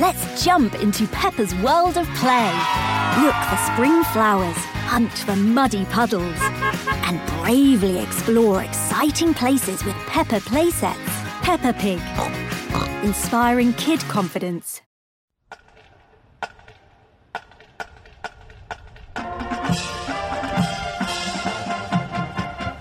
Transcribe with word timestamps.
Let's 0.00 0.42
jump 0.44 0.74
into 0.82 1.06
Peppa's 1.06 1.54
world 1.56 1.96
of 1.96 2.08
play. 2.16 2.50
Look 3.22 3.34
for 3.48 3.56
spring 3.72 4.02
flowers, 4.12 4.56
hunt 4.88 5.12
for 5.12 5.36
muddy 5.36 5.84
puddles, 5.84 6.36
and 7.06 7.24
bravely 7.40 8.00
explore 8.00 8.64
exciting 8.64 9.32
places 9.34 9.84
with 9.84 9.94
Peppa 10.08 10.40
playsets. 10.40 10.96
Peppa 11.42 11.72
Pig, 11.74 12.00
inspiring 13.04 13.72
kid 13.74 14.00
confidence. 14.00 14.82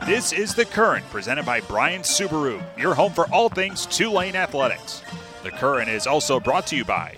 This 0.08 0.34
is 0.34 0.56
The 0.56 0.66
Current, 0.66 1.06
presented 1.12 1.46
by 1.46 1.62
Bryan 1.62 2.02
Subaru, 2.02 2.60
your 2.76 2.96
home 2.96 3.14
for 3.14 3.32
all 3.32 3.50
things 3.50 3.86
Tulane 3.86 4.36
athletics. 4.36 5.04
The 5.44 5.52
Current 5.52 5.90
is 5.90 6.08
also 6.08 6.40
brought 6.40 6.66
to 6.68 6.78
you 6.78 6.86
by 6.86 7.18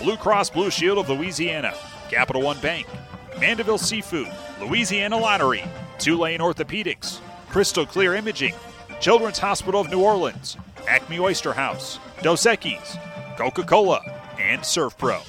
Blue 0.00 0.16
Cross 0.16 0.50
Blue 0.50 0.70
Shield 0.70 0.98
of 0.98 1.08
Louisiana, 1.08 1.74
Capital 2.08 2.42
One 2.42 2.60
Bank, 2.60 2.86
Mandeville 3.40 3.76
Seafood, 3.76 4.28
Louisiana 4.60 5.18
Lottery, 5.18 5.64
Tulane 5.98 6.38
Orthopedics, 6.38 7.18
Crystal 7.48 7.84
Clear 7.84 8.14
Imaging, 8.14 8.54
Children's 9.00 9.40
Hospital 9.40 9.80
of 9.80 9.90
New 9.90 10.00
Orleans, 10.00 10.56
Acme 10.86 11.18
Oyster 11.18 11.52
House, 11.52 11.98
Dos 12.22 12.46
Equis, 12.46 12.96
Coca 13.36 13.64
Cola, 13.64 14.00
and 14.38 14.60
Servpro. 14.62 15.20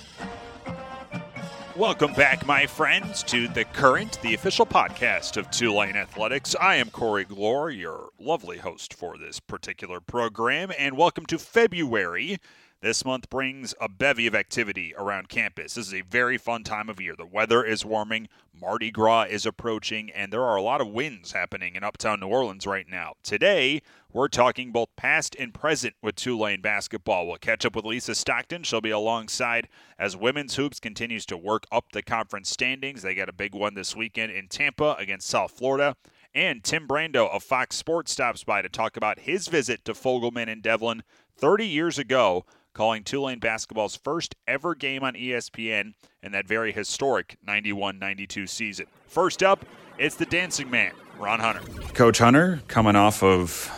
Welcome 1.78 2.14
back, 2.14 2.44
my 2.48 2.66
friends, 2.66 3.22
to 3.26 3.48
The 3.48 3.64
Current, 3.64 4.20
the 4.24 4.34
official 4.34 4.66
podcast 4.66 5.38
of 5.38 5.52
Tulane 5.52 5.96
Athletics. 5.96 6.56
I 6.60 6.74
am 6.78 6.90
Corey 6.90 7.24
Gloor, 7.24 7.70
your 7.70 8.10
lovely 8.20 8.58
host 8.58 8.96
for 8.96 9.16
this 9.16 9.40
particular 9.40 10.00
program, 10.00 10.72
and 10.80 10.98
welcome 10.98 11.28
to 11.28 11.38
February. 11.38 12.40
This 12.88 13.04
month 13.04 13.30
brings 13.30 13.76
a 13.82 13.90
bevy 13.90 14.28
of 14.28 14.34
activity 14.34 14.94
around 14.98 15.28
campus. 15.28 15.74
This 15.74 15.88
is 15.88 15.94
a 15.94 16.04
very 16.04 16.38
fun 16.38 16.64
time 16.64 16.88
of 16.88 17.02
year. 17.02 17.18
The 17.18 17.26
weather 17.26 17.62
is 17.62 17.84
warming, 17.84 18.30
Mardi 18.58 18.92
Gras 18.92 19.24
is 19.24 19.46
approaching, 19.46 20.10
and 20.12 20.32
there 20.32 20.46
are 20.46 20.56
a 20.56 20.62
lot 20.62 20.80
of 20.80 20.88
wins 20.88 21.34
happening 21.34 21.76
in 21.76 21.84
uptown 21.84 22.22
New 22.22 22.28
Orleans 22.28 22.66
right 22.66 22.88
now. 22.88 23.16
Today, 23.24 23.82
we're 24.14 24.30
talking 24.30 24.72
both 24.72 24.96
past 24.96 25.36
and 25.38 25.54
present 25.54 25.96
with 26.02 26.16
Tulane 26.16 26.62
basketball. 26.62 27.28
We'll 27.28 27.36
catch 27.36 27.66
up 27.66 27.76
with 27.76 27.84
Lisa 27.84 28.16
Stockton. 28.16 28.64
She'll 28.64 28.80
be 28.80 28.90
alongside 28.92 29.68
as 30.00 30.16
women's 30.16 30.56
hoops 30.56 30.80
continues 30.80 31.26
to 31.26 31.36
work 31.36 31.66
up 31.70 31.92
the 31.92 32.02
conference 32.02 32.50
standings. 32.50 33.02
They 33.02 33.16
got 33.16 33.28
a 33.28 33.34
big 33.34 33.54
one 33.54 33.74
this 33.74 33.98
weekend 33.98 34.32
in 34.32 34.48
Tampa 34.48 34.96
against 34.98 35.28
South 35.28 35.52
Florida. 35.52 35.98
And 36.34 36.64
Tim 36.64 36.88
Brando 36.88 37.30
of 37.30 37.44
Fox 37.44 37.76
Sports 37.76 38.14
stops 38.14 38.46
by 38.46 38.62
to 38.62 38.70
talk 38.70 38.96
about 38.96 39.20
his 39.20 39.50
visit 39.50 39.84
to 39.84 39.94
Fogelman 39.94 40.48
and 40.48 40.62
Devlin 40.62 41.04
30 41.38 41.68
years 41.68 42.00
ago, 42.00 42.46
calling 42.78 43.04
Tulane 43.04 43.40
basketball's 43.40 43.96
first 43.96 44.36
ever 44.48 44.76
game 44.76 45.04
on 45.04 45.16
ESPN 45.16 45.94
in 46.22 46.32
that 46.34 46.48
very 46.48 46.72
historic 46.72 47.36
91 47.46 47.98
92 47.98 48.46
season. 48.46 48.86
First 49.08 49.42
up, 49.42 49.66
it's 49.98 50.16
the 50.16 50.28
dancing 50.28 50.70
man, 50.70 50.92
Ron 51.18 51.40
Hunter. 51.40 51.62
Coach 51.96 52.20
Hunter 52.20 52.62
coming 52.68 52.96
off 52.96 53.24
of 53.24 53.72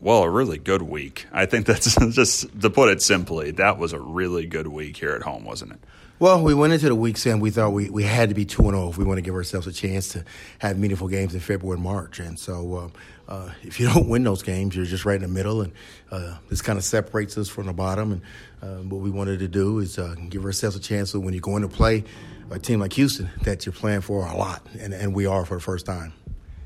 well, 0.00 0.24
a 0.24 0.30
really 0.30 0.58
good 0.58 0.82
week. 0.82 1.26
I 1.30 1.46
think 1.46 1.66
that's 1.66 1.94
just 2.10 2.60
to 2.60 2.70
put 2.70 2.88
it 2.88 3.00
simply, 3.00 3.52
that 3.52 3.78
was 3.78 3.92
a 3.92 4.00
really 4.00 4.46
good 4.46 4.66
week 4.66 4.96
here 4.96 5.12
at 5.12 5.22
home, 5.22 5.44
wasn't 5.44 5.72
it? 5.72 5.78
Well, 6.18 6.42
we 6.42 6.52
went 6.52 6.72
into 6.72 6.88
the 6.88 6.94
week 6.94 7.16
saying 7.16 7.40
we 7.40 7.50
thought 7.50 7.70
we, 7.70 7.88
we 7.88 8.02
had 8.02 8.28
to 8.28 8.34
be 8.34 8.44
2 8.44 8.62
0 8.62 8.90
if 8.90 8.98
we 8.98 9.04
want 9.04 9.18
to 9.18 9.22
give 9.22 9.34
ourselves 9.34 9.66
a 9.66 9.72
chance 9.72 10.08
to 10.08 10.24
have 10.58 10.76
meaningful 10.78 11.08
games 11.08 11.34
in 11.34 11.40
February 11.40 11.76
and 11.76 11.84
March. 11.84 12.18
And 12.18 12.38
so 12.38 12.74
uh, 12.74 12.88
uh, 13.30 13.50
if 13.62 13.80
you 13.80 13.86
don't 13.92 14.08
win 14.08 14.24
those 14.24 14.42
games, 14.42 14.76
you're 14.76 14.84
just 14.84 15.04
right 15.04 15.16
in 15.16 15.22
the 15.22 15.28
middle. 15.28 15.62
And 15.62 15.72
uh, 16.10 16.36
this 16.48 16.60
kind 16.60 16.78
of 16.78 16.84
separates 16.84 17.38
us 17.38 17.48
from 17.48 17.66
the 17.66 17.72
bottom. 17.72 18.12
And 18.12 18.22
uh, 18.62 18.82
what 18.82 19.00
we 19.00 19.10
wanted 19.10 19.38
to 19.38 19.48
do 19.48 19.78
is 19.78 19.98
uh, 19.98 20.16
give 20.28 20.44
ourselves 20.44 20.76
a 20.76 20.80
chance 20.80 21.14
when 21.14 21.32
you're 21.32 21.40
going 21.40 21.62
to 21.62 21.68
play 21.68 22.04
a 22.50 22.58
team 22.58 22.80
like 22.80 22.92
Houston 22.94 23.30
that 23.42 23.64
you're 23.64 23.72
playing 23.72 24.00
for 24.00 24.26
a 24.26 24.36
lot. 24.36 24.66
And, 24.78 24.92
and 24.92 25.14
we 25.14 25.26
are 25.26 25.44
for 25.46 25.54
the 25.54 25.60
first 25.60 25.86
time. 25.86 26.12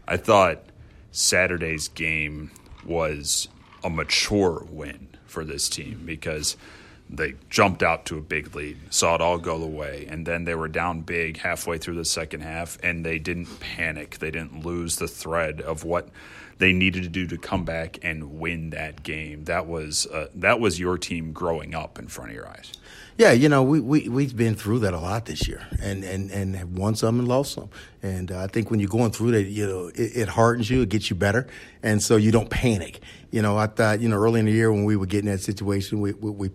I 0.08 0.16
thought 0.16 0.62
Saturday's 1.12 1.88
game 1.88 2.50
was 2.84 3.48
a 3.82 3.90
mature 3.90 4.66
win 4.70 5.08
for 5.26 5.44
this 5.44 5.68
team 5.68 6.02
because 6.04 6.56
they 7.10 7.34
jumped 7.50 7.82
out 7.82 8.06
to 8.06 8.18
a 8.18 8.20
big 8.20 8.54
lead, 8.54 8.78
saw 8.90 9.14
it 9.14 9.20
all 9.20 9.38
go 9.38 9.58
the 9.58 9.66
way, 9.66 10.06
and 10.08 10.26
then 10.26 10.44
they 10.44 10.54
were 10.54 10.68
down 10.68 11.02
big 11.02 11.36
halfway 11.38 11.78
through 11.78 11.96
the 11.96 12.04
second 12.04 12.40
half, 12.40 12.78
and 12.82 13.04
they 13.04 13.18
didn't 13.18 13.60
panic. 13.60 14.18
They 14.18 14.30
didn't 14.30 14.64
lose 14.64 14.96
the 14.96 15.08
thread 15.08 15.60
of 15.60 15.84
what 15.84 16.08
they 16.58 16.72
needed 16.72 17.02
to 17.02 17.08
do 17.08 17.26
to 17.26 17.38
come 17.38 17.64
back 17.64 17.98
and 18.02 18.38
win 18.38 18.70
that 18.70 19.02
game. 19.02 19.44
That 19.44 19.66
was 19.66 20.06
uh, 20.06 20.28
that 20.34 20.60
was 20.60 20.78
your 20.78 20.98
team 20.98 21.32
growing 21.32 21.74
up 21.74 21.98
in 21.98 22.08
front 22.08 22.30
of 22.30 22.36
your 22.36 22.48
eyes. 22.48 22.72
Yeah, 23.16 23.30
you 23.30 23.48
know, 23.48 23.62
we, 23.62 23.78
we, 23.78 24.08
we've 24.08 24.36
been 24.36 24.56
through 24.56 24.80
that 24.80 24.92
a 24.92 24.98
lot 24.98 25.26
this 25.26 25.46
year 25.46 25.68
and, 25.80 26.02
and, 26.02 26.32
and 26.32 26.56
have 26.56 26.70
won 26.70 26.96
some 26.96 27.20
and 27.20 27.28
lost 27.28 27.52
some. 27.52 27.70
And 28.04 28.30
uh, 28.30 28.42
I 28.42 28.48
think 28.48 28.70
when 28.70 28.80
you're 28.80 28.90
going 28.90 29.12
through 29.12 29.30
that, 29.30 29.44
you 29.44 29.66
know, 29.66 29.86
it, 29.86 30.14
it, 30.14 30.28
hardens 30.28 30.68
you, 30.68 30.82
it 30.82 30.90
gets 30.90 31.08
you 31.08 31.16
better. 31.16 31.46
And 31.82 32.02
so 32.02 32.16
you 32.16 32.30
don't 32.30 32.50
panic. 32.50 33.00
You 33.30 33.40
know, 33.40 33.56
I 33.56 33.66
thought, 33.66 34.00
you 34.00 34.10
know, 34.10 34.16
early 34.16 34.40
in 34.40 34.46
the 34.46 34.52
year 34.52 34.70
when 34.70 34.84
we 34.84 34.94
were 34.94 35.06
getting 35.06 35.30
that 35.30 35.40
situation, 35.40 36.02
we, 36.02 36.12
we, 36.12 36.30
we 36.30 36.48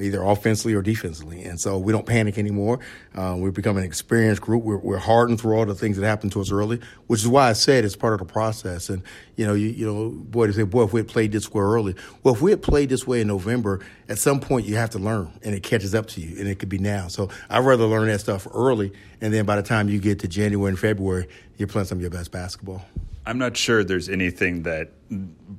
either 0.00 0.22
offensively 0.22 0.72
or 0.72 0.80
defensively. 0.80 1.42
And 1.42 1.60
so 1.60 1.78
we 1.78 1.92
don't 1.92 2.06
panic 2.06 2.38
anymore. 2.38 2.78
Uh, 3.14 3.36
we're 3.38 3.50
becoming 3.50 3.84
an 3.84 3.86
experienced 3.86 4.40
group. 4.40 4.62
We're, 4.62 4.78
we're, 4.78 5.02
hardened 5.02 5.40
through 5.40 5.58
all 5.58 5.66
the 5.66 5.74
things 5.74 5.96
that 5.96 6.06
happened 6.06 6.32
to 6.32 6.40
us 6.40 6.50
early, 6.50 6.80
which 7.08 7.20
is 7.20 7.28
why 7.28 7.50
I 7.50 7.52
said 7.52 7.84
it's 7.84 7.96
part 7.96 8.14
of 8.14 8.20
the 8.20 8.32
process. 8.32 8.88
And 8.88 9.02
you 9.36 9.46
know, 9.46 9.54
you, 9.54 9.68
you 9.68 9.86
know, 9.86 10.10
boy, 10.10 10.46
to 10.46 10.52
say, 10.52 10.62
boy, 10.62 10.84
if 10.84 10.92
we 10.92 11.00
had 11.00 11.08
played 11.08 11.32
this 11.32 11.52
way 11.52 11.62
early, 11.62 11.94
well, 12.22 12.34
if 12.34 12.40
we 12.40 12.50
had 12.50 12.62
played 12.62 12.88
this 12.88 13.06
way 13.06 13.20
in 13.20 13.28
November, 13.28 13.80
at 14.08 14.18
some 14.18 14.40
point 14.40 14.66
you 14.66 14.76
have 14.76 14.90
to 14.90 14.98
learn, 14.98 15.32
and 15.42 15.54
it 15.54 15.62
catches 15.62 15.94
up 15.94 16.06
to 16.08 16.20
you, 16.20 16.38
and 16.38 16.48
it 16.48 16.58
could 16.58 16.68
be 16.68 16.78
now. 16.78 17.08
So 17.08 17.30
I'd 17.50 17.64
rather 17.64 17.84
learn 17.84 18.06
that 18.08 18.20
stuff 18.20 18.46
early, 18.52 18.92
and 19.22 19.32
then 19.32 19.46
by 19.46 19.56
the 19.56 19.62
time 19.62 19.88
you 19.88 20.00
get 20.00 20.18
to 20.20 20.28
January 20.28 20.68
and 20.68 20.78
February, 20.78 21.28
you're 21.56 21.68
playing 21.68 21.86
some 21.86 21.98
of 21.98 22.02
your 22.02 22.10
best 22.10 22.32
basketball. 22.32 22.84
I'm 23.24 23.38
not 23.38 23.56
sure 23.56 23.84
there's 23.84 24.08
anything 24.08 24.64
that 24.64 24.90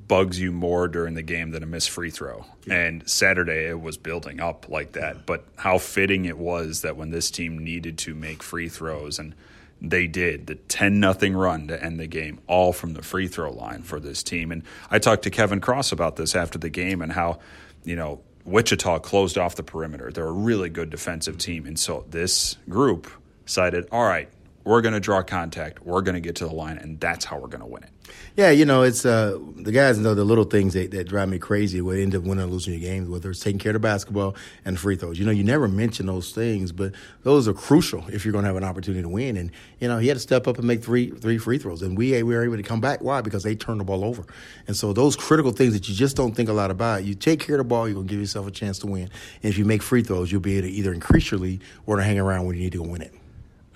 bugs 0.06 0.38
you 0.38 0.52
more 0.52 0.86
during 0.86 1.14
the 1.14 1.22
game 1.22 1.50
than 1.50 1.62
a 1.62 1.66
missed 1.66 1.88
free 1.88 2.10
throw. 2.10 2.44
Yeah. 2.66 2.74
And 2.74 3.08
Saturday 3.08 3.68
it 3.68 3.80
was 3.80 3.96
building 3.96 4.38
up 4.38 4.68
like 4.68 4.92
that. 4.92 5.24
But 5.24 5.46
how 5.56 5.78
fitting 5.78 6.26
it 6.26 6.36
was 6.36 6.82
that 6.82 6.98
when 6.98 7.10
this 7.10 7.30
team 7.30 7.58
needed 7.58 7.96
to 7.98 8.14
make 8.14 8.42
free 8.42 8.68
throws 8.68 9.18
and 9.18 9.34
they 9.80 10.06
did 10.06 10.46
the 10.46 10.54
10 10.54 11.00
nothing 11.00 11.34
run 11.34 11.68
to 11.68 11.82
end 11.82 11.98
the 11.98 12.06
game 12.06 12.40
all 12.46 12.72
from 12.72 12.92
the 12.92 13.02
free 13.02 13.28
throw 13.28 13.50
line 13.50 13.82
for 13.82 13.98
this 13.98 14.22
team 14.22 14.52
and 14.52 14.62
I 14.90 14.98
talked 14.98 15.24
to 15.24 15.30
Kevin 15.30 15.60
Cross 15.60 15.92
about 15.92 16.16
this 16.16 16.34
after 16.34 16.58
the 16.58 16.70
game 16.70 17.02
and 17.02 17.12
how 17.12 17.40
you 17.82 17.96
know 17.96 18.20
Wichita 18.44 19.00
closed 19.00 19.36
off 19.36 19.56
the 19.56 19.62
perimeter. 19.62 20.10
They're 20.10 20.26
a 20.26 20.32
really 20.32 20.68
good 20.68 20.90
defensive 20.90 21.38
team 21.38 21.66
and 21.66 21.78
so 21.78 22.04
this 22.08 22.56
group 22.68 23.10
decided 23.44 23.86
all 23.92 24.04
right 24.04 24.28
we're 24.64 24.80
going 24.80 24.94
to 24.94 25.00
draw 25.00 25.22
contact. 25.22 25.84
We're 25.84 26.00
going 26.00 26.14
to 26.14 26.20
get 26.20 26.36
to 26.36 26.46
the 26.46 26.54
line, 26.54 26.78
and 26.78 26.98
that's 26.98 27.24
how 27.24 27.38
we're 27.38 27.48
going 27.48 27.60
to 27.60 27.66
win 27.66 27.82
it. 27.82 27.90
Yeah, 28.36 28.50
you 28.50 28.64
know, 28.64 28.82
it's 28.82 29.04
uh, 29.04 29.38
the 29.56 29.72
guys 29.72 29.98
know 29.98 30.14
the 30.14 30.24
little 30.24 30.44
things 30.44 30.74
that, 30.74 30.90
that 30.90 31.08
drive 31.08 31.28
me 31.28 31.38
crazy. 31.38 31.80
What 31.80 31.98
end 31.98 32.14
up 32.14 32.22
winning 32.22 32.44
or 32.44 32.48
losing 32.48 32.72
your 32.72 32.80
games, 32.80 33.08
whether 33.08 33.30
it's 33.30 33.40
taking 33.40 33.58
care 33.58 33.70
of 33.70 33.74
the 33.74 33.80
basketball 33.80 34.36
and 34.64 34.78
free 34.78 34.96
throws. 34.96 35.18
You 35.18 35.26
know, 35.26 35.30
you 35.30 35.44
never 35.44 35.68
mention 35.68 36.06
those 36.06 36.32
things, 36.32 36.72
but 36.72 36.92
those 37.22 37.46
are 37.46 37.52
crucial 37.52 38.04
if 38.08 38.24
you're 38.24 38.32
going 38.32 38.44
to 38.44 38.48
have 38.48 38.56
an 38.56 38.64
opportunity 38.64 39.02
to 39.02 39.08
win. 39.08 39.36
And 39.36 39.50
you 39.80 39.88
know, 39.88 39.98
he 39.98 40.08
had 40.08 40.14
to 40.14 40.20
step 40.20 40.46
up 40.46 40.58
and 40.58 40.66
make 40.66 40.82
three 40.82 41.10
three 41.10 41.38
free 41.38 41.58
throws, 41.58 41.82
and 41.82 41.96
we, 41.96 42.12
we 42.22 42.34
were 42.34 42.44
able 42.44 42.56
to 42.56 42.62
come 42.62 42.80
back. 42.80 43.02
Why? 43.02 43.20
Because 43.20 43.42
they 43.42 43.54
turned 43.54 43.80
the 43.80 43.84
ball 43.84 44.04
over. 44.04 44.24
And 44.66 44.76
so 44.76 44.92
those 44.92 45.16
critical 45.16 45.52
things 45.52 45.72
that 45.74 45.88
you 45.88 45.94
just 45.94 46.16
don't 46.16 46.34
think 46.34 46.48
a 46.48 46.54
lot 46.54 46.70
about. 46.70 47.04
You 47.04 47.14
take 47.14 47.40
care 47.40 47.56
of 47.56 47.58
the 47.58 47.64
ball, 47.64 47.88
you're 47.88 47.94
going 47.94 48.06
to 48.06 48.10
give 48.10 48.20
yourself 48.20 48.46
a 48.46 48.50
chance 48.50 48.78
to 48.80 48.86
win. 48.86 49.04
And 49.42 49.50
if 49.50 49.58
you 49.58 49.64
make 49.64 49.82
free 49.82 50.02
throws, 50.02 50.30
you'll 50.30 50.40
be 50.40 50.58
able 50.58 50.68
to 50.68 50.72
either 50.74 50.92
increase 50.92 51.30
your 51.30 51.40
lead 51.40 51.62
or 51.86 51.96
to 51.96 52.02
hang 52.02 52.18
around 52.18 52.46
when 52.46 52.56
you 52.56 52.62
need 52.62 52.72
to 52.72 52.82
win 52.82 53.02
it. 53.02 53.12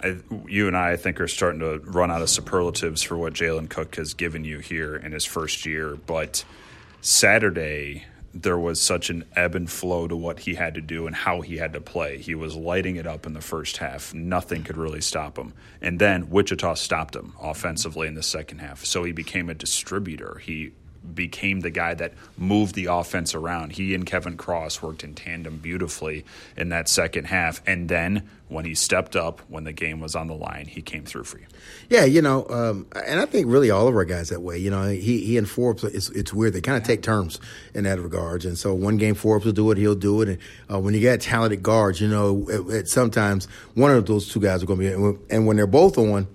I, 0.02 0.16
you 0.46 0.68
and 0.68 0.76
I, 0.76 0.92
I 0.92 0.96
think, 0.96 1.20
are 1.20 1.28
starting 1.28 1.60
to 1.60 1.78
run 1.78 2.10
out 2.10 2.22
of 2.22 2.30
superlatives 2.30 3.02
for 3.02 3.16
what 3.16 3.32
Jalen 3.32 3.68
Cook 3.68 3.96
has 3.96 4.14
given 4.14 4.44
you 4.44 4.58
here 4.58 4.96
in 4.96 5.12
his 5.12 5.24
first 5.24 5.66
year. 5.66 5.96
But 5.96 6.44
Saturday, 7.00 8.04
there 8.34 8.58
was 8.58 8.80
such 8.80 9.10
an 9.10 9.24
ebb 9.34 9.54
and 9.54 9.70
flow 9.70 10.06
to 10.06 10.14
what 10.14 10.40
he 10.40 10.54
had 10.54 10.74
to 10.74 10.80
do 10.80 11.06
and 11.06 11.16
how 11.16 11.40
he 11.40 11.56
had 11.56 11.72
to 11.72 11.80
play. 11.80 12.18
He 12.18 12.34
was 12.34 12.54
lighting 12.54 12.96
it 12.96 13.06
up 13.06 13.26
in 13.26 13.32
the 13.32 13.40
first 13.40 13.78
half. 13.78 14.14
Nothing 14.14 14.62
could 14.62 14.76
really 14.76 15.00
stop 15.00 15.38
him. 15.38 15.54
And 15.80 15.98
then 15.98 16.30
Wichita 16.30 16.74
stopped 16.74 17.16
him 17.16 17.34
offensively 17.40 18.06
in 18.06 18.14
the 18.14 18.22
second 18.22 18.58
half. 18.58 18.84
So 18.84 19.04
he 19.04 19.12
became 19.12 19.48
a 19.48 19.54
distributor. 19.54 20.40
He 20.42 20.72
became 21.14 21.60
the 21.60 21.70
guy 21.70 21.94
that 21.94 22.12
moved 22.36 22.74
the 22.74 22.86
offense 22.86 23.34
around. 23.34 23.72
He 23.72 23.94
and 23.94 24.04
Kevin 24.04 24.36
Cross 24.36 24.82
worked 24.82 25.04
in 25.04 25.14
tandem 25.14 25.58
beautifully 25.58 26.24
in 26.56 26.68
that 26.70 26.88
second 26.88 27.26
half. 27.26 27.62
And 27.66 27.88
then 27.88 28.28
when 28.48 28.64
he 28.64 28.74
stepped 28.74 29.14
up, 29.14 29.40
when 29.48 29.64
the 29.64 29.72
game 29.72 30.00
was 30.00 30.14
on 30.14 30.26
the 30.26 30.34
line, 30.34 30.66
he 30.66 30.80
came 30.80 31.04
through 31.04 31.24
for 31.24 31.38
you. 31.38 31.46
Yeah, 31.88 32.04
you 32.04 32.22
know, 32.22 32.46
um, 32.48 32.86
and 32.94 33.20
I 33.20 33.26
think 33.26 33.46
really 33.46 33.70
all 33.70 33.88
of 33.88 33.94
our 33.94 34.04
guys 34.04 34.30
that 34.30 34.40
way. 34.40 34.58
You 34.58 34.70
know, 34.70 34.88
he 34.88 35.20
he 35.24 35.36
and 35.36 35.48
Forbes, 35.48 35.84
it's, 35.84 36.08
it's 36.10 36.32
weird. 36.32 36.54
They 36.54 36.60
kind 36.60 36.78
of 36.78 36.84
take 36.84 37.02
turns 37.02 37.40
in 37.74 37.84
that 37.84 38.00
regards. 38.00 38.44
And 38.44 38.56
so 38.56 38.74
one 38.74 38.96
game 38.96 39.14
Forbes 39.14 39.44
will 39.44 39.52
do 39.52 39.70
it, 39.70 39.78
he'll 39.78 39.94
do 39.94 40.22
it. 40.22 40.28
And 40.28 40.38
uh, 40.72 40.80
when 40.80 40.94
you 40.94 41.02
got 41.02 41.20
talented 41.20 41.62
guards, 41.62 42.00
you 42.00 42.08
know, 42.08 42.46
it, 42.48 42.74
it, 42.74 42.88
sometimes 42.88 43.46
one 43.74 43.90
of 43.90 44.06
those 44.06 44.28
two 44.28 44.40
guys 44.40 44.62
are 44.62 44.66
going 44.66 44.80
to 44.80 45.16
be, 45.16 45.34
and 45.34 45.46
when 45.46 45.56
they're 45.56 45.66
both 45.66 45.98
on 45.98 46.26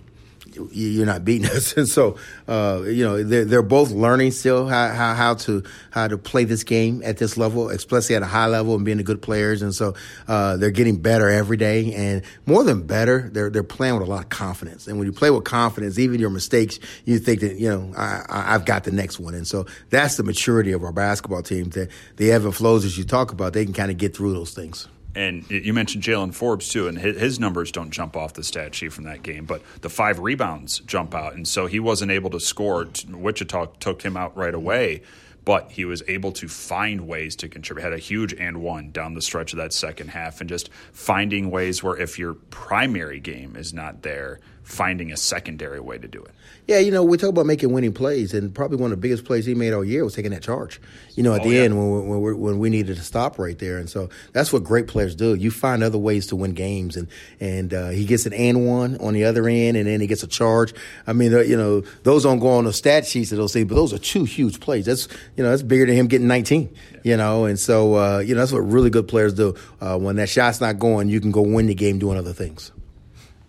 you're 0.72 1.06
not 1.06 1.26
beating 1.26 1.48
us. 1.52 1.76
And 1.78 1.88
so, 1.88 2.18
uh, 2.48 2.84
you 2.86 3.04
know, 3.04 3.24
they're, 3.24 3.46
they're 3.46 3.62
both 3.62 3.92
learning 3.92 4.32
still 4.32 4.68
how, 4.68 4.90
how, 4.90 5.14
how, 5.14 5.34
to 5.36 5.64
how 5.92 6.08
to 6.08 6.18
play 6.18 6.44
this 6.44 6.64
game 6.64 7.02
at 7.04 7.18
this 7.18 7.38
level, 7.38 7.70
especially 7.70 8.16
at 8.16 8.22
a 8.22 8.28
high 8.28 8.48
level 8.48 8.76
and 8.76 8.86
being 8.86 8.98
the 8.98 9.04
good 9.04 9.22
players. 9.22 9.62
And 9.62 9.74
so, 9.74 9.96
uh, 10.28 10.58
they're 10.58 10.72
getting 10.72 10.98
better 10.98 11.30
every 11.30 11.58
day. 11.58 11.94
And 11.94 12.24
more 12.46 12.64
than 12.64 12.86
better, 12.86 13.30
they're 13.32 13.50
they're 13.50 13.64
playing 13.64 13.96
with 13.96 14.08
a 14.08 14.10
lot 14.10 14.24
of 14.24 14.30
confidence. 14.30 14.88
And 14.88 14.98
when 14.98 15.08
you 15.08 15.14
play 15.14 15.30
with 15.30 15.44
confidence, 15.44 16.00
even 16.00 16.20
your 16.20 16.30
mistakes, 16.30 16.80
you 17.06 17.20
think 17.20 17.42
that 17.42 17.58
you 17.58 17.70
know 17.70 17.94
I, 17.98 18.24
I've 18.30 18.66
got 18.66 18.84
the 18.84 18.92
next 18.92 19.20
one. 19.20 19.34
And 19.34 19.48
so 19.48 19.66
that's 19.90 20.18
the 20.18 20.24
maturity 20.24 20.72
of 20.72 20.84
our 20.84 20.94
basketball 20.94 21.42
team. 21.42 21.70
That 21.70 21.90
the 22.18 22.32
ebb 22.32 22.44
and 22.44 22.56
flows 22.56 22.86
as 22.86 22.98
you 22.98 23.04
talk 23.04 23.32
about, 23.32 23.54
they 23.54 23.66
can 23.66 23.74
kind 23.74 23.92
of 23.92 23.98
get 23.98 24.16
through 24.16 24.34
those 24.34 24.54
things. 24.54 24.88
And 25.16 25.50
you 25.50 25.74
mentioned 25.74 26.04
Jaylen 26.04 26.34
Forbes 26.34 26.70
too, 26.70 26.88
and 26.88 26.98
his 26.98 27.40
numbers 27.40 27.72
don't 27.72 27.92
jump 27.92 28.18
off 28.18 28.34
the 28.34 28.44
stat 28.44 28.74
sheet 28.74 28.94
from 28.94 29.04
that 29.04 29.22
game, 29.22 29.46
but 29.46 29.62
the 29.82 29.90
five 29.90 30.20
rebounds 30.20 30.80
jump 30.80 31.14
out, 31.14 31.36
and 31.36 31.48
so 31.48 31.68
he 31.68 31.80
wasn't 31.80 32.12
able 32.12 32.32
to 32.32 32.40
score. 32.40 32.88
Wichita 33.10 33.66
took 33.80 34.02
him 34.02 34.18
out 34.18 34.36
right 34.36 34.56
away, 34.56 35.04
but 35.46 35.72
he 35.72 35.86
was 35.86 36.02
able 36.08 36.32
to 36.32 36.48
find 36.48 37.08
ways 37.08 37.36
to 37.36 37.48
contribute. 37.48 37.84
Had 37.84 37.94
a 37.94 38.00
huge 38.00 38.34
and 38.34 38.62
one 38.62 38.92
down 38.92 39.14
the 39.14 39.22
stretch 39.22 39.54
of 39.54 39.58
that 39.58 39.72
second 39.72 40.10
half, 40.10 40.42
and 40.42 40.50
just 40.50 40.72
finding 40.92 41.52
ways 41.52 41.84
where 41.84 41.96
if 41.96 42.18
your 42.18 42.34
primary 42.34 43.20
game 43.20 43.56
is 43.56 43.72
not 43.72 44.02
there, 44.02 44.40
finding 44.64 45.12
a 45.12 45.18
secondary 45.18 45.80
way 45.80 45.98
to 45.98 46.08
do 46.08 46.22
it. 46.22 46.32
Yeah, 46.66 46.80
you 46.80 46.92
know, 46.92 47.04
we 47.04 47.18
talk 47.18 47.30
about 47.30 47.46
making 47.46 47.74
winning 47.74 47.92
plays, 47.92 48.34
and 48.34 48.56
probably 48.56 48.78
one 48.78 48.94
of 48.94 48.98
the 48.98 49.02
biggest 49.02 49.26
plays 49.26 49.46
he 49.46 49.54
made 49.54 49.74
all 49.74 49.84
year 49.84 50.06
was 50.06 50.16
taking 50.16 50.32
that 50.32 50.44
charge. 50.44 50.80
You 51.16 51.22
know, 51.22 51.34
at 51.34 51.42
oh, 51.42 51.44
the 51.44 51.56
yeah. 51.56 51.64
end 51.64 51.78
when 51.78 52.08
we, 52.08 52.18
when, 52.18 52.40
when 52.40 52.60
we 52.60 52.70
needed 52.70 52.96
to 52.96 53.04
stop 53.04 53.38
right 53.38 53.60
there, 53.60 53.78
and 53.78 53.90
so 53.90 54.10
that's 54.32 54.54
what 54.54 54.64
great 54.64 54.88
players 54.88 55.14
do. 55.14 55.36
You 55.36 55.52
find 55.52 55.84
other 55.84 55.98
ways 55.98 56.28
to 56.28 56.38
win 56.38 56.54
games, 56.54 56.96
and 56.96 57.10
and 57.42 57.74
uh, 57.74 57.90
he 57.90 58.06
gets 58.06 58.26
an 58.26 58.32
and 58.32 58.66
one 58.66 58.96
on 59.02 59.14
the 59.14 59.26
other 59.26 59.46
end, 59.50 59.76
and 59.76 59.88
then 59.88 60.00
he 60.00 60.08
gets 60.08 60.24
a 60.24 60.28
charge. 60.28 60.74
I 61.06 61.12
mean, 61.12 61.34
uh, 61.34 61.40
you 61.40 61.58
know, 61.58 61.82
those 62.04 62.24
don't 62.24 62.40
go 62.40 62.52
on 62.52 62.64
the 62.64 62.72
stat 62.72 63.06
sheets 63.06 63.34
of 63.34 63.40
those 63.40 63.52
things, 63.52 63.68
but 63.68 63.76
those 63.76 63.92
are 63.92 63.98
two 63.98 64.24
huge 64.24 64.62
plays. 64.62 64.86
That's 64.86 65.10
you 65.36 65.44
know, 65.44 65.50
that's 65.50 65.64
bigger 65.64 65.86
than 65.86 65.96
him 65.96 66.08
getting 66.08 66.28
19. 66.28 66.74
Yeah. 66.74 67.00
You 67.04 67.18
know, 67.18 67.44
and 67.44 67.60
so 67.60 67.96
uh, 67.96 68.20
you 68.20 68.36
know 68.36 68.40
that's 68.40 68.54
what 68.54 68.60
really 68.60 68.90
good 68.90 69.10
players 69.10 69.34
do. 69.34 69.56
Uh, 69.82 69.98
when 69.98 70.16
that 70.16 70.30
shot's 70.30 70.62
not 70.62 70.80
going, 70.80 71.10
you 71.10 71.20
can 71.20 71.32
go 71.32 71.42
win 71.42 71.68
the 71.68 71.76
game 71.76 72.00
doing 72.00 72.18
other 72.18 72.32
things 72.32 72.72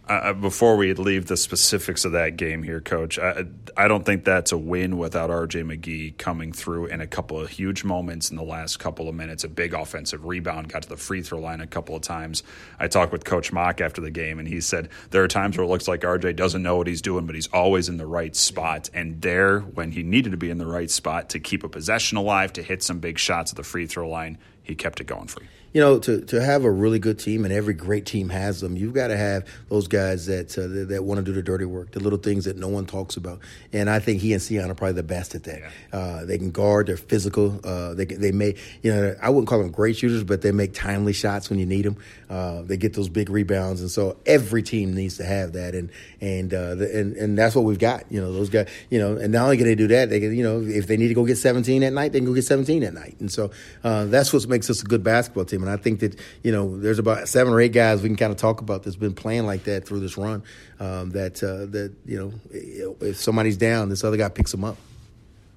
uh, 0.09 0.35
before 0.35 0.77
we 0.77 0.93
leave 0.93 1.27
the 1.27 1.37
specifics 1.37 2.05
of 2.05 2.12
that 2.12 2.37
game 2.37 2.62
here, 2.62 2.81
Coach, 2.81 3.19
I, 3.19 3.45
I 3.77 3.89
don't 3.89 4.05
think 4.05 4.25
that's 4.25 4.53
a 4.53 4.59
win 4.59 4.99
without 4.99 5.31
RJ 5.31 5.65
McGee 5.65 6.19
coming 6.19 6.53
through 6.53 6.87
in 6.87 7.01
a 7.01 7.06
couple 7.06 7.41
of 7.41 7.49
huge 7.49 7.85
moments 7.85 8.31
in 8.31 8.37
the 8.37 8.43
last 8.43 8.79
couple 8.79 9.09
of 9.09 9.15
minutes. 9.15 9.45
A 9.45 9.49
big 9.49 9.73
offensive 9.73 10.27
rebound, 10.27 10.69
got 10.69 10.83
to 10.83 10.89
the 10.89 10.99
free 10.99 11.23
throw 11.23 11.39
line 11.39 11.61
a 11.62 11.67
couple 11.67 11.97
of 11.97 12.03
times. 12.03 12.43
I 12.79 12.89
talked 12.89 13.12
with 13.12 13.25
Coach 13.25 13.51
Mock 13.51 13.81
after 13.81 14.03
the 14.03 14.11
game, 14.11 14.39
and 14.39 14.47
he 14.47 14.61
said 14.61 14.91
there 15.11 15.23
are 15.25 15.29
times 15.29 15.56
where 15.56 15.65
it 15.65 15.69
looks 15.69 15.89
like 15.89 16.03
RJ 16.03 16.37
doesn't 16.37 16.62
know 16.62 16.77
what 16.77 16.87
he's 16.87 17.03
doing, 17.03 17.25
but 17.25 17.35
he's 17.35 17.49
always 17.49 17.89
in 17.89 17.97
the 17.97 18.06
right 18.06 18.37
spot. 18.37 18.91
And 18.93 19.23
there, 19.23 19.61
when 19.61 19.93
he 19.93 20.03
needed 20.03 20.33
to 20.33 20.37
be 20.37 20.51
in 20.51 20.59
the 20.59 20.67
right 20.67 20.91
spot 20.91 21.31
to 21.31 21.41
keep 21.41 21.65
a 21.65 21.69
possession 21.69 22.19
alive, 22.19 22.53
to 22.55 22.62
hit 22.62 22.83
some 22.83 22.99
big 22.99 23.19
shots 23.19 23.53
at 23.53 23.56
the 23.56 23.62
free 23.62 23.87
throw 23.87 24.09
line, 24.09 24.37
he 24.62 24.75
kept 24.75 25.01
it 25.01 25.06
going 25.06 25.29
for 25.29 25.43
you 25.43 25.49
you 25.75 25.81
know, 25.81 25.99
to, 25.99 26.21
to 26.26 26.41
have 26.41 26.65
a 26.65 26.71
really 26.71 27.00
good 27.00 27.19
team, 27.19 27.44
and 27.44 27.53
every 27.53 27.75
great 27.75 28.06
team 28.06 28.29
has 28.29 28.61
them, 28.61 28.76
you've 28.76 28.94
got 28.94 29.09
to 29.09 29.17
have 29.17 29.44
those 29.69 29.88
guys 29.88 30.26
that 30.26 30.56
uh, 30.56 30.69
that, 30.69 30.88
that 30.91 31.05
want 31.05 31.19
to 31.19 31.25
do 31.25 31.32
the 31.32 31.43
dirty 31.43 31.65
work, 31.65 31.91
the 31.91 31.99
little 31.99 32.19
things 32.19 32.44
that 32.44 32.56
no 32.56 32.69
one 32.69 32.87
talks 32.87 33.17
about. 33.17 33.41
And 33.72 33.91
I 33.91 33.98
think 33.98 34.20
he 34.20 34.32
and 34.32 34.41
Sion 34.41 34.70
are 34.70 34.75
probably 34.75 34.94
the 34.94 35.03
best 35.03 35.34
at 35.34 35.43
that. 35.44 35.60
Yeah. 35.60 35.98
Uh, 35.98 36.25
they 36.25 36.39
can 36.39 36.53
guard, 36.53 36.87
they're 36.87 36.96
physical. 36.96 37.60
Uh, 37.65 37.93
they 37.94 38.05
they 38.05 38.31
make 38.31 38.58
you 38.82 38.94
know 38.94 39.17
I 39.20 39.31
wouldn't 39.31 39.48
call 39.48 39.58
them 39.58 39.72
great 39.72 39.96
shooters, 39.96 40.22
but 40.22 40.43
they 40.43 40.53
make 40.53 40.75
timely 40.75 41.13
shots 41.13 41.51
when 41.51 41.58
you 41.58 41.67
need 41.67 41.84
them. 41.84 41.96
Uh, 42.31 42.63
they 42.63 42.77
get 42.77 42.94
those 42.94 43.08
big 43.08 43.29
rebounds, 43.29 43.81
and 43.81 43.91
so 43.91 44.17
every 44.27 44.63
team 44.63 44.94
needs 44.94 45.17
to 45.17 45.25
have 45.25 45.55
that. 45.55 45.75
And 45.75 45.91
and 46.24 46.54
uh, 46.54 46.74
the, 46.74 46.98
and 46.98 47.16
and 47.16 47.36
that's 47.38 47.54
what 47.54 47.66
we've 47.66 47.78
got. 47.78 48.10
You 48.10 48.19
know, 48.19 48.32
those 48.32 48.48
guys. 48.48 48.70
You 48.88 48.98
know, 48.98 49.16
and 49.16 49.31
not 49.31 49.44
only 49.44 49.58
can 49.58 49.66
they 49.66 49.74
do 49.74 49.86
that, 49.88 50.08
they 50.08 50.20
can 50.20 50.34
you 50.34 50.43
know 50.43 50.62
if 50.62 50.86
they 50.86 50.96
need 50.96 51.08
to 51.08 51.14
go 51.14 51.26
get 51.26 51.36
17 51.36 51.82
at 51.82 51.93
night, 51.93 52.12
they 52.12 52.19
can 52.19 52.26
go 52.26 52.34
get 52.34 52.44
17 52.44 52.82
at 52.82 52.94
night. 52.94 53.16
And 53.20 53.31
so 53.31 53.50
uh, 53.82 54.06
that's 54.06 54.32
what 54.32 54.48
makes 54.48 54.70
us 54.70 54.81
a 54.81 54.86
good 54.86 55.04
basketball 55.04 55.44
team. 55.44 55.62
And 55.62 55.70
I 55.70 55.76
think 55.76 56.00
that 56.00 56.19
you 56.43 56.50
know 56.50 56.78
there's 56.81 56.98
about 56.98 57.28
seven 57.28 57.52
or 57.52 57.60
eight 57.60 57.72
guys 57.72 58.02
we 58.02 58.08
can 58.08 58.16
kind 58.16 58.32
of 58.32 58.38
talk 58.38 58.62
about 58.62 58.84
that's 58.84 58.96
been 58.96 59.14
playing 59.14 59.44
like 59.44 59.64
that 59.64 59.86
through 59.86 60.00
this 60.00 60.16
run. 60.16 60.43
Um, 60.81 61.10
that 61.10 61.43
uh, 61.43 61.66
that 61.72 61.93
you 62.06 62.19
know 62.19 62.96
if 63.06 63.16
somebody's 63.16 63.58
down, 63.58 63.90
this 63.90 64.02
other 64.02 64.16
guy 64.16 64.31
picks 64.31 64.50
them 64.50 64.64
up. 64.64 64.78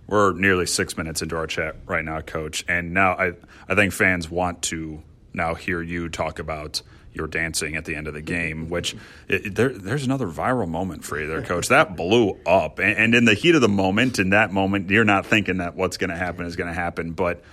We're 0.08 0.34
nearly 0.34 0.66
six 0.66 0.98
minutes 0.98 1.22
into 1.22 1.38
our 1.38 1.48
chat 1.48 1.76
right 1.86 2.04
now, 2.04 2.20
Coach, 2.20 2.66
and 2.68 2.94
now 2.94 3.14
I 3.14 3.34
I 3.70 3.76
think 3.76 3.94
fans 3.94 4.30
want 4.30 4.64
to 4.64 5.02
now 5.34 5.54
hear 5.54 5.82
you 5.82 6.10
talk 6.10 6.40
about 6.40 6.82
your 7.18 7.28
dancing 7.28 7.76
at 7.76 7.86
the 7.86 7.96
end 7.96 8.08
of 8.08 8.14
the 8.14 8.22
game, 8.22 8.70
which 8.70 8.96
it, 9.28 9.56
there, 9.56 9.70
there's 9.70 10.06
another 10.06 10.28
viral 10.28 10.68
moment 10.68 11.04
for 11.04 11.20
you 11.20 11.28
there, 11.28 11.42
coach. 11.42 11.68
That 11.68 11.96
blew 11.96 12.38
up. 12.46 12.80
And, 12.80 12.98
and, 12.98 13.16
in 13.16 13.26
the 13.26 13.34
heat 13.34 13.56
of 13.56 13.62
the 13.62 13.68
moment, 13.68 14.20
in 14.20 14.30
that 14.30 14.52
moment, 14.54 14.90
you're 14.90 15.04
not 15.04 15.26
thinking 15.26 15.58
that 15.58 15.76
what's 15.76 15.98
going 15.98 16.10
to 16.10 16.16
happen 16.16 16.46
is 16.46 16.56
going 16.56 16.68
to 16.68 16.74
happen. 16.74 17.12
But 17.12 17.44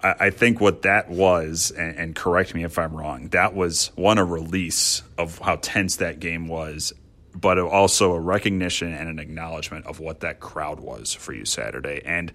I 0.00 0.30
think 0.30 0.60
what 0.60 0.82
that 0.82 1.10
was, 1.10 1.72
and, 1.72 2.14
correct 2.14 2.54
me 2.54 2.62
if 2.62 2.78
I'm 2.78 2.94
wrong, 2.94 3.28
that 3.30 3.54
was 3.54 3.90
one 3.96 4.18
a 4.18 4.24
release 4.24 5.02
of 5.16 5.40
how 5.40 5.56
tense 5.56 5.96
that 5.96 6.20
game 6.20 6.46
was, 6.46 6.92
but 7.34 7.58
also 7.58 8.12
a 8.12 8.20
recognition 8.20 8.92
and 8.92 9.08
an 9.08 9.18
acknowledgement 9.18 9.86
of 9.86 9.98
what 9.98 10.20
that 10.20 10.38
crowd 10.38 10.78
was 10.78 11.14
for 11.14 11.32
you 11.32 11.44
Saturday. 11.44 12.00
And 12.04 12.32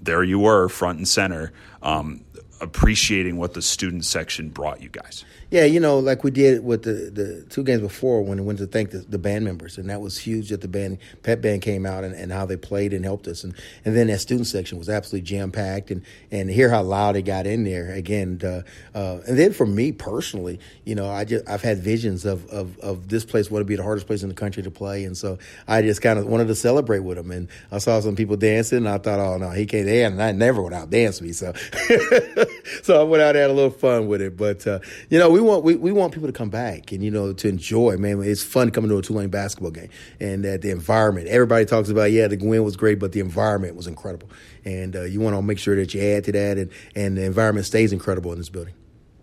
there 0.00 0.22
you 0.22 0.38
were, 0.38 0.68
front 0.68 0.98
and 0.98 1.08
center. 1.08 1.52
Um, 1.82 2.24
appreciating 2.60 3.36
what 3.36 3.54
the 3.54 3.62
student 3.62 4.04
section 4.04 4.48
brought 4.48 4.82
you 4.82 4.88
guys. 4.88 5.24
Yeah, 5.50 5.64
you 5.64 5.80
know, 5.80 5.98
like 5.98 6.22
we 6.22 6.30
did 6.30 6.64
with 6.64 6.84
the, 6.84 7.10
the 7.10 7.44
two 7.50 7.64
games 7.64 7.80
before 7.80 8.22
when 8.22 8.38
we 8.38 8.44
went 8.44 8.60
to 8.60 8.66
thank 8.66 8.90
the, 8.90 8.98
the 8.98 9.18
band 9.18 9.44
members, 9.44 9.78
and 9.78 9.90
that 9.90 10.00
was 10.00 10.16
huge 10.16 10.50
that 10.50 10.60
the 10.60 10.68
band 10.68 10.98
pep 11.24 11.40
band 11.40 11.62
came 11.62 11.84
out 11.84 12.04
and, 12.04 12.14
and 12.14 12.30
how 12.30 12.46
they 12.46 12.56
played 12.56 12.92
and 12.92 13.04
helped 13.04 13.26
us, 13.26 13.42
and 13.42 13.54
and 13.84 13.96
then 13.96 14.06
that 14.06 14.20
student 14.20 14.46
section 14.46 14.78
was 14.78 14.88
absolutely 14.88 15.26
jam 15.26 15.50
packed, 15.50 15.90
and 15.90 16.02
and 16.30 16.50
hear 16.50 16.70
how 16.70 16.82
loud 16.82 17.16
it 17.16 17.22
got 17.22 17.48
in 17.48 17.64
there 17.64 17.92
again, 17.92 18.40
uh, 18.44 18.62
uh, 18.96 19.18
and 19.26 19.36
then 19.36 19.52
for 19.52 19.66
me 19.66 19.90
personally, 19.90 20.60
you 20.84 20.94
know, 20.94 21.10
I 21.10 21.24
just 21.24 21.48
I've 21.48 21.62
had 21.62 21.78
visions 21.78 22.24
of 22.24 22.46
of, 22.50 22.78
of 22.78 23.08
this 23.08 23.24
place 23.24 23.48
to 23.48 23.64
be 23.64 23.74
the 23.74 23.82
hardest 23.82 24.06
place 24.06 24.22
in 24.22 24.28
the 24.28 24.36
country 24.36 24.62
to 24.62 24.70
play, 24.70 25.04
and 25.04 25.16
so 25.16 25.36
I 25.66 25.82
just 25.82 26.00
kind 26.00 26.16
of 26.16 26.26
wanted 26.26 26.46
to 26.46 26.54
celebrate 26.54 27.00
with 27.00 27.16
them, 27.16 27.32
and 27.32 27.48
I 27.72 27.78
saw 27.78 27.98
some 27.98 28.14
people 28.14 28.36
dancing, 28.36 28.78
and 28.78 28.88
I 28.88 28.98
thought, 28.98 29.18
oh 29.18 29.36
no, 29.36 29.50
he 29.50 29.66
can't 29.66 29.86
dance, 29.86 30.12
and 30.12 30.22
I 30.22 30.30
never 30.30 30.62
went 30.62 30.76
out 30.76 30.90
dance 30.90 31.20
me, 31.20 31.32
so 31.32 31.52
so 32.82 33.00
I 33.00 33.04
went 33.04 33.22
out 33.22 33.30
and 33.30 33.38
had 33.38 33.50
a 33.50 33.52
little 33.52 33.70
fun 33.70 34.06
with 34.06 34.20
it, 34.20 34.36
but 34.36 34.66
uh, 34.66 34.80
you 35.08 35.18
know 35.18 35.30
we 35.30 35.40
want 35.40 35.64
we, 35.64 35.76
we 35.76 35.92
want 35.92 36.12
people 36.12 36.28
to 36.28 36.32
come 36.32 36.50
back 36.50 36.92
and 36.92 37.02
you 37.02 37.10
know 37.10 37.32
to 37.32 37.48
enjoy. 37.48 37.96
Man, 37.96 38.22
it's 38.22 38.42
fun 38.42 38.70
coming 38.70 38.90
to 38.90 38.98
a 38.98 39.02
Tulane 39.02 39.30
basketball 39.30 39.70
game 39.70 39.90
and 40.20 40.44
that 40.44 40.62
the 40.62 40.70
environment. 40.70 41.28
Everybody 41.28 41.64
talks 41.64 41.88
about 41.88 42.12
yeah, 42.12 42.28
the 42.28 42.36
win 42.36 42.64
was 42.64 42.76
great, 42.76 42.98
but 42.98 43.12
the 43.12 43.20
environment 43.20 43.76
was 43.76 43.86
incredible. 43.86 44.28
And 44.64 44.94
uh, 44.94 45.02
you 45.02 45.20
want 45.20 45.36
to 45.36 45.42
make 45.42 45.58
sure 45.58 45.76
that 45.76 45.94
you 45.94 46.02
add 46.02 46.24
to 46.24 46.32
that, 46.32 46.58
and 46.58 46.70
and 46.94 47.16
the 47.16 47.24
environment 47.24 47.66
stays 47.66 47.92
incredible 47.92 48.32
in 48.32 48.38
this 48.38 48.48
building. 48.48 48.74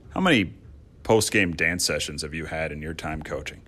How 0.10 0.22
many 0.22 0.54
post 1.04 1.32
game 1.32 1.54
dance 1.54 1.86
sessions 1.86 2.22
have 2.22 2.34
you 2.34 2.46
had 2.46 2.72
in 2.72 2.82
your 2.82 2.94
time 2.94 3.22
coaching? 3.22 3.62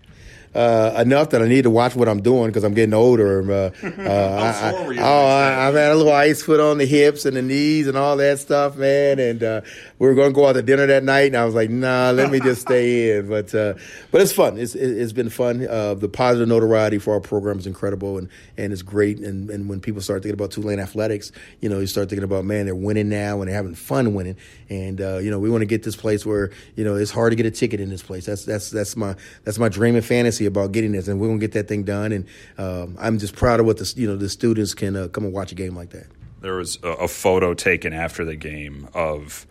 Uh, 0.55 0.93
enough 0.97 1.29
that 1.31 1.41
I 1.41 1.47
need 1.47 1.63
to 1.63 1.69
watch 1.69 1.95
what 1.95 2.09
I'm 2.09 2.21
doing 2.21 2.47
because 2.47 2.63
I'm 2.63 2.73
getting 2.73 2.93
older. 2.93 3.39
Uh, 3.51 3.71
uh, 3.83 3.91
I, 4.01 5.01
I, 5.01 5.65
have 5.65 5.75
had 5.75 5.91
a 5.91 5.95
little 5.95 6.11
ice 6.11 6.41
foot 6.41 6.59
on 6.59 6.77
the 6.77 6.85
hips 6.85 7.25
and 7.25 7.37
the 7.37 7.41
knees 7.41 7.87
and 7.87 7.97
all 7.97 8.17
that 8.17 8.39
stuff, 8.39 8.75
man. 8.75 9.19
And 9.19 9.43
uh, 9.43 9.61
we 9.99 10.07
were 10.07 10.15
going 10.15 10.29
to 10.29 10.33
go 10.33 10.47
out 10.47 10.53
to 10.53 10.61
dinner 10.61 10.87
that 10.87 11.03
night, 11.03 11.27
and 11.27 11.37
I 11.37 11.45
was 11.45 11.53
like, 11.53 11.69
nah, 11.69 12.11
let 12.11 12.31
me 12.31 12.39
just 12.39 12.61
stay 12.61 13.11
in. 13.17 13.27
But 13.27 13.53
uh, 13.53 13.75
but 14.11 14.21
it's 14.21 14.31
fun. 14.31 14.57
It's 14.57 14.73
it's 14.73 15.11
been 15.11 15.29
fun. 15.29 15.67
Uh, 15.67 15.93
the 15.93 16.07
positive 16.07 16.47
notoriety 16.47 16.97
for 16.97 17.13
our 17.13 17.19
program 17.19 17.59
is 17.59 17.67
incredible, 17.67 18.17
and 18.17 18.29
and 18.57 18.73
it's 18.73 18.81
great. 18.81 19.19
And 19.19 19.49
and 19.49 19.69
when 19.69 19.81
people 19.81 20.01
start 20.01 20.23
thinking 20.23 20.39
about 20.39 20.51
Tulane 20.51 20.79
athletics, 20.79 21.31
you 21.59 21.69
know, 21.69 21.79
you 21.79 21.87
start 21.87 22.09
thinking 22.09 22.23
about 22.23 22.45
man, 22.45 22.65
they're 22.65 22.75
winning 22.75 23.09
now 23.09 23.41
and 23.41 23.49
they're 23.49 23.55
having 23.55 23.75
fun 23.75 24.13
winning. 24.13 24.37
And 24.69 24.99
you 24.99 25.29
know, 25.29 25.39
we 25.39 25.49
want 25.49 25.61
to 25.61 25.67
get 25.67 25.83
this 25.83 25.95
place 25.95 26.25
where 26.25 26.51
you 26.75 26.83
know 26.83 26.95
it's 26.95 27.11
hard 27.11 27.31
to 27.31 27.35
get 27.35 27.45
a 27.45 27.51
ticket 27.51 27.81
in 27.81 27.89
this 27.89 28.01
place. 28.01 28.25
That's 28.25 28.45
that's 28.45 28.69
that's 28.69 28.95
my 28.95 29.15
that's 29.43 29.59
my 29.59 29.69
dream 29.69 29.95
and 29.95 30.05
fantasy 30.05 30.45
about 30.45 30.71
getting 30.71 30.93
this, 30.93 31.07
and 31.07 31.19
we're 31.19 31.27
gonna 31.27 31.39
get 31.39 31.51
that 31.53 31.67
thing 31.67 31.83
done. 31.83 32.11
And 32.11 32.25
um, 32.57 32.97
I'm 32.99 33.19
just 33.19 33.35
proud 33.35 33.59
of 33.59 33.65
what 33.65 33.77
the 33.77 33.93
you 33.97 34.07
know 34.07 34.15
the 34.15 34.29
students 34.29 34.73
can 34.73 34.95
uh, 34.95 35.07
come 35.09 35.25
and 35.25 35.33
watch 35.33 35.51
a 35.51 35.55
game 35.55 35.75
like 35.75 35.89
that. 35.89 36.07
There 36.41 36.55
was 36.55 36.79
a, 36.83 36.89
a 36.89 37.07
photo 37.07 37.53
taken 37.53 37.91
after 37.91 38.23
the 38.23 38.37
game 38.37 38.87
of 38.93 39.45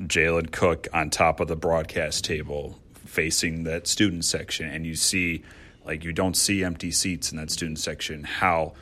Jalen 0.00 0.50
Cook 0.50 0.88
on 0.92 1.10
top 1.10 1.40
of 1.40 1.48
the 1.48 1.56
broadcast 1.56 2.24
table 2.24 2.78
facing 3.04 3.64
that 3.64 3.86
student 3.86 4.24
section, 4.24 4.68
and 4.68 4.86
you 4.86 4.96
see 4.96 5.42
like 5.84 6.04
you 6.04 6.12
don't 6.12 6.36
see 6.36 6.64
empty 6.64 6.90
seats 6.90 7.30
in 7.30 7.38
that 7.38 7.50
student 7.50 7.78
section. 7.78 8.24
How 8.24 8.72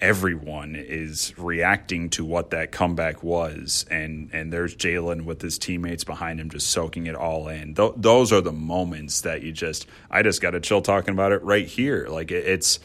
everyone 0.00 0.74
is 0.74 1.32
reacting 1.38 2.10
to 2.10 2.24
what 2.24 2.50
that 2.50 2.72
comeback 2.72 3.22
was, 3.22 3.86
and 3.90 4.30
and 4.32 4.52
there's 4.52 4.74
Jalen 4.74 5.24
with 5.24 5.42
his 5.42 5.58
teammates 5.58 6.04
behind 6.04 6.40
him, 6.40 6.50
just 6.50 6.68
soaking 6.68 7.06
it 7.06 7.14
all 7.14 7.48
in. 7.48 7.74
Th- 7.74 7.92
those 7.96 8.32
are 8.32 8.40
the 8.40 8.52
moments 8.52 9.20
that 9.22 9.42
you 9.42 9.52
just 9.52 9.86
I 10.10 10.22
just 10.22 10.40
got 10.40 10.54
a 10.54 10.60
chill 10.60 10.82
talking 10.82 11.12
about 11.12 11.32
it 11.32 11.42
right 11.42 11.66
here. 11.66 12.06
Like 12.08 12.30
it, 12.30 12.46
it's 12.46 12.80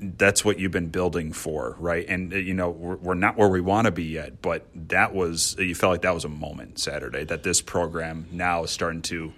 that's 0.00 0.44
what 0.44 0.58
you've 0.58 0.72
been 0.72 0.88
building 0.88 1.32
for, 1.32 1.76
right? 1.78 2.06
And 2.08 2.32
uh, 2.32 2.36
you 2.36 2.54
know 2.54 2.70
we're, 2.70 2.96
we're 2.96 3.14
not 3.14 3.36
where 3.36 3.48
we 3.48 3.60
want 3.60 3.86
to 3.86 3.90
be 3.90 4.04
yet, 4.04 4.40
but 4.42 4.66
that 4.74 5.14
was 5.14 5.56
you 5.58 5.74
felt 5.74 5.92
like 5.92 6.02
that 6.02 6.14
was 6.14 6.24
a 6.24 6.30
moment 6.30 6.78
Saturday 6.78 7.24
that 7.24 7.42
this 7.42 7.60
program 7.60 8.26
now 8.30 8.64
is 8.64 8.70
starting 8.70 9.02
to 9.02 9.32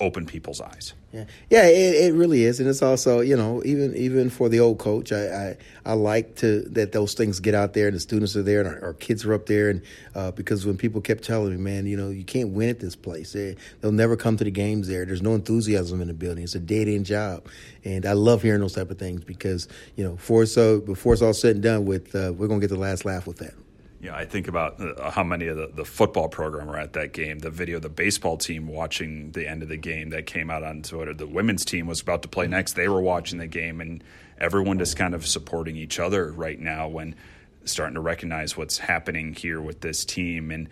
open 0.00 0.26
people's 0.26 0.60
eyes. 0.60 0.94
Yeah, 1.12 1.24
yeah, 1.48 1.66
it, 1.66 1.94
it 2.10 2.14
really 2.14 2.44
is, 2.44 2.60
and 2.60 2.68
it's 2.68 2.82
also 2.82 3.20
you 3.20 3.36
know 3.36 3.62
even 3.64 3.96
even 3.96 4.28
for 4.28 4.48
the 4.48 4.60
old 4.60 4.78
coach, 4.78 5.10
I 5.10 5.26
I, 5.26 5.56
I 5.86 5.92
like 5.94 6.36
to 6.36 6.60
that 6.70 6.92
those 6.92 7.14
things 7.14 7.40
get 7.40 7.54
out 7.54 7.72
there, 7.72 7.86
and 7.86 7.96
the 7.96 8.00
students 8.00 8.36
are 8.36 8.42
there, 8.42 8.60
and 8.60 8.68
our, 8.68 8.88
our 8.88 8.94
kids 8.94 9.24
are 9.24 9.32
up 9.32 9.46
there, 9.46 9.70
and 9.70 9.82
uh, 10.14 10.32
because 10.32 10.66
when 10.66 10.76
people 10.76 11.00
kept 11.00 11.24
telling 11.24 11.50
me, 11.50 11.56
man, 11.56 11.86
you 11.86 11.96
know, 11.96 12.10
you 12.10 12.24
can't 12.24 12.50
win 12.50 12.68
at 12.68 12.80
this 12.80 12.94
place, 12.94 13.32
they, 13.32 13.56
they'll 13.80 13.92
never 13.92 14.16
come 14.16 14.36
to 14.36 14.44
the 14.44 14.50
games 14.50 14.88
there. 14.88 15.06
There's 15.06 15.22
no 15.22 15.34
enthusiasm 15.34 16.02
in 16.02 16.08
the 16.08 16.14
building. 16.14 16.44
It's 16.44 16.54
a 16.54 16.60
dead 16.60 16.88
end 16.88 17.06
job, 17.06 17.46
and 17.84 18.04
I 18.04 18.12
love 18.12 18.42
hearing 18.42 18.60
those 18.60 18.74
type 18.74 18.90
of 18.90 18.98
things 18.98 19.24
because 19.24 19.66
you 19.96 20.04
know, 20.04 20.12
before 20.12 20.44
so 20.46 20.80
before 20.80 21.14
it's 21.14 21.22
all 21.22 21.32
said 21.32 21.56
and 21.56 21.62
done 21.62 21.86
with, 21.86 22.14
uh, 22.14 22.32
we're 22.36 22.48
gonna 22.48 22.60
get 22.60 22.70
the 22.70 22.76
last 22.76 23.04
laugh 23.04 23.26
with 23.26 23.38
that. 23.38 23.54
Yeah, 24.00 24.14
I 24.14 24.26
think 24.26 24.46
about 24.46 24.80
uh, 24.80 25.10
how 25.10 25.24
many 25.24 25.48
of 25.48 25.56
the, 25.56 25.68
the 25.74 25.84
football 25.84 26.28
program 26.28 26.68
were 26.68 26.78
at 26.78 26.92
that 26.92 27.12
game. 27.12 27.40
The 27.40 27.50
video, 27.50 27.80
the 27.80 27.88
baseball 27.88 28.36
team 28.36 28.68
watching 28.68 29.32
the 29.32 29.48
end 29.48 29.62
of 29.62 29.68
the 29.68 29.76
game 29.76 30.10
that 30.10 30.26
came 30.26 30.50
out 30.50 30.62
on 30.62 30.82
Twitter. 30.82 31.12
The 31.12 31.26
women's 31.26 31.64
team 31.64 31.86
was 31.86 32.00
about 32.00 32.22
to 32.22 32.28
play 32.28 32.46
next. 32.46 32.74
They 32.74 32.88
were 32.88 33.02
watching 33.02 33.38
the 33.38 33.48
game, 33.48 33.80
and 33.80 34.04
everyone 34.38 34.78
just 34.78 34.96
kind 34.96 35.14
of 35.14 35.26
supporting 35.26 35.76
each 35.76 35.98
other 35.98 36.30
right 36.30 36.60
now 36.60 36.86
when 36.86 37.16
starting 37.64 37.94
to 37.94 38.00
recognize 38.00 38.56
what's 38.56 38.78
happening 38.78 39.34
here 39.34 39.60
with 39.60 39.80
this 39.80 40.04
team 40.04 40.50
and 40.50 40.68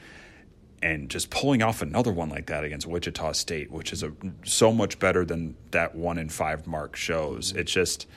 and 0.82 1.08
just 1.08 1.30
pulling 1.30 1.62
off 1.62 1.82
another 1.82 2.12
one 2.12 2.28
like 2.28 2.46
that 2.46 2.62
against 2.62 2.86
Wichita 2.86 3.32
State, 3.32 3.72
which 3.72 3.92
is 3.92 4.02
a, 4.02 4.12
so 4.44 4.70
much 4.72 4.98
better 4.98 5.24
than 5.24 5.56
that 5.70 5.94
one 5.94 6.18
in 6.18 6.28
five 6.28 6.66
mark 6.66 6.94
shows. 6.94 7.52
It's 7.52 7.72
just– 7.72 8.06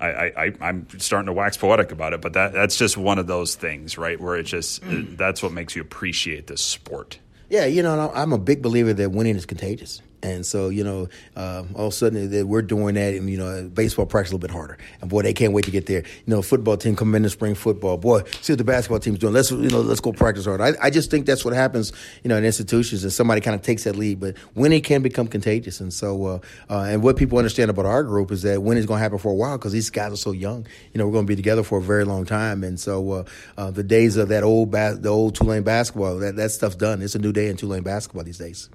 I, 0.00 0.52
I, 0.60 0.68
am 0.68 0.86
starting 0.98 1.26
to 1.26 1.32
wax 1.32 1.56
poetic 1.56 1.92
about 1.92 2.14
it, 2.14 2.20
but 2.20 2.32
that 2.32 2.52
that's 2.52 2.76
just 2.76 2.96
one 2.96 3.18
of 3.18 3.26
those 3.26 3.54
things, 3.54 3.98
right? 3.98 4.18
Where 4.18 4.36
it's 4.36 4.50
just 4.50 4.82
uh, 4.82 4.86
mm. 4.86 5.16
that's 5.16 5.42
what 5.42 5.52
makes 5.52 5.76
you 5.76 5.82
appreciate 5.82 6.46
this 6.46 6.62
sport. 6.62 7.18
Yeah, 7.50 7.66
you 7.66 7.82
know, 7.82 8.10
I'm 8.14 8.32
a 8.32 8.38
big 8.38 8.62
believer 8.62 8.92
that 8.94 9.10
winning 9.10 9.36
is 9.36 9.44
contagious. 9.44 10.00
And 10.22 10.44
so, 10.44 10.68
you 10.68 10.84
know, 10.84 11.08
uh, 11.36 11.64
all 11.74 11.86
of 11.86 11.92
a 11.92 11.96
sudden 11.96 12.48
we're 12.48 12.62
doing 12.62 12.94
that, 12.96 13.14
and 13.14 13.28
you 13.30 13.38
know, 13.38 13.70
baseball 13.72 14.06
practice 14.06 14.32
a 14.32 14.36
little 14.36 14.46
bit 14.46 14.50
harder. 14.50 14.76
And 15.00 15.08
boy, 15.08 15.22
they 15.22 15.32
can't 15.32 15.52
wait 15.52 15.64
to 15.64 15.70
get 15.70 15.86
there. 15.86 16.02
You 16.02 16.34
know, 16.34 16.42
football 16.42 16.76
team 16.76 16.96
come 16.96 17.14
in 17.14 17.22
the 17.22 17.30
spring 17.30 17.54
football. 17.54 17.96
Boy, 17.96 18.22
see 18.40 18.52
what 18.52 18.58
the 18.58 18.64
basketball 18.64 18.98
team's 18.98 19.18
doing. 19.18 19.32
Let's 19.32 19.50
you 19.50 19.70
know, 19.70 19.80
let's 19.80 20.00
go 20.00 20.12
practice 20.12 20.44
hard. 20.44 20.60
I, 20.60 20.72
I 20.80 20.90
just 20.90 21.10
think 21.10 21.26
that's 21.26 21.44
what 21.44 21.54
happens, 21.54 21.92
you 22.22 22.28
know, 22.28 22.36
in 22.36 22.44
institutions, 22.44 23.02
and 23.02 23.12
somebody 23.12 23.40
kind 23.40 23.54
of 23.54 23.62
takes 23.62 23.84
that 23.84 23.96
lead. 23.96 24.20
But 24.20 24.36
winning 24.54 24.82
can 24.82 25.02
become 25.02 25.26
contagious, 25.26 25.80
and 25.80 25.92
so, 25.92 26.24
uh, 26.26 26.38
uh, 26.68 26.86
and 26.88 27.02
what 27.02 27.16
people 27.16 27.38
understand 27.38 27.70
about 27.70 27.86
our 27.86 28.02
group 28.02 28.30
is 28.30 28.42
that 28.42 28.62
winning 28.62 28.80
is 28.80 28.86
going 28.86 28.98
to 28.98 29.02
happen 29.02 29.18
for 29.18 29.32
a 29.32 29.34
while 29.34 29.56
because 29.56 29.72
these 29.72 29.90
guys 29.90 30.12
are 30.12 30.16
so 30.16 30.32
young. 30.32 30.66
You 30.92 30.98
know, 30.98 31.06
we're 31.06 31.12
going 31.12 31.26
to 31.26 31.30
be 31.30 31.36
together 31.36 31.62
for 31.62 31.78
a 31.78 31.82
very 31.82 32.04
long 32.04 32.26
time, 32.26 32.62
and 32.62 32.78
so 32.78 33.10
uh, 33.10 33.24
uh, 33.56 33.70
the 33.70 33.82
days 33.82 34.16
of 34.16 34.28
that 34.28 34.42
old 34.42 34.72
the 34.72 35.08
old 35.08 35.34
Tulane 35.34 35.62
basketball, 35.62 36.18
that 36.18 36.36
that 36.36 36.50
stuff's 36.50 36.76
done. 36.76 37.02
It's 37.02 37.14
a 37.14 37.18
new 37.18 37.32
day 37.32 37.48
in 37.48 37.56
Tulane 37.56 37.82
basketball 37.82 38.24
these 38.24 38.38
days. 38.38 38.68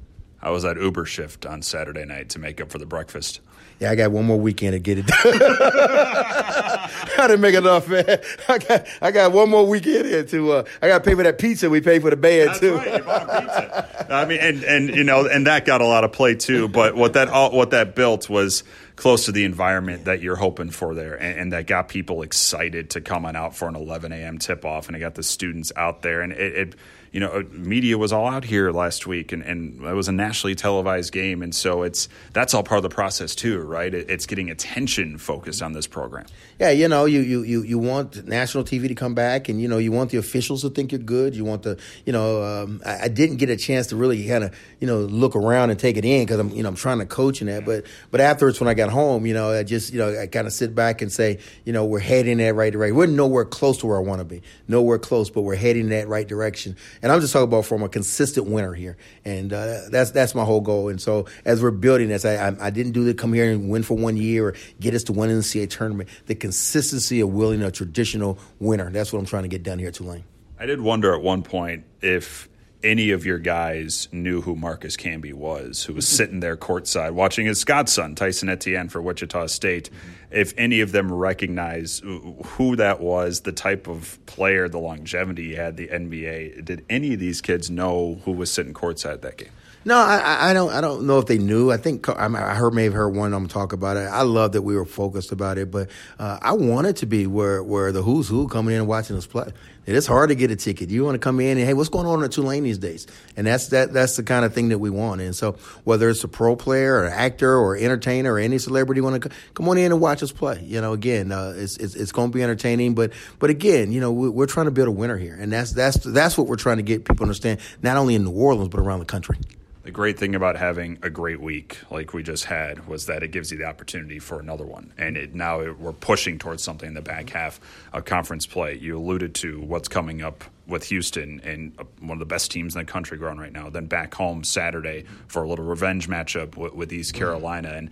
I 0.46 0.52
was 0.52 0.64
at 0.64 0.78
Uber 0.78 1.06
shift 1.06 1.48
on 1.48 1.64
Saturday 1.64 2.06
night 2.06 2.30
to 2.30 2.40
make 2.40 2.62
up 2.62 2.70
for 2.70 2.78
the 2.78 2.86
breakfast. 2.86 3.42
Yeah, 3.80 3.90
I 3.90 3.96
got 3.96 4.12
one 4.12 4.26
more 4.26 4.40
weekend 4.40 4.74
to 4.74 4.80
get 4.80 5.00
it 5.00 5.08
done. 5.08 5.18
I 5.42 6.90
didn't 7.18 7.42
make 7.42 7.56
enough, 7.56 7.88
man. 7.88 8.20
I 8.48 8.60
got 8.60 8.88
I 9.02 9.10
got 9.10 9.32
one 9.32 9.50
more 9.50 9.66
weekend 9.66 10.06
here 10.06 10.24
to. 10.24 10.52
Uh, 10.52 10.64
I 10.84 10.88
got 10.88 11.04
to 11.04 11.10
pay 11.10 11.16
for 11.16 11.24
that 11.24 11.40
pizza 11.40 11.68
we 11.68 11.82
paid 11.82 12.04
for 12.04 12.12
the 12.12 12.16
band 12.16 12.50
That's 12.50 12.60
too. 12.60 12.76
Right, 12.76 12.96
you 12.96 13.04
bought 13.04 13.24
a 13.24 13.42
pizza. 13.42 14.14
I 14.14 14.26
mean, 14.26 14.40
and 14.40 14.64
and 14.64 14.96
you 14.96 15.04
know, 15.04 15.28
and 15.28 15.48
that 15.48 15.66
got 15.66 15.82
a 15.82 15.86
lot 15.86 16.04
of 16.04 16.12
play 16.12 16.36
too. 16.36 16.68
But 16.68 16.96
what 16.96 17.14
that 17.14 17.28
all, 17.28 17.52
what 17.52 17.72
that 17.72 17.96
built 17.96 18.30
was 18.30 18.64
close 18.96 19.26
to 19.26 19.32
the 19.32 19.44
environment 19.44 20.06
that 20.06 20.22
you're 20.22 20.36
hoping 20.36 20.70
for 20.70 20.94
there, 20.94 21.16
and, 21.16 21.40
and, 21.40 21.54
that 21.54 21.68
got 21.68 21.90
people 21.90 22.22
excited 22.22 22.90
to 22.92 23.02
come 23.02 23.26
on 23.26 23.36
out 23.36 23.56
for 23.56 23.68
an 23.68 23.76
11 23.76 24.12
a.m. 24.12 24.38
tip 24.38 24.66
off, 24.66 24.88
and 24.88 24.96
it 24.96 25.00
got 25.00 25.16
the 25.16 25.24
students 25.24 25.72
out 25.76 26.02
there, 26.02 26.22
and 26.22 26.32
it, 26.34 26.56
it 26.56 26.76
you 27.16 27.22
know, 27.22 27.30
uh, 27.30 27.44
media 27.50 27.98
was 27.98 28.12
all 28.12 28.28
out 28.28 28.44
here 28.44 28.72
last 28.72 29.08
week, 29.08 29.32
and, 29.32 29.42
and 29.42 29.82
it 29.86 29.94
was 29.94 30.10
a 30.10 30.12
nationally 30.12 30.54
televised 30.54 31.14
game, 31.14 31.42
and 31.44 31.56
so 31.56 31.84
it's 31.84 32.10
that's 32.34 32.54
all 32.54 32.62
part 32.62 32.80
of 32.80 32.84
the 32.84 32.90
process 32.90 33.34
too, 33.36 33.62
right? 33.62 33.94
It, 33.94 34.10
it's 34.10 34.26
getting 34.26 34.50
attention 34.50 35.18
focused 35.18 35.62
on 35.62 35.72
this 35.72 35.88
program. 35.88 36.26
Yeah, 36.60 36.72
you 36.72 36.90
know, 36.90 37.06
you, 37.06 37.22
you 37.22 37.44
you 37.44 37.62
you 37.64 37.80
want 37.80 38.28
national 38.28 38.66
TV 38.66 38.90
to 38.90 38.96
come 38.96 39.16
back, 39.16 39.48
and 39.48 39.62
you 39.62 39.70
know, 39.70 39.78
you 39.78 39.94
want 39.94 40.10
the 40.10 40.18
officials 40.18 40.64
to 40.64 40.70
think 40.70 40.92
you're 40.92 41.00
good. 41.00 41.38
You 41.38 41.46
want 41.46 41.64
the, 41.64 41.80
you 42.06 42.12
know, 42.12 42.44
um, 42.44 42.82
I, 42.86 43.04
I, 43.04 43.08
didn't 43.08 43.38
get 43.38 43.50
a 43.50 43.56
chance 43.56 43.88
to 43.88 43.96
really 43.96 44.28
kind 44.28 44.44
of, 44.44 44.54
you 44.82 44.88
know, 44.88 45.00
look 45.00 45.38
around 45.38 45.70
and 45.70 45.80
take 45.80 45.96
it 45.96 46.04
in 46.04 46.26
because 46.26 46.42
I'm, 46.42 46.50
you 46.50 46.64
know, 46.64 46.70
I'm 46.70 46.76
trying 46.76 47.00
to 47.00 47.06
coach 47.06 47.40
in 47.40 47.48
that. 47.48 47.64
But 47.64 47.86
but 48.12 48.20
afterwards, 48.20 48.60
when 48.60 48.68
I 48.68 48.74
got 48.74 48.85
home, 48.90 49.26
you 49.26 49.34
know, 49.34 49.52
I 49.52 49.64
just, 49.64 49.94
you 49.94 50.00
know, 50.00 50.20
I 50.20 50.28
kind 50.28 50.48
of 50.48 50.54
sit 50.54 50.76
back 50.76 51.02
and 51.02 51.12
say, 51.12 51.40
you 51.64 51.74
know, 51.74 51.86
we're 51.86 52.00
heading 52.00 52.38
that 52.38 52.56
right 52.56 52.72
direction. 52.72 52.96
We're 52.96 53.08
nowhere 53.08 53.46
close 53.46 53.78
to 53.80 53.88
where 53.88 53.98
I 53.98 54.02
want 54.02 54.20
to 54.20 54.26
be, 54.26 54.42
nowhere 54.68 54.98
close, 54.98 55.30
but 55.30 55.42
we're 55.42 55.56
heading 55.56 55.90
that 55.90 56.08
right 56.08 56.28
direction. 56.28 56.76
And 57.02 57.12
I'm 57.12 57.22
just 57.22 57.34
talking 57.34 57.46
about 57.46 57.66
from 57.66 57.84
a 57.84 57.90
consistent 57.90 58.48
winner 58.48 58.74
here, 58.74 58.98
and 59.24 59.52
uh, 59.54 59.90
that's 59.90 60.12
that's 60.12 60.36
my 60.36 60.44
whole 60.44 60.62
goal. 60.62 60.90
And 60.90 61.02
so 61.02 61.26
as 61.46 61.62
we're 61.62 61.72
building 61.72 62.10
this, 62.10 62.26
I, 62.26 62.36
I, 62.36 62.68
I 62.68 62.70
didn't 62.70 62.94
do 62.94 63.04
the 63.04 63.14
come 63.14 63.34
here 63.34 63.52
and 63.52 63.70
win 63.70 63.84
for 63.84 63.96
one 63.96 64.18
year 64.18 64.50
or 64.50 64.56
get 64.80 64.94
us 64.94 65.04
to 65.04 65.14
win 65.14 65.30
in 65.30 65.38
the 65.38 65.44
NCAA 65.44 65.70
tournament. 65.70 66.10
The 66.28 66.36
consistency 66.36 67.22
of 67.22 67.30
willing 67.30 67.62
a 67.64 67.72
traditional 67.72 68.40
winner. 68.60 68.90
That's 68.92 69.14
what 69.14 69.20
I'm 69.20 69.26
trying 69.26 69.44
to 69.44 69.50
get 69.50 69.64
done 69.64 69.80
here 69.80 69.90
at 69.90 69.96
Tulane. 69.96 70.24
I 70.60 70.66
did 70.66 70.82
wonder 70.82 71.14
at 71.14 71.22
one 71.22 71.44
point 71.44 71.84
if 72.02 72.48
any 72.86 73.10
of 73.10 73.26
your 73.26 73.40
guys 73.40 74.08
knew 74.12 74.42
who 74.42 74.56
Marcus 74.56 74.96
Camby 74.96 75.34
was, 75.34 75.84
who 75.84 75.94
was 75.94 76.08
sitting 76.08 76.40
there 76.40 76.56
courtside 76.56 77.12
watching 77.12 77.48
his 77.48 77.64
godson, 77.66 78.14
Tyson 78.16 78.48
Etienne, 78.48 78.88
for 78.88 79.02
Wichita 79.02 79.48
State, 79.48 79.90
if 80.32 80.54
any 80.56 80.82
of 80.82 80.92
them 80.92 81.12
recognize 81.12 82.00
who 82.00 82.76
that 82.76 83.00
was, 83.02 83.42
the 83.42 83.52
type 83.52 83.88
of 83.88 84.24
player, 84.28 84.70
the 84.70 84.80
longevity 84.80 85.50
he 85.50 85.56
had, 85.56 85.78
the 85.78 85.88
NBA, 85.88 86.64
did 86.64 86.86
any 86.90 87.14
of 87.14 87.20
these 87.20 87.42
kids 87.42 87.70
know 87.70 88.22
who 88.24 88.32
was 88.32 88.52
sitting 88.52 88.74
courtside 88.74 89.22
that 89.22 89.38
game? 89.38 89.50
No, 89.88 89.98
I, 89.98 90.50
I 90.50 90.54
don't. 90.54 90.72
I 90.72 90.82
don't 90.82 91.06
know 91.06 91.20
if 91.20 91.28
they 91.28 91.38
knew. 91.38 91.72
I 91.72 91.78
think 91.78 92.10
I, 92.10 92.28
heard 92.56 92.74
may 92.74 92.86
have 92.86 92.94
heard 92.94 93.10
one 93.10 93.32
of 93.32 93.40
them 93.40 93.48
talk 93.48 93.72
about 93.72 93.98
it. 93.98 94.08
I 94.08 94.24
love 94.24 94.54
that 94.54 94.64
we 94.64 94.76
were 94.76 94.84
focused 94.84 95.32
about 95.32 95.60
it, 95.60 95.70
but 95.70 95.92
uh, 96.18 96.40
I 96.42 96.54
wanted 96.54 96.96
to 96.98 97.06
be 97.06 97.28
where 97.28 97.62
where 97.62 97.92
the 97.92 98.02
who's 98.02 98.28
who 98.28 98.48
coming 98.48 98.74
in 98.74 98.80
and 98.82 98.88
watching 98.88 99.16
us 99.16 99.28
play. 99.28 99.52
It's 99.86 100.08
hard 100.08 100.30
to 100.30 100.36
get 100.36 100.50
a 100.52 100.56
ticket. 100.56 100.90
You 100.90 101.04
want 101.04 101.16
to 101.16 101.20
come 101.20 101.40
in 101.40 101.58
and 101.58 101.68
hey, 101.68 101.74
what's 101.74 101.90
going 101.90 102.08
on 102.08 102.24
at 102.24 102.32
Tulane 102.32 102.64
these 102.64 102.78
days? 102.78 103.06
And 103.38 103.46
that's 103.46 103.68
that. 103.68 103.94
That's 103.94 104.16
the 104.16 104.24
kind 104.24 104.44
of 104.44 104.54
thing 104.54 104.70
that 104.70 104.80
we 104.80 104.90
want. 104.90 105.22
And 105.22 105.36
so 105.36 105.54
whether 105.84 106.10
it's 106.10 106.24
a 106.24 106.28
pro 106.28 106.56
player 106.56 106.96
or 106.96 107.06
an 107.06 107.14
actor 107.14 107.56
or 107.56 107.76
entertainer 107.78 108.34
or 108.34 108.40
any 108.40 108.58
celebrity 108.58 109.02
want 109.02 109.22
to 109.22 109.30
come 109.54 109.70
on 109.70 109.78
in 109.78 109.92
and 109.92 110.02
watch 110.02 110.24
us 110.24 110.32
play. 110.32 110.62
You 110.64 110.82
know, 110.82 110.94
again, 110.94 111.32
uh, 111.32 111.54
it's, 111.56 111.78
it's 111.78 111.96
it's 111.96 112.12
going 112.12 112.32
to 112.32 112.36
be 112.36 112.44
entertaining. 112.44 112.96
But 112.96 113.14
but 113.40 113.50
again, 113.50 113.92
you 113.92 114.02
know, 114.02 114.12
we're 114.12 114.48
trying 114.48 114.66
to 114.66 114.72
build 114.72 114.88
a 114.88 114.92
winner 114.92 115.18
here, 115.18 115.38
and 115.40 115.52
that's 115.52 115.72
that's 115.72 115.98
that's 115.98 116.38
what 116.38 116.48
we're 116.48 116.56
trying 116.56 116.78
to 116.78 116.84
get 116.84 117.06
people 117.06 117.18
to 117.18 117.24
understand, 117.24 117.60
not 117.82 117.98
only 117.98 118.16
in 118.16 118.24
New 118.24 118.32
Orleans 118.32 118.70
but 118.70 118.80
around 118.80 119.00
the 119.00 119.06
country. 119.06 119.38
The 119.86 119.92
great 119.92 120.18
thing 120.18 120.34
about 120.34 120.56
having 120.56 120.98
a 121.04 121.12
great 121.12 121.40
week 121.40 121.78
like 121.92 122.12
we 122.12 122.24
just 122.24 122.46
had 122.46 122.88
was 122.88 123.06
that 123.06 123.22
it 123.22 123.28
gives 123.28 123.52
you 123.52 123.60
the 123.60 123.66
opportunity 123.66 124.18
for 124.18 124.40
another 124.40 124.66
one. 124.66 124.92
And 124.98 125.16
it, 125.16 125.36
now 125.36 125.60
it, 125.60 125.80
we're 125.80 125.94
pushing 125.94 126.40
towards 126.40 126.64
something 126.64 126.88
in 126.88 126.96
the 126.96 127.04
back 127.04 127.28
mm-hmm. 127.28 127.38
half 127.38 127.60
of 127.94 128.04
conference 128.04 128.48
play. 128.48 128.80
You 128.80 128.98
alluded 128.98 129.36
to 129.36 129.62
what's 129.62 129.88
coming 129.88 130.24
up 130.24 130.44
with 130.66 130.86
Houston 130.86 131.40
and 131.44 131.76
uh, 131.78 131.84
one 132.00 132.14
of 132.14 132.20
the 132.20 132.26
best 132.26 132.50
teams 132.50 132.76
in 132.76 132.80
the 132.80 132.92
country 132.92 133.20
growing 133.20 133.38
right 133.38 133.54
now. 133.54 133.70
Then 133.70 133.86
back 133.86 134.16
home 134.16 134.44
Saturday 134.44 135.04
mm-hmm. 135.04 135.28
for 135.28 135.44
a 135.44 135.48
little 135.48 135.66
revenge 135.66 136.10
matchup 136.10 136.58
with, 136.58 136.74
with 136.74 136.92
East 136.92 137.14
mm-hmm. 137.14 137.20
Carolina. 137.20 137.70
And 137.70 137.92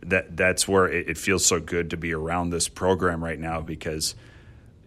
that 0.00 0.38
that's 0.38 0.66
where 0.66 0.88
it, 0.88 1.10
it 1.10 1.18
feels 1.18 1.44
so 1.44 1.60
good 1.60 1.90
to 1.90 1.98
be 1.98 2.14
around 2.14 2.50
this 2.50 2.68
program 2.68 3.22
right 3.22 3.38
now 3.38 3.60
because– 3.60 4.14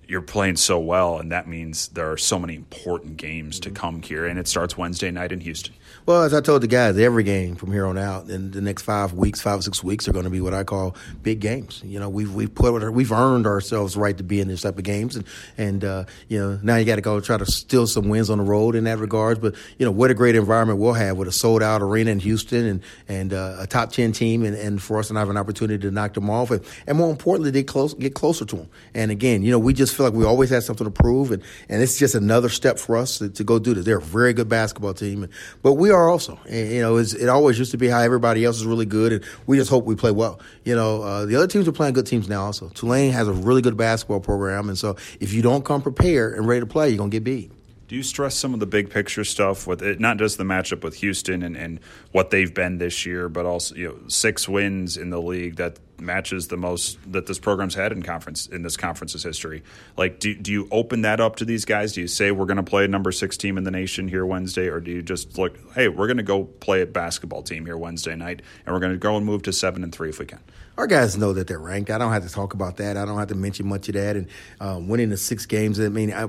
you're 0.07 0.21
playing 0.21 0.55
so 0.55 0.79
well, 0.79 1.19
and 1.19 1.31
that 1.31 1.47
means 1.47 1.89
there 1.89 2.11
are 2.11 2.17
so 2.17 2.39
many 2.39 2.55
important 2.55 3.17
games 3.17 3.59
to 3.61 3.71
come 3.71 4.01
here, 4.01 4.25
and 4.25 4.39
it 4.39 4.47
starts 4.47 4.77
Wednesday 4.77 5.11
night 5.11 5.31
in 5.31 5.41
Houston. 5.41 5.73
Well, 6.07 6.23
as 6.23 6.33
I 6.33 6.39
told 6.39 6.63
the 6.63 6.67
guys, 6.67 6.97
every 6.97 7.23
game 7.23 7.55
from 7.55 7.73
here 7.73 7.85
on 7.85 7.97
out, 7.97 8.29
in 8.29 8.51
the 8.51 8.61
next 8.61 8.83
five 8.83 9.11
weeks, 9.11 9.41
five 9.41 9.59
or 9.59 9.61
six 9.61 9.83
weeks, 9.83 10.07
are 10.07 10.13
going 10.13 10.23
to 10.23 10.31
be 10.31 10.39
what 10.39 10.53
I 10.53 10.63
call 10.63 10.95
big 11.21 11.41
games. 11.41 11.81
You 11.83 11.99
know, 11.99 12.07
we've 12.07 12.33
we've 12.33 12.55
put 12.55 12.93
we've 12.93 13.11
earned 13.11 13.45
ourselves 13.45 13.97
right 13.97 14.17
to 14.17 14.23
be 14.23 14.39
in 14.39 14.47
this 14.47 14.61
type 14.61 14.77
of 14.77 14.85
games, 14.85 15.17
and 15.17 15.25
and 15.57 15.83
uh, 15.83 16.05
you 16.29 16.39
know 16.39 16.61
now 16.63 16.77
you 16.77 16.85
got 16.85 16.95
to 16.95 17.01
go 17.01 17.19
try 17.19 17.35
to 17.35 17.45
steal 17.45 17.87
some 17.87 18.07
wins 18.07 18.29
on 18.29 18.37
the 18.37 18.45
road 18.45 18.75
in 18.75 18.85
that 18.85 18.99
regards. 18.99 19.41
But 19.41 19.55
you 19.77 19.85
know 19.85 19.91
what 19.91 20.09
a 20.09 20.13
great 20.13 20.37
environment 20.37 20.79
we'll 20.79 20.93
have 20.93 21.17
with 21.17 21.27
a 21.27 21.31
sold 21.33 21.61
out 21.61 21.81
arena 21.81 22.11
in 22.11 22.19
Houston 22.21 22.65
and 22.65 22.83
and 23.09 23.33
uh, 23.33 23.57
a 23.59 23.67
top 23.67 23.91
ten 23.91 24.13
team, 24.13 24.45
and, 24.45 24.55
and 24.55 24.81
for 24.81 24.99
us 24.99 25.09
to 25.09 25.13
have 25.13 25.29
an 25.29 25.35
opportunity 25.35 25.81
to 25.81 25.91
knock 25.91 26.13
them 26.13 26.29
off, 26.29 26.51
and, 26.51 26.63
and 26.87 26.97
more 26.97 27.11
importantly, 27.11 27.51
get 27.51 27.67
close 27.67 27.93
get 27.95 28.13
closer 28.13 28.45
to 28.45 28.55
them. 28.55 28.69
And 28.93 29.11
again, 29.11 29.43
you 29.43 29.51
know, 29.51 29.59
we 29.59 29.73
just 29.73 29.93
feel 29.93 30.05
like 30.05 30.15
we 30.15 30.23
always 30.23 30.51
have 30.51 30.63
something 30.63 30.85
to 30.85 30.91
prove, 30.91 31.31
and, 31.31 31.43
and 31.67 31.81
it's 31.81 31.99
just 31.99 32.15
another 32.15 32.47
step 32.47 32.79
for 32.79 32.95
us 32.95 33.17
to, 33.17 33.27
to 33.27 33.43
go 33.43 33.59
do 33.59 33.73
this. 33.73 33.83
They're 33.83 33.97
a 33.97 34.01
very 34.01 34.31
good 34.31 34.47
basketball 34.47 34.93
team, 34.93 35.27
but 35.61 35.73
we 35.73 35.91
are 35.91 35.96
also. 36.05 36.39
And, 36.47 36.71
you 36.71 36.81
know, 36.81 36.97
it 36.97 37.29
always 37.29 37.59
used 37.59 37.71
to 37.71 37.77
be 37.77 37.87
how 37.87 37.99
everybody 37.99 38.45
else 38.45 38.57
is 38.57 38.65
really 38.65 38.85
good, 38.85 39.13
and 39.13 39.25
we 39.45 39.57
just 39.57 39.69
hope 39.69 39.85
we 39.85 39.95
play 39.95 40.11
well. 40.11 40.39
You 40.63 40.75
know, 40.75 41.01
uh, 41.01 41.25
the 41.25 41.35
other 41.35 41.47
teams 41.47 41.67
are 41.67 41.71
playing 41.71 41.93
good 41.93 42.07
teams 42.07 42.29
now. 42.29 42.45
Also, 42.45 42.69
Tulane 42.69 43.11
has 43.11 43.27
a 43.27 43.33
really 43.33 43.61
good 43.61 43.77
basketball 43.77 44.19
program, 44.19 44.69
and 44.69 44.77
so 44.77 44.95
if 45.19 45.33
you 45.33 45.41
don't 45.41 45.65
come 45.65 45.81
prepared 45.81 46.37
and 46.37 46.47
ready 46.47 46.61
to 46.61 46.65
play, 46.67 46.89
you're 46.89 46.97
gonna 46.97 47.09
get 47.09 47.23
beat. 47.23 47.51
Do 47.87 47.95
you 47.95 48.03
stress 48.03 48.35
some 48.35 48.53
of 48.53 48.59
the 48.59 48.65
big 48.65 48.89
picture 48.89 49.23
stuff 49.23 49.65
with 49.65 49.81
it, 49.81 49.99
not 49.99 50.17
just 50.17 50.37
the 50.37 50.43
matchup 50.43 50.83
with 50.83 50.95
Houston 50.95 51.41
and, 51.41 51.55
and 51.55 51.79
what 52.11 52.31
they've 52.31 52.53
been 52.53 52.79
this 52.79 53.05
year, 53.05 53.29
but 53.29 53.45
also 53.45 53.75
you 53.75 53.87
know 53.87 53.97
six 54.07 54.47
wins 54.47 54.97
in 54.97 55.09
the 55.09 55.21
league 55.21 55.55
that 55.55 55.79
matches 55.99 56.47
the 56.47 56.57
most 56.57 56.99
that 57.11 57.25
this 57.25 57.39
program's 57.39 57.75
had 57.75 57.91
in 57.91 58.03
conference 58.03 58.47
in 58.47 58.61
this 58.61 58.77
conference's 58.77 59.23
history. 59.23 59.63
Like, 59.95 60.19
do 60.19 60.35
do 60.35 60.51
you 60.51 60.67
open 60.71 61.01
that 61.01 61.19
up 61.19 61.37
to 61.37 61.45
these 61.45 61.65
guys? 61.65 61.93
Do 61.93 62.01
you 62.01 62.07
say 62.07 62.31
we're 62.31 62.45
going 62.45 62.57
to 62.57 62.63
play 62.63 62.85
a 62.85 62.87
number 62.87 63.11
six 63.11 63.37
team 63.37 63.57
in 63.57 63.63
the 63.63 63.71
nation 63.71 64.07
here 64.07 64.25
Wednesday, 64.25 64.67
or 64.67 64.79
do 64.79 64.91
you 64.91 65.01
just 65.01 65.37
look, 65.37 65.57
hey, 65.73 65.87
we're 65.87 66.07
going 66.07 66.17
to 66.17 66.23
go 66.23 66.43
play 66.43 66.81
a 66.81 66.85
basketball 66.85 67.41
team 67.41 67.65
here 67.65 67.77
Wednesday 67.77 68.15
night, 68.15 68.41
and 68.65 68.73
we're 68.73 68.79
going 68.79 68.93
to 68.93 68.97
go 68.97 69.17
and 69.17 69.25
move 69.25 69.43
to 69.43 69.53
seven 69.53 69.83
and 69.83 69.93
three 69.93 70.09
if 70.09 70.19
we 70.19 70.25
can? 70.25 70.39
Our 70.77 70.85
guys 70.85 71.17
know 71.17 71.33
that 71.33 71.47
they're 71.47 71.59
ranked. 71.59 71.89
I 71.89 71.97
don't 71.97 72.11
have 72.11 72.25
to 72.27 72.31
talk 72.31 72.53
about 72.53 72.77
that. 72.77 72.97
I 72.97 73.05
don't 73.05 73.17
have 73.17 73.29
to 73.29 73.35
mention 73.35 73.67
much 73.67 73.89
of 73.89 73.95
that. 73.95 74.15
And 74.15 74.27
um, 74.59 74.87
winning 74.87 75.09
the 75.09 75.17
six 75.17 75.47
games, 75.47 75.79
I 75.79 75.89
mean, 75.89 76.13
I, 76.13 76.27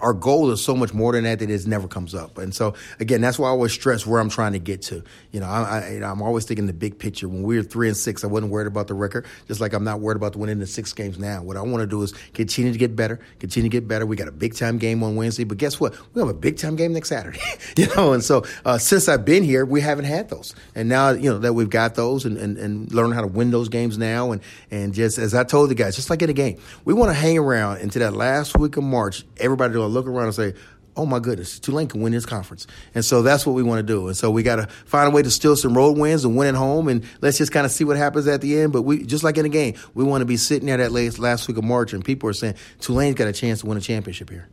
our 0.00 0.12
goal 0.12 0.50
is 0.50 0.62
so 0.62 0.74
much 0.74 0.92
more 0.92 1.12
than 1.12 1.24
that 1.24 1.38
that 1.38 1.50
it 1.50 1.66
never 1.66 1.88
comes 1.88 2.14
up. 2.14 2.38
And 2.38 2.54
so, 2.54 2.74
again, 3.00 3.20
that's 3.20 3.38
why 3.38 3.48
I 3.48 3.50
always 3.50 3.72
stress 3.72 4.06
where 4.06 4.20
I'm 4.20 4.28
trying 4.28 4.52
to 4.52 4.58
get 4.58 4.82
to. 4.82 5.02
You 5.32 5.40
know, 5.40 5.46
I, 5.46 5.98
am 6.02 6.22
always 6.22 6.44
thinking 6.44 6.66
the 6.66 6.72
big 6.72 6.98
picture. 6.98 7.28
When 7.28 7.42
we 7.42 7.56
were 7.56 7.62
three 7.62 7.88
and 7.88 7.96
six, 7.96 8.24
I 8.24 8.26
wasn't 8.26 8.52
worried 8.52 8.66
about 8.66 8.88
the 8.88 8.94
record, 8.94 9.26
just 9.48 9.60
like 9.60 9.72
I'm 9.72 9.84
not 9.84 10.00
worried 10.00 10.16
about 10.16 10.36
winning 10.36 10.58
the 10.58 10.66
six 10.66 10.92
games 10.92 11.18
now. 11.18 11.42
What 11.42 11.56
I 11.56 11.62
want 11.62 11.82
to 11.82 11.86
do 11.86 12.02
is 12.02 12.12
continue 12.34 12.72
to 12.72 12.78
get 12.78 12.94
better, 12.94 13.20
continue 13.38 13.70
to 13.70 13.72
get 13.72 13.88
better. 13.88 14.06
We 14.06 14.16
got 14.16 14.28
a 14.28 14.32
big 14.32 14.54
time 14.54 14.78
game 14.78 15.02
on 15.02 15.16
Wednesday, 15.16 15.44
but 15.44 15.58
guess 15.58 15.80
what? 15.80 15.94
We 16.14 16.20
have 16.20 16.28
a 16.28 16.34
big 16.34 16.58
time 16.58 16.76
game 16.76 16.92
next 16.92 17.08
Saturday. 17.08 17.40
you 17.76 17.86
know, 17.94 18.12
and 18.12 18.22
so 18.22 18.44
uh, 18.64 18.78
since 18.78 19.08
I've 19.08 19.24
been 19.24 19.42
here, 19.42 19.64
we 19.64 19.80
haven't 19.80 20.04
had 20.04 20.28
those. 20.28 20.54
And 20.74 20.88
now, 20.88 21.10
you 21.10 21.30
know, 21.30 21.38
that 21.38 21.54
we've 21.54 21.70
got 21.70 21.94
those 21.94 22.24
and, 22.24 22.36
and, 22.36 22.58
and 22.58 22.92
learn 22.92 23.12
how 23.12 23.22
to 23.22 23.26
win 23.26 23.50
those 23.50 23.68
games 23.68 23.98
now. 23.98 24.32
And, 24.32 24.42
and 24.70 24.92
just 24.92 25.18
as 25.18 25.34
I 25.34 25.44
told 25.44 25.70
the 25.70 25.74
guys, 25.74 25.96
just 25.96 26.10
like 26.10 26.22
in 26.22 26.30
a 26.30 26.34
game, 26.34 26.58
we 26.84 26.94
want 26.94 27.10
to 27.10 27.14
hang 27.14 27.38
around 27.38 27.80
into 27.80 27.98
that 28.00 28.14
last 28.14 28.58
week 28.58 28.76
of 28.76 28.84
March. 28.84 29.24
Everybody 29.38 29.74
will 29.86 29.92
look 29.92 30.06
around 30.06 30.26
and 30.26 30.34
say, 30.34 30.54
oh 30.96 31.04
my 31.04 31.18
goodness, 31.18 31.58
Tulane 31.58 31.88
can 31.88 32.00
win 32.00 32.12
this 32.12 32.24
conference. 32.24 32.66
And 32.94 33.04
so 33.04 33.22
that's 33.22 33.44
what 33.44 33.52
we 33.52 33.62
want 33.62 33.86
to 33.86 33.92
do. 33.92 34.08
And 34.08 34.16
so 34.16 34.30
we 34.30 34.42
got 34.42 34.56
to 34.56 34.66
find 34.66 35.08
a 35.08 35.10
way 35.14 35.22
to 35.22 35.30
steal 35.30 35.54
some 35.54 35.76
road 35.76 35.98
wins 35.98 36.24
and 36.24 36.36
win 36.36 36.48
at 36.48 36.54
home. 36.54 36.88
And 36.88 37.04
let's 37.20 37.38
just 37.38 37.52
kind 37.52 37.66
of 37.66 37.72
see 37.72 37.84
what 37.84 37.96
happens 37.96 38.26
at 38.26 38.40
the 38.40 38.58
end. 38.58 38.72
But 38.72 38.82
we, 38.82 39.04
just 39.04 39.22
like 39.22 39.36
in 39.36 39.44
a 39.44 39.50
game, 39.50 39.74
we 39.94 40.04
want 40.04 40.22
to 40.22 40.26
be 40.26 40.36
sitting 40.36 40.66
there 40.66 40.78
that 40.78 40.92
last, 40.92 41.18
last 41.18 41.48
week 41.48 41.58
of 41.58 41.64
March 41.64 41.92
and 41.92 42.04
people 42.04 42.28
are 42.30 42.32
saying 42.32 42.54
Tulane's 42.80 43.16
got 43.16 43.28
a 43.28 43.32
chance 43.32 43.60
to 43.60 43.66
win 43.66 43.76
a 43.76 43.80
championship 43.80 44.30
here. 44.30 44.48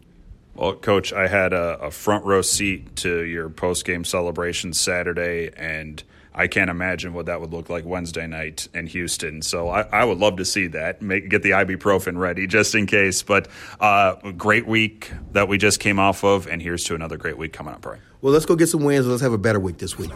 Well, 0.56 0.76
Coach, 0.76 1.14
I 1.14 1.28
had 1.28 1.52
a, 1.54 1.80
a 1.80 1.92
front 1.92 2.26
row 2.26 2.42
seat 2.42 2.98
to 2.98 3.24
your 3.24 3.50
post 3.50 3.86
game 3.86 4.04
celebration 4.04 4.74
Saturday, 4.74 5.50
and 5.58 6.04
I 6.36 6.48
can't 6.48 6.70
imagine 6.70 7.14
what 7.14 7.28
that 7.28 7.42
would 7.42 7.54
look 7.54 7.70
like 7.70 7.86
Wednesday 7.86 8.28
night 8.28 8.68
in 8.74 8.88
Houston. 8.88 9.42
So 9.42 9.70
I, 9.70 9.82
I 9.92 10.06
would 10.06 10.18
love 10.18 10.38
to 10.38 10.46
see 10.46 10.68
that. 10.68 11.02
Make 11.02 11.30
get 11.30 11.44
the 11.44 11.52
ibuprofen 11.52 12.18
ready 12.18 12.48
just 12.48 12.74
in 12.76 12.86
case. 12.86 13.22
But 13.22 13.48
uh, 13.80 14.16
great 14.32 14.68
week 14.68 15.12
that 15.32 15.48
we 15.48 15.58
just 15.58 15.80
came 15.80 16.00
off 16.00 16.24
of, 16.24 16.48
and 16.48 16.62
here's 16.62 16.84
to 16.86 16.96
another 16.96 17.18
great 17.18 17.38
week 17.38 17.54
coming 17.54 17.74
up. 17.74 17.86
Right. 17.86 18.00
Well, 18.22 18.34
let's 18.34 18.46
go 18.46 18.56
get 18.56 18.70
some 18.70 18.84
wins. 18.84 19.06
Let's 19.06 19.22
have 19.22 19.34
a 19.34 19.38
better 19.38 19.60
week 19.60 19.78
this 19.78 19.98
week. 19.98 20.12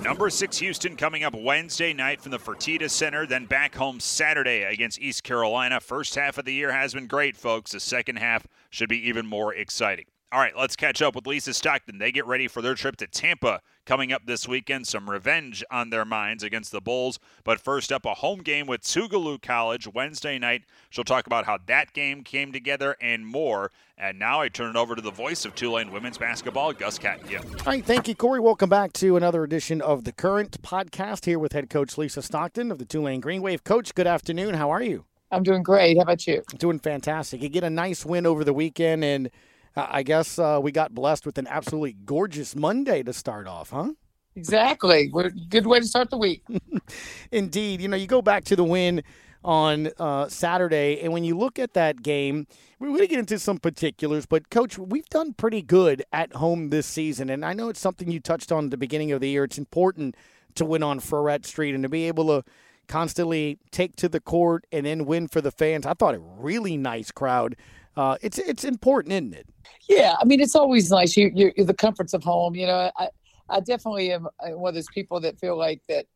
Number 0.00 0.30
six 0.30 0.58
Houston 0.58 0.96
coming 0.96 1.24
up 1.24 1.34
Wednesday 1.34 1.92
night 1.92 2.20
from 2.20 2.30
the 2.30 2.38
Fertitta 2.38 2.88
Center, 2.88 3.26
then 3.26 3.44
back 3.46 3.74
home 3.74 3.98
Saturday 3.98 4.62
against 4.62 5.00
East 5.00 5.24
Carolina. 5.24 5.80
First 5.80 6.14
half 6.14 6.38
of 6.38 6.44
the 6.44 6.52
year 6.52 6.70
has 6.70 6.94
been 6.94 7.08
great, 7.08 7.36
folks. 7.36 7.72
The 7.72 7.80
second 7.80 8.16
half 8.16 8.46
should 8.70 8.88
be 8.88 9.08
even 9.08 9.26
more 9.26 9.52
exciting. 9.52 10.04
All 10.32 10.40
right, 10.40 10.56
let's 10.58 10.74
catch 10.74 11.02
up 11.02 11.14
with 11.14 11.24
Lisa 11.28 11.54
Stockton. 11.54 11.98
They 11.98 12.10
get 12.10 12.26
ready 12.26 12.48
for 12.48 12.60
their 12.60 12.74
trip 12.74 12.96
to 12.96 13.06
Tampa 13.06 13.60
coming 13.84 14.12
up 14.12 14.26
this 14.26 14.48
weekend. 14.48 14.88
Some 14.88 15.08
revenge 15.08 15.62
on 15.70 15.90
their 15.90 16.04
minds 16.04 16.42
against 16.42 16.72
the 16.72 16.80
Bulls. 16.80 17.20
But 17.44 17.60
first 17.60 17.92
up, 17.92 18.04
a 18.04 18.14
home 18.14 18.40
game 18.40 18.66
with 18.66 18.82
Tougaloo 18.82 19.40
College 19.40 19.86
Wednesday 19.86 20.36
night. 20.40 20.64
She'll 20.90 21.04
talk 21.04 21.28
about 21.28 21.46
how 21.46 21.58
that 21.66 21.92
game 21.92 22.24
came 22.24 22.50
together 22.50 22.96
and 23.00 23.24
more. 23.24 23.70
And 23.96 24.18
now 24.18 24.40
I 24.40 24.48
turn 24.48 24.70
it 24.70 24.76
over 24.76 24.96
to 24.96 25.00
the 25.00 25.12
voice 25.12 25.44
of 25.44 25.54
Tulane 25.54 25.92
women's 25.92 26.18
basketball, 26.18 26.72
Gus 26.72 26.98
Kattengell. 26.98 27.44
All 27.60 27.72
right, 27.72 27.84
thank 27.84 28.08
you, 28.08 28.16
Corey. 28.16 28.40
Welcome 28.40 28.68
back 28.68 28.92
to 28.94 29.16
another 29.16 29.44
edition 29.44 29.80
of 29.80 30.02
the 30.02 30.12
Current 30.12 30.60
podcast 30.60 31.26
here 31.26 31.38
with 31.38 31.52
head 31.52 31.70
coach 31.70 31.96
Lisa 31.96 32.20
Stockton 32.20 32.72
of 32.72 32.78
the 32.78 32.84
Tulane 32.84 33.20
Green 33.20 33.42
Wave. 33.42 33.62
Coach, 33.62 33.94
good 33.94 34.08
afternoon. 34.08 34.54
How 34.54 34.70
are 34.70 34.82
you? 34.82 35.04
I'm 35.30 35.44
doing 35.44 35.62
great. 35.62 35.96
How 35.96 36.02
about 36.02 36.26
you? 36.26 36.42
Doing 36.58 36.80
fantastic. 36.80 37.42
You 37.42 37.48
get 37.48 37.62
a 37.62 37.70
nice 37.70 38.04
win 38.04 38.26
over 38.26 38.42
the 38.42 38.52
weekend 38.52 39.04
and– 39.04 39.30
I 39.76 40.02
guess 40.02 40.38
uh, 40.38 40.58
we 40.62 40.72
got 40.72 40.94
blessed 40.94 41.26
with 41.26 41.36
an 41.36 41.46
absolutely 41.46 41.92
gorgeous 41.92 42.56
Monday 42.56 43.02
to 43.02 43.12
start 43.12 43.46
off, 43.46 43.70
huh? 43.70 43.92
Exactly. 44.34 45.10
We're 45.12 45.30
good 45.30 45.66
way 45.66 45.80
to 45.80 45.86
start 45.86 46.10
the 46.10 46.16
week. 46.16 46.42
Indeed. 47.32 47.82
You 47.82 47.88
know, 47.88 47.96
you 47.96 48.06
go 48.06 48.22
back 48.22 48.44
to 48.44 48.56
the 48.56 48.64
win 48.64 49.02
on 49.44 49.90
uh, 49.98 50.28
Saturday, 50.28 51.00
and 51.02 51.12
when 51.12 51.24
you 51.24 51.36
look 51.36 51.58
at 51.58 51.74
that 51.74 52.02
game, 52.02 52.46
we're 52.80 52.88
going 52.88 53.00
to 53.00 53.06
get 53.06 53.18
into 53.18 53.38
some 53.38 53.58
particulars, 53.58 54.26
but 54.26 54.50
coach, 54.50 54.76
we've 54.76 55.08
done 55.08 55.34
pretty 55.34 55.62
good 55.62 56.02
at 56.12 56.34
home 56.34 56.70
this 56.70 56.86
season, 56.86 57.30
and 57.30 57.44
I 57.44 57.52
know 57.52 57.68
it's 57.68 57.78
something 57.78 58.10
you 58.10 58.18
touched 58.18 58.50
on 58.50 58.64
at 58.64 58.70
the 58.72 58.76
beginning 58.76 59.12
of 59.12 59.20
the 59.20 59.28
year. 59.28 59.44
It's 59.44 59.56
important 59.58 60.16
to 60.56 60.64
win 60.64 60.82
on 60.82 60.98
Freret 60.98 61.46
Street 61.46 61.74
and 61.74 61.84
to 61.84 61.88
be 61.88 62.08
able 62.08 62.26
to 62.26 62.44
constantly 62.88 63.58
take 63.70 63.94
to 63.96 64.08
the 64.08 64.20
court 64.20 64.66
and 64.72 64.84
then 64.84 65.04
win 65.06 65.28
for 65.28 65.40
the 65.40 65.52
fans. 65.52 65.86
I 65.86 65.94
thought 65.94 66.14
a 66.14 66.18
really 66.18 66.76
nice 66.76 67.12
crowd 67.12 67.56
uh, 67.96 68.16
it's 68.20 68.38
it's 68.38 68.64
important, 68.64 69.12
isn't 69.12 69.34
it? 69.34 69.46
Yeah, 69.88 70.14
I 70.20 70.24
mean, 70.24 70.40
it's 70.40 70.56
always 70.56 70.90
nice. 70.90 71.16
You, 71.16 71.30
you're, 71.34 71.52
you're 71.56 71.66
the 71.66 71.74
comforts 71.74 72.12
of 72.12 72.24
home. 72.24 72.54
You 72.54 72.66
know, 72.66 72.90
I 72.96 73.08
I 73.48 73.60
definitely 73.60 74.12
am 74.12 74.26
uh, 74.26 74.56
one 74.58 74.70
of 74.70 74.74
those 74.74 74.88
people 74.92 75.20
that 75.20 75.38
feel 75.38 75.56
like 75.56 75.80
that. 75.88 76.06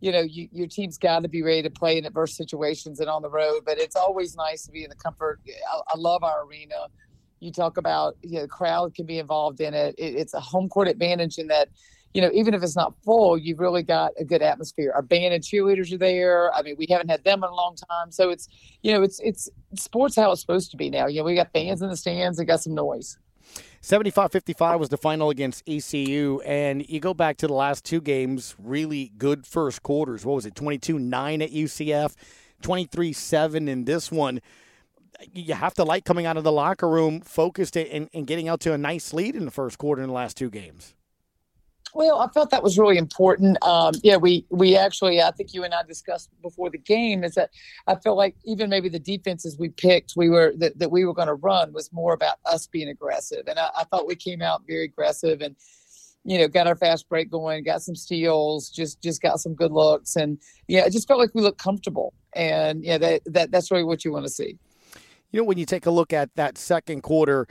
You 0.00 0.12
know, 0.12 0.20
you, 0.20 0.48
your 0.52 0.66
team's 0.66 0.98
got 0.98 1.22
to 1.22 1.28
be 1.28 1.42
ready 1.42 1.62
to 1.62 1.70
play 1.70 1.96
in 1.96 2.04
adverse 2.04 2.36
situations 2.36 3.00
and 3.00 3.08
on 3.08 3.22
the 3.22 3.30
road, 3.30 3.62
but 3.64 3.78
it's 3.78 3.96
always 3.96 4.36
nice 4.36 4.66
to 4.66 4.70
be 4.72 4.84
in 4.84 4.90
the 4.90 4.96
comfort. 4.96 5.40
I, 5.72 5.80
I 5.94 5.96
love 5.96 6.22
our 6.22 6.44
arena 6.44 6.88
You 7.40 7.52
talk 7.52 7.78
about 7.78 8.16
you 8.22 8.36
know, 8.36 8.42
the 8.42 8.48
crowd 8.48 8.94
can 8.94 9.06
be 9.06 9.18
involved 9.18 9.60
in 9.60 9.72
it. 9.72 9.94
it. 9.96 10.14
It's 10.14 10.34
a 10.34 10.40
home 10.40 10.68
court 10.68 10.88
advantage 10.88 11.38
in 11.38 11.46
that, 11.48 11.68
you 12.14 12.22
know, 12.22 12.30
even 12.32 12.54
if 12.54 12.62
it's 12.62 12.76
not 12.76 12.94
full, 13.04 13.36
you've 13.36 13.58
really 13.58 13.82
got 13.82 14.12
a 14.18 14.24
good 14.24 14.40
atmosphere. 14.40 14.92
Our 14.94 15.02
band 15.02 15.34
and 15.34 15.42
cheerleaders 15.42 15.92
are 15.92 15.98
there. 15.98 16.54
I 16.54 16.62
mean, 16.62 16.76
we 16.78 16.86
haven't 16.88 17.10
had 17.10 17.24
them 17.24 17.42
in 17.42 17.50
a 17.50 17.54
long 17.54 17.76
time, 17.90 18.12
so 18.12 18.30
it's 18.30 18.48
you 18.82 18.92
know, 18.92 19.02
it's 19.02 19.20
it's 19.20 19.50
sports 19.74 20.14
how 20.16 20.30
it's 20.30 20.40
supposed 20.40 20.70
to 20.70 20.76
be 20.76 20.88
now. 20.88 21.08
You 21.08 21.18
know, 21.18 21.24
we 21.24 21.34
got 21.34 21.52
fans 21.52 21.82
in 21.82 21.90
the 21.90 21.96
stands 21.96 22.38
and 22.38 22.46
got 22.46 22.60
some 22.60 22.74
noise. 22.74 23.18
75 23.80 24.32
55 24.32 24.80
was 24.80 24.88
the 24.88 24.96
final 24.96 25.28
against 25.28 25.62
ECU. 25.68 26.40
And 26.46 26.88
you 26.88 27.00
go 27.00 27.14
back 27.14 27.36
to 27.38 27.46
the 27.46 27.52
last 27.52 27.84
two 27.84 28.00
games, 28.00 28.54
really 28.58 29.12
good 29.18 29.46
first 29.46 29.82
quarters. 29.82 30.24
What 30.24 30.36
was 30.36 30.46
it, 30.46 30.54
22 30.54 30.98
9 30.98 31.42
at 31.42 31.50
UCF, 31.50 32.14
23 32.62 33.12
7 33.12 33.68
in 33.68 33.84
this 33.84 34.10
one? 34.10 34.40
You 35.32 35.54
have 35.54 35.74
to 35.74 35.84
like 35.84 36.04
coming 36.04 36.26
out 36.26 36.36
of 36.36 36.44
the 36.44 36.52
locker 36.52 36.88
room 36.88 37.20
focused 37.20 37.76
and, 37.76 38.08
and 38.14 38.26
getting 38.26 38.48
out 38.48 38.60
to 38.60 38.72
a 38.72 38.78
nice 38.78 39.12
lead 39.12 39.36
in 39.36 39.44
the 39.44 39.50
first 39.50 39.78
quarter 39.78 40.02
in 40.02 40.08
the 40.08 40.14
last 40.14 40.36
two 40.36 40.50
games. 40.50 40.94
Well, 41.94 42.18
I 42.18 42.28
felt 42.28 42.50
that 42.50 42.64
was 42.64 42.76
really 42.76 42.98
important. 42.98 43.56
Um, 43.62 43.94
yeah, 44.02 44.16
we 44.16 44.44
we 44.50 44.76
actually, 44.76 45.22
I 45.22 45.30
think 45.30 45.54
you 45.54 45.62
and 45.62 45.72
I 45.72 45.84
discussed 45.84 46.28
before 46.42 46.68
the 46.68 46.78
game 46.78 47.22
is 47.22 47.36
that 47.36 47.50
I 47.86 47.94
felt 47.94 48.16
like 48.16 48.34
even 48.44 48.68
maybe 48.68 48.88
the 48.88 48.98
defenses 48.98 49.56
we 49.56 49.68
picked, 49.68 50.14
we 50.16 50.28
were 50.28 50.52
that, 50.56 50.76
that 50.80 50.90
we 50.90 51.04
were 51.04 51.14
going 51.14 51.28
to 51.28 51.34
run 51.34 51.72
was 51.72 51.92
more 51.92 52.12
about 52.12 52.38
us 52.46 52.66
being 52.66 52.88
aggressive, 52.88 53.44
and 53.46 53.60
I, 53.60 53.70
I 53.78 53.84
thought 53.84 54.08
we 54.08 54.16
came 54.16 54.42
out 54.42 54.64
very 54.66 54.84
aggressive 54.84 55.40
and 55.40 55.54
you 56.24 56.36
know 56.36 56.48
got 56.48 56.66
our 56.66 56.74
fast 56.74 57.08
break 57.08 57.30
going, 57.30 57.62
got 57.62 57.80
some 57.80 57.94
steals, 57.94 58.70
just 58.70 59.00
just 59.00 59.22
got 59.22 59.38
some 59.38 59.54
good 59.54 59.70
looks, 59.70 60.16
and 60.16 60.38
yeah, 60.66 60.84
it 60.84 60.92
just 60.92 61.06
felt 61.06 61.20
like 61.20 61.30
we 61.32 61.42
looked 61.42 61.62
comfortable, 61.62 62.12
and 62.34 62.84
yeah, 62.84 62.98
that, 62.98 63.22
that 63.26 63.52
that's 63.52 63.70
really 63.70 63.84
what 63.84 64.04
you 64.04 64.12
want 64.12 64.26
to 64.26 64.32
see. 64.32 64.58
You 65.30 65.40
know, 65.40 65.44
when 65.44 65.58
you 65.58 65.66
take 65.66 65.86
a 65.86 65.92
look 65.92 66.12
at 66.12 66.34
that 66.34 66.58
second 66.58 67.02
quarter 67.02 67.46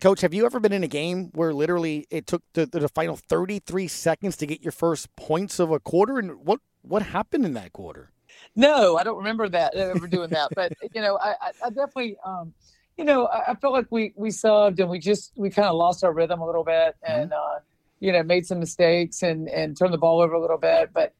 Coach, 0.00 0.22
have 0.22 0.32
you 0.32 0.46
ever 0.46 0.58
been 0.60 0.72
in 0.72 0.82
a 0.82 0.88
game 0.88 1.30
where 1.34 1.52
literally 1.52 2.06
it 2.08 2.26
took 2.26 2.42
the, 2.54 2.64
the 2.64 2.88
final 2.88 3.16
33 3.16 3.86
seconds 3.86 4.34
to 4.38 4.46
get 4.46 4.62
your 4.62 4.72
first 4.72 5.14
points 5.14 5.58
of 5.58 5.70
a 5.70 5.78
quarter? 5.78 6.18
And 6.18 6.46
what, 6.46 6.60
what 6.80 7.02
happened 7.02 7.44
in 7.44 7.52
that 7.52 7.74
quarter? 7.74 8.10
No, 8.56 8.96
I 8.96 9.04
don't 9.04 9.18
remember 9.18 9.46
that 9.50 9.74
ever 9.74 10.06
doing 10.06 10.30
that. 10.30 10.52
But, 10.56 10.72
you 10.94 11.02
know, 11.02 11.18
I, 11.18 11.34
I 11.62 11.68
definitely, 11.68 12.16
um, 12.24 12.54
you 12.96 13.04
know, 13.04 13.26
I, 13.26 13.50
I 13.50 13.54
felt 13.56 13.74
like 13.74 13.88
we, 13.90 14.14
we 14.16 14.30
subbed 14.30 14.80
and 14.80 14.88
we 14.88 14.98
just, 14.98 15.32
we 15.36 15.50
kind 15.50 15.68
of 15.68 15.74
lost 15.74 16.02
our 16.02 16.14
rhythm 16.14 16.40
a 16.40 16.46
little 16.46 16.64
bit 16.64 16.96
mm-hmm. 17.06 17.20
and, 17.20 17.32
uh, 17.34 17.58
you 18.00 18.10
know, 18.10 18.22
made 18.22 18.46
some 18.46 18.58
mistakes 18.58 19.22
and, 19.22 19.50
and 19.50 19.76
turned 19.76 19.92
the 19.92 19.98
ball 19.98 20.22
over 20.22 20.32
a 20.32 20.40
little 20.40 20.56
bit. 20.56 20.94
But, 20.94 21.12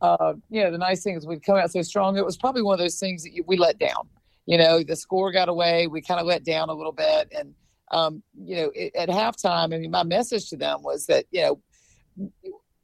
uh, 0.00 0.34
you 0.48 0.62
know, 0.62 0.70
the 0.70 0.78
nice 0.78 1.02
thing 1.02 1.16
is 1.16 1.26
we'd 1.26 1.42
come 1.42 1.56
out 1.56 1.72
so 1.72 1.82
strong. 1.82 2.16
It 2.16 2.24
was 2.24 2.36
probably 2.36 2.62
one 2.62 2.74
of 2.74 2.78
those 2.78 3.00
things 3.00 3.24
that 3.24 3.32
you, 3.32 3.42
we 3.48 3.56
let 3.56 3.80
down. 3.80 4.08
You 4.46 4.58
know, 4.58 4.84
the 4.84 4.94
score 4.94 5.32
got 5.32 5.48
away. 5.48 5.88
We 5.88 6.00
kind 6.02 6.20
of 6.20 6.26
let 6.26 6.44
down 6.44 6.68
a 6.68 6.72
little 6.72 6.92
bit. 6.92 7.32
And, 7.36 7.52
um, 7.90 8.22
you 8.34 8.56
know, 8.56 8.70
it, 8.74 8.94
at 8.94 9.08
halftime, 9.08 9.74
I 9.74 9.78
mean, 9.78 9.90
my 9.90 10.02
message 10.02 10.48
to 10.50 10.56
them 10.56 10.82
was 10.82 11.06
that, 11.06 11.24
you 11.30 11.42
know, 11.42 11.60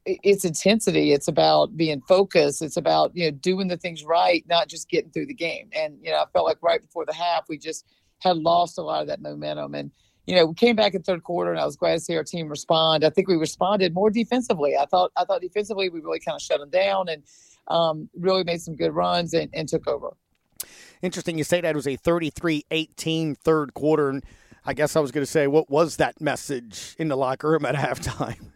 it's 0.07 0.45
intensity. 0.45 1.13
It's 1.13 1.29
about 1.29 1.77
being 1.77 2.03
focused. 2.03 2.61
It's 2.61 2.77
about, 2.77 3.13
you 3.15 3.25
know, 3.25 3.31
doing 3.31 3.69
the 3.69 3.77
things 3.77 4.05
right, 4.05 4.45
not 4.49 4.69
just 4.69 4.89
getting 4.89 5.11
through 5.11 5.27
the 5.27 5.35
game. 5.35 5.71
And, 5.75 5.99
you 6.03 6.11
know, 6.11 6.19
I 6.19 6.25
felt 6.33 6.47
like 6.47 6.59
right 6.63 6.81
before 6.81 7.07
the 7.07 7.15
half, 7.15 7.49
we 7.49 7.57
just 7.57 7.87
had 8.19 8.37
lost 8.37 8.77
a 8.77 8.83
lot 8.83 9.01
of 9.01 9.09
that 9.09 9.23
momentum. 9.23 9.75
And, 9.75 9.91
you 10.27 10.35
know, 10.37 10.47
we 10.47 10.55
came 10.55 10.77
back 10.77 10.95
in 10.95 11.03
third 11.03 11.23
quarter 11.23 11.51
and 11.51 11.61
I 11.61 11.65
was 11.65 11.77
glad 11.77 11.95
to 11.95 12.01
see 12.01 12.17
our 12.17 12.25
team 12.25 12.49
respond. 12.49 13.05
I 13.05 13.11
think 13.11 13.29
we 13.29 13.37
responded 13.37 13.95
more 13.95 14.11
defensively. 14.11 14.77
I 14.77 14.85
thought, 14.85 15.11
I 15.17 15.25
thought 15.25 15.41
defensively, 15.41 15.89
we 15.89 16.01
really 16.01 16.21
kind 16.21 16.37
of 16.37 16.43
shut 16.43 16.61
them 16.61 16.71
down 16.71 17.09
and 17.09 17.23
um, 17.69 18.09
really 18.15 18.45
made 18.45 18.61
some 18.61 18.77
good 18.77 18.93
runs 18.93 19.33
and, 19.33 19.49
and 19.55 19.69
took 19.69 19.89
over. 19.89 20.11
Interesting. 21.03 21.37
You 21.37 21.45
say 21.45 21.61
that 21.61 21.75
was 21.75 21.87
a 21.87 21.97
33 21.97 22.65
18 22.71 23.35
third 23.35 23.75
quarter. 23.75 24.09
And 24.09 24.25
I 24.65 24.73
guess 24.75 24.97
I 24.97 25.01
was 25.01 25.13
going 25.13 25.25
to 25.25 25.31
say, 25.31 25.47
what 25.47 25.69
was 25.69 25.97
that 25.97 26.21
message 26.21 26.97
in 26.99 27.09
the 27.09 27.17
locker 27.17 27.51
room 27.51 27.65
at 27.67 27.75
halftime? 27.75 28.51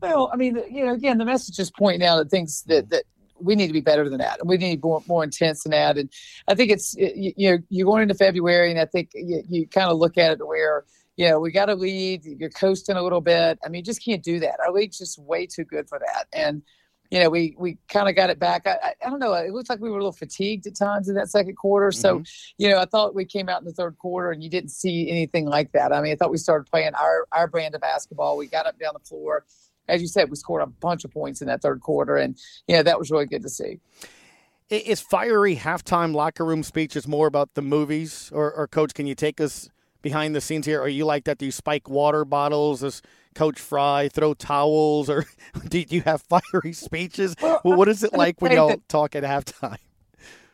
Well, 0.00 0.30
I 0.32 0.36
mean, 0.36 0.62
you 0.70 0.86
know, 0.86 0.94
again, 0.94 1.18
the 1.18 1.24
message 1.24 1.58
is 1.58 1.70
pointing 1.70 2.06
out 2.06 2.18
at 2.20 2.30
things 2.30 2.62
that 2.64 2.84
mm-hmm. 2.84 2.90
that 2.90 3.04
we 3.42 3.54
need 3.54 3.68
to 3.68 3.72
be 3.72 3.80
better 3.80 4.08
than 4.08 4.18
that, 4.18 4.38
and 4.40 4.48
we 4.48 4.56
need 4.56 4.82
more 4.82 5.02
more 5.06 5.24
intense 5.24 5.62
than 5.62 5.72
that. 5.72 5.96
And 5.96 6.10
I 6.48 6.54
think 6.54 6.70
it's 6.70 6.94
you, 6.96 7.32
you 7.36 7.50
know 7.50 7.58
you're 7.68 7.86
going 7.86 8.02
into 8.02 8.14
February, 8.14 8.70
and 8.70 8.80
I 8.80 8.86
think 8.86 9.10
you, 9.14 9.42
you 9.48 9.66
kind 9.66 9.90
of 9.90 9.98
look 9.98 10.18
at 10.18 10.32
it 10.32 10.46
where 10.46 10.84
you 11.16 11.28
know 11.28 11.40
we 11.40 11.50
got 11.50 11.66
to 11.66 11.74
lead. 11.74 12.24
You're 12.24 12.50
coasting 12.50 12.96
a 12.96 13.02
little 13.02 13.20
bit. 13.20 13.58
I 13.64 13.68
mean, 13.68 13.80
you 13.80 13.84
just 13.84 14.04
can't 14.04 14.22
do 14.22 14.40
that. 14.40 14.60
Our 14.60 14.72
league's 14.72 14.98
just 14.98 15.18
way 15.18 15.46
too 15.46 15.64
good 15.64 15.88
for 15.88 15.98
that, 15.98 16.26
and 16.32 16.62
you 17.10 17.18
know, 17.18 17.28
we 17.28 17.56
we 17.58 17.76
kind 17.88 18.08
of 18.08 18.14
got 18.14 18.30
it 18.30 18.38
back. 18.38 18.66
I, 18.66 18.94
I, 19.04 19.10
don't 19.10 19.18
know. 19.18 19.32
It 19.34 19.52
looks 19.52 19.68
like 19.68 19.80
we 19.80 19.90
were 19.90 19.96
a 19.96 20.00
little 20.00 20.12
fatigued 20.12 20.66
at 20.66 20.76
times 20.76 21.08
in 21.08 21.16
that 21.16 21.28
second 21.28 21.56
quarter. 21.56 21.90
So, 21.90 22.16
mm-hmm. 22.16 22.22
you 22.58 22.68
know, 22.68 22.78
I 22.78 22.84
thought 22.84 23.16
we 23.16 23.24
came 23.24 23.48
out 23.48 23.60
in 23.60 23.66
the 23.66 23.72
third 23.72 23.98
quarter 23.98 24.30
and 24.30 24.42
you 24.42 24.48
didn't 24.48 24.70
see 24.70 25.10
anything 25.10 25.46
like 25.46 25.72
that. 25.72 25.92
I 25.92 26.00
mean, 26.00 26.12
I 26.12 26.14
thought 26.14 26.30
we 26.30 26.38
started 26.38 26.70
playing 26.70 26.94
our 26.94 27.26
our 27.32 27.48
brand 27.48 27.74
of 27.74 27.80
basketball. 27.80 28.36
We 28.36 28.46
got 28.46 28.66
up 28.66 28.78
down 28.78 28.92
the 28.94 29.04
floor. 29.04 29.44
As 29.88 30.00
you 30.00 30.06
said, 30.06 30.30
we 30.30 30.36
scored 30.36 30.62
a 30.62 30.66
bunch 30.66 31.04
of 31.04 31.10
points 31.10 31.40
in 31.40 31.48
that 31.48 31.62
third 31.62 31.80
quarter, 31.80 32.16
and 32.16 32.38
you 32.68 32.76
know 32.76 32.84
that 32.84 32.98
was 32.98 33.10
really 33.10 33.26
good 33.26 33.42
to 33.42 33.48
see. 33.48 33.80
Is 34.68 35.00
fiery 35.00 35.56
halftime 35.56 36.14
locker 36.14 36.44
room 36.44 36.62
speeches 36.62 37.08
more 37.08 37.26
about 37.26 37.54
the 37.54 37.62
movies, 37.62 38.30
or, 38.32 38.52
or 38.52 38.68
coach? 38.68 38.94
Can 38.94 39.08
you 39.08 39.16
take 39.16 39.40
us 39.40 39.68
behind 40.00 40.36
the 40.36 40.40
scenes 40.40 40.64
here? 40.64 40.80
Are 40.80 40.88
you 40.88 41.04
like 41.04 41.24
that? 41.24 41.38
Do 41.38 41.46
you 41.46 41.50
spike 41.50 41.88
water 41.88 42.24
bottles? 42.24 42.84
Is 42.84 43.02
Coach 43.34 43.58
Fry 43.58 44.08
throw 44.08 44.34
towels, 44.34 45.08
or 45.08 45.26
do 45.68 45.84
you 45.88 46.02
have 46.02 46.22
fiery 46.22 46.72
speeches? 46.72 47.34
Well, 47.40 47.60
what 47.64 47.88
is 47.88 48.02
it 48.02 48.12
like 48.12 48.40
when 48.40 48.52
y'all 48.52 48.68
that, 48.68 48.88
talk 48.88 49.14
at 49.14 49.22
halftime? 49.22 49.78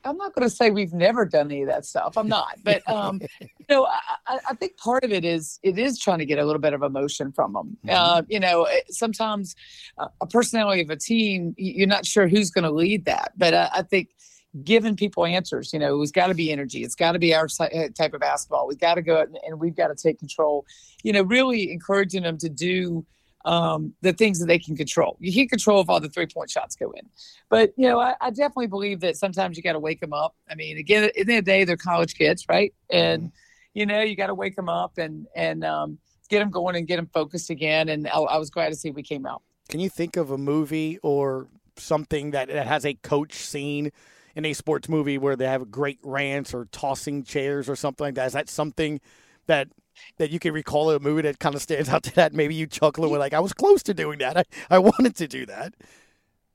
I'm 0.06 0.16
not 0.16 0.34
going 0.34 0.48
to 0.48 0.54
say 0.54 0.70
we've 0.70 0.92
never 0.92 1.24
done 1.24 1.50
any 1.50 1.62
of 1.62 1.68
that 1.68 1.84
stuff. 1.84 2.16
I'm 2.16 2.28
not, 2.28 2.58
but 2.64 2.88
um, 2.88 3.20
you 3.40 3.66
know, 3.68 3.86
I, 4.26 4.38
I, 4.48 4.54
think 4.54 4.76
part 4.76 5.04
of 5.04 5.10
it 5.10 5.24
is 5.24 5.58
it 5.62 5.78
is 5.78 5.98
trying 5.98 6.18
to 6.20 6.26
get 6.26 6.38
a 6.38 6.44
little 6.44 6.60
bit 6.60 6.72
of 6.72 6.82
emotion 6.82 7.32
from 7.32 7.52
them. 7.52 7.76
Mm-hmm. 7.84 7.90
Uh, 7.90 8.22
you 8.28 8.40
know, 8.40 8.68
sometimes 8.88 9.56
uh, 9.98 10.08
a 10.20 10.26
personality 10.26 10.82
of 10.82 10.90
a 10.90 10.96
team, 10.96 11.54
you're 11.58 11.88
not 11.88 12.06
sure 12.06 12.28
who's 12.28 12.50
going 12.50 12.64
to 12.64 12.70
lead 12.70 13.04
that, 13.06 13.32
but 13.36 13.52
I, 13.52 13.68
I 13.74 13.82
think 13.82 14.10
giving 14.64 14.96
people 14.96 15.26
answers. 15.26 15.72
You 15.72 15.78
know, 15.78 16.00
it's 16.02 16.12
got 16.12 16.28
to 16.28 16.34
be 16.34 16.52
energy. 16.52 16.82
It's 16.82 16.94
got 16.94 17.12
to 17.12 17.18
be 17.18 17.34
our 17.34 17.48
uh, 17.60 17.88
type 17.96 18.14
of 18.14 18.20
basketball. 18.20 18.66
We've 18.66 18.78
got 18.78 18.94
to 18.94 19.02
go 19.02 19.20
and, 19.20 19.38
and 19.46 19.60
we've 19.60 19.76
got 19.76 19.88
to 19.88 19.94
take 19.94 20.18
control. 20.18 20.64
You 21.02 21.12
know, 21.12 21.22
really 21.22 21.72
encouraging 21.72 22.22
them 22.22 22.38
to 22.38 22.48
do 22.48 23.04
um, 23.44 23.94
the 24.00 24.12
things 24.12 24.40
that 24.40 24.46
they 24.46 24.58
can 24.58 24.76
control. 24.76 25.16
You 25.20 25.32
can't 25.32 25.48
control 25.48 25.80
if 25.80 25.88
all 25.88 26.00
the 26.00 26.08
three 26.08 26.26
point 26.26 26.50
shots 26.50 26.74
go 26.74 26.90
in, 26.90 27.08
but 27.48 27.72
you 27.76 27.88
know, 27.88 28.00
I, 28.00 28.14
I 28.20 28.30
definitely 28.30 28.66
believe 28.66 29.00
that 29.00 29.16
sometimes 29.16 29.56
you 29.56 29.62
got 29.62 29.74
to 29.74 29.78
wake 29.78 30.00
them 30.00 30.12
up. 30.12 30.34
I 30.50 30.56
mean, 30.56 30.78
again, 30.78 31.04
at 31.04 31.14
the 31.14 31.20
end 31.20 31.30
of 31.30 31.36
the 31.36 31.42
day, 31.42 31.64
they're 31.64 31.76
college 31.76 32.14
kids, 32.14 32.44
right? 32.48 32.74
And 32.90 33.22
mm-hmm. 33.22 33.78
you 33.78 33.86
know, 33.86 34.00
you 34.00 34.16
got 34.16 34.28
to 34.28 34.34
wake 34.34 34.56
them 34.56 34.68
up 34.68 34.98
and 34.98 35.26
and 35.36 35.64
um, 35.64 35.98
get 36.28 36.40
them 36.40 36.50
going 36.50 36.76
and 36.76 36.86
get 36.86 36.96
them 36.96 37.08
focused 37.12 37.50
again. 37.50 37.88
And 37.88 38.08
I, 38.08 38.18
I 38.18 38.38
was 38.38 38.50
glad 38.50 38.70
to 38.70 38.76
see 38.76 38.90
we 38.90 39.02
came 39.02 39.26
out. 39.26 39.42
Can 39.68 39.80
you 39.80 39.90
think 39.90 40.16
of 40.16 40.30
a 40.30 40.38
movie 40.38 40.98
or 41.02 41.48
something 41.76 42.30
that, 42.32 42.48
that 42.48 42.66
has 42.66 42.84
a 42.86 42.94
coach 42.94 43.34
scene 43.34 43.90
in 44.36 44.44
a 44.44 44.52
sports 44.52 44.88
movie 44.88 45.18
where 45.18 45.34
they 45.34 45.46
have 45.46 45.70
great 45.70 45.98
rants 46.04 46.54
or 46.54 46.66
tossing 46.66 47.24
chairs 47.24 47.68
or 47.68 47.74
something 47.74 48.04
like 48.04 48.14
that? 48.14 48.26
Is 48.26 48.32
that 48.34 48.48
something 48.48 49.00
that 49.46 49.68
that 50.18 50.30
you 50.30 50.38
can 50.38 50.52
recall 50.52 50.90
a 50.90 51.00
movie 51.00 51.22
that 51.22 51.38
kind 51.38 51.54
of 51.54 51.62
stands 51.62 51.88
out 51.88 52.02
to 52.04 52.14
that? 52.14 52.34
Maybe 52.34 52.54
you 52.54 52.66
chuckle 52.66 53.04
and 53.04 53.12
we're 53.12 53.18
like, 53.18 53.34
I 53.34 53.40
was 53.40 53.54
close 53.54 53.82
to 53.84 53.94
doing 53.94 54.18
that. 54.18 54.36
I, 54.36 54.44
I 54.70 54.78
wanted 54.78 55.16
to 55.16 55.26
do 55.26 55.46
that. 55.46 55.74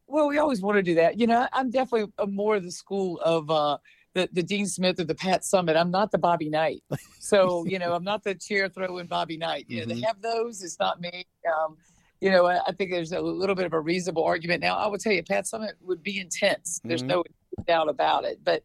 Well, 0.08 0.28
we 0.28 0.38
always 0.38 0.62
want 0.62 0.76
to 0.76 0.84
do 0.84 0.96
that. 0.96 1.18
You 1.18 1.26
know, 1.26 1.48
I'm 1.54 1.72
definitely 1.72 2.12
more 2.28 2.56
of 2.56 2.64
the 2.64 2.72
school 2.72 3.20
of 3.22 3.50
uh, 3.50 3.78
the, 4.14 4.30
the 4.32 4.44
Dean 4.44 4.68
Smith 4.68 5.00
or 5.00 5.06
the 5.06 5.16
Pat 5.16 5.42
Summitt. 5.42 5.78
I'm 5.78 5.90
not 5.90 6.12
the 6.12 6.18
Bobby 6.18 6.50
Knight. 6.50 6.84
So, 7.20 7.66
you 7.68 7.80
know, 7.80 7.94
I'm 7.94 8.04
not 8.04 8.24
the 8.24 8.36
chair 8.36 8.70
throwing 8.70 9.08
Bobby 9.08 9.38
Knight. 9.38 9.66
You 9.70 9.78
know, 9.78 9.86
mm-hmm. 9.88 10.02
they 10.02 10.06
have 10.06 10.22
those. 10.22 10.62
It's 10.62 10.78
not 10.80 11.00
me. 11.00 11.26
Um, 11.48 11.78
you 12.20 12.30
know, 12.30 12.46
I 12.46 12.72
think 12.78 12.92
there's 12.92 13.14
a 13.14 13.22
little 13.22 13.56
bit 13.56 13.66
of 13.66 13.74
a 13.74 13.80
reasonable 13.80 14.24
argument. 14.24 14.62
Now, 14.62 14.78
I 14.78 14.86
would 14.86 15.00
tell 15.00 15.14
you, 15.14 15.24
Pat 15.24 15.46
Summitt 15.46 15.74
would 15.82 16.04
be 16.04 16.20
intense. 16.20 16.80
There's 16.84 17.02
mm-hmm. 17.02 17.08
no 17.08 17.24
doubt 17.68 17.90
about 17.90 18.26
it. 18.26 18.40
But 18.44 18.64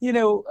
you 0.00 0.12
know, 0.12 0.44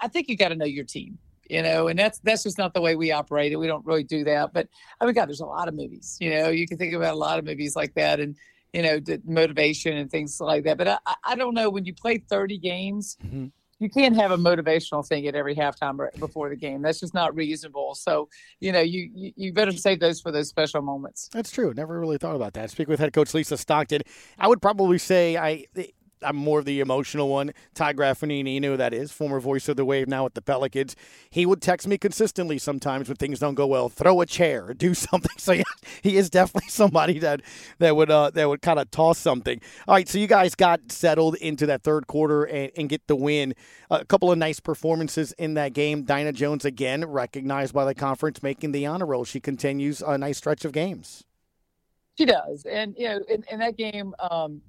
I 0.00 0.08
think 0.08 0.28
you 0.28 0.36
got 0.36 0.48
to 0.48 0.56
know 0.56 0.64
your 0.64 0.84
team. 0.84 1.18
You 1.48 1.62
know, 1.62 1.88
and 1.88 1.98
that's 1.98 2.18
that's 2.18 2.42
just 2.42 2.58
not 2.58 2.74
the 2.74 2.82
way 2.82 2.94
we 2.94 3.10
operate. 3.10 3.58
We 3.58 3.66
don't 3.66 3.86
really 3.86 4.04
do 4.04 4.22
that. 4.24 4.52
But 4.52 4.68
I 5.00 5.06
mean, 5.06 5.14
God, 5.14 5.28
there's 5.28 5.40
a 5.40 5.46
lot 5.46 5.66
of 5.66 5.74
movies. 5.74 6.18
You 6.20 6.28
know, 6.30 6.50
you 6.50 6.68
can 6.68 6.76
think 6.76 6.92
about 6.92 7.14
a 7.14 7.16
lot 7.16 7.38
of 7.38 7.46
movies 7.46 7.74
like 7.74 7.94
that, 7.94 8.20
and 8.20 8.36
you 8.74 8.82
know, 8.82 9.00
the 9.00 9.22
motivation 9.24 9.96
and 9.96 10.10
things 10.10 10.38
like 10.40 10.64
that. 10.64 10.76
But 10.76 10.88
I, 10.88 10.98
I 11.24 11.34
don't 11.36 11.54
know 11.54 11.70
when 11.70 11.86
you 11.86 11.94
play 11.94 12.18
30 12.18 12.58
games. 12.58 13.16
Mm-hmm 13.24 13.46
you 13.78 13.88
can't 13.88 14.16
have 14.16 14.30
a 14.30 14.36
motivational 14.36 15.06
thing 15.06 15.26
at 15.26 15.34
every 15.34 15.54
halftime 15.54 15.98
before 16.18 16.48
the 16.48 16.56
game. 16.56 16.82
That's 16.82 17.00
just 17.00 17.14
not 17.14 17.34
reasonable. 17.34 17.94
So, 17.94 18.28
you 18.60 18.72
know, 18.72 18.80
you, 18.80 19.10
you, 19.14 19.32
you 19.36 19.52
better 19.52 19.72
save 19.72 20.00
those 20.00 20.20
for 20.20 20.32
those 20.32 20.48
special 20.48 20.82
moments. 20.82 21.28
That's 21.32 21.50
true. 21.50 21.72
Never 21.74 22.00
really 22.00 22.18
thought 22.18 22.34
about 22.34 22.54
that. 22.54 22.70
Speak 22.70 22.88
with 22.88 22.98
head 22.98 23.12
coach 23.12 23.34
Lisa 23.34 23.56
Stockton. 23.56 24.02
I 24.38 24.48
would 24.48 24.60
probably 24.60 24.98
say 24.98 25.36
I 25.36 25.66
I'm 26.22 26.36
more 26.36 26.58
of 26.58 26.64
the 26.64 26.80
emotional 26.80 27.28
one. 27.28 27.52
Ty 27.74 27.94
Graffagnini, 27.94 28.54
you 28.54 28.60
know 28.60 28.72
who 28.72 28.76
that 28.76 28.94
is, 28.94 29.12
former 29.12 29.40
voice 29.40 29.68
of 29.68 29.76
the 29.76 29.84
Wave, 29.84 30.08
now 30.08 30.26
at 30.26 30.34
the 30.34 30.42
Pelicans. 30.42 30.96
He 31.30 31.46
would 31.46 31.62
text 31.62 31.86
me 31.86 31.98
consistently 31.98 32.58
sometimes 32.58 33.08
when 33.08 33.16
things 33.16 33.38
don't 33.38 33.54
go 33.54 33.66
well. 33.66 33.88
Throw 33.88 34.20
a 34.20 34.26
chair, 34.26 34.74
do 34.76 34.94
something. 34.94 35.36
So 35.38 35.52
yeah, 35.52 35.62
he 36.02 36.16
is 36.16 36.30
definitely 36.30 36.70
somebody 36.70 37.18
that 37.20 37.42
that 37.78 37.96
would 37.96 38.10
uh, 38.10 38.30
that 38.30 38.48
would 38.48 38.62
kind 38.62 38.78
of 38.78 38.90
toss 38.90 39.18
something. 39.18 39.60
All 39.86 39.94
right, 39.94 40.08
so 40.08 40.18
you 40.18 40.26
guys 40.26 40.54
got 40.54 40.92
settled 40.92 41.36
into 41.36 41.66
that 41.66 41.82
third 41.82 42.06
quarter 42.06 42.44
and, 42.44 42.70
and 42.76 42.88
get 42.88 43.06
the 43.06 43.16
win. 43.16 43.54
A 43.90 44.04
couple 44.04 44.30
of 44.30 44.38
nice 44.38 44.60
performances 44.60 45.32
in 45.32 45.54
that 45.54 45.72
game. 45.72 46.04
Dynah 46.04 46.34
Jones 46.34 46.64
again 46.64 47.04
recognized 47.04 47.72
by 47.74 47.84
the 47.84 47.94
conference, 47.94 48.42
making 48.42 48.72
the 48.72 48.86
honor 48.86 49.06
roll. 49.06 49.24
She 49.24 49.40
continues 49.40 50.02
a 50.02 50.18
nice 50.18 50.38
stretch 50.38 50.64
of 50.64 50.72
games. 50.72 51.24
She 52.18 52.24
does, 52.24 52.64
and 52.68 52.96
you 52.98 53.08
know, 53.08 53.20
in, 53.28 53.44
in 53.48 53.60
that 53.60 53.76
game, 53.76 54.12
um, 54.18 54.60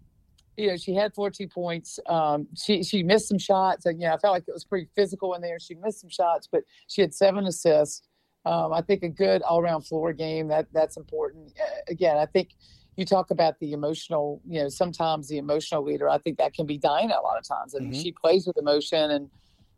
you 0.59 0.67
know, 0.67 0.77
she 0.77 0.93
had 0.93 1.13
14 1.13 1.49
points. 1.49 1.99
Um, 2.07 2.47
she 2.55 2.83
she 2.83 3.01
missed 3.03 3.27
some 3.29 3.39
shots, 3.39 3.85
and 3.85 3.99
yeah, 3.99 4.13
I 4.13 4.17
felt 4.17 4.33
like 4.33 4.43
it 4.47 4.53
was 4.53 4.65
pretty 4.65 4.89
physical 4.95 5.33
in 5.33 5.41
there. 5.41 5.59
She 5.59 5.75
missed 5.75 6.01
some 6.01 6.09
shots, 6.09 6.47
but 6.51 6.63
she 6.87 7.01
had 7.01 7.13
seven 7.13 7.45
assists. 7.45 8.03
Um, 8.45 8.73
I 8.73 8.81
think 8.81 9.03
a 9.03 9.09
good 9.09 9.41
all 9.41 9.59
around 9.59 9.83
floor 9.83 10.13
game 10.13 10.47
that 10.49 10.67
that's 10.73 10.97
important. 10.97 11.53
Again, 11.87 12.17
I 12.17 12.25
think 12.25 12.49
you 12.97 13.05
talk 13.05 13.31
about 13.31 13.59
the 13.59 13.71
emotional. 13.71 14.41
You 14.45 14.63
know, 14.63 14.69
sometimes 14.69 15.29
the 15.29 15.37
emotional 15.37 15.83
leader. 15.83 16.09
I 16.09 16.17
think 16.17 16.37
that 16.37 16.53
can 16.53 16.65
be 16.65 16.77
Dynah 16.77 17.17
a 17.17 17.23
lot 17.23 17.37
of 17.37 17.47
times. 17.47 17.73
I 17.73 17.79
mean, 17.79 17.91
mm-hmm. 17.91 18.01
she 18.01 18.11
plays 18.11 18.45
with 18.45 18.57
emotion 18.57 19.11
and 19.11 19.29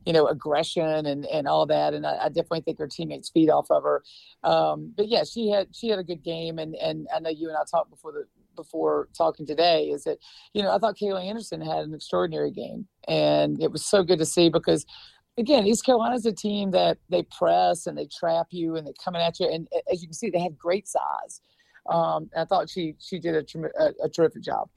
you 0.05 0.13
know, 0.13 0.25
aggression 0.27 1.05
and, 1.05 1.25
and 1.27 1.47
all 1.47 1.65
that. 1.67 1.93
And 1.93 2.07
I, 2.07 2.25
I, 2.25 2.27
definitely 2.29 2.61
think 2.61 2.79
her 2.79 2.87
teammates 2.87 3.29
feed 3.29 3.51
off 3.51 3.69
of 3.69 3.83
her. 3.83 4.01
Um, 4.43 4.93
but 4.97 5.07
yeah, 5.07 5.23
she 5.23 5.49
had 5.49 5.67
she 5.75 5.89
had 5.89 5.99
a 5.99 6.03
good 6.03 6.23
game, 6.23 6.57
and 6.57 6.75
and 6.75 7.07
I 7.15 7.19
know 7.19 7.29
you 7.29 7.49
and 7.49 7.57
I 7.57 7.61
talked 7.69 7.91
before 7.91 8.11
the 8.11 8.25
before 8.55 9.09
talking 9.17 9.45
today 9.45 9.85
is 9.85 10.03
that 10.03 10.17
you 10.53 10.61
know 10.61 10.73
I 10.73 10.77
thought 10.77 10.97
Kayla 10.97 11.25
Anderson 11.25 11.61
had 11.61 11.79
an 11.79 11.93
extraordinary 11.93 12.51
game, 12.51 12.87
and 13.07 13.61
it 13.61 13.71
was 13.71 13.85
so 13.85 14.03
good 14.03 14.19
to 14.19 14.25
see 14.25 14.49
because. 14.49 14.85
Again, 15.37 15.65
East 15.65 15.85
Carolina's 15.85 16.25
a 16.25 16.33
team 16.33 16.71
that 16.71 16.97
they 17.09 17.23
press 17.23 17.87
and 17.87 17.97
they 17.97 18.05
trap 18.05 18.47
you 18.51 18.75
and 18.75 18.85
they're 18.85 18.93
coming 19.01 19.21
at 19.21 19.39
you. 19.39 19.47
And 19.49 19.65
as 19.89 20.01
you 20.01 20.09
can 20.09 20.13
see, 20.13 20.29
they 20.29 20.41
had 20.41 20.57
great 20.57 20.89
size. 20.89 21.39
Um, 21.89 22.29
I 22.35 22.43
thought 22.43 22.69
she 22.69 22.95
she 22.99 23.17
did 23.17 23.35
a, 23.35 23.59
a, 23.79 23.93
a 24.03 24.09
terrific 24.09 24.43
job. 24.43 24.69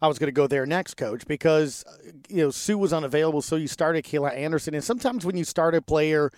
I 0.00 0.08
was 0.08 0.18
going 0.18 0.28
to 0.28 0.32
go 0.32 0.46
there 0.46 0.66
next, 0.66 0.94
coach, 0.94 1.26
because 1.26 1.84
uh, 1.86 2.10
you 2.28 2.42
know 2.42 2.50
Sue 2.50 2.78
was 2.78 2.92
unavailable, 2.92 3.42
so 3.42 3.56
you 3.56 3.66
started 3.66 4.04
Kayla 4.04 4.34
Anderson, 4.34 4.74
and 4.74 4.84
sometimes 4.84 5.24
when 5.24 5.36
you 5.36 5.44
start 5.44 5.74
a 5.74 5.82
player 5.82 6.30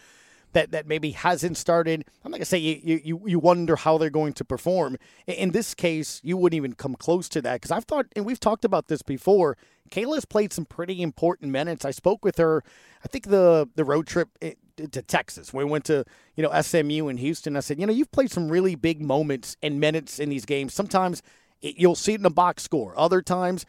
that 0.53 0.71
that 0.73 0.87
maybe 0.87 1.11
hasn't 1.13 1.57
started, 1.57 2.05
I'm 2.25 2.31
not 2.31 2.39
to 2.39 2.45
say 2.45 2.59
you, 2.59 3.01
you 3.05 3.23
you 3.27 3.39
wonder 3.39 3.77
how 3.77 3.99
they're 3.99 4.11
going 4.11 4.33
to 4.35 4.45
perform. 4.45 4.97
In 5.27 5.51
this 5.53 5.75
case, 5.75 6.21
you 6.25 6.37
wouldn't 6.37 6.57
even 6.57 6.75
come 6.75 6.95
close 6.95 7.29
to 7.31 7.43
that 7.43 7.55
because 7.55 7.71
I've 7.71 7.85
thought, 7.85 8.07
and 8.17 8.25
we've 8.25 8.41
talked 8.41 8.65
about 8.65 8.89
this 8.89 9.03
before. 9.03 9.57
Kayla's 9.91 10.27
played 10.27 10.53
some 10.53 10.67
pretty 10.67 11.01
important 11.01 11.51
minutes. 11.51 11.85
I 11.85 11.93
spoke 11.93 12.25
with 12.25 12.37
her. 12.39 12.63
I 13.05 13.09
think 13.09 13.29
the 13.29 13.69
the 13.75 13.85
road 13.85 14.07
trip. 14.07 14.29
Eh, 14.43 14.55
to 14.93 15.03
Texas. 15.03 15.53
We 15.53 15.65
went 15.65 15.87
to, 15.87 16.05
you 16.37 16.43
know, 16.45 16.61
SMU 16.63 17.09
and 17.09 17.19
Houston. 17.19 17.57
I 17.57 17.61
said, 17.61 17.81
you 17.81 17.87
know, 17.87 17.93
you've 17.93 18.13
played 18.13 18.31
some 18.31 18.49
really 18.49 18.77
big 18.77 19.01
moments 19.01 19.57
and 19.61 19.81
minutes 19.81 20.21
in 20.21 20.29
these 20.29 20.45
games. 20.45 20.73
Sometimes 20.73 21.21
you'll 21.61 21.97
see 21.97 22.13
it 22.13 22.17
in 22.17 22.23
the 22.23 22.31
box 22.31 22.63
score. 22.63 22.95
Other 22.97 23.23
times, 23.23 23.67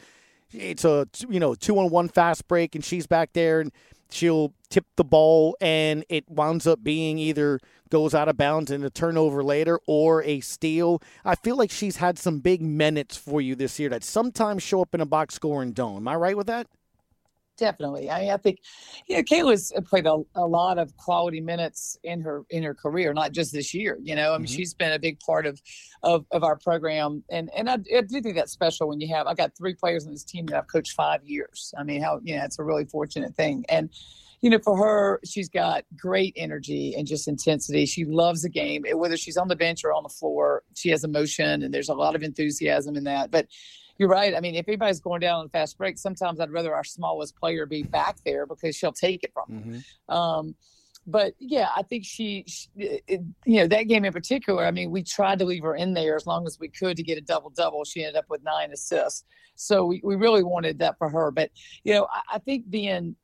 it's 0.51 0.85
a 0.85 1.07
you 1.27 1.39
know 1.39 1.55
two 1.55 1.77
on 1.79 1.89
one 1.89 2.09
fast 2.09 2.47
break, 2.47 2.75
and 2.75 2.83
she's 2.83 3.07
back 3.07 3.33
there, 3.33 3.61
and 3.61 3.71
she'll 4.09 4.53
tip 4.69 4.85
the 4.95 5.03
ball, 5.03 5.55
and 5.59 6.05
it 6.09 6.29
winds 6.29 6.67
up 6.67 6.83
being 6.83 7.17
either 7.17 7.59
goes 7.89 8.13
out 8.13 8.29
of 8.29 8.37
bounds 8.37 8.69
and 8.69 8.85
a 8.85 8.89
turnover 8.89 9.43
later, 9.43 9.79
or 9.87 10.23
a 10.23 10.39
steal. 10.41 11.01
I 11.25 11.35
feel 11.35 11.55
like 11.55 11.71
she's 11.71 11.97
had 11.97 12.19
some 12.19 12.39
big 12.39 12.61
minutes 12.61 13.17
for 13.17 13.41
you 13.41 13.55
this 13.55 13.79
year 13.79 13.89
that 13.89 14.03
sometimes 14.03 14.63
show 14.63 14.81
up 14.81 14.93
in 14.93 15.01
a 15.01 15.05
box 15.05 15.35
score 15.35 15.61
and 15.61 15.73
don't. 15.73 15.97
Am 15.97 16.07
I 16.07 16.15
right 16.15 16.37
with 16.37 16.47
that? 16.47 16.67
definitely. 17.59 18.09
I, 18.09 18.21
mean, 18.21 18.29
I 18.31 18.37
think, 18.37 18.59
you 19.07 19.17
know, 19.17 19.23
Kayla's 19.23 19.71
played 19.85 20.07
a, 20.07 20.21
a 20.35 20.47
lot 20.47 20.79
of 20.79 20.95
quality 20.97 21.41
minutes 21.41 21.97
in 22.03 22.21
her 22.21 22.45
in 22.49 22.63
her 22.63 22.73
career, 22.73 23.13
not 23.13 23.33
just 23.33 23.51
this 23.51 23.73
year. 23.73 23.99
You 24.01 24.15
know, 24.15 24.33
I 24.33 24.37
mean, 24.37 24.47
mm-hmm. 24.47 24.55
she's 24.55 24.73
been 24.73 24.93
a 24.93 24.99
big 24.99 25.19
part 25.19 25.45
of 25.45 25.61
of, 26.01 26.25
of 26.31 26.43
our 26.43 26.55
program, 26.55 27.23
and 27.29 27.51
and 27.55 27.69
I, 27.69 27.73
I, 27.95 28.01
do 28.01 28.21
think 28.21 28.35
that's 28.35 28.51
special 28.51 28.87
when 28.87 28.99
you 28.99 29.13
have. 29.13 29.27
I 29.27 29.33
got 29.35 29.55
three 29.55 29.75
players 29.75 30.07
on 30.07 30.13
this 30.13 30.23
team 30.23 30.47
that 30.47 30.57
I've 30.57 30.67
coached 30.67 30.93
five 30.93 31.23
years. 31.23 31.73
I 31.77 31.83
mean, 31.83 32.01
how 32.01 32.21
you 32.23 32.37
know, 32.37 32.43
it's 32.45 32.57
a 32.57 32.63
really 32.63 32.85
fortunate 32.85 33.35
thing, 33.35 33.65
and. 33.69 33.89
You 34.41 34.49
know, 34.49 34.59
for 34.59 34.77
her, 34.77 35.19
she's 35.25 35.49
got 35.49 35.83
great 35.97 36.33
energy 36.37 36.95
and 36.97 37.05
just 37.05 37.27
intensity. 37.27 37.85
She 37.85 38.05
loves 38.05 38.43
the 38.43 38.49
game. 38.49 38.85
Whether 38.93 39.17
she's 39.17 39.37
on 39.37 39.47
the 39.47 39.55
bench 39.55 39.83
or 39.83 39.93
on 39.93 40.03
the 40.03 40.09
floor, 40.09 40.63
she 40.75 40.89
has 40.89 41.03
emotion 41.03 41.63
and 41.63 41.73
there's 41.73 41.89
a 41.89 41.93
lot 41.93 42.15
of 42.15 42.23
enthusiasm 42.23 42.95
in 42.95 43.03
that. 43.03 43.31
But 43.31 43.47
you're 43.97 44.09
right. 44.09 44.33
I 44.33 44.39
mean, 44.39 44.55
if 44.55 44.67
anybody's 44.67 45.01
going 45.01 45.19
down 45.19 45.41
on 45.41 45.45
a 45.45 45.49
fast 45.49 45.77
break, 45.77 45.97
sometimes 45.97 46.39
I'd 46.39 46.51
rather 46.51 46.73
our 46.73 46.85
smallest 46.85 47.35
player 47.35 47.65
be 47.65 47.83
back 47.83 48.15
there 48.25 48.45
because 48.45 48.75
she'll 48.75 48.93
take 48.93 49.23
it 49.23 49.33
from 49.33 49.45
mm-hmm. 49.49 49.71
them. 49.71 49.83
Um, 50.07 50.55
but 51.05 51.33
yeah, 51.39 51.69
I 51.75 51.83
think 51.83 52.05
she, 52.05 52.45
she 52.47 52.69
it, 52.77 53.21
you 53.45 53.59
know, 53.59 53.67
that 53.67 53.83
game 53.83 54.05
in 54.05 54.13
particular. 54.13 54.65
I 54.65 54.71
mean, 54.71 54.91
we 54.91 55.03
tried 55.03 55.39
to 55.39 55.45
leave 55.45 55.63
her 55.63 55.75
in 55.75 55.93
there 55.93 56.15
as 56.15 56.25
long 56.25 56.45
as 56.45 56.59
we 56.59 56.69
could 56.69 56.97
to 56.97 57.03
get 57.03 57.17
a 57.17 57.21
double 57.21 57.49
double. 57.49 57.83
She 57.83 58.03
ended 58.03 58.15
up 58.15 58.25
with 58.29 58.43
nine 58.43 58.71
assists, 58.71 59.25
so 59.55 59.85
we, 59.85 60.01
we 60.03 60.15
really 60.15 60.43
wanted 60.43 60.79
that 60.79 60.97
for 60.97 61.09
her. 61.09 61.31
But 61.31 61.51
you 61.83 61.93
know, 61.93 62.07
I, 62.11 62.35
I 62.35 62.39
think 62.39 62.69
being 62.69 63.15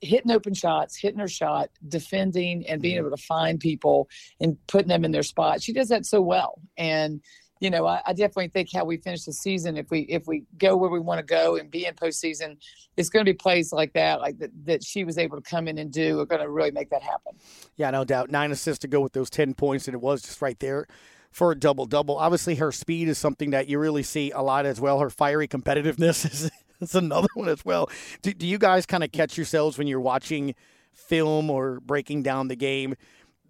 hitting 0.00 0.30
open 0.30 0.54
shots, 0.54 0.96
hitting 0.96 1.18
her 1.20 1.28
shot, 1.28 1.70
defending, 1.88 2.66
and 2.66 2.80
being 2.80 2.96
mm-hmm. 2.96 3.06
able 3.06 3.16
to 3.16 3.22
find 3.22 3.60
people 3.60 4.08
and 4.40 4.56
putting 4.66 4.88
them 4.88 5.04
in 5.04 5.10
their 5.10 5.22
spot. 5.22 5.62
She 5.62 5.72
does 5.72 5.88
that 5.88 6.06
so 6.06 6.20
well, 6.20 6.60
and 6.76 7.20
you 7.60 7.68
know, 7.68 7.86
I, 7.86 8.00
I, 8.06 8.12
definitely 8.14 8.48
think 8.48 8.70
how 8.72 8.86
we 8.86 8.96
finish 8.96 9.24
the 9.24 9.34
season, 9.34 9.76
if 9.76 9.90
we 9.90 10.00
if 10.00 10.26
we 10.26 10.44
go 10.56 10.76
where 10.76 10.90
we 10.90 10.98
want 10.98 11.18
to 11.18 11.22
go 11.22 11.56
and 11.56 11.70
be 11.70 11.84
in 11.84 11.94
postseason, 11.94 12.56
it's 12.96 13.10
going 13.10 13.24
to 13.24 13.30
be 13.30 13.36
plays 13.36 13.70
like 13.70 13.92
that, 13.92 14.20
like 14.20 14.38
that, 14.38 14.50
that 14.64 14.82
she 14.82 15.04
was 15.04 15.18
able 15.18 15.36
to 15.36 15.42
come 15.42 15.68
in 15.68 15.76
and 15.76 15.92
do, 15.92 16.18
are 16.20 16.26
going 16.26 16.40
to 16.40 16.48
really 16.48 16.70
make 16.70 16.88
that 16.88 17.02
happen. 17.02 17.34
Yeah, 17.76 17.90
no 17.90 18.04
doubt. 18.04 18.30
Nine 18.30 18.50
assists 18.50 18.80
to 18.80 18.88
go 18.88 19.00
with 19.00 19.12
those 19.12 19.28
ten 19.28 19.52
points, 19.52 19.86
and 19.86 19.94
it 19.94 20.00
was 20.00 20.22
just 20.22 20.40
right 20.40 20.58
there 20.58 20.86
for 21.30 21.52
a 21.52 21.54
double 21.54 21.84
double. 21.84 22.16
Obviously, 22.16 22.54
her 22.56 22.72
speed 22.72 23.08
is 23.08 23.18
something 23.18 23.50
that 23.50 23.68
you 23.68 23.78
really 23.78 24.02
see 24.02 24.30
a 24.30 24.40
lot 24.40 24.64
as 24.64 24.80
well. 24.80 24.98
Her 24.98 25.10
fiery 25.10 25.46
competitiveness 25.46 26.24
is, 26.32 26.50
is 26.80 26.94
another 26.94 27.28
one 27.34 27.48
as 27.48 27.64
well. 27.64 27.90
Do, 28.22 28.32
do 28.32 28.46
you 28.46 28.58
guys 28.58 28.86
kind 28.86 29.04
of 29.04 29.12
catch 29.12 29.36
yourselves 29.36 29.78
when 29.78 29.86
you're 29.86 30.00
watching 30.00 30.54
film 30.92 31.50
or 31.50 31.80
breaking 31.80 32.22
down 32.22 32.48
the 32.48 32.56
game? 32.56 32.94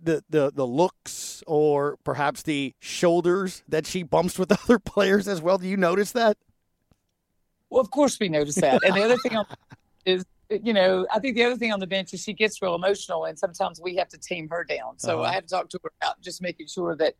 the, 0.02 0.24
the 0.30 0.50
the 0.54 0.66
looks 0.66 1.42
or 1.46 1.98
perhaps 2.04 2.42
the 2.42 2.74
shoulders 2.80 3.62
that 3.68 3.86
she 3.86 4.02
bumps 4.02 4.38
with 4.38 4.50
other 4.64 4.78
players 4.78 5.28
as 5.28 5.42
well. 5.42 5.58
Do 5.58 5.68
you 5.68 5.76
notice 5.76 6.12
that? 6.12 6.36
Well, 7.68 7.80
of 7.80 7.90
course 7.90 8.18
we 8.18 8.28
notice 8.28 8.56
that. 8.56 8.82
And 8.84 8.96
the 8.96 9.02
other 9.02 9.16
thing 9.18 9.38
is, 10.04 10.24
you 10.48 10.72
know, 10.72 11.06
I 11.12 11.20
think 11.20 11.36
the 11.36 11.44
other 11.44 11.56
thing 11.56 11.72
on 11.72 11.78
the 11.78 11.86
bench 11.86 12.12
is 12.12 12.22
she 12.22 12.32
gets 12.32 12.60
real 12.60 12.74
emotional, 12.74 13.26
and 13.26 13.38
sometimes 13.38 13.80
we 13.80 13.94
have 13.96 14.08
to 14.08 14.18
tame 14.18 14.48
her 14.48 14.64
down. 14.64 14.98
So 14.98 15.20
uh-huh. 15.20 15.30
I 15.30 15.32
have 15.34 15.44
to 15.44 15.48
talk 15.48 15.68
to 15.70 15.80
her 15.84 15.92
about 16.02 16.20
just 16.20 16.42
making 16.42 16.66
sure 16.66 16.96
that 16.96 17.14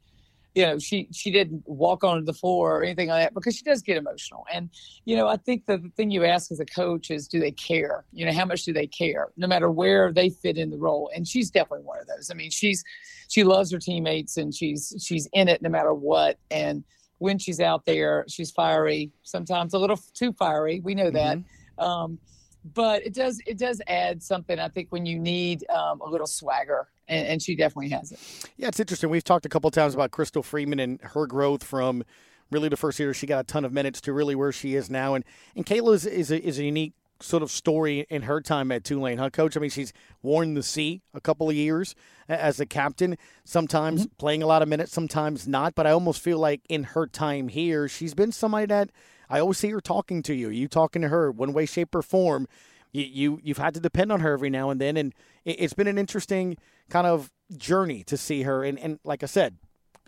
you 0.55 0.67
know 0.67 0.79
she 0.79 1.09
she 1.13 1.31
didn't 1.31 1.63
walk 1.67 2.03
onto 2.03 2.25
the 2.25 2.33
floor 2.33 2.79
or 2.79 2.83
anything 2.83 3.09
like 3.09 3.25
that 3.25 3.35
because 3.35 3.57
she 3.57 3.63
does 3.63 3.83
get 3.83 3.97
emotional. 3.97 4.47
And 4.53 4.71
you 5.05 5.17
know 5.17 5.29
i 5.29 5.37
think 5.37 5.67
the, 5.67 5.79
the 5.79 5.91
thing 5.91 6.11
you 6.11 6.25
ask 6.25 6.51
as 6.51 6.61
a 6.61 6.65
coach 6.65 7.11
is 7.11 7.29
do 7.29 7.41
they 7.41 7.53
care? 7.53 8.05
You 8.13 8.27
know 8.27 8.33
how 8.33 8.45
much 8.45 8.65
do 8.65 8.73
they 8.73 8.87
care? 8.87 9.29
No 9.37 9.47
matter 9.47 9.71
where 9.71 10.13
they 10.13 10.31
fit 10.31 10.59
in 10.59 10.71
the 10.71 10.79
role. 10.79 11.11
And 11.15 11.27
she's 11.27 11.51
definitely 11.51 11.85
one 11.85 12.01
of 12.01 12.07
those. 12.07 12.31
I 12.31 12.35
mean 12.35 12.51
she's 12.51 12.83
she 13.29 13.45
loves 13.45 13.73
her 13.73 13.79
teammates 13.79 14.37
and 14.37 14.55
she's 14.55 14.95
she's 15.05 15.29
in 15.33 15.49
it 15.49 15.63
no 15.63 15.71
matter 15.71 15.95
what. 15.95 16.39
And 16.51 16.85
when 17.19 17.39
she's 17.39 17.61
out 17.61 17.85
there 17.87 18.25
she's 18.29 18.51
fiery 18.51 19.13
sometimes 19.23 19.75
a 19.75 19.79
little 19.79 19.99
too 20.15 20.33
fiery. 20.33 20.81
We 20.81 20.95
know 20.95 21.11
that. 21.11 21.39
Mm-hmm. 21.39 21.85
um, 21.85 22.19
but 22.65 23.05
it 23.05 23.15
does 23.15 23.41
it 23.47 23.59
does 23.59 23.81
add 23.87 24.23
something 24.23 24.59
i 24.59 24.69
think 24.69 24.89
when 24.91 25.07
you 25.07 25.19
need 25.19 25.65
um, 25.71 26.01
a 26.01 26.09
little 26.09 26.27
swagger 26.27 26.89
and, 27.09 27.27
and, 27.27 27.43
she 27.43 27.57
definitely 27.57 27.89
has 27.89 28.13
it 28.13 28.19
yeah 28.57 28.69
it's 28.69 28.81
interesting 28.81 29.11
we've 29.11 29.25
talked 29.25 29.47
a 29.47 29.49
couple 29.49 29.71
times 29.71 29.95
about 29.95 30.11
krystal 30.11 30.45
freeman 30.45 30.79
and 30.79 31.01
her 31.01 31.27
growth 31.27 31.65
from 31.65 32.05
really 32.51 32.69
the 32.69 32.77
first 32.77 32.99
year 32.99 33.15
she 33.15 33.27
got 33.27 33.41
a 33.41 33.45
ton 33.45 33.65
of 33.65 33.73
minutes 33.73 34.01
to 34.01 34.13
really 34.13 34.35
where 34.35 34.53
she 34.53 34.75
is 34.75 34.91
now 34.91 35.15
and 35.15 35.25
and 35.57 35.65
kayla 35.65 35.95
is, 35.95 36.07
is, 36.07 36.31
a, 36.31 36.47
is 36.47 36.59
a 36.59 36.65
unique 36.65 36.93
sort 37.23 37.43
of 37.43 37.51
story 37.51 38.07
in 38.09 38.23
her 38.23 38.41
time 38.41 38.73
at 38.73 38.85
Tulane, 38.85 39.19
huh, 39.19 39.31
Coach? 39.31 39.57
I 39.57 39.61
mean, 39.61 39.71
she's 39.71 39.93
worn 40.23 40.55
the 40.55 40.63
C 40.63 41.03
a 41.15 41.21
couple 41.21 41.49
of 41.49 41.55
years 41.55 41.95
as 42.29 42.61
a 42.61 42.67
captain, 42.67 43.17
sometimes 43.45 44.07
mm-hmm. 44.07 44.17
playing 44.17 44.43
a 44.43 44.47
lot 44.47 44.63
of 44.63 44.69
minutes, 44.69 44.93
sometimes 44.93 45.47
not. 45.47 45.75
But 45.75 45.87
I 45.87 45.91
almost 45.91 46.23
feel 46.23 46.39
like 46.39 46.63
in 46.69 46.85
her 46.85 47.07
time 47.07 47.49
here, 47.49 47.89
she's 47.89 48.15
been 48.15 48.33
somebody 48.33 48.67
that 48.67 48.91
I 49.31 49.39
always 49.41 49.59
see 49.59 49.71
her 49.71 49.81
talking 49.81 50.23
to 50.25 50.35
you. 50.35 50.51
You 50.51 50.69
talking 50.69 51.03
to 51.03 51.09
her 51.09 51.31
one 51.31 51.53
way, 51.53 51.65
shape, 51.65 51.95
or 51.95 52.03
form. 52.03 52.49
You, 52.93 53.05
you 53.05 53.41
you've 53.43 53.59
had 53.59 53.75
to 53.75 53.81
depend 53.81 54.11
on 54.11 54.21
her 54.21 54.33
every 54.33 54.51
now 54.51 54.71
and 54.71 54.81
then, 54.81 54.97
and 54.97 55.15
it, 55.45 55.61
has 55.61 55.73
been 55.73 55.87
an 55.87 55.97
interesting 55.97 56.57
kind 56.91 57.07
of 57.07 57.31
journey 57.57 58.03
to 58.05 58.17
see 58.17 58.43
her. 58.43 58.65
And, 58.65 58.79
and 58.79 58.99
like 59.05 59.23
I 59.23 59.27
said, 59.27 59.57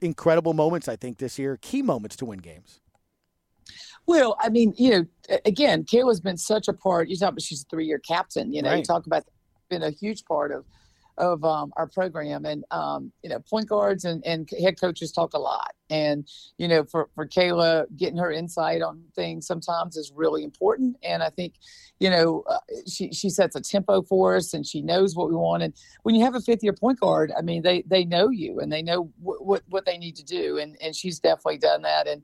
incredible 0.01 0.53
moments 0.53 0.89
I 0.89 0.97
think 0.97 1.19
this 1.19 1.39
year, 1.39 1.57
key 1.63 1.81
moments 1.81 2.17
to 2.17 2.25
win 2.25 2.41
games. 2.41 2.81
Well, 4.07 4.37
I 4.41 4.49
mean, 4.49 4.75
you 4.77 4.91
know, 4.91 5.39
again, 5.45 5.85
Kayla's 5.85 6.21
been 6.21 6.37
such 6.37 6.67
a 6.67 6.73
part. 6.73 7.09
You 7.09 7.17
talk 7.17 7.31
about 7.31 7.43
she's 7.43 7.63
a 7.63 7.67
three-year 7.67 8.01
captain. 8.01 8.53
You 8.53 8.63
know, 8.63 8.71
right. 8.71 8.79
you 8.79 8.85
talk 8.85 9.07
about 9.07 9.23
been 9.71 9.85
a 9.85 9.91
huge 9.91 10.25
part 10.25 10.51
of 10.51 10.65
of 11.19 11.45
um, 11.45 11.73
our 11.77 11.87
program. 11.87 12.45
And 12.45 12.65
um, 12.71 13.13
you 13.23 13.31
know, 13.31 13.39
point 13.41 13.69
guards 13.69 14.05
and, 14.05 14.25
and 14.27 14.49
head 14.61 14.81
coaches 14.81 15.13
talk 15.13 15.35
a 15.35 15.39
lot. 15.39 15.73
And 15.91 16.27
you 16.59 16.69
know, 16.69 16.85
for 16.85 17.09
for 17.15 17.27
Kayla, 17.27 17.87
getting 17.97 18.19
her 18.19 18.33
insight 18.33 18.83
on 18.83 19.03
things 19.15 19.47
sometimes 19.47 19.97
is 19.97 20.13
really 20.15 20.43
important. 20.43 20.97
And 21.03 21.23
I 21.23 21.31
think, 21.31 21.55
you 22.01 22.11
know, 22.11 22.45
uh, 22.49 22.59
she 22.89 23.13
she 23.13 23.29
sets 23.29 23.57
a 23.57 23.61
tempo 23.61 24.03
for 24.03 24.37
us, 24.37 24.55
and 24.55 24.67
she 24.67 24.81
knows 24.81 25.15
what 25.15 25.29
we 25.29 25.35
want. 25.35 25.63
And 25.63 25.75
when 26.03 26.15
you 26.15 26.25
have 26.25 26.35
a 26.35 26.41
fifth 26.41 26.63
year 26.63 26.73
point 26.73 27.01
guard, 27.01 27.33
I 27.37 27.43
mean, 27.43 27.63
they 27.63 27.83
they 27.87 28.05
know 28.05 28.31
you 28.31 28.61
and 28.61 28.73
they 28.73 28.83
know 28.83 29.11
what 29.21 29.45
what, 29.45 29.63
what 29.69 29.87
they 29.87 29.99
need 29.99 30.17
to 30.17 30.25
do. 30.25 30.59
And 30.59 30.77
and 30.81 30.97
she's 30.97 31.19
definitely 31.19 31.59
done 31.59 31.83
that. 31.83 32.07
And 32.09 32.23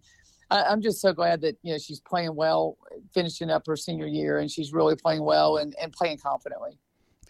I, 0.51 0.73
am 0.73 0.81
just 0.81 1.01
so 1.01 1.13
glad 1.13 1.43
that 1.43 1.57
you 1.63 1.73
know 1.73 1.79
she's 1.79 2.01
playing 2.01 2.35
well, 2.35 2.79
finishing 3.13 3.51
up 3.51 3.67
her 3.67 3.77
senior 3.77 4.07
year, 4.07 4.39
and 4.39 4.51
she's 4.51 4.73
really 4.73 4.97
playing 4.97 5.23
well 5.23 5.59
and, 5.59 5.75
and 5.81 5.93
playing 5.93 6.19
confidently. 6.19 6.79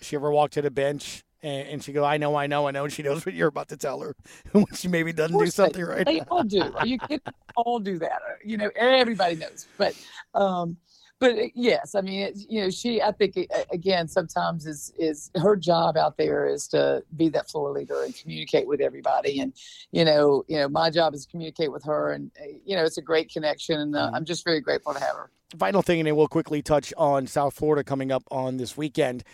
She 0.00 0.14
ever 0.14 0.30
walk 0.30 0.50
to 0.52 0.62
the 0.62 0.70
bench 0.70 1.24
and, 1.42 1.68
and 1.68 1.84
she 1.84 1.92
go, 1.92 2.04
I 2.04 2.16
know, 2.16 2.34
I 2.36 2.46
know, 2.46 2.66
I 2.66 2.70
know, 2.70 2.84
and 2.84 2.92
she 2.92 3.02
knows 3.02 3.24
what 3.24 3.34
you're 3.34 3.48
about 3.48 3.68
to 3.68 3.76
tell 3.76 4.00
her 4.00 4.14
when 4.52 4.66
she 4.74 4.88
maybe 4.88 5.12
doesn't 5.12 5.38
do 5.38 5.46
something 5.48 5.84
they, 5.84 5.90
right. 5.90 6.06
They 6.06 6.20
all 6.22 6.44
do. 6.44 6.62
Are 6.62 6.86
you 6.86 6.98
kidding? 6.98 7.20
all 7.56 7.78
do 7.78 7.98
that. 7.98 8.20
You 8.44 8.56
know, 8.56 8.70
everybody 8.76 9.36
knows. 9.36 9.66
But, 9.76 9.94
um, 10.34 10.76
but 11.20 11.32
uh, 11.32 11.42
yes, 11.54 11.94
I 11.94 12.00
mean, 12.00 12.20
it, 12.20 12.38
you 12.48 12.62
know, 12.62 12.70
she. 12.70 13.02
I 13.02 13.12
think 13.12 13.36
again, 13.72 14.06
sometimes 14.08 14.66
is 14.66 14.92
is 14.98 15.30
her 15.36 15.56
job 15.56 15.96
out 15.96 16.16
there 16.16 16.46
is 16.46 16.68
to 16.68 17.02
be 17.16 17.28
that 17.30 17.50
floor 17.50 17.72
leader 17.72 18.04
and 18.04 18.14
communicate 18.14 18.68
with 18.68 18.80
everybody. 18.80 19.40
And 19.40 19.52
you 19.90 20.04
know, 20.04 20.44
you 20.46 20.58
know, 20.58 20.68
my 20.68 20.90
job 20.90 21.14
is 21.14 21.24
to 21.26 21.30
communicate 21.30 21.72
with 21.72 21.84
her, 21.84 22.12
and 22.12 22.30
uh, 22.40 22.44
you 22.64 22.76
know, 22.76 22.84
it's 22.84 22.98
a 22.98 23.02
great 23.02 23.32
connection, 23.32 23.80
and 23.80 23.96
uh, 23.96 24.06
mm-hmm. 24.06 24.14
I'm 24.14 24.24
just 24.24 24.44
very 24.44 24.60
grateful 24.60 24.94
to 24.94 25.00
have 25.00 25.16
her. 25.16 25.30
Final 25.58 25.82
thing, 25.82 25.98
and 25.98 26.06
then 26.06 26.14
we'll 26.14 26.28
quickly 26.28 26.62
touch 26.62 26.92
on 26.96 27.26
South 27.26 27.54
Florida 27.54 27.82
coming 27.82 28.12
up 28.12 28.22
on 28.30 28.58
this 28.58 28.76
weekend. 28.76 29.24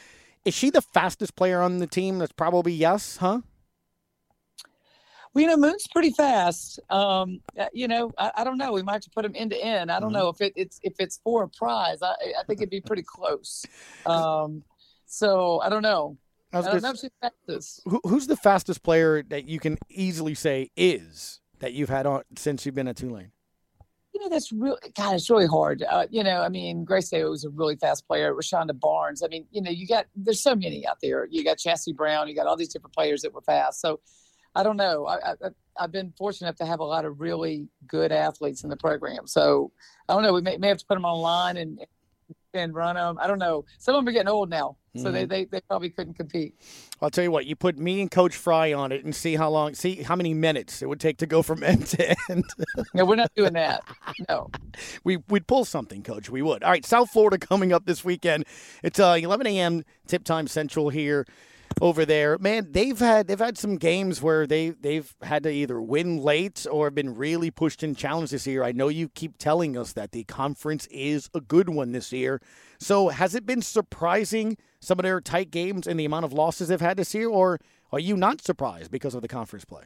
Is 0.44 0.54
she 0.54 0.70
the 0.70 0.82
fastest 0.82 1.36
player 1.36 1.60
on 1.60 1.78
the 1.78 1.86
team? 1.86 2.18
That's 2.18 2.32
probably 2.32 2.72
yes, 2.72 3.16
huh? 3.16 3.40
Well, 5.34 5.42
you 5.42 5.48
know, 5.48 5.56
Moon's 5.56 5.86
pretty 5.88 6.10
fast. 6.10 6.78
Um, 6.90 7.40
uh, 7.58 7.66
you 7.72 7.88
know, 7.88 8.12
I, 8.16 8.30
I, 8.36 8.44
don't 8.44 8.56
know. 8.56 8.72
We 8.72 8.82
might 8.82 8.92
have 8.92 9.02
to 9.02 9.10
put 9.10 9.24
him 9.24 9.32
end 9.34 9.50
to 9.50 9.56
end. 9.62 9.90
I 9.90 9.98
don't 9.98 10.10
mm-hmm. 10.10 10.20
know 10.20 10.28
if 10.28 10.40
it, 10.40 10.52
it's 10.54 10.78
if 10.82 10.94
it's 11.00 11.18
for 11.24 11.42
a 11.42 11.48
prize. 11.48 12.02
I, 12.02 12.14
I 12.38 12.44
think 12.46 12.60
it'd 12.60 12.70
be 12.70 12.80
pretty 12.80 13.02
close. 13.02 13.64
Um, 14.06 14.62
so 15.06 15.60
I 15.60 15.70
don't 15.70 15.82
know. 15.82 16.18
I, 16.52 16.58
I 16.58 16.62
don't 16.62 16.82
know 16.82 16.90
if 16.90 16.98
she's 16.98 17.10
fastest. 17.20 17.80
Who, 17.86 18.00
who's 18.04 18.26
the 18.26 18.36
fastest 18.36 18.82
player 18.82 19.22
that 19.24 19.48
you 19.48 19.58
can 19.58 19.78
easily 19.88 20.34
say 20.34 20.70
is 20.76 21.40
that 21.60 21.72
you've 21.72 21.88
had 21.88 22.04
on 22.06 22.22
since 22.36 22.66
you've 22.66 22.74
been 22.74 22.88
at 22.88 22.96
Tulane? 22.96 23.32
You 24.14 24.20
know, 24.20 24.28
that's 24.28 24.52
really, 24.52 24.78
God, 24.96 25.16
it's 25.16 25.28
really 25.28 25.48
hard. 25.48 25.82
Uh, 25.82 26.06
you 26.08 26.22
know, 26.22 26.40
I 26.40 26.48
mean, 26.48 26.84
Grace 26.84 27.10
Day 27.10 27.24
was 27.24 27.44
a 27.44 27.50
really 27.50 27.74
fast 27.74 28.06
player. 28.06 28.32
Rashonda 28.32 28.78
Barnes. 28.78 29.24
I 29.24 29.28
mean, 29.28 29.44
you 29.50 29.60
know, 29.60 29.72
you 29.72 29.88
got, 29.88 30.06
there's 30.14 30.40
so 30.40 30.54
many 30.54 30.86
out 30.86 30.98
there. 31.02 31.26
You 31.28 31.42
got 31.42 31.58
Chastity 31.58 31.94
Brown, 31.94 32.28
you 32.28 32.36
got 32.36 32.46
all 32.46 32.56
these 32.56 32.72
different 32.72 32.94
players 32.94 33.22
that 33.22 33.34
were 33.34 33.40
fast. 33.40 33.80
So 33.80 33.98
I 34.54 34.62
don't 34.62 34.76
know. 34.76 35.06
I, 35.06 35.32
I, 35.32 35.34
I've 35.76 35.90
been 35.90 36.12
fortunate 36.16 36.46
enough 36.46 36.58
to 36.58 36.66
have 36.66 36.78
a 36.78 36.84
lot 36.84 37.04
of 37.04 37.20
really 37.20 37.66
good 37.88 38.12
athletes 38.12 38.62
in 38.62 38.70
the 38.70 38.76
program. 38.76 39.26
So 39.26 39.72
I 40.08 40.14
don't 40.14 40.22
know. 40.22 40.32
We 40.32 40.42
may, 40.42 40.58
may 40.58 40.68
have 40.68 40.78
to 40.78 40.86
put 40.86 40.94
them 40.94 41.04
online 41.04 41.56
and, 41.56 41.80
and 42.54 42.72
run 42.72 42.94
them. 42.94 43.18
I 43.20 43.26
don't 43.26 43.40
know. 43.40 43.64
Some 43.78 43.96
of 43.96 43.98
them 43.98 44.08
are 44.08 44.12
getting 44.12 44.28
old 44.28 44.48
now, 44.48 44.76
so 44.96 45.04
mm-hmm. 45.04 45.12
they, 45.12 45.24
they 45.24 45.44
they 45.46 45.60
probably 45.62 45.90
couldn't 45.90 46.14
compete. 46.14 46.54
I'll 47.02 47.10
tell 47.10 47.24
you 47.24 47.30
what. 47.30 47.46
You 47.46 47.56
put 47.56 47.76
me 47.76 48.00
and 48.00 48.10
Coach 48.10 48.36
Fry 48.36 48.72
on 48.72 48.92
it 48.92 49.04
and 49.04 49.14
see 49.14 49.34
how 49.34 49.50
long, 49.50 49.74
see 49.74 49.96
how 50.02 50.14
many 50.14 50.34
minutes 50.34 50.82
it 50.82 50.88
would 50.88 51.00
take 51.00 51.18
to 51.18 51.26
go 51.26 51.42
from 51.42 51.62
end 51.64 51.86
to 51.86 52.16
end. 52.30 52.44
no, 52.94 53.04
we're 53.04 53.16
not 53.16 53.32
doing 53.34 53.54
that. 53.54 53.82
No, 54.28 54.50
we 55.04 55.18
we'd 55.28 55.46
pull 55.46 55.64
something, 55.64 56.02
Coach. 56.02 56.30
We 56.30 56.42
would. 56.42 56.62
All 56.62 56.70
right, 56.70 56.84
South 56.84 57.10
Florida 57.10 57.38
coming 57.46 57.72
up 57.72 57.86
this 57.86 58.04
weekend. 58.04 58.44
It's 58.82 59.00
uh, 59.00 59.18
11 59.20 59.46
a.m. 59.48 59.84
tip 60.06 60.24
time 60.24 60.46
Central 60.46 60.90
here 60.90 61.26
over 61.80 62.04
there. 62.04 62.38
Man, 62.38 62.68
they've 62.70 62.98
had 62.98 63.26
they've 63.26 63.38
had 63.38 63.58
some 63.58 63.76
games 63.76 64.22
where 64.22 64.46
they 64.46 64.70
they've 64.70 65.14
had 65.22 65.42
to 65.44 65.50
either 65.50 65.80
win 65.80 66.18
late 66.18 66.66
or 66.70 66.86
have 66.86 66.94
been 66.94 67.14
really 67.14 67.50
pushed 67.50 67.82
and 67.82 67.96
challenged 67.96 68.32
this 68.32 68.46
year. 68.46 68.62
I 68.62 68.72
know 68.72 68.88
you 68.88 69.08
keep 69.08 69.38
telling 69.38 69.76
us 69.76 69.92
that 69.92 70.12
the 70.12 70.24
conference 70.24 70.86
is 70.86 71.28
a 71.34 71.40
good 71.40 71.68
one 71.68 71.92
this 71.92 72.12
year. 72.12 72.40
So 72.78 73.08
has 73.08 73.34
it 73.34 73.46
been 73.46 73.62
surprising 73.62 74.56
some 74.80 74.98
of 74.98 75.02
their 75.02 75.20
tight 75.20 75.50
games 75.50 75.86
and 75.86 75.98
the 75.98 76.04
amount 76.04 76.24
of 76.24 76.32
losses 76.32 76.68
they've 76.68 76.80
had 76.80 76.96
this 76.96 77.14
year, 77.14 77.28
or 77.28 77.58
are 77.92 78.00
you 78.00 78.16
not 78.16 78.40
surprised 78.42 78.90
because 78.90 79.14
of 79.14 79.22
the 79.22 79.28
conference 79.28 79.64
play? 79.64 79.84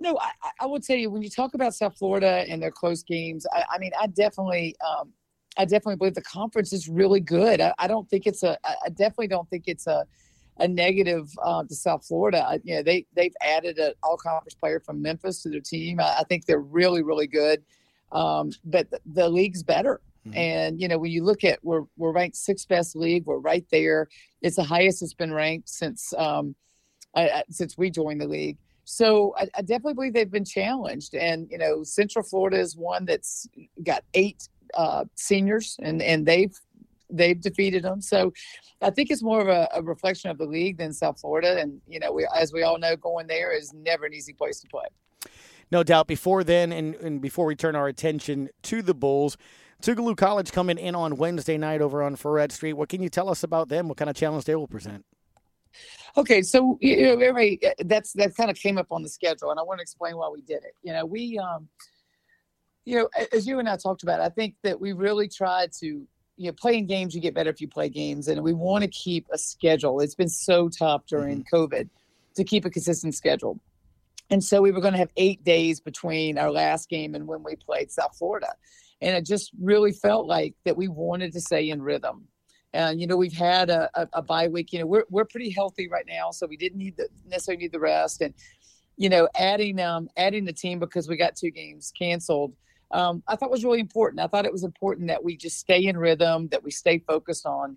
No, 0.00 0.18
I, 0.20 0.30
I 0.60 0.66
will 0.66 0.80
tell 0.80 0.96
you 0.96 1.10
when 1.10 1.22
you 1.22 1.30
talk 1.30 1.54
about 1.54 1.74
South 1.74 1.96
Florida 1.96 2.44
and 2.48 2.62
their 2.62 2.70
close 2.70 3.02
games. 3.02 3.46
I, 3.52 3.64
I 3.74 3.78
mean, 3.78 3.92
I 4.00 4.06
definitely. 4.08 4.76
Um, 4.86 5.12
I 5.58 5.64
definitely 5.64 5.96
believe 5.96 6.14
the 6.14 6.20
conference 6.20 6.74
is 6.74 6.86
really 6.86 7.18
good. 7.18 7.62
I, 7.62 7.72
I 7.78 7.86
don't 7.86 8.06
think 8.10 8.26
it's 8.26 8.42
a. 8.42 8.58
I 8.64 8.90
definitely 8.90 9.28
don't 9.28 9.48
think 9.48 9.64
it's 9.66 9.86
a 9.86 10.06
a 10.58 10.66
negative 10.66 11.28
uh, 11.42 11.64
to 11.64 11.74
South 11.74 12.06
Florida. 12.06 12.58
You 12.64 12.76
know, 12.76 12.82
they 12.82 13.06
they've 13.14 13.34
added 13.40 13.78
an 13.78 13.92
all 14.02 14.16
conference 14.16 14.54
player 14.54 14.80
from 14.80 15.02
Memphis 15.02 15.42
to 15.42 15.50
their 15.50 15.60
team. 15.60 16.00
I, 16.00 16.18
I 16.20 16.24
think 16.28 16.46
they're 16.46 16.60
really 16.60 17.02
really 17.02 17.26
good, 17.26 17.62
um, 18.12 18.50
but 18.64 18.90
the, 18.90 19.00
the, 19.06 19.28
league's 19.28 19.62
better. 19.62 20.00
Mm-hmm. 20.26 20.38
And 20.38 20.80
you 20.80 20.88
know, 20.88 20.98
when 20.98 21.10
you 21.10 21.24
look 21.24 21.44
at 21.44 21.58
we're 21.62 21.84
we're 21.96 22.12
ranked 22.12 22.36
sixth 22.36 22.68
best 22.68 22.96
league. 22.96 23.26
We're 23.26 23.38
right 23.38 23.64
there. 23.70 24.08
It's 24.42 24.56
the 24.56 24.64
highest 24.64 25.02
it's 25.02 25.14
been 25.14 25.32
ranked 25.32 25.68
since 25.68 26.12
um, 26.14 26.54
I, 27.14 27.44
since 27.50 27.76
we 27.76 27.90
joined 27.90 28.20
the 28.20 28.28
league. 28.28 28.58
So 28.84 29.34
I, 29.36 29.48
I, 29.56 29.62
definitely 29.62 29.94
believe 29.94 30.12
they've 30.12 30.30
been 30.30 30.44
challenged. 30.44 31.14
And 31.14 31.48
you 31.50 31.58
know, 31.58 31.82
Central 31.82 32.24
Florida 32.24 32.58
is 32.58 32.76
one 32.76 33.04
that's 33.04 33.48
got 33.82 34.04
eight 34.14 34.48
uh, 34.74 35.04
seniors, 35.16 35.76
and 35.82 36.00
and 36.02 36.24
they've 36.24 36.56
they've 37.10 37.40
defeated 37.40 37.82
them. 37.82 38.00
So 38.00 38.32
I 38.82 38.90
think 38.90 39.10
it's 39.10 39.22
more 39.22 39.40
of 39.40 39.48
a, 39.48 39.68
a, 39.74 39.82
reflection 39.82 40.30
of 40.30 40.38
the 40.38 40.44
league 40.44 40.78
than 40.78 40.92
South 40.92 41.20
Florida. 41.20 41.58
And, 41.60 41.80
you 41.86 42.00
know, 42.00 42.12
we, 42.12 42.26
as 42.34 42.52
we 42.52 42.62
all 42.62 42.78
know, 42.78 42.96
going 42.96 43.26
there 43.26 43.56
is 43.56 43.72
never 43.72 44.06
an 44.06 44.14
easy 44.14 44.32
place 44.32 44.60
to 44.60 44.68
play. 44.68 44.86
No 45.70 45.82
doubt. 45.82 46.06
Before 46.06 46.44
then, 46.44 46.72
and, 46.72 46.94
and 46.96 47.20
before 47.20 47.46
we 47.46 47.56
turn 47.56 47.74
our 47.74 47.88
attention 47.88 48.50
to 48.62 48.82
the 48.82 48.94
Bulls, 48.94 49.36
Tougaloo 49.82 50.16
College 50.16 50.52
coming 50.52 50.78
in 50.78 50.94
on 50.94 51.16
Wednesday 51.16 51.58
night 51.58 51.80
over 51.80 52.02
on 52.02 52.16
Freret 52.16 52.52
Street. 52.52 52.74
What 52.74 52.88
can 52.88 53.02
you 53.02 53.08
tell 53.08 53.28
us 53.28 53.42
about 53.42 53.68
them? 53.68 53.88
What 53.88 53.96
kind 53.96 54.08
of 54.08 54.16
challenge 54.16 54.44
they 54.44 54.54
will 54.54 54.68
present? 54.68 55.04
Okay, 56.16 56.40
so 56.40 56.78
you 56.80 57.02
know, 57.02 57.12
everybody, 57.12 57.60
that's 57.80 58.12
that 58.14 58.34
kind 58.34 58.50
of 58.50 58.56
came 58.56 58.78
up 58.78 58.86
on 58.90 59.02
the 59.02 59.08
schedule, 59.08 59.50
and 59.50 59.60
I 59.60 59.62
want 59.62 59.78
to 59.78 59.82
explain 59.82 60.16
why 60.16 60.30
we 60.30 60.40
did 60.40 60.64
it. 60.64 60.72
You 60.82 60.94
know, 60.94 61.04
we, 61.04 61.38
um, 61.38 61.68
you 62.86 62.96
know, 62.96 63.08
as 63.32 63.46
you 63.46 63.58
and 63.58 63.68
I 63.68 63.76
talked 63.76 64.02
about, 64.02 64.20
I 64.22 64.30
think 64.30 64.54
that 64.62 64.80
we 64.80 64.92
really 64.94 65.28
tried 65.28 65.72
to 65.80 66.06
you 66.36 66.46
know, 66.46 66.52
playing 66.52 66.86
games, 66.86 67.14
you 67.14 67.20
get 67.20 67.34
better 67.34 67.50
if 67.50 67.60
you 67.60 67.68
play 67.68 67.88
games. 67.88 68.28
And 68.28 68.42
we 68.42 68.52
want 68.52 68.82
to 68.82 68.88
keep 68.88 69.26
a 69.32 69.38
schedule. 69.38 70.00
It's 70.00 70.14
been 70.14 70.28
so 70.28 70.68
tough 70.68 71.06
during 71.06 71.44
mm-hmm. 71.44 71.56
COVID 71.56 71.88
to 72.34 72.44
keep 72.44 72.64
a 72.64 72.70
consistent 72.70 73.14
schedule. 73.14 73.58
And 74.30 74.42
so 74.42 74.60
we 74.60 74.72
were 74.72 74.80
going 74.80 74.92
to 74.92 74.98
have 74.98 75.12
eight 75.16 75.44
days 75.44 75.80
between 75.80 76.36
our 76.36 76.50
last 76.50 76.88
game 76.88 77.14
and 77.14 77.26
when 77.26 77.42
we 77.42 77.56
played 77.56 77.90
South 77.90 78.16
Florida. 78.18 78.48
And 79.00 79.16
it 79.16 79.24
just 79.24 79.52
really 79.60 79.92
felt 79.92 80.26
like 80.26 80.54
that 80.64 80.76
we 80.76 80.88
wanted 80.88 81.32
to 81.32 81.40
stay 81.40 81.70
in 81.70 81.80
rhythm. 81.80 82.26
And, 82.72 83.00
you 83.00 83.06
know, 83.06 83.16
we've 83.16 83.32
had 83.32 83.70
a, 83.70 83.88
a, 83.94 84.08
a 84.14 84.22
bye 84.22 84.48
week. 84.48 84.72
You 84.72 84.80
know, 84.80 84.86
we're, 84.86 85.04
we're 85.08 85.24
pretty 85.24 85.50
healthy 85.50 85.88
right 85.88 86.06
now. 86.06 86.30
So 86.32 86.46
we 86.46 86.56
didn't 86.56 86.78
need 86.78 86.96
the, 86.96 87.08
necessarily 87.26 87.62
need 87.62 87.72
the 87.72 87.80
rest. 87.80 88.20
And, 88.20 88.34
you 88.96 89.08
know, 89.08 89.28
adding 89.36 89.80
um, 89.80 90.08
adding 90.16 90.44
the 90.44 90.52
team 90.52 90.78
because 90.78 91.08
we 91.08 91.16
got 91.16 91.36
two 91.36 91.50
games 91.50 91.92
canceled– 91.98 92.52
um, 92.92 93.22
I 93.26 93.36
thought 93.36 93.50
was 93.50 93.64
really 93.64 93.80
important. 93.80 94.20
I 94.20 94.26
thought 94.26 94.44
it 94.44 94.52
was 94.52 94.64
important 94.64 95.08
that 95.08 95.22
we 95.22 95.36
just 95.36 95.58
stay 95.58 95.84
in 95.84 95.96
rhythm, 95.96 96.48
that 96.48 96.62
we 96.62 96.70
stay 96.70 96.98
focused 97.00 97.46
on, 97.46 97.76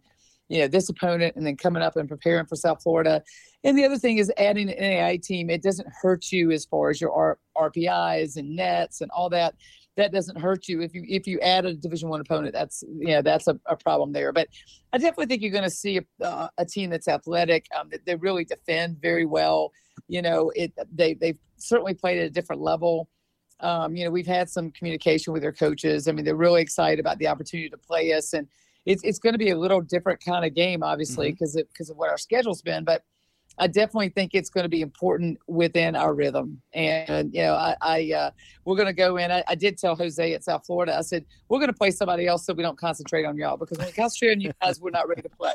you 0.50 0.60
know, 0.60 0.67
this 0.67 0.89
opponent 0.89 1.36
and 1.36 1.45
then 1.45 1.58
coming 1.58 1.82
up 1.82 1.95
and 1.95 2.08
preparing 2.08 2.45
for 2.45 2.56
South 2.56 2.82
Florida. 2.84 3.24
And 3.63 3.78
the 3.78 3.86
other 3.86 3.98
thing 3.98 4.19
is 4.19 4.32
adding 4.38 4.69
an 4.69 4.78
NAIA 4.78 5.22
team. 5.22 5.50
It 5.50 5.63
doesn't 5.63 5.88
hurt 6.02 6.32
you 6.32 6.52
as 6.52 6.65
far 6.65 6.89
as 6.89 7.02
your 7.02 7.12
R- 7.12 7.39
RPIs 7.58 8.38
and 8.38 8.56
nets 8.56 9.02
and 9.02 9.10
all 9.12 9.30
that. 9.30 9.56
That 9.98 10.13
doesn't 10.13 10.39
hurt 10.39 10.69
you 10.69 10.82
if 10.82 10.93
you 10.93 11.04
if 11.10 11.28
you 11.28 11.41
add 11.41 11.65
a 11.65 11.74
Division 11.74 12.08
One 12.08 12.22
opponent. 12.22 12.54
That's 12.54 12.84
you 12.88 13.08
know 13.08 13.22
that's 13.22 13.48
a, 13.48 13.60
a, 13.65 13.76
problem 13.76 14.13
there. 14.13 14.32
But 14.32 14.48
I 14.93 14.98
definitely 14.98 15.26
think 15.26 15.41
you're 15.41 15.52
going 15.52 15.65
to 15.65 15.69
see 15.69 15.98
a, 15.98 16.26
uh, 16.26 16.48
a, 16.58 16.63
team 16.63 16.89
that's 16.89 17.10
athletic. 17.10 17.65
Um, 17.78 17.89
that 17.89 18.06
they 18.06 18.15
really 18.15 18.45
defend 18.45 19.02
very 19.02 19.26
well. 19.26 19.74
You 20.08 20.22
know, 20.22 20.54
it 20.56 20.72
they 20.95 21.15
they've 21.15 21.38
certainly 21.58 21.95
played 21.95 22.17
at 22.17 22.28
a 22.28 22.30
different 22.30 22.62
level. 22.62 23.10
Um, 23.62 23.95
you 23.95 24.06
know, 24.06 24.12
we've 24.12 24.28
had 24.28 24.50
some 24.50 24.72
communication 24.72 25.34
with 25.34 25.41
their 25.41 25.52
coaches. 25.52 26.08
I 26.08 26.12
mean, 26.12 26.26
they're 26.26 26.36
really 26.36 26.62
excited 26.62 27.00
about 27.00 27.17
the 27.17 27.28
opportunity 27.28 27.69
to 27.69 27.78
play 27.78 28.13
us, 28.13 28.34
and 28.34 28.48
it's 28.86 29.04
it's 29.04 29.19
going 29.19 29.34
to 29.34 29.39
be 29.39 29.50
a 29.50 29.58
little 29.58 29.82
different 29.82 30.24
kind 30.24 30.45
of 30.45 30.54
game, 30.54 30.84
obviously, 30.84 31.32
because 31.32 31.56
mm-hmm. 31.56 31.67
because 31.72 31.89
of, 31.89 31.95
of 31.95 31.98
what 31.98 32.10
our 32.10 32.17
schedule's 32.17 32.62
been. 32.62 32.84
But 32.84 33.04
I 33.60 33.67
definitely 33.67 34.10
think 34.10 34.32
it's 34.34 34.50
going 34.50 34.63
to 34.63 34.69
be 34.69 34.82
important 34.82 35.38
within 35.48 35.95
our 35.95 36.13
rhythm. 36.13 36.62
And 36.74 37.34
you 37.34 37.41
know, 37.41 37.54
I, 37.54 37.76
I 37.82 38.12
uh, 38.13 38.32
we're 38.65 38.78
going 38.78 38.88
to 38.88 38.93
go 38.93 39.17
in. 39.17 39.32
I, 39.32 39.43
I, 39.48 39.56
did 39.56 39.78
tell 39.78 39.95
Jose 39.95 40.34
at 40.34 40.43
South 40.43 40.65
Florida. 40.65 40.95
I 40.98 41.02
said 41.02 41.26
we're 41.50 41.60
going 41.60 41.72
to 41.72 41.78
play 41.78 41.91
somebody 41.91 42.26
else 42.26 42.45
so 42.45 42.54
we 42.54 42.63
don't 42.63 42.78
concentrate 42.78 43.26
on 43.26 43.38
y'all 43.38 43.58
because 43.58 43.78
when 43.78 43.88
we 43.88 43.93
concentrate 43.93 44.32
on 44.32 44.41
you 44.41 44.52
guys, 44.62 44.80
we're 44.80 44.91
not 44.91 45.08
ready 45.10 45.22
to 45.22 45.30
play. 45.30 45.54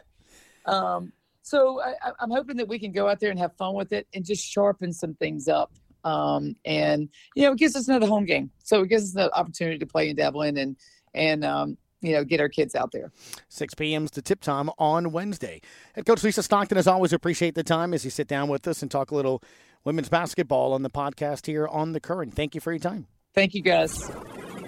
Um, 0.66 1.12
so 1.42 1.80
I, 1.82 2.12
I'm 2.20 2.30
hoping 2.30 2.56
that 2.58 2.68
we 2.68 2.78
can 2.78 2.92
go 2.92 3.08
out 3.08 3.20
there 3.20 3.30
and 3.30 3.38
have 3.38 3.56
fun 3.56 3.74
with 3.74 3.92
it 3.92 4.06
and 4.14 4.24
just 4.24 4.44
sharpen 4.46 4.92
some 4.92 5.14
things 5.14 5.48
up. 5.48 5.72
Um, 6.04 6.56
and 6.64 7.08
you 7.34 7.44
know, 7.44 7.52
it 7.52 7.58
gives 7.58 7.76
us 7.76 7.88
another 7.88 8.06
home 8.06 8.24
game. 8.24 8.50
So 8.62 8.82
it 8.82 8.88
gives 8.88 9.04
us 9.04 9.12
the 9.12 9.34
opportunity 9.36 9.78
to 9.78 9.86
play 9.86 10.10
in 10.10 10.16
Devlin 10.16 10.58
and 10.58 10.76
and 11.14 11.44
um, 11.44 11.78
you 12.04 12.12
know, 12.12 12.22
get 12.22 12.38
our 12.40 12.48
kids 12.48 12.74
out 12.74 12.92
there. 12.92 13.10
6 13.48 13.74
p.m. 13.74 14.04
is 14.04 14.10
the 14.10 14.22
tip 14.22 14.40
time 14.40 14.68
on 14.78 15.10
Wednesday. 15.10 15.60
And 15.96 16.04
Coach 16.04 16.22
Lisa 16.22 16.42
Stockton, 16.42 16.76
as 16.76 16.86
always, 16.86 17.12
appreciate 17.12 17.54
the 17.54 17.64
time 17.64 17.94
as 17.94 18.04
you 18.04 18.10
sit 18.10 18.28
down 18.28 18.48
with 18.48 18.68
us 18.68 18.82
and 18.82 18.90
talk 18.90 19.10
a 19.10 19.14
little 19.14 19.42
women's 19.84 20.10
basketball 20.10 20.74
on 20.74 20.82
the 20.82 20.90
podcast 20.90 21.46
here 21.46 21.66
on 21.66 21.92
The 21.92 22.00
Current. 22.00 22.34
Thank 22.34 22.54
you 22.54 22.60
for 22.60 22.72
your 22.72 22.78
time. 22.78 23.06
Thank 23.34 23.54
you, 23.54 23.62
guys. 23.62 24.10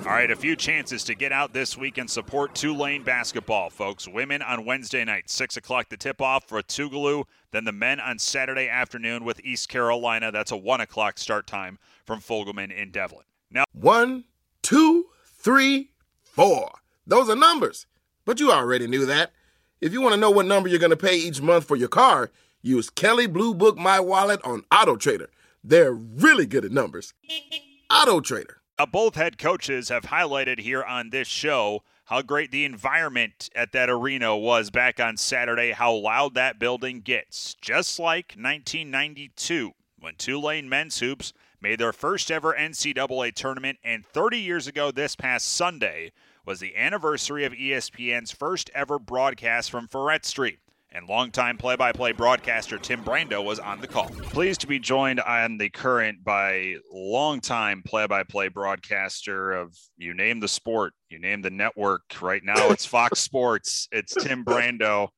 All 0.07 0.13
right, 0.13 0.31
a 0.31 0.37
few 0.37 0.55
chances 0.55 1.03
to 1.03 1.17
get 1.17 1.33
out 1.33 1.53
this 1.53 1.77
week 1.77 1.99
and 1.99 2.09
support 2.09 2.55
Tulane 2.55 3.03
basketball, 3.03 3.71
folks. 3.71 4.07
Women 4.07 4.41
on 4.41 4.65
Wednesday 4.65 5.05
night, 5.05 5.29
6 5.29 5.57
o'clock, 5.57 5.89
the 5.89 5.97
tip 5.97 6.23
off 6.23 6.47
for 6.47 6.63
Tougaloo. 6.63 7.25
Then 7.51 7.65
the 7.65 7.73
men 7.73 7.99
on 7.99 8.21
Saturday 8.21 8.69
afternoon 8.69 9.25
with 9.25 9.45
East 9.45 9.69
Carolina. 9.69 10.31
That's 10.31 10.53
a 10.53 10.57
1 10.57 10.81
o'clock 10.81 11.19
start 11.19 11.49
time 11.49 11.81
from 12.05 12.21
Fogelman 12.21 12.73
in 12.73 12.93
Devlin. 12.93 13.25
Now, 13.51 13.65
one, 13.73 14.23
two, 14.63 15.07
three, 15.25 15.91
four. 16.23 16.71
Those 17.05 17.29
are 17.29 17.35
numbers, 17.35 17.87
but 18.25 18.39
you 18.39 18.53
already 18.53 18.87
knew 18.87 19.07
that. 19.07 19.33
If 19.81 19.93
you 19.93 20.01
want 20.01 20.15
to 20.15 20.21
know 20.21 20.31
what 20.31 20.47
number 20.47 20.69
you're 20.69 20.79
going 20.79 20.91
to 20.91 20.97
pay 20.97 21.17
each 21.17 21.43
month 21.43 21.65
for 21.65 21.75
your 21.75 21.89
car, 21.89 22.31
use 22.63 22.91
Kelley 22.91 23.27
Blue 23.27 23.57
Book 23.57 23.77
My 23.77 23.99
Wallet 23.99 24.41
on 24.45 24.63
Auto 24.71 24.95
Trader. 24.95 25.31
They're 25.65 25.93
really 25.93 26.47
good 26.47 26.65
at 26.65 26.71
numbers. 26.71 27.13
Auto 27.91 28.21
Trader. 28.21 28.59
Uh, 28.79 28.85
both 28.85 29.15
head 29.15 29.39
coaches 29.39 29.89
have 29.89 30.05
highlighted 30.05 30.61
here 30.61 30.83
on 30.83 31.09
this 31.09 31.27
show 31.27 31.83
how 32.05 32.21
great 32.21 32.51
the 32.51 32.67
environment 32.67 33.49
at 33.55 33.73
that 33.73 33.89
arena 33.89 34.37
was 34.37 34.71
back 34.71 35.01
on 35.01 35.17
Saturday, 35.17 35.73
how 35.73 35.93
loud 35.93 36.35
that 36.35 36.59
building 36.59 37.01
gets. 37.01 37.55
Just 37.55 37.99
like 37.99 38.35
1992, 38.37 39.73
when 39.99 40.15
Tulane 40.17 40.69
men's 40.69 40.99
hoops 40.99 41.33
made 41.61 41.81
their 41.81 41.93
first 41.95 42.31
ever 42.31 42.53
NCAA 42.53 43.35
tournament, 43.35 43.79
and 43.83 44.05
30 44.05 44.39
years 44.39 44.67
ago 44.67 44.91
this 44.91 45.17
past 45.17 45.47
Sunday 45.47 46.13
was 46.45 46.61
the 46.61 46.77
anniversary 46.77 47.47
of 47.47 47.55
ESPN's 47.55 48.31
first 48.31 48.71
ever 48.75 48.99
broadcast 48.99 49.71
from 49.71 49.89
Freret 49.89 50.27
Street 50.27 50.59
and 50.97 51.07
longtime 51.09 51.59
play 51.59 51.77
by 51.77 51.93
play 51.93 52.13
broadcaster 52.13 52.79
Tim 52.79 53.05
Brando 53.05 53.45
was 53.45 53.59
on 53.59 53.83
the 53.83 53.87
call. 53.87 54.09
Pleased 54.09 54.63
to 54.63 54.67
be 54.67 54.79
joined 54.79 55.21
on 55.21 55.59
the 55.59 55.69
current 55.69 56.25
by 56.25 56.77
longtime 56.91 57.83
play 57.83 58.07
by 58.07 58.23
play 58.23 58.49
broadcaster 58.49 59.53
of 59.53 59.77
you 59.99 60.15
name 60.15 60.41
the 60.41 60.49
sport, 60.49 60.95
you 61.11 61.19
name 61.19 61.43
the 61.43 61.51
network. 61.51 62.03
Right 62.23 62.43
now 62.43 62.71
it's 62.71 62.87
Fox 62.87 63.21
Sports, 63.27 63.89
it's 63.93 64.15
Tim 64.15 64.45
Brando. 64.45 65.09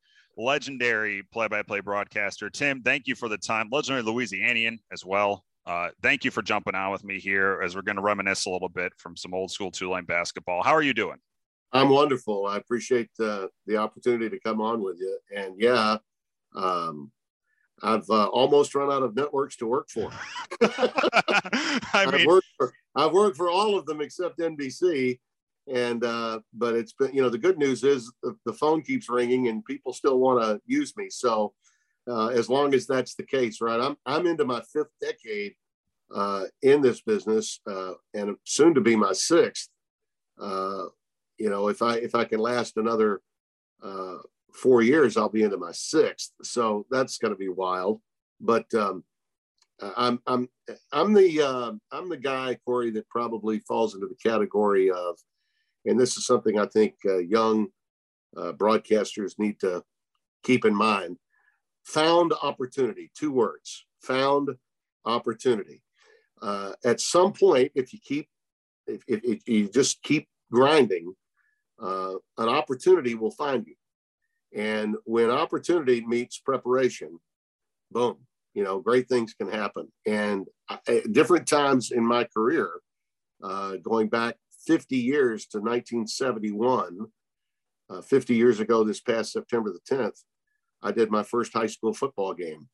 Legendary 0.41 1.25
play-by-play 1.33 1.81
broadcaster 1.81 2.49
Tim. 2.49 2.81
Thank 2.83 3.09
you 3.09 3.17
for 3.17 3.29
the 3.29 3.37
time. 3.37 3.69
Legendary 3.73 4.05
Louisianian 4.05 4.79
as 4.93 5.05
well. 5.05 5.45
Uh, 5.67 5.89
thank 6.01 6.25
you 6.25 6.31
for 6.31 6.43
jumping 6.43 6.77
on 6.77 6.93
with 6.93 7.03
me 7.03 7.19
here 7.19 7.61
as 7.61 7.75
we're 7.75 7.83
going 7.83 7.97
to 7.97 8.03
reminisce 8.03 8.47
a 8.47 8.51
little 8.51 8.69
bit 8.69 8.93
from 8.99 9.17
some 9.17 9.35
old 9.35 9.51
school 9.51 9.73
Tulane 9.73 10.05
basketball. 10.05 10.63
How 10.63 10.75
are 10.75 10.83
you 10.83 10.95
doing? 10.95 11.19
I'm 11.73 11.91
wonderful. 11.91 12.47
I 12.47 12.57
appreciate 12.57 13.11
uh, 13.21 13.49
the 13.67 13.77
opportunity 13.77 14.31
to 14.31 14.41
come 14.41 14.61
on 14.61 14.83
with 14.83 14.99
you. 14.99 15.19
And 15.35 15.55
yeah, 15.59 15.99
um, 16.57 17.13
I've 17.83 18.09
uh, 18.09 18.27
almost 18.27 18.75
run 18.75 18.91
out 18.91 19.03
of 19.03 19.15
networks 19.15 19.57
to 19.57 19.67
work 19.67 19.89
for. 19.91 20.11
I 20.63 22.07
mean, 22.07 22.15
I've 22.15 22.27
worked 22.27 22.49
for 22.57 22.73
I've 22.95 23.13
worked 23.13 23.37
for 23.37 23.49
all 23.51 23.79
of 23.79 23.87
them 23.87 24.01
except 24.01 24.39
NBC. 24.39 25.19
And 25.73 26.03
uh, 26.03 26.41
but 26.55 26.75
it's 26.75 26.95
been 26.95 27.13
you 27.13 27.21
know 27.21 27.29
the 27.29 27.39
good 27.39 27.59
news 27.59 27.85
is 27.85 28.11
the, 28.23 28.35
the 28.47 28.55
phone 28.55 28.83
keeps 28.83 29.09
ringing 29.09 29.49
and 29.49 29.65
people 29.65 29.93
still 29.93 30.19
want 30.19 30.43
to 30.43 30.61
use 30.67 30.97
me. 30.97 31.11
So 31.11 31.53
uh, 32.09 32.29
as 32.29 32.49
long 32.49 32.73
as 32.73 32.87
that's 32.87 33.15
the 33.15 33.27
case, 33.27 33.61
right? 33.61 33.79
I'm 33.79 33.97
I'm 34.07 34.27
into 34.27 34.47
my 34.47 34.63
fifth 34.73 34.93
decade 35.01 35.55
uh, 36.15 36.45
in 36.63 36.81
this 36.81 37.03
business 37.03 37.61
uh, 37.67 37.93
and 38.15 38.37
soon 38.45 38.75
to 38.75 38.81
be 38.81 38.97
my 38.97 39.13
sixth. 39.13 39.69
You 41.39 41.51
know, 41.51 41.69
if 41.69 41.83
I 41.83 41.97
if 41.97 42.15
I 42.15 42.25
can 42.25 42.41
last 42.41 42.77
another 42.77 43.21
uh, 43.83 44.19
four 44.53 44.83
years, 44.83 45.17
I'll 45.17 45.29
be 45.29 45.43
into 45.43 45.57
my 45.57 45.73
sixth. 45.73 46.33
So 46.43 46.87
that's 46.91 47.19
going 47.19 47.33
to 47.33 47.39
be 47.39 47.49
wild. 47.49 48.01
But 48.41 48.73
um, 48.75 49.05
I'm 49.81 50.21
I'm 50.27 50.49
I'm 50.93 51.13
the 51.13 51.43
uh, 51.43 51.73
I'm 51.93 52.09
the 52.09 52.17
guy, 52.17 52.59
Corey, 52.65 52.91
that 52.93 53.09
probably 53.09 53.61
falls 53.61 53.95
into 53.95 54.09
the 54.09 54.17
category 54.31 54.91
of, 54.91 55.19
and 55.85 55.99
this 55.99 56.17
is 56.17 56.27
something 56.27 56.59
I 56.59 56.67
think 56.67 56.95
uh, 57.05 57.19
young 57.19 57.69
uh, 58.37 58.53
broadcasters 58.53 59.39
need 59.39 59.61
to 59.61 59.83
keep 60.43 60.65
in 60.65 60.75
mind. 60.75 61.19
Found 61.87 62.33
opportunity, 62.43 63.11
two 63.17 63.33
words. 63.33 63.87
Found 64.03 64.51
opportunity. 65.05 65.83
Uh, 66.43 66.73
at 66.85 67.01
some 67.01 67.33
point, 67.33 67.73
if 67.75 67.93
you 67.93 67.99
keep, 68.05 68.29
if, 68.87 69.03
if, 69.09 69.25
if 69.25 69.49
you 69.49 69.69
just 69.69 70.03
keep 70.03 70.29
grinding, 70.53 71.15
uh, 71.81 72.15
an 72.39 72.49
opportunity 72.49 73.15
will 73.15 73.31
find 73.31 73.67
you. 73.67 73.75
And 74.55 74.97
when 75.05 75.31
opportunity 75.31 76.05
meets 76.05 76.39
preparation, 76.39 77.19
boom, 77.91 78.17
you 78.55 78.65
know, 78.65 78.81
great 78.81 79.09
things 79.09 79.35
can 79.35 79.51
happen. 79.51 79.93
And 80.07 80.47
at 80.69 81.13
different 81.13 81.47
times 81.47 81.91
in 81.91 82.05
my 82.05 82.25
career, 82.25 82.71
uh, 83.43 83.77
going 83.77 84.09
back 84.09 84.37
50 84.67 84.97
years 84.97 85.47
to 85.49 85.59
1971, 85.59 87.07
uh, 87.91 88.01
50 88.01 88.35
years 88.35 88.61
ago, 88.61 88.85
this 88.85 89.01
past 89.01 89.33
September 89.33 89.73
the 89.73 89.97
10th, 89.97 90.23
I 90.83 90.93
did 90.93 91.11
my 91.11 91.23
first 91.23 91.53
high 91.53 91.67
school 91.67 91.93
football 91.93 92.35
game 92.35 92.69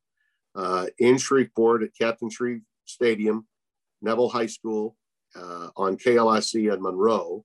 uh, 0.55 0.87
in 0.99 1.19
Shreveport 1.19 1.83
at 1.83 1.97
Captain 1.99 2.31
Shreve 2.31 2.63
Stadium, 2.85 3.47
Neville 4.03 4.29
High 4.29 4.47
School 4.47 4.97
uh, 5.35 5.69
on 5.77 5.97
KLIC 5.97 6.73
in 6.73 6.83
Monroe. 6.83 7.45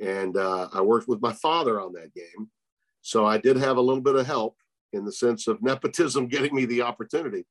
And 0.00 0.36
uh, 0.36 0.68
I 0.72 0.80
worked 0.80 1.08
with 1.08 1.22
my 1.22 1.32
father 1.32 1.80
on 1.80 1.92
that 1.94 2.14
game. 2.14 2.50
So 3.02 3.26
I 3.26 3.38
did 3.38 3.56
have 3.56 3.76
a 3.76 3.82
little 3.82 4.02
bit 4.02 4.16
of 4.16 4.26
help 4.26 4.56
in 4.92 5.04
the 5.04 5.12
sense 5.12 5.46
of 5.46 5.62
nepotism 5.62 6.28
getting 6.28 6.54
me 6.54 6.64
the 6.64 6.82
opportunity. 6.82 7.46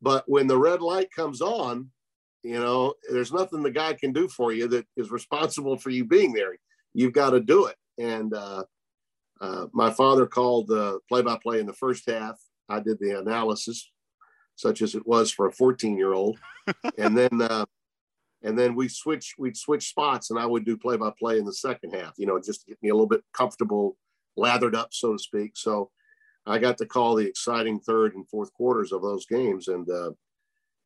But 0.00 0.24
when 0.26 0.46
the 0.46 0.58
red 0.58 0.80
light 0.82 1.12
comes 1.12 1.40
on, 1.40 1.90
you 2.42 2.58
know, 2.58 2.94
there's 3.10 3.32
nothing 3.32 3.62
the 3.62 3.70
guy 3.70 3.92
can 3.92 4.12
do 4.12 4.28
for 4.28 4.52
you 4.52 4.66
that 4.68 4.86
is 4.96 5.10
responsible 5.10 5.76
for 5.76 5.90
you 5.90 6.04
being 6.04 6.32
there. 6.32 6.56
You've 6.92 7.12
got 7.12 7.30
to 7.30 7.40
do 7.40 7.66
it. 7.66 7.76
And 7.98 8.34
uh, 8.34 8.64
uh, 9.40 9.66
my 9.72 9.90
father 9.90 10.26
called 10.26 10.68
the 10.68 10.98
play-by-play 11.08 11.60
in 11.60 11.66
the 11.66 11.72
first 11.72 12.08
half. 12.08 12.36
I 12.68 12.80
did 12.80 12.98
the 12.98 13.18
analysis, 13.18 13.90
such 14.56 14.82
as 14.82 14.94
it 14.94 15.06
was 15.06 15.30
for 15.30 15.46
a 15.46 15.52
14-year-old, 15.52 16.38
and 16.98 17.16
then 17.16 17.42
uh, 17.42 17.66
and 18.42 18.58
then 18.58 18.74
we 18.74 18.88
switch 18.88 19.34
we'd 19.38 19.56
switch 19.56 19.88
spots, 19.88 20.30
and 20.30 20.38
I 20.38 20.46
would 20.46 20.64
do 20.64 20.76
play-by-play 20.76 21.38
in 21.38 21.44
the 21.44 21.52
second 21.52 21.94
half. 21.94 22.14
You 22.18 22.26
know, 22.26 22.40
just 22.40 22.62
to 22.62 22.66
get 22.68 22.82
me 22.82 22.90
a 22.90 22.94
little 22.94 23.06
bit 23.06 23.22
comfortable, 23.32 23.96
lathered 24.36 24.74
up, 24.74 24.88
so 24.92 25.12
to 25.12 25.18
speak. 25.18 25.52
So 25.56 25.90
I 26.46 26.58
got 26.58 26.78
to 26.78 26.86
call 26.86 27.14
the 27.14 27.26
exciting 27.26 27.80
third 27.80 28.14
and 28.14 28.28
fourth 28.28 28.52
quarters 28.54 28.92
of 28.92 29.02
those 29.02 29.26
games, 29.26 29.68
and 29.68 29.88
uh, 29.88 30.10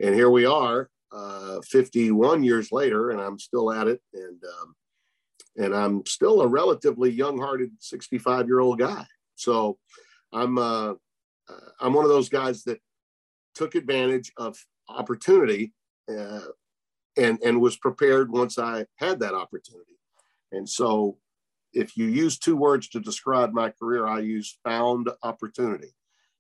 and 0.01 0.15
here 0.15 0.31
we 0.31 0.45
are, 0.45 0.91
uh, 1.13 1.61
51 1.63 2.45
years 2.45 2.71
later, 2.73 3.11
and 3.11 3.21
I'm 3.21 3.39
still 3.39 3.73
at 3.73 3.89
it, 3.89 4.01
and 4.13 4.43
um, 4.45 4.75
and 5.57 5.75
I'm 5.75 6.05
still 6.07 6.43
a 6.43 6.47
relatively 6.47 7.11
young-hearted 7.11 7.71
65-year-old 7.81 8.79
guy. 8.79 9.07
So 9.37 9.79
I'm 10.33 10.59
uh, 10.59 10.95
I'm 11.81 11.93
one 11.93 12.05
of 12.05 12.11
those 12.11 12.29
guys 12.29 12.65
that 12.65 12.81
took 13.55 13.75
advantage 13.75 14.33
of 14.37 14.59
opportunity 14.89 15.73
uh, 16.11 16.41
and 17.17 17.39
and 17.45 17.61
was 17.61 17.77
prepared 17.77 18.31
once 18.31 18.59
I 18.59 18.87
had 18.97 19.21
that 19.21 19.35
opportunity. 19.35 19.99
And 20.53 20.69
so 20.69 21.19
if 21.73 21.97
you 21.97 22.07
use 22.07 22.39
two 22.39 22.57
words 22.57 22.89
to 22.89 23.01
describe 23.01 23.53
my 23.53 23.71
career, 23.71 24.07
I 24.07 24.21
use 24.21 24.59
found 24.65 25.11
opportunity. 25.23 25.95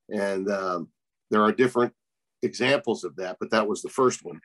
And 0.08 0.50
um, 0.50 0.88
there 1.30 1.42
are 1.42 1.52
different 1.52 1.92
examples 2.42 3.04
of 3.04 3.16
that, 3.16 3.36
but 3.40 3.50
that 3.50 3.68
was 3.68 3.82
the 3.82 3.88
first 3.88 4.24
one. 4.24 4.40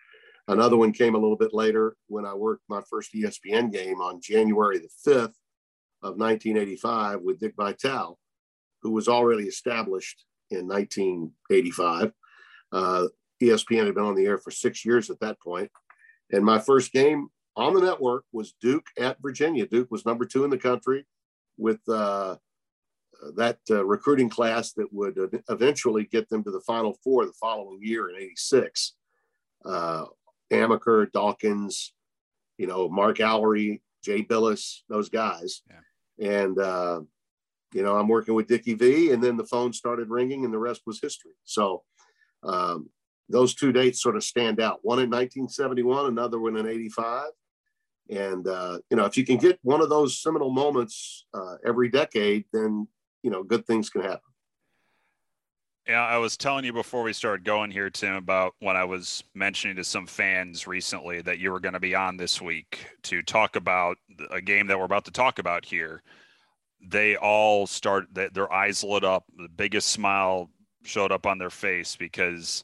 Another 0.47 0.75
one 0.75 0.91
came 0.91 1.15
a 1.15 1.19
little 1.19 1.38
bit 1.38 1.53
later 1.53 1.95
when 2.07 2.25
I 2.25 2.34
worked 2.34 2.63
my 2.67 2.82
first 2.89 3.13
ESPN 3.13 3.71
game 3.71 4.01
on 4.01 4.19
January 4.21 4.79
the 4.79 4.89
5th 5.09 5.36
of 6.03 6.17
1985 6.17 7.21
with 7.21 7.39
Dick 7.39 7.53
Vitale, 7.55 8.17
who 8.82 8.91
was 8.91 9.07
already 9.07 9.43
established 9.43 10.25
in 10.49 10.67
1985. 10.67 12.11
Uh, 12.71 13.07
ESPN 13.41 13.86
had 13.86 13.95
been 13.95 14.03
on 14.03 14.15
the 14.15 14.25
air 14.25 14.38
for 14.38 14.51
six 14.51 14.84
years 14.84 15.09
at 15.09 15.19
that 15.19 15.39
point. 15.39 15.71
And 16.32 16.45
my 16.45 16.59
first 16.59 16.91
game 16.91 17.29
on 17.55 17.73
the 17.73 17.82
network 17.82 18.25
was 18.32 18.53
Duke 18.61 18.88
at 18.99 19.21
Virginia. 19.21 19.65
Duke 19.67 19.91
was 19.91 20.05
number 20.05 20.25
two 20.25 20.43
in 20.43 20.49
the 20.49 20.57
country 20.57 21.05
with 21.57 21.79
uh, 21.89 22.36
that 23.36 23.59
uh, 23.69 23.86
recruiting 23.86 24.29
class 24.29 24.73
that 24.73 24.91
would 24.91 25.41
eventually 25.49 26.05
get 26.05 26.29
them 26.29 26.43
to 26.43 26.51
the 26.51 26.61
Final 26.61 26.97
Four 27.03 27.25
the 27.25 27.34
following 27.34 27.79
year 27.82 28.09
in 28.09 28.15
'86. 28.15 28.93
Uh, 29.65 30.05
Amaker, 30.51 31.11
Dawkins, 31.11 31.93
you 32.57 32.67
know, 32.67 32.89
Mark 32.89 33.17
Alarie, 33.17 33.82
Jay 34.03 34.23
Bilas, 34.23 34.82
those 34.89 35.09
guys. 35.09 35.61
Yeah. 35.69 36.43
And, 36.43 36.59
uh, 36.59 37.01
you 37.73 37.84
know, 37.84 37.97
I'm 37.97 38.07
working 38.07 38.34
with 38.34 38.47
Dickie 38.47 38.73
V, 38.73 39.11
and 39.11 39.23
then 39.23 39.38
the 39.38 39.45
phone 39.45 39.71
started 39.71 40.09
ringing, 40.09 40.43
and 40.43 40.53
the 40.53 40.59
rest 40.59 40.82
was 40.86 40.99
history. 41.01 41.32
So, 41.45 41.84
um, 42.43 42.89
those 43.32 43.55
two 43.55 43.71
dates 43.71 44.01
sort 44.01 44.15
of 44.15 44.23
stand 44.23 44.59
out 44.59 44.79
one 44.84 44.99
in 44.99 45.09
1971, 45.09 46.07
another 46.07 46.39
one 46.39 46.57
in 46.57 46.67
85. 46.67 47.29
And 48.09 48.47
uh, 48.47 48.79
you 48.89 48.97
know, 48.97 49.05
if 49.05 49.17
you 49.17 49.25
can 49.25 49.38
get 49.38 49.59
one 49.63 49.82
of 49.82 49.89
those 49.89 50.21
seminal 50.21 50.51
moments 50.51 51.25
uh, 51.34 51.55
every 51.65 51.89
decade, 51.89 52.45
then 52.51 52.88
you 53.23 53.32
know, 53.32 53.43
good 53.43 53.65
things 53.65 53.89
can 53.89 54.01
happen. 54.01 54.19
Yeah, 55.88 56.05
I 56.05 56.17
was 56.19 56.38
telling 56.38 56.63
you 56.63 56.73
before 56.73 57.01
we 57.01 57.11
started 57.11 57.43
going 57.43 57.71
here, 57.71 57.89
Tim, 57.89 58.15
about 58.15 58.53
when 58.59 58.75
I 58.75 58.84
was 58.84 59.23
mentioning 59.34 59.75
to 59.77 59.84
some 59.84 60.05
fans 60.05 60.67
recently 60.67 61.21
that 61.21 61.39
you 61.39 61.51
were 61.51 61.59
going 61.59 61.73
to 61.73 61.79
be 61.79 61.95
on 61.95 62.17
this 62.17 62.39
week 62.39 62.86
to 63.03 63.23
talk 63.23 63.55
about 63.55 63.97
a 64.29 64.41
game 64.41 64.67
that 64.67 64.77
we're 64.77 64.86
about 64.86 65.05
to 65.05 65.11
talk 65.11 65.39
about 65.39 65.65
here. 65.65 66.03
They 66.84 67.15
all 67.15 67.65
start, 67.65 68.05
their 68.13 68.51
eyes 68.53 68.84
lit 68.84 69.03
up. 69.03 69.25
The 69.36 69.49
biggest 69.49 69.89
smile 69.89 70.51
showed 70.84 71.11
up 71.11 71.25
on 71.25 71.39
their 71.39 71.49
face 71.49 71.95
because 71.95 72.63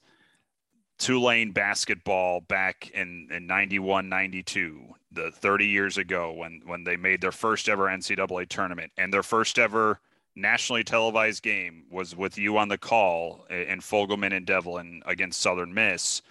Tulane 0.98 1.52
basketball 1.52 2.41
back 2.41 2.89
in, 2.91 3.28
in 3.32 3.45
91, 3.45 4.10
92, 4.10 4.95
the 5.12 5.32
30 5.32 5.68
years 5.68 5.98
ago 5.98 6.34
when, 6.34 6.62
when 6.66 6.84
they 6.84 6.98
made 6.98 7.22
their 7.22 7.32
first 7.32 7.70
ever 7.70 7.86
NCAA 7.86 8.50
tournament 8.50 8.91
and 8.98 9.14
their 9.14 9.24
first 9.24 9.60
ever 9.60 10.00
nationally 10.36 10.84
televised 10.84 11.43
game 11.43 11.86
was 11.89 12.16
with 12.16 12.38
you 12.38 12.58
on 12.58 12.68
the 12.68 12.78
call 12.78 13.45
in 13.50 13.80
Fogelman 13.80 14.36
and 14.36 14.45
Devlin 14.45 15.02
against 15.06 15.41
Southern 15.41 15.74
Miss. 15.74 16.22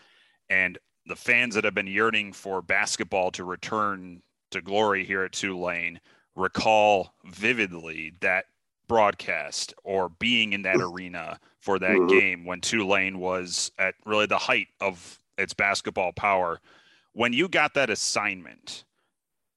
And 0.49 0.79
the 1.07 1.17
fans 1.17 1.55
that 1.55 1.65
have 1.65 1.75
been 1.75 1.87
yearning 1.87 2.33
for 2.33 2.63
basketball 2.63 3.31
to 3.33 3.45
return 3.45 4.23
to 4.51 4.61
glory 4.61 5.05
here 5.05 5.25
at 5.25 5.33
Tulane 5.33 6.01
recall 6.35 7.15
vividly 7.25 8.13
that 8.21 8.47
broadcast 8.89 9.75
or 9.83 10.09
being 10.09 10.53
in 10.53 10.63
that 10.63 10.77
arena 10.77 11.41
for 11.67 11.81
that 11.81 11.91
mm-hmm. 11.91 12.07
game 12.07 12.45
when 12.45 12.61
Tulane 12.61 13.19
was 13.19 13.73
at 13.77 13.97
really 14.05 14.27
the 14.27 14.39
height 14.39 14.69
of 14.81 15.19
its 15.37 15.53
basketball 15.53 16.13
power. 16.13 16.61
When 17.13 17.33
you 17.33 17.49
got 17.49 17.75
that 17.75 17.91
assignment, 17.91 18.85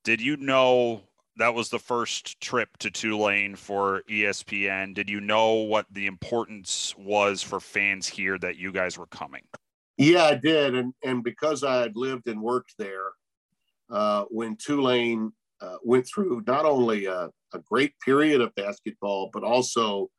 did 0.03 0.19
you 0.19 0.35
know 0.35 1.03
that 1.37 1.53
was 1.53 1.69
the 1.69 1.79
first 1.79 2.41
trip 2.41 2.75
to 2.79 2.91
Tulane 2.91 3.55
for 3.55 4.03
ESPN. 4.09 4.93
Did 4.93 5.09
you 5.09 5.21
know 5.21 5.53
what 5.53 5.85
the 5.91 6.05
importance 6.05 6.93
was 6.97 7.41
for 7.41 7.61
fans 7.61 8.07
here 8.07 8.37
that 8.39 8.57
you 8.57 8.73
guys 8.73 8.97
were 8.97 9.05
coming? 9.05 9.43
Yeah, 9.97 10.23
I 10.23 10.35
did, 10.35 10.75
and 10.75 10.93
and 11.03 11.23
because 11.23 11.63
I 11.63 11.77
had 11.77 11.95
lived 11.95 12.27
and 12.27 12.41
worked 12.41 12.73
there, 12.77 13.11
uh, 13.89 14.25
when 14.29 14.57
Tulane 14.57 15.31
uh, 15.61 15.77
went 15.83 16.07
through 16.07 16.43
not 16.47 16.65
only 16.65 17.05
a, 17.05 17.29
a, 17.53 17.59
great 17.69 17.93
period 17.99 18.39
of 18.39 18.55
basketball, 18.55 19.29
but 19.33 19.43
also 19.43 20.09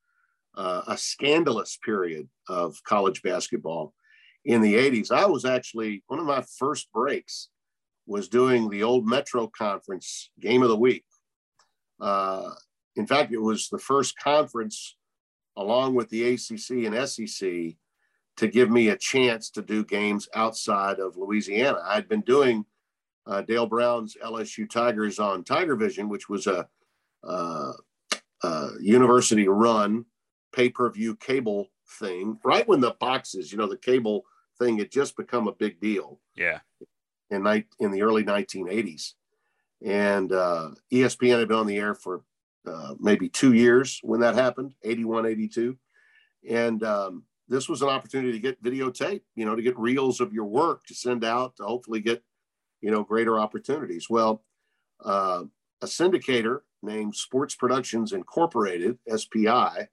uh, 0.57 0.83
a 0.89 0.97
scandalous 0.97 1.79
period 1.85 2.29
of 2.49 2.83
college 2.85 3.23
basketball 3.23 3.95
in 4.45 4.63
the 4.63 4.75
80s. 4.75 5.11
I 5.11 5.27
was 5.27 5.45
actually 5.45 6.03
one 6.09 6.19
of 6.19 6.27
my 6.27 6.45
first 6.59 6.93
breaks 6.93 7.49
was 8.07 8.29
doing 8.29 8.69
the 8.69 8.83
old 8.83 9.07
Metro 9.07 9.47
Conference 9.47 10.31
game 10.41 10.63
of 10.63 10.69
the 10.69 10.77
week. 10.77 11.05
Uh, 12.01 12.51
in 12.97 13.07
fact, 13.07 13.33
it 13.33 13.39
was 13.39 13.69
the 13.69 13.79
first 13.79 14.19
conference, 14.19 14.97
along 15.57 15.95
with 15.95 16.09
the 16.09 16.35
ACC 16.35 16.87
and 16.87 17.09
SEC, 17.09 17.77
to 18.37 18.49
give 18.49 18.71
me 18.71 18.89
a 18.89 18.97
chance 18.97 19.51
to 19.51 19.63
do 19.63 19.85
games 19.85 20.29
outside 20.35 20.99
of 20.99 21.17
Louisiana. 21.17 21.79
I'd 21.85 22.09
been 22.09 22.23
doing 22.23 22.65
uh, 23.27 23.43
Dale 23.43 23.67
Brown's 23.67 24.17
LSU 24.25 24.69
Tigers 24.69 25.19
on 25.19 25.45
Tiger 25.45 25.77
Vision, 25.77 26.09
which 26.09 26.29
was 26.29 26.47
a, 26.47 26.67
uh, 27.23 27.73
university 28.81 29.47
run 29.47 30.07
pay 30.53 30.69
per 30.69 30.91
view 30.91 31.17
cable 31.17 31.69
thing, 31.99 32.39
right 32.45 32.67
when 32.67 32.81
the 32.81 32.97
boxes, 33.01 33.51
you 33.53 33.59
know, 33.59 33.67
the 33.67 33.77
cable 33.77 34.25
thing 34.59 34.79
had 34.79 34.91
just 34.91 35.17
become 35.17 35.49
a 35.49 35.53
big 35.53 35.81
deal. 35.81 36.21
Yeah. 36.37 36.61
In, 37.31 37.45
night, 37.45 37.67
in 37.79 37.93
the 37.93 38.03
early 38.03 38.25
1980s 38.25 39.13
and 39.85 40.33
uh, 40.33 40.71
ESPN 40.93 41.39
had 41.39 41.49
been 41.49 41.57
on 41.57 41.67
the 41.67 41.79
air 41.79 41.95
for 41.95 42.23
uh, 42.67 42.95
maybe 42.99 43.29
two 43.29 43.55
years 43.55 44.01
when 44.03 44.21
that 44.21 44.35
happened, 44.35 44.75
81, 44.83 45.27
82. 45.27 45.77
And 46.49 46.83
um, 46.85 47.25
this 47.49 47.69
was 47.69 47.83
an 47.83 47.89
opportunity 47.89 48.33
to 48.33 48.39
get 48.39 48.63
videotape, 48.63 49.23
you 49.35 49.45
know, 49.45 49.57
to 49.57 49.63
get 49.63 49.79
reels 49.79 50.21
of 50.21 50.33
your 50.33 50.45
work 50.45 50.85
to 50.87 50.95
send 50.95 51.25
out 51.25 51.57
to 51.57 51.65
hopefully 51.65 52.01
get, 52.01 52.23
you 52.81 52.91
know, 52.91 53.03
greater 53.03 53.39
opportunities. 53.39 54.09
Well, 54.11 54.45
uh, 55.05 55.45
a 55.81 55.87
syndicator 55.87 56.61
named 56.83 57.15
Sports 57.15 57.55
Productions 57.55 58.13
Incorporated, 58.13 58.99
SPI, 59.15 59.89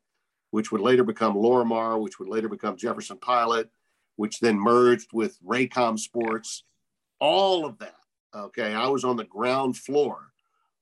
which 0.51 0.71
would 0.71 0.81
later 0.81 1.03
become 1.03 1.35
Lorimar, 1.35 1.99
which 1.99 2.19
would 2.19 2.29
later 2.29 2.49
become 2.49 2.77
Jefferson 2.77 3.17
Pilot, 3.17 3.69
which 4.15 4.39
then 4.39 4.57
merged 4.57 5.09
with 5.13 5.37
Raycom 5.43 5.99
Sports, 5.99 6.63
all 7.19 7.65
of 7.65 7.77
that 7.79 7.95
Okay, 8.37 8.73
I 8.73 8.87
was 8.87 9.03
on 9.03 9.15
the 9.15 9.23
ground 9.23 9.77
floor 9.77 10.31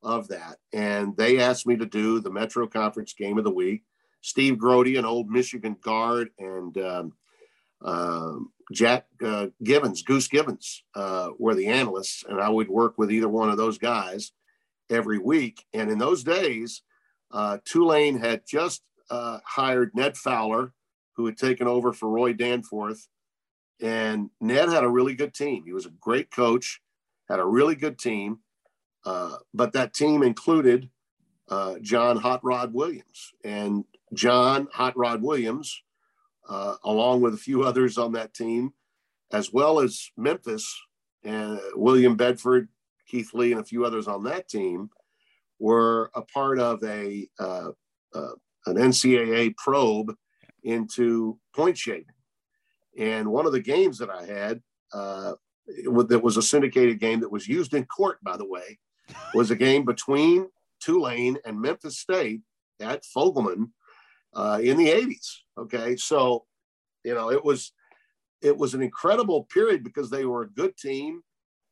of 0.04 0.28
that, 0.28 0.58
and 0.74 1.16
they 1.16 1.40
asked 1.40 1.66
me 1.66 1.78
to 1.78 1.86
do 1.86 2.20
the 2.20 2.32
Metro 2.32 2.68
Conference 2.68 3.14
Game 3.14 3.38
of 3.38 3.44
the 3.44 3.52
Week. 3.52 3.84
Steve 4.22 4.58
Grote, 4.58 4.88
an 4.88 5.06
old 5.06 5.30
Michigan 5.30 5.78
guard, 5.82 6.30
and 6.38 6.78
um, 6.78 7.14
uh, 7.84 8.34
Jack 8.74 9.06
uh, 9.24 9.48
Givens, 9.64 10.02
Goose 10.02 10.28
Givens, 10.28 10.84
uh, 10.96 11.30
were 11.38 11.56
the 11.56 11.68
analysts, 11.68 12.24
and 12.28 12.42
I 12.42 12.50
would 12.50 12.68
work 12.68 12.98
with 12.98 13.12
either 13.12 13.30
one 13.30 13.50
of 13.50 13.58
those 13.58 13.78
guys 13.78 14.32
every 14.90 15.20
week. 15.20 15.66
And 15.74 15.90
in 15.90 15.98
those 15.98 16.24
days, 16.24 16.82
uh, 17.32 17.60
Tulane 17.64 18.18
had 18.18 18.42
just 18.48 18.82
uh, 19.10 19.40
hired 19.46 19.92
Ned 19.96 20.18
Fowler, 20.18 20.74
who 21.14 21.26
had 21.26 21.38
taken 21.38 21.68
over 21.68 21.94
for 21.94 22.10
Roy 22.10 22.34
Danforth, 22.34 23.08
and 23.82 24.30
Ned 24.40 24.70
had 24.70 24.84
a 24.84 24.90
really 24.90 25.16
good 25.16 25.34
team. 25.34 25.64
He 25.66 25.74
was 25.74 25.86
a 25.86 25.92
great 26.02 26.32
coach 26.32 26.82
had 27.30 27.40
a 27.40 27.46
really 27.46 27.76
good 27.76 27.98
team, 27.98 28.40
uh, 29.06 29.38
but 29.54 29.74
that 29.74 29.94
team 29.94 30.24
included 30.24 30.90
uh, 31.50 31.76
John 31.82 32.18
Hot 32.18 32.44
Rod 32.44 32.74
Williams. 32.74 33.34
And 33.44 33.86
John 34.14 34.68
Hot 34.74 34.96
Rod 34.98 35.22
Williams, 35.22 35.84
uh, 36.48 36.76
along 36.84 37.22
with 37.22 37.34
a 37.34 37.38
few 37.38 37.64
others 37.64 37.98
on 37.98 38.14
that 38.14 38.34
team, 38.34 38.74
as 39.32 39.52
well 39.52 39.80
as 39.80 40.12
Memphis 40.16 40.80
and 41.24 41.60
William 41.76 42.16
Bedford, 42.16 42.70
Keith 43.08 43.34
Lee, 43.34 43.52
and 43.52 43.62
a 43.62 43.66
few 43.66 43.86
others 43.86 44.08
on 44.08 44.24
that 44.24 44.48
team, 44.48 44.90
were 45.60 46.12
a 46.14 46.22
part 46.22 46.60
of 46.60 46.84
a 46.84 47.28
uh, 47.40 47.70
uh, 48.14 48.32
an 48.66 48.76
NCAA 48.76 49.56
probe 49.58 50.14
into 50.64 51.40
point 51.56 51.78
shaving. 51.78 52.06
And 52.98 53.32
one 53.32 53.46
of 53.46 53.52
the 53.52 53.62
games 53.62 53.98
that 54.00 54.10
I 54.10 54.26
had, 54.26 54.62
uh, 54.94 55.34
that 55.68 56.22
was 56.24 56.38
a 56.38 56.42
syndicated 56.42 57.00
game 57.00 57.20
that 57.22 57.32
was 57.32 57.48
used 57.48 57.74
in 57.74 57.86
court, 57.86 58.24
by 58.24 58.38
the 58.38 58.48
way, 58.48 58.80
was 59.34 59.52
a 59.52 59.56
game 59.56 59.84
between 59.84 60.48
Tulane 60.80 61.38
and 61.46 61.60
Memphis 61.60 62.00
State 62.00 62.42
at 62.80 63.04
Fogelman 63.04 63.72
uh, 64.34 64.60
in 64.62 64.78
the 64.78 64.90
80s. 64.90 65.28
Okay, 65.58 65.96
so 65.96 66.46
you 67.04 67.14
know 67.14 67.32
it 67.32 67.44
was 67.44 67.72
it 68.42 68.56
was 68.56 68.74
an 68.74 68.82
incredible 68.82 69.46
period 69.46 69.84
because 69.84 70.10
they 70.10 70.26
were 70.26 70.44
a 70.44 70.50
good 70.50 70.78
team. 70.78 71.22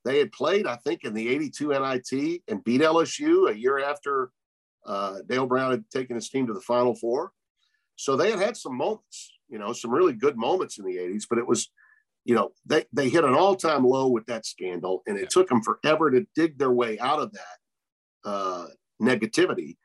They 0.06 0.20
had 0.20 0.32
played, 0.32 0.66
I 0.68 0.76
think, 0.78 1.04
in 1.04 1.14
the 1.14 1.30
82 1.30 1.70
NIT 1.70 2.42
and 2.48 2.64
beat 2.64 2.82
LSU 2.82 3.50
a 3.50 3.58
year 3.58 3.80
after 3.80 4.32
uh, 4.86 5.20
Dale 5.28 5.48
Brown 5.48 5.72
had 5.72 5.90
taken 5.90 6.16
his 6.16 6.30
team 6.30 6.48
to 6.48 6.54
the 6.54 6.62
Final 6.62 6.96
Four. 6.96 7.32
So 7.96 8.16
they 8.16 8.32
had 8.32 8.40
had 8.40 8.58
some 8.58 8.76
moments, 8.76 9.34
you 9.50 9.60
know, 9.60 9.72
some 9.72 9.92
really 9.92 10.14
good 10.14 10.38
moments 10.38 10.80
in 10.80 10.86
the 10.86 10.98
80s, 10.98 11.26
but 11.30 11.38
it 11.38 11.48
was 11.48 11.70
you 12.26 12.36
know, 12.36 12.52
they, 12.66 12.86
they 12.94 13.10
hit 13.10 13.24
an 13.24 13.34
all 13.34 13.56
time 13.56 13.86
low 13.86 14.08
with 14.08 14.26
that 14.28 14.46
scandal, 14.46 15.04
and 15.08 15.18
it 15.18 15.22
yeah. 15.22 15.28
took 15.30 15.50
them 15.50 15.62
forever 15.62 16.10
to 16.12 16.26
dig 16.36 16.58
their 16.58 16.72
way 16.72 16.98
out 17.00 17.20
of 17.20 17.34
that 17.34 18.30
uh, 18.30 18.68
negativity. 19.02 19.78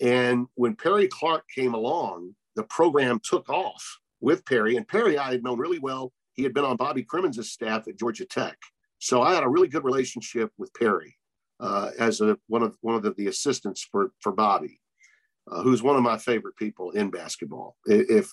And 0.00 0.46
when 0.54 0.76
Perry 0.76 1.08
Clark 1.08 1.44
came 1.54 1.74
along, 1.74 2.34
the 2.56 2.62
program 2.64 3.20
took 3.22 3.48
off 3.48 3.98
with 4.20 4.44
Perry. 4.46 4.76
And 4.76 4.86
Perry, 4.86 5.18
I 5.18 5.32
had 5.32 5.42
known 5.42 5.58
really 5.58 5.78
well. 5.78 6.12
He 6.34 6.42
had 6.42 6.54
been 6.54 6.64
on 6.64 6.76
Bobby 6.76 7.04
Cremins' 7.04 7.44
staff 7.44 7.88
at 7.88 7.98
Georgia 7.98 8.24
Tech. 8.24 8.56
So 8.98 9.22
I 9.22 9.34
had 9.34 9.44
a 9.44 9.48
really 9.48 9.68
good 9.68 9.84
relationship 9.84 10.52
with 10.58 10.72
Perry 10.74 11.16
uh, 11.60 11.90
as 11.98 12.20
a, 12.20 12.38
one 12.48 12.62
of 12.62 12.76
one 12.80 12.94
of 12.94 13.02
the, 13.02 13.12
the 13.12 13.26
assistants 13.26 13.86
for, 13.90 14.12
for 14.20 14.32
Bobby, 14.32 14.80
uh, 15.50 15.62
who's 15.62 15.82
one 15.82 15.96
of 15.96 16.02
my 16.02 16.16
favorite 16.16 16.56
people 16.56 16.90
in 16.92 17.10
basketball. 17.10 17.76
If 17.86 18.30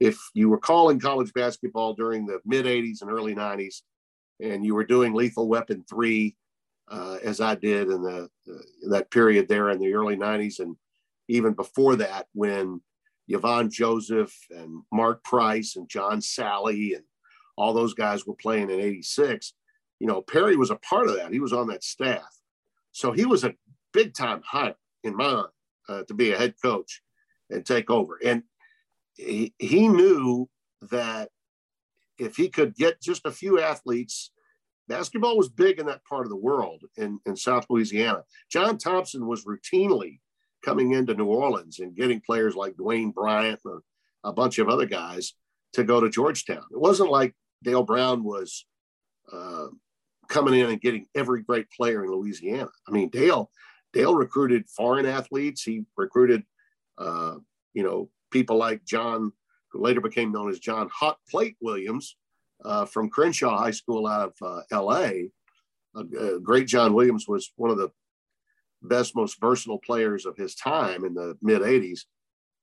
if 0.00 0.16
you 0.32 0.48
were 0.48 0.58
calling 0.58 1.00
college 1.00 1.32
basketball 1.32 1.94
during 1.94 2.24
the 2.24 2.40
mid 2.46 2.66
80s 2.66 3.02
and 3.02 3.10
early 3.10 3.34
90s, 3.34 3.82
and 4.40 4.64
you 4.64 4.74
were 4.74 4.84
doing 4.84 5.12
Lethal 5.12 5.48
Weapon 5.48 5.84
3, 5.90 6.36
uh, 6.90 7.18
as 7.24 7.40
I 7.40 7.56
did 7.56 7.88
in 7.88 8.02
the 8.02 8.28
uh, 8.48 8.90
that 8.90 9.10
period 9.10 9.48
there 9.48 9.70
in 9.70 9.80
the 9.80 9.92
early 9.94 10.16
90s, 10.16 10.60
and 10.60 10.76
even 11.28 11.54
before 11.54 11.96
that, 11.96 12.26
when 12.32 12.80
Yvon 13.28 13.70
Joseph 13.70 14.34
and 14.50 14.82
Mark 14.92 15.22
Price 15.24 15.74
and 15.76 15.88
John 15.88 16.20
Salley 16.20 16.94
and 16.94 17.04
all 17.56 17.74
those 17.74 17.92
guys 17.92 18.24
were 18.24 18.34
playing 18.34 18.70
in 18.70 18.80
86, 18.80 19.52
you 19.98 20.06
know, 20.06 20.22
Perry 20.22 20.56
was 20.56 20.70
a 20.70 20.76
part 20.76 21.08
of 21.08 21.16
that. 21.16 21.32
He 21.32 21.40
was 21.40 21.52
on 21.52 21.66
that 21.68 21.82
staff. 21.82 22.37
So 22.92 23.12
he 23.12 23.26
was 23.26 23.44
a 23.44 23.54
big 23.92 24.14
time 24.14 24.42
hire 24.44 24.74
in 25.04 25.16
my 25.16 25.32
mind 25.32 25.48
uh, 25.88 26.02
to 26.04 26.14
be 26.14 26.32
a 26.32 26.38
head 26.38 26.54
coach 26.62 27.02
and 27.50 27.64
take 27.64 27.90
over. 27.90 28.18
And 28.24 28.42
he, 29.14 29.54
he 29.58 29.88
knew 29.88 30.48
that 30.90 31.30
if 32.18 32.36
he 32.36 32.48
could 32.48 32.74
get 32.74 33.00
just 33.00 33.26
a 33.26 33.32
few 33.32 33.60
athletes 33.60 34.30
basketball 34.88 35.36
was 35.36 35.48
big 35.48 35.78
in 35.78 35.86
that 35.86 36.04
part 36.04 36.24
of 36.24 36.30
the 36.30 36.36
world 36.36 36.82
in, 36.96 37.20
in 37.26 37.36
South 37.36 37.66
Louisiana. 37.68 38.24
John 38.50 38.78
Thompson 38.78 39.26
was 39.26 39.44
routinely 39.44 40.20
coming 40.64 40.92
into 40.92 41.14
New 41.14 41.26
Orleans 41.26 41.78
and 41.78 41.94
getting 41.94 42.20
players 42.20 42.56
like 42.56 42.74
Dwayne 42.74 43.14
Bryant 43.14 43.60
and 43.64 43.80
a, 44.24 44.32
bunch 44.32 44.58
of 44.58 44.68
other 44.68 44.86
guys 44.86 45.34
to 45.74 45.84
go 45.84 46.00
to 46.00 46.10
Georgetown. 46.10 46.64
It 46.72 46.80
wasn't 46.80 47.10
like 47.10 47.34
Dale 47.62 47.84
Brown 47.84 48.24
was 48.24 48.64
uh, 49.32 49.66
coming 50.28 50.54
in 50.54 50.70
and 50.70 50.80
getting 50.80 51.06
every 51.14 51.42
great 51.42 51.70
player 51.70 52.04
in 52.04 52.10
Louisiana. 52.10 52.70
I 52.86 52.90
mean, 52.90 53.08
Dale 53.08 53.50
Dale 53.92 54.14
recruited 54.14 54.68
foreign 54.68 55.06
athletes. 55.06 55.62
He 55.62 55.84
recruited, 55.96 56.42
uh, 56.98 57.36
you 57.74 57.82
know, 57.82 58.10
people 58.30 58.56
like 58.56 58.84
John, 58.84 59.32
who 59.72 59.82
later 59.82 60.00
became 60.00 60.32
known 60.32 60.50
as 60.50 60.58
John 60.58 60.88
Hot 60.92 61.18
Plate 61.30 61.56
Williams 61.60 62.16
uh, 62.64 62.84
from 62.84 63.08
Crenshaw 63.08 63.56
High 63.56 63.70
School 63.70 64.06
out 64.06 64.32
of 64.40 64.46
uh, 64.46 64.62
L.A. 64.70 65.30
great 66.42 66.66
John 66.66 66.92
Williams 66.92 67.26
was 67.26 67.52
one 67.56 67.70
of 67.70 67.78
the 67.78 67.90
best, 68.82 69.16
most 69.16 69.40
versatile 69.40 69.78
players 69.78 70.26
of 70.26 70.36
his 70.36 70.54
time 70.54 71.04
in 71.04 71.14
the 71.14 71.36
mid 71.42 71.62
80s. 71.62 72.00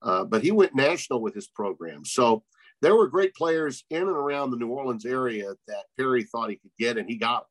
Uh, 0.01 0.23
but 0.23 0.43
he 0.43 0.51
went 0.51 0.75
national 0.75 1.21
with 1.21 1.33
his 1.33 1.47
program. 1.47 2.05
So 2.05 2.43
there 2.81 2.95
were 2.95 3.07
great 3.07 3.33
players 3.33 3.83
in 3.89 4.01
and 4.01 4.09
around 4.09 4.51
the 4.51 4.57
New 4.57 4.69
Orleans 4.69 5.05
area 5.05 5.53
that 5.67 5.85
Perry 5.97 6.23
thought 6.23 6.49
he 6.49 6.57
could 6.57 6.71
get, 6.77 6.97
and 6.97 7.09
he 7.09 7.15
got 7.15 7.41
them. 7.41 7.47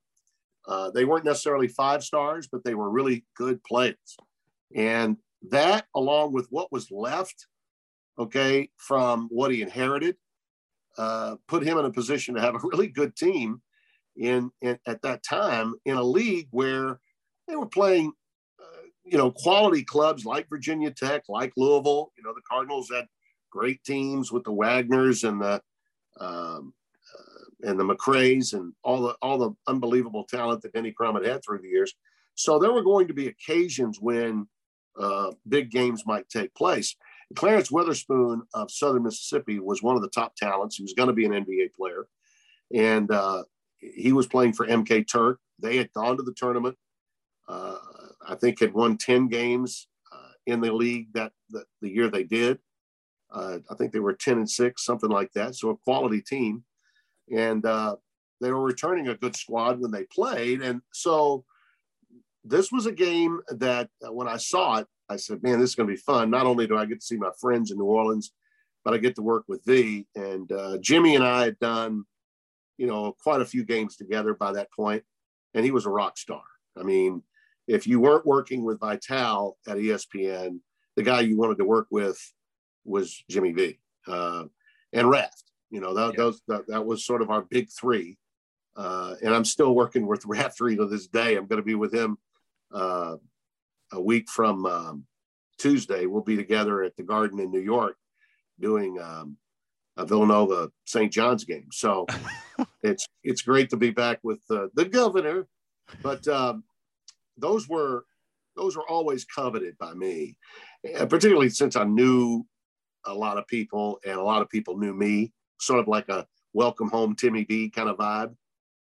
Uh, 0.67 0.91
they 0.91 1.05
weren't 1.05 1.25
necessarily 1.25 1.69
five 1.69 2.03
stars, 2.03 2.49
but 2.51 2.65
they 2.65 2.75
were 2.75 2.91
really 2.91 3.25
good 3.37 3.63
players. 3.65 4.17
And 4.75 5.19
that, 5.51 5.87
along 5.95 6.33
with 6.33 6.47
what 6.51 6.73
was 6.73 6.91
left, 6.91 7.47
okay, 8.19 8.71
from 8.77 9.29
what 9.31 9.51
he 9.51 9.63
inherited, 9.63 10.17
uh, 10.97 11.37
put 11.49 11.65
him 11.65 11.79
in 11.79 11.85
a 11.85 11.91
position 11.91 12.35
to 12.35 12.41
have 12.41 12.55
a 12.55 12.61
really 12.63 12.89
good 12.89 13.15
team 13.17 13.61
in, 14.17 14.51
in 14.63 14.79
at 14.87 15.03
that 15.03 15.23
time 15.23 15.75
in 15.85 15.97
a 15.97 16.03
league 16.03 16.49
where 16.51 17.01
they 17.49 17.57
were 17.57 17.67
playing, 17.67 18.13
uh, 18.61 18.83
you 19.05 19.19
know, 19.19 19.31
quality 19.31 19.85
clubs 19.85 20.25
like 20.25 20.49
Virginia 20.49 20.91
Tech, 20.91 21.25
like 21.29 21.53
Louisville. 21.57 22.13
You 22.17 22.23
know, 22.23 22.33
the 22.33 22.43
Cardinals 22.49 22.91
had 22.91 23.07
great 23.51 23.83
teams 23.85 24.33
with 24.33 24.45
the 24.45 24.53
Wagners 24.53 25.29
and 25.29 25.43
the 25.43 25.61
um, 26.21 26.73
and 27.65 27.79
the 27.79 27.85
McCray's 27.85 28.53
and 28.53 28.73
all 28.83 29.03
the 29.03 29.15
all 29.23 29.39
the 29.39 29.51
unbelievable 29.67 30.25
talent 30.25 30.63
that 30.63 30.73
Denny 30.73 30.93
Crum 30.93 31.23
had 31.23 31.45
through 31.45 31.61
the 31.61 31.69
years. 31.69 31.95
So 32.35 32.59
there 32.59 32.73
were 32.73 32.83
going 32.83 33.09
to 33.09 33.15
be 33.15 33.29
occasions 33.29 33.99
when 34.01 34.47
uh, 34.99 35.33
big 35.49 35.71
games 35.71 36.05
might 36.07 36.29
take 36.29 36.55
place. 36.55 36.95
Clarence 37.35 37.71
Weatherspoon 37.71 38.43
of 38.55 38.71
Southern 38.71 39.05
Mississippi 39.05 39.59
was 39.59 39.83
one 39.83 39.97
of 39.97 40.03
the 40.03 40.11
top 40.11 40.37
talents. 40.37 40.77
He 40.77 40.83
was 40.83 40.93
going 40.93 41.09
to 41.09 41.15
be 41.15 41.25
an 41.25 41.33
NBA 41.33 41.75
player, 41.75 42.07
and 42.73 43.11
uh, 43.11 43.45
he 43.79 44.13
was 44.13 44.27
playing 44.27 44.53
for 44.53 44.67
MK 44.67 45.09
Turk. 45.11 45.41
They 45.59 45.77
had 45.77 45.93
gone 45.93 46.17
to 46.17 46.23
the 46.23 46.35
tournament. 46.37 46.77
Uh, 47.49 47.79
I 48.27 48.35
think 48.35 48.61
had 48.61 48.75
won 48.75 48.99
ten 48.99 49.29
games 49.29 49.89
uh, 50.13 50.33
in 50.47 50.61
the 50.61 50.73
league 50.73 51.13
that, 51.15 51.33
that 51.51 51.65
the 51.81 51.91
year 51.91 52.09
they 52.09 52.25
did. 52.25 52.59
Uh, 53.33 53.59
I 53.71 53.75
think 53.75 53.93
they 53.93 54.01
were 54.01 54.13
ten 54.13 54.39
and 54.39 54.51
six, 54.51 54.85
something 54.85 55.11
like 55.11 55.33
that. 55.33 55.57
So 55.57 55.71
a 55.71 55.77
quality 55.77 56.21
team 56.21 56.65
and 57.33 57.65
uh, 57.65 57.97
they 58.41 58.51
were 58.51 58.63
returning 58.63 59.09
a 59.09 59.17
good 59.17 59.37
squad 59.37 59.81
when 59.81 59.91
they 59.91 60.05
played. 60.05 60.63
And 60.63 60.81
so 60.93 61.45
this 62.45 62.71
was 62.71 62.87
a 62.87 62.93
game 62.93 63.41
that 63.49 63.89
uh, 64.07 64.13
when 64.13 64.29
I 64.29 64.37
saw 64.37 64.79
it, 64.79 64.87
I 65.09 65.17
said, 65.17 65.43
man, 65.43 65.61
this 65.61 65.71
is 65.71 65.77
going 65.77 65.89
to 65.89 65.95
be 65.95 66.01
fun. 66.01 66.31
Not 66.31 66.47
only 66.47 66.67
do 66.67 66.77
I 66.77 66.87
get 66.87 67.01
to 67.01 67.07
see 67.07 67.17
my 67.17 67.31
friends 67.41 67.71
in 67.71 67.79
New 67.79 67.85
Orleans, 67.85 68.33
but 68.85 68.95
I 68.95 68.99
get 68.99 69.15
to 69.17 69.23
work 69.23 69.45
with 69.49 69.65
thee. 69.65 70.07
And 70.15 70.51
uh, 70.53 70.79
Jimmy 70.79 71.15
and 71.15 71.25
I 71.25 71.45
had 71.45 71.59
done, 71.59 72.05
you 72.77 72.87
know, 72.87 73.15
quite 73.23 73.41
a 73.41 73.47
few 73.47 73.65
games 73.65 73.97
together 73.97 74.35
by 74.35 74.53
that 74.53 74.73
point, 74.73 75.05
and 75.55 75.65
he 75.65 75.71
was 75.71 75.87
a 75.87 75.91
rock 75.91 76.19
star. 76.19 76.43
I 76.77 76.83
mean, 76.83 77.23
if 77.67 77.87
you 77.87 78.01
weren't 78.01 78.27
working 78.27 78.65
with 78.65 78.81
Vitale 78.81 79.57
at 79.67 79.77
ESPN, 79.77 80.61
the 80.97 81.03
guy 81.03 81.21
you 81.21 81.37
wanted 81.37 81.59
to 81.59 81.65
work 81.65 81.87
with 81.91 82.19
was 82.85 83.25
Jimmy 83.31 83.53
V 83.53 83.79
uh, 84.07 84.45
and 84.93 85.09
Raft. 85.09 85.45
You 85.75 85.81
know, 85.81 85.93
that, 85.93 86.15
yeah. 86.17 86.31
that, 86.47 86.69
that 86.69 86.87
was 86.87 87.05
sort 87.05 87.21
of 87.21 87.31
our 87.31 87.43
big 87.43 87.69
three. 87.69 88.17
Uh, 88.77 89.17
and 89.25 89.35
I'm 89.35 89.45
still 89.45 89.75
working 89.75 90.07
with 90.07 90.25
Raftery 90.27 90.77
to 90.77 90.87
this 90.87 91.09
day. 91.09 91.37
I'm 91.37 91.49
going 91.49 91.61
to 91.61 91.67
be 91.67 91.75
with 91.75 91.93
him 91.93 92.17
uh, 92.73 93.17
a 93.93 94.01
week 94.01 94.29
from 94.31 94.67
um, 94.67 95.05
Tuesday. 95.59 96.07
We'll 96.07 96.23
be 96.23 96.37
together 96.37 96.85
at 96.85 96.95
the 96.95 97.03
Garden 97.03 97.41
in 97.41 97.51
New 97.51 97.61
York 97.61 97.97
doing 98.61 99.01
um, 99.01 99.37
a 99.97 100.07
Villanova 100.07 100.71
St. 100.85 101.13
John's 101.13 101.45
game. 101.45 101.67
So 101.73 102.07
it's 102.85 103.09
it's 103.25 103.43
great 103.43 103.71
to 103.71 103.77
be 103.77 103.91
back 103.91 104.21
with 104.23 104.43
uh, 104.51 104.69
the 104.75 104.85
governor. 104.85 105.49
But 106.05 106.29
um, 106.29 106.63
those 107.37 107.69
were 107.69 108.05
those 108.55 108.77
were 108.77 108.89
always 108.89 109.25
coveted 109.25 109.77
by 109.79 109.93
me, 109.95 110.37
particularly 111.09 111.49
since 111.49 111.75
I 111.75 111.83
knew 111.83 112.47
a 113.07 113.13
lot 113.13 113.39
of 113.39 113.49
people 113.49 113.99
and 114.07 114.17
a 114.17 114.23
lot 114.23 114.41
of 114.41 114.49
people 114.49 114.79
knew 114.79 114.95
me 114.95 115.33
sort 115.61 115.81
of 115.81 115.89
like 115.89 116.09
a 116.09 116.27
welcome 116.53 116.89
home 116.89 117.15
Timmy 117.15 117.45
V 117.45 117.71
kind 117.71 117.89
of 117.89 117.97
vibe. 117.97 118.35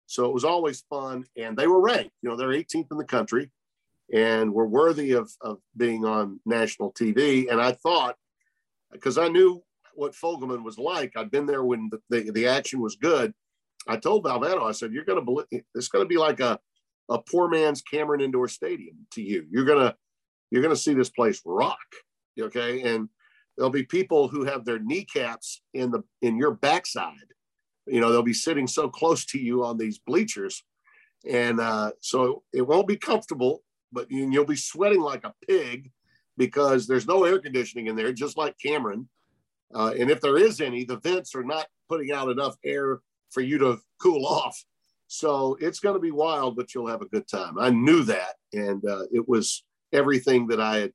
So 0.06 0.26
it 0.26 0.34
was 0.34 0.44
always 0.44 0.84
fun. 0.90 1.24
And 1.36 1.56
they 1.56 1.66
were 1.66 1.80
ranked, 1.80 2.12
you 2.22 2.28
know, 2.28 2.36
they're 2.36 2.48
18th 2.48 2.88
in 2.90 2.98
the 2.98 3.04
country 3.04 3.50
and 4.12 4.52
were 4.52 4.66
worthy 4.66 5.12
of, 5.12 5.30
of 5.40 5.58
being 5.76 6.04
on 6.04 6.38
national 6.44 6.92
TV. 6.92 7.50
And 7.50 7.60
I 7.60 7.72
thought, 7.72 8.16
because 8.92 9.16
I 9.16 9.28
knew 9.28 9.62
what 9.94 10.12
Fogelman 10.12 10.64
was 10.64 10.78
like, 10.78 11.12
I'd 11.16 11.30
been 11.30 11.46
there 11.46 11.64
when 11.64 11.90
the, 11.90 12.00
the, 12.10 12.30
the 12.30 12.46
action 12.46 12.80
was 12.80 12.96
good. 12.96 13.32
I 13.88 13.96
told 13.96 14.24
Valvano, 14.24 14.68
I 14.68 14.72
said, 14.72 14.92
you're 14.92 15.04
going 15.04 15.18
to 15.18 15.24
believe 15.24 15.46
it's 15.74 15.88
going 15.88 16.04
to 16.04 16.08
be 16.08 16.18
like 16.18 16.40
a, 16.40 16.58
a 17.08 17.18
poor 17.18 17.48
man's 17.48 17.82
Cameron 17.82 18.20
Indoor 18.20 18.48
Stadium 18.48 19.06
to 19.12 19.22
you. 19.22 19.46
You're 19.50 19.64
going 19.64 19.80
to, 19.80 19.96
you're 20.50 20.62
going 20.62 20.74
to 20.74 20.80
see 20.80 20.94
this 20.94 21.10
place 21.10 21.40
rock. 21.44 21.78
Okay. 22.38 22.82
And 22.82 23.08
there'll 23.57 23.70
be 23.70 23.84
people 23.84 24.28
who 24.28 24.44
have 24.44 24.64
their 24.64 24.78
kneecaps 24.78 25.62
in 25.74 25.90
the 25.90 26.03
in 26.20 26.36
your 26.36 26.53
backside. 26.53 27.14
You 27.86 28.00
know 28.00 28.11
they'll 28.11 28.22
be 28.22 28.32
sitting 28.32 28.66
so 28.66 28.88
close 28.88 29.24
to 29.26 29.38
you 29.38 29.64
on 29.64 29.78
these 29.78 29.98
bleachers. 29.98 30.64
And 31.28 31.61
uh, 31.61 31.92
so 32.00 32.42
it 32.53 32.62
won't 32.62 32.88
be 32.88 32.96
comfortable 32.96 33.62
but 33.92 34.11
you'll 34.11 34.44
be 34.44 34.57
sweating 34.57 35.00
like 35.00 35.24
a 35.24 35.34
pig 35.46 35.90
because 36.36 36.86
there's 36.86 37.07
no 37.07 37.24
air 37.24 37.38
conditioning 37.38 37.86
in 37.86 37.96
there 37.96 38.12
just 38.12 38.38
like 38.38 38.57
cameron. 38.59 39.09
Uh, 39.74 39.92
and 39.98 40.11
if 40.11 40.20
there 40.20 40.38
is 40.38 40.61
any 40.61 40.84
the 40.84 40.98
vents 40.98 41.34
are 41.34 41.44
not 41.44 41.66
putting 41.88 42.11
out 42.11 42.30
enough 42.30 42.57
air 42.64 43.00
for 43.30 43.42
you 43.42 43.59
to 43.59 43.78
cool 44.00 44.26
off. 44.26 44.64
So 45.07 45.57
it's 45.61 45.80
going 45.80 45.94
to 45.94 46.00
be 46.00 46.11
wild 46.11 46.57
but 46.57 46.74
you'll 46.74 46.88
have 46.88 47.03
a 47.03 47.09
good 47.09 47.28
time. 47.28 47.59
I 47.59 47.70
knew 47.70 48.03
that. 48.05 48.34
And 48.53 48.84
uh, 48.84 49.05
it 49.12 49.28
was 49.28 49.64
everything 49.92 50.46
that 50.46 50.59
i 50.59 50.78
had 50.78 50.92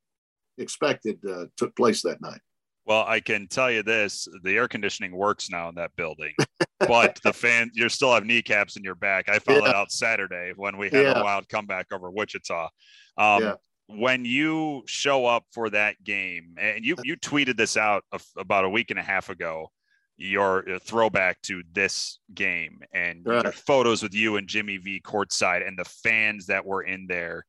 expected 0.57 1.19
uh, 1.29 1.45
took 1.55 1.75
place 1.75 2.01
that 2.01 2.19
night 2.19 2.41
well, 2.87 3.03
I 3.05 3.19
can 3.19 3.47
tell 3.47 3.69
you 3.69 3.83
this: 3.83 4.27
the 4.43 4.55
air 4.55 4.67
conditioning 4.67 5.15
works 5.15 5.49
now 5.49 5.67
in 5.67 5.75
that 5.75 5.95
building, 5.97 6.33
but 6.79 7.19
the 7.23 7.33
fan 7.33 7.69
you 7.73 7.89
still 7.89 8.13
have 8.13 8.25
kneecaps 8.25 8.77
in 8.77 8.83
your 8.83 8.95
back. 8.95 9.27
I 9.27 9.39
found 9.39 9.63
yeah. 9.63 9.67
that 9.67 9.75
out 9.75 9.91
Saturday 9.91 10.53
when 10.55 10.77
we 10.77 10.89
had 10.89 11.03
yeah. 11.03 11.19
a 11.19 11.23
wild 11.23 11.49
comeback 11.49 11.87
over 11.91 12.09
Wichita. 12.09 12.69
Um, 13.17 13.43
yeah. 13.43 13.53
When 13.89 14.25
you 14.25 14.83
show 14.85 15.25
up 15.25 15.45
for 15.51 15.69
that 15.69 16.01
game, 16.03 16.55
and 16.59 16.83
you 16.83 16.95
you 17.03 17.17
tweeted 17.17 17.57
this 17.57 17.75
out 17.75 18.03
about 18.37 18.63
a 18.63 18.69
week 18.69 18.89
and 18.89 18.99
a 18.99 19.03
half 19.03 19.29
ago, 19.29 19.69
your 20.17 20.65
throwback 20.79 21.41
to 21.43 21.63
this 21.73 22.19
game 22.33 22.79
and 22.93 23.25
right. 23.25 23.53
photos 23.53 24.01
with 24.01 24.13
you 24.13 24.37
and 24.37 24.47
Jimmy 24.47 24.77
V 24.77 25.01
courtside 25.01 25.65
and 25.67 25.77
the 25.77 25.85
fans 25.85 26.47
that 26.47 26.65
were 26.65 26.83
in 26.83 27.05
there. 27.07 27.45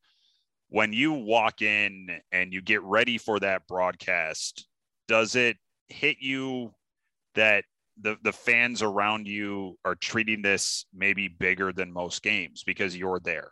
When 0.69 0.93
you 0.93 1.13
walk 1.13 1.61
in 1.61 2.09
and 2.31 2.53
you 2.53 2.61
get 2.61 2.83
ready 2.83 3.17
for 3.17 3.39
that 3.39 3.65
broadcast, 3.67 4.68
does 5.09 5.35
it 5.35 5.57
hit 5.87 6.17
you 6.21 6.71
that 7.35 7.65
the 7.99 8.15
the 8.23 8.31
fans 8.31 8.81
around 8.81 9.27
you 9.27 9.77
are 9.83 9.95
treating 9.95 10.41
this 10.41 10.85
maybe 10.93 11.27
bigger 11.27 11.73
than 11.73 11.91
most 11.91 12.21
games 12.21 12.63
because 12.63 12.95
you're 12.95 13.19
there? 13.19 13.51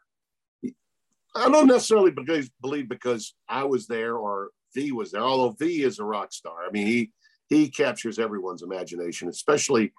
I 1.36 1.50
don't 1.50 1.68
necessarily 1.68 2.14
believe 2.62 2.88
because 2.88 3.34
I 3.50 3.66
was 3.66 3.88
there 3.88 4.16
or 4.16 4.52
V 4.74 4.92
was 4.92 5.12
there. 5.12 5.22
Although 5.22 5.56
V 5.60 5.84
is 5.84 6.00
a 6.00 6.06
rock 6.06 6.32
star, 6.32 6.66
I 6.66 6.72
mean 6.72 6.86
he 6.86 7.12
he 7.50 7.70
captures 7.70 8.20
everyone's 8.20 8.62
imagination, 8.62 9.28
especially 9.28 9.94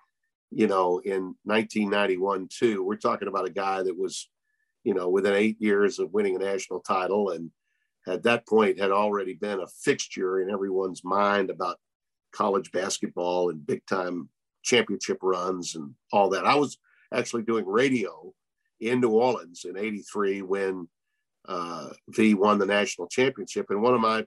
you 0.50 0.68
know 0.68 1.00
in 1.04 1.34
1991 1.44 2.48
too. 2.56 2.84
We're 2.84 2.96
talking 2.96 3.28
about 3.28 3.48
a 3.48 3.52
guy 3.52 3.82
that 3.82 3.98
was 3.98 4.30
you 4.84 4.94
know 4.94 5.08
within 5.08 5.34
eight 5.34 5.60
years 5.60 5.98
of 5.98 6.12
winning 6.12 6.36
a 6.36 6.38
national 6.38 6.80
title 6.80 7.30
and 7.30 7.50
at 8.08 8.22
that 8.22 8.46
point 8.46 8.80
had 8.80 8.90
already 8.90 9.34
been 9.34 9.60
a 9.60 9.66
fixture 9.66 10.40
in 10.40 10.50
everyone's 10.50 11.04
mind 11.04 11.50
about 11.50 11.78
college 12.32 12.72
basketball 12.72 13.50
and 13.50 13.66
big 13.66 13.84
time 13.86 14.28
championship 14.62 15.18
runs 15.22 15.74
and 15.74 15.94
all 16.12 16.30
that. 16.30 16.46
I 16.46 16.54
was 16.54 16.78
actually 17.12 17.42
doing 17.42 17.66
radio 17.66 18.32
in 18.80 19.00
New 19.00 19.10
Orleans 19.10 19.64
in 19.64 19.76
83 19.76 20.42
when 20.42 20.88
uh, 21.46 21.90
V 22.08 22.34
won 22.34 22.58
the 22.58 22.66
national 22.66 23.08
championship. 23.08 23.66
And 23.70 23.82
one 23.82 23.94
of 23.94 24.00
my 24.00 24.24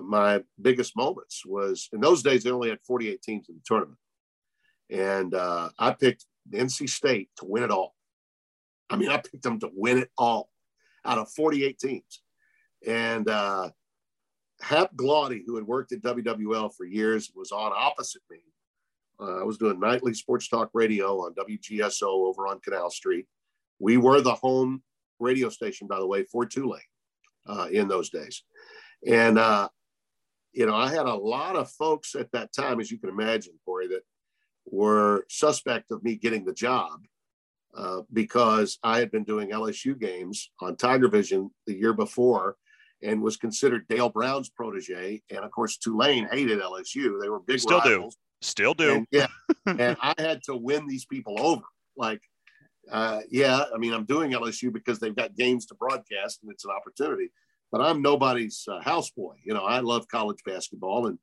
my 0.00 0.40
biggest 0.60 0.96
moments 0.96 1.44
was 1.44 1.88
in 1.92 2.00
those 2.00 2.22
days, 2.22 2.44
they 2.44 2.50
only 2.50 2.68
had 2.68 2.78
48 2.86 3.20
teams 3.22 3.48
in 3.48 3.56
the 3.56 3.60
tournament. 3.64 3.98
And 4.88 5.34
uh, 5.34 5.70
I 5.78 5.92
picked 5.92 6.26
NC 6.52 6.88
State 6.88 7.30
to 7.38 7.44
win 7.44 7.64
it 7.64 7.72
all. 7.72 7.94
I 8.88 8.96
mean, 8.96 9.08
I 9.08 9.16
picked 9.16 9.42
them 9.42 9.58
to 9.60 9.70
win 9.74 9.98
it 9.98 10.10
all 10.16 10.48
out 11.04 11.18
of 11.18 11.30
48 11.32 11.78
teams. 11.78 12.22
And 12.86 13.28
uh, 13.28 13.70
Hap 14.60 14.94
Glaude, 14.96 15.42
who 15.46 15.56
had 15.56 15.66
worked 15.66 15.92
at 15.92 16.02
WWL 16.02 16.74
for 16.74 16.84
years, 16.84 17.30
was 17.34 17.52
on 17.52 17.72
opposite 17.74 18.22
me. 18.30 18.38
Uh, 19.20 19.40
I 19.40 19.44
was 19.44 19.58
doing 19.58 19.78
nightly 19.78 20.14
sports 20.14 20.48
talk 20.48 20.70
radio 20.74 21.20
on 21.20 21.34
WGSO 21.34 22.02
over 22.02 22.46
on 22.46 22.60
Canal 22.60 22.90
Street. 22.90 23.26
We 23.78 23.96
were 23.96 24.20
the 24.20 24.34
home 24.34 24.82
radio 25.20 25.48
station, 25.48 25.86
by 25.86 25.98
the 25.98 26.06
way, 26.06 26.24
for 26.24 26.46
Tulane 26.46 26.80
uh, 27.46 27.68
in 27.70 27.88
those 27.88 28.10
days. 28.10 28.42
And, 29.06 29.38
uh, 29.38 29.68
you 30.52 30.66
know, 30.66 30.74
I 30.74 30.88
had 30.88 31.06
a 31.06 31.14
lot 31.14 31.56
of 31.56 31.70
folks 31.70 32.14
at 32.14 32.32
that 32.32 32.52
time, 32.52 32.80
as 32.80 32.90
you 32.90 32.98
can 32.98 33.10
imagine, 33.10 33.54
Corey, 33.64 33.88
that 33.88 34.02
were 34.66 35.26
suspect 35.28 35.90
of 35.90 36.02
me 36.02 36.16
getting 36.16 36.44
the 36.44 36.54
job 36.54 37.04
uh, 37.76 38.00
because 38.12 38.78
I 38.82 38.98
had 38.98 39.10
been 39.10 39.24
doing 39.24 39.50
LSU 39.50 39.98
games 39.98 40.50
on 40.60 40.76
Tiger 40.76 41.08
Vision 41.08 41.50
the 41.66 41.74
year 41.74 41.92
before 41.92 42.56
and 43.04 43.22
was 43.22 43.36
considered 43.36 43.86
Dale 43.88 44.08
Brown's 44.08 44.48
protege. 44.48 45.22
And 45.30 45.40
of 45.40 45.50
course, 45.50 45.76
Tulane 45.76 46.28
hated 46.30 46.60
LSU. 46.60 47.20
They 47.20 47.28
were 47.28 47.40
big 47.40 47.60
Still 47.60 47.78
rivals. 47.78 48.14
do. 48.14 48.20
Still 48.46 48.74
do. 48.74 48.94
And, 48.94 49.06
yeah. 49.10 49.26
and 49.66 49.96
I 50.00 50.14
had 50.18 50.42
to 50.44 50.56
win 50.56 50.86
these 50.86 51.04
people 51.04 51.36
over. 51.38 51.62
Like, 51.96 52.20
uh, 52.90 53.20
yeah, 53.30 53.64
I 53.74 53.78
mean, 53.78 53.92
I'm 53.92 54.04
doing 54.04 54.32
LSU 54.32 54.72
because 54.72 54.98
they've 54.98 55.14
got 55.14 55.36
games 55.36 55.66
to 55.66 55.74
broadcast 55.74 56.40
and 56.42 56.50
it's 56.50 56.64
an 56.64 56.70
opportunity. 56.70 57.30
But 57.70 57.80
I'm 57.80 58.02
nobody's 58.02 58.64
uh, 58.68 58.80
houseboy. 58.80 59.36
You 59.44 59.54
know, 59.54 59.64
I 59.64 59.80
love 59.80 60.08
college 60.08 60.38
basketball 60.44 61.06
and 61.06 61.18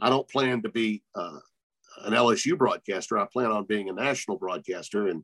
I 0.00 0.08
don't 0.10 0.28
plan 0.28 0.62
to 0.62 0.68
be 0.68 1.02
uh, 1.14 1.38
an 2.04 2.12
LSU 2.12 2.56
broadcaster. 2.56 3.18
I 3.18 3.26
plan 3.32 3.50
on 3.50 3.66
being 3.66 3.88
a 3.88 3.92
national 3.92 4.38
broadcaster. 4.38 5.08
And 5.08 5.22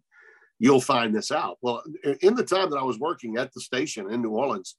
you'll 0.59 0.80
find 0.80 1.14
this 1.14 1.32
out. 1.32 1.59
Well, 1.62 1.82
in 2.22 2.34
the 2.34 2.44
time 2.44 2.70
that 2.70 2.78
I 2.78 2.82
was 2.82 2.98
working 2.98 3.36
at 3.38 3.52
the 3.52 3.61
station 3.61 4.11
in 4.11 4.22
New 4.22 4.30
Orleans, 4.30 4.76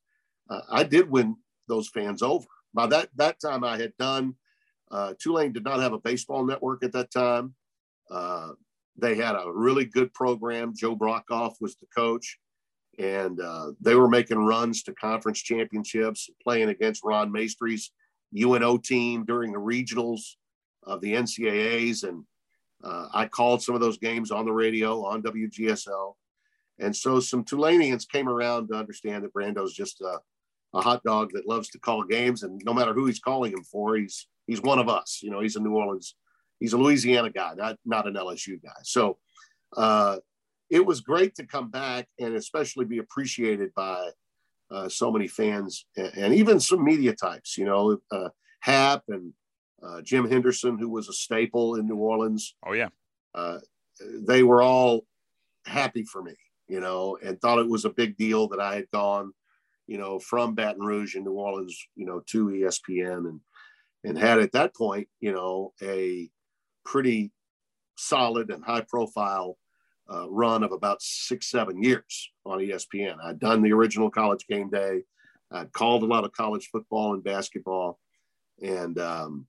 uh, 0.50 0.62
I 0.70 0.84
did 0.84 1.10
win 1.10 1.36
those 1.68 1.90
fans 1.90 2.22
over. 2.22 2.46
By 2.74 2.88
that 2.88 3.10
that 3.16 3.40
time, 3.40 3.64
I 3.64 3.78
had 3.78 3.94
done. 3.98 4.36
Uh, 4.92 5.14
Tulane 5.20 5.54
did 5.54 5.64
not 5.64 5.80
have 5.80 5.94
a 5.94 6.00
baseball 6.00 6.46
network 6.46 6.84
at 6.84 6.94
that 6.94 7.12
time. 7.12 7.54
Uh, 8.10 8.52
they 8.98 9.16
had 9.16 9.36
a 9.36 9.52
really 9.52 9.86
good 9.86 10.14
program. 10.14 10.74
Joe 10.76 10.96
Brockoff 10.96 11.54
was 11.62 11.76
the 11.76 11.86
coach, 11.96 12.38
and 12.98 13.40
uh, 13.40 13.72
they 13.80 13.96
were 13.96 14.10
making 14.10 14.38
runs 14.38 14.84
to 14.84 14.94
conference 14.94 15.42
championships, 15.42 16.30
playing 16.44 16.70
against 16.70 17.04
Ron 17.04 17.32
Maestri's 17.32 17.92
UNO 18.38 18.78
team 18.78 19.26
during 19.26 19.52
the 19.52 19.60
regionals 19.60 20.22
of 20.84 21.02
the 21.02 21.14
NCAAs, 21.14 22.04
and 22.04 22.24
uh, 22.84 23.08
I 23.14 23.26
called 23.28 23.62
some 23.62 23.76
of 23.76 23.82
those 23.82 23.98
games 23.98 24.32
on 24.32 24.46
the 24.46 24.54
radio 24.54 25.06
on 25.06 25.22
WGSL. 25.22 26.14
And 26.80 26.96
so 26.96 27.20
some 27.20 27.44
Tulaneans 27.44 28.06
came 28.06 28.30
around 28.30 28.70
to 28.70 28.76
understand 28.76 29.24
that 29.24 29.34
Brando's 29.34 29.74
just 29.74 30.02
a, 30.02 30.20
a, 30.74 30.82
hot 30.82 31.04
dog 31.04 31.32
that 31.34 31.48
loves 31.48 31.70
to 31.70 31.80
call 31.80 32.04
games. 32.04 32.44
And 32.44 32.62
no 32.66 32.74
matter 32.74 32.94
who 32.94 33.06
he's 33.06 33.20
calling 33.20 33.52
him 33.52 33.64
for, 33.64 33.96
he's 33.96 34.28
he's 34.48 34.62
one 34.62 34.80
of 34.80 34.90
us. 34.90 35.20
You 35.22 35.32
know, 35.32 35.42
he's 35.42 35.56
a 35.56 35.60
New 35.60 35.74
Orleans, 35.74 36.16
he's 36.60 36.74
a 36.74 36.78
Louisiana 36.78 37.30
guy, 37.30 37.54
not, 37.56 37.78
not 37.86 38.08
an 38.08 38.16
LSU 38.16 38.62
guy. 38.62 38.80
So 38.84 39.18
uh, 39.76 40.18
it 40.70 40.86
was 40.86 41.02
great 41.02 41.36
to 41.36 41.46
come 41.46 41.70
back 41.70 42.08
and 42.20 42.36
especially 42.36 42.86
be 42.86 43.00
appreciated 43.00 43.74
by 43.76 44.10
uh, 44.72 44.90
so 44.90 45.12
many 45.12 45.28
fans 45.28 45.86
and, 45.98 46.12
and, 46.16 46.34
even 46.34 46.60
some 46.60 46.84
media 46.84 47.14
types, 47.14 47.58
you 47.58 47.66
know, 47.66 47.98
uh, 48.12 48.30
Hap 48.60 49.04
and 49.08 49.34
uh, 49.82 50.02
Jim 50.02 50.30
Henderson, 50.30 50.78
who 50.78 50.90
was 50.90 51.10
a 51.10 51.14
staple 51.14 51.76
in 51.76 51.88
New 51.88 51.96
Orleans. 51.96 52.56
Oh 52.66 52.74
yeah, 52.74 52.90
uh, 53.34 53.60
they 54.28 54.44
were 54.44 54.62
all 54.62 55.06
happy 55.66 56.04
for 56.04 56.22
me, 56.22 56.36
you 56.68 56.80
know, 56.80 57.18
and 57.24 57.40
thought 57.40 57.60
it 57.60 57.70
was 57.70 57.86
a 57.86 57.90
big 57.90 58.18
deal 58.18 58.48
that 58.50 58.60
I 58.60 58.76
had 58.76 58.92
gone, 58.92 59.34
you 59.90 59.98
know, 59.98 60.20
from 60.20 60.54
Baton 60.54 60.84
Rouge 60.86 61.16
in 61.16 61.24
New 61.24 61.32
Orleans, 61.32 61.76
you 61.96 62.06
know, 62.06 62.22
to 62.28 62.46
ESPN, 62.50 63.28
and 63.28 63.40
and 64.04 64.18
had 64.18 64.40
at 64.40 64.52
that 64.52 64.76
point, 64.76 65.08
you 65.20 65.32
know, 65.32 65.74
a 65.82 66.30
pretty 66.86 67.32
solid 67.98 68.52
and 68.52 68.64
high 68.64 68.86
profile 68.88 69.58
uh, 70.14 70.30
run 70.30 70.64
of 70.64 70.72
about 70.74 71.02
six 71.02 71.50
seven 71.50 71.82
years 71.82 72.30
on 72.46 72.60
ESPN. 72.60 73.18
I'd 73.24 73.40
done 73.40 73.64
the 73.64 73.74
original 73.74 74.12
College 74.12 74.46
Game 74.48 74.70
Day. 74.70 75.06
I'd 75.52 75.74
called 75.74 76.04
a 76.04 76.06
lot 76.06 76.24
of 76.24 76.34
college 76.34 76.70
football 76.72 77.16
and 77.16 77.24
basketball, 77.24 77.98
and 78.62 79.00
um, 79.00 79.48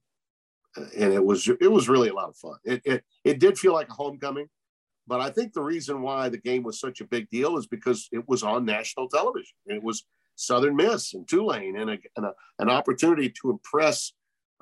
and 0.74 1.12
it 1.12 1.22
was 1.22 1.50
it 1.60 1.70
was 1.70 1.90
really 1.90 2.08
a 2.08 2.14
lot 2.14 2.30
of 2.30 2.36
fun. 2.38 2.56
It, 2.64 2.80
it 2.86 3.04
it 3.24 3.40
did 3.40 3.58
feel 3.58 3.74
like 3.74 3.90
a 3.90 3.92
homecoming, 3.92 4.48
but 5.06 5.20
I 5.20 5.28
think 5.28 5.52
the 5.52 5.62
reason 5.62 6.00
why 6.00 6.30
the 6.30 6.40
game 6.40 6.62
was 6.62 6.80
such 6.80 7.02
a 7.02 7.06
big 7.06 7.28
deal 7.28 7.58
is 7.58 7.66
because 7.66 8.08
it 8.10 8.26
was 8.26 8.42
on 8.42 8.64
national 8.64 9.10
television. 9.10 9.54
It 9.66 9.82
was 9.82 10.06
Southern 10.40 10.74
Miss 10.74 11.14
and 11.14 11.28
Tulane, 11.28 11.76
and, 11.76 11.90
a, 11.90 11.98
and 12.16 12.26
a, 12.26 12.32
an 12.58 12.70
opportunity 12.70 13.32
to 13.42 13.50
impress 13.50 14.12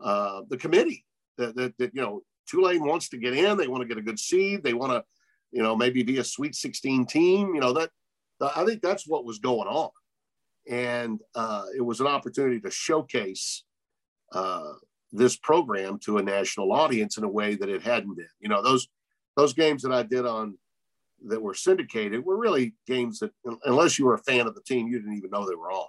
uh, 0.03 0.43
the 0.49 0.57
committee 0.57 1.05
that, 1.37 1.55
that, 1.57 1.77
that 1.79 1.95
you 1.95 2.03
know 2.03 2.23
Tulane 2.49 2.85
wants 2.85 3.09
to 3.11 3.19
get 3.19 3.35
in. 3.35 3.57
They 3.57 3.69
want 3.69 3.83
to 3.83 3.89
get 3.89 3.99
a 3.99 4.03
good 4.03 4.19
seed. 4.19 4.63
They 4.63 4.75
want 4.75 4.93
to 4.93 5.05
you 5.53 5.63
know 5.63 5.77
maybe 5.77 6.03
be 6.03 6.19
a 6.19 6.25
Sweet 6.25 6.55
16 6.55 7.07
team. 7.07 7.55
You 7.55 7.61
know 7.61 7.73
that 7.75 7.91
I 8.41 8.65
think 8.65 8.83
that's 8.83 9.07
what 9.07 9.25
was 9.25 9.39
going 9.39 9.69
on, 9.69 9.91
and 10.69 11.21
uh, 11.35 11.65
it 11.77 11.83
was 11.83 12.01
an 12.01 12.07
opportunity 12.07 12.61
to 12.61 12.71
showcase. 12.71 13.65
Uh, 14.33 14.73
this 15.11 15.37
program 15.39 15.99
to 15.99 16.19
a 16.19 16.23
national 16.23 16.71
audience 16.71 17.17
in 17.17 17.25
a 17.25 17.29
way 17.29 17.55
that 17.55 17.71
it 17.71 17.81
hadn't 17.81 18.15
been. 18.15 18.29
You 18.41 18.51
know, 18.51 18.63
those 18.63 18.89
those 19.37 19.55
games 19.55 19.83
that 19.83 19.93
I 19.93 20.03
did 20.03 20.27
on 20.27 20.59
that 21.27 21.43
were 21.43 21.55
syndicated 21.55 22.25
were 22.25 22.37
really 22.37 22.75
games 22.87 23.19
that, 23.19 23.33
unless 23.65 23.99
you 23.99 24.07
were 24.07 24.15
a 24.15 24.23
fan 24.23 24.47
of 24.47 24.55
the 24.55 24.63
team, 24.63 24.89
you 24.89 24.99
didn't 24.99 25.17
even 25.17 25.31
know 25.31 25.49
they 25.49 25.55
were 25.55 25.73
on. 25.73 25.87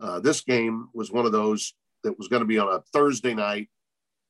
Uh, 0.00 0.20
this 0.20 0.40
game 0.40 0.88
was 0.92 1.10
one 1.10 1.26
of 1.26 1.32
those 1.32 1.74
that 2.02 2.16
was 2.18 2.28
going 2.28 2.40
to 2.40 2.46
be 2.46 2.58
on 2.58 2.68
a 2.68 2.82
Thursday 2.92 3.34
night. 3.34 3.68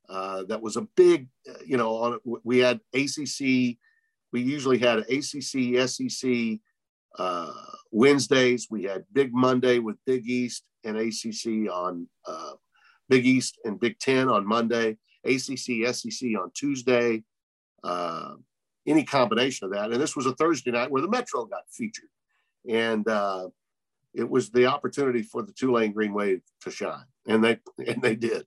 Uh, 0.09 0.45
that 0.45 0.61
was 0.61 0.77
a 0.77 0.87
big, 0.97 1.29
you 1.65 1.77
know, 1.77 1.97
on 1.97 2.19
we 2.45 2.59
had 2.59 2.81
ACC. 2.93 3.79
We 4.33 4.43
usually 4.43 4.79
had 4.79 4.99
ACC, 4.99 5.89
SEC 5.89 6.59
uh, 7.19 7.53
Wednesdays. 7.91 8.69
We 8.71 8.85
had 8.85 9.05
Big 9.13 9.33
Monday 9.33 9.79
with 9.79 9.97
Big 10.05 10.29
East 10.29 10.65
and 10.85 10.97
ACC 10.97 11.73
on 11.73 12.07
uh, 12.27 12.53
Big 13.09 13.27
East 13.27 13.59
and 13.65 13.81
Big 13.81 13.99
Ten 13.99 14.29
on 14.29 14.47
Monday, 14.47 14.99
ACC, 15.25 15.95
SEC 15.95 16.29
on 16.39 16.51
Tuesday, 16.55 17.23
uh, 17.83 18.35
any 18.87 19.05
combination 19.05 19.67
of 19.67 19.73
that. 19.73 19.93
And 19.93 20.01
this 20.01 20.17
was 20.17 20.27
a 20.27 20.35
Thursday 20.35 20.71
night 20.71 20.91
where 20.91 21.03
the 21.03 21.09
Metro 21.09 21.45
got 21.45 21.63
featured. 21.71 22.09
And 22.69 23.07
uh, 23.09 23.49
it 24.15 24.29
was 24.29 24.51
the 24.51 24.67
opportunity 24.67 25.23
for 25.23 25.43
the 25.43 25.53
Tulane 25.53 25.93
Green 25.93 26.15
Wave 26.15 26.43
to 26.63 26.71
shine. 26.71 27.05
And 27.27 27.43
they 27.43 27.59
and 27.87 28.03
they 28.03 28.17
did, 28.17 28.47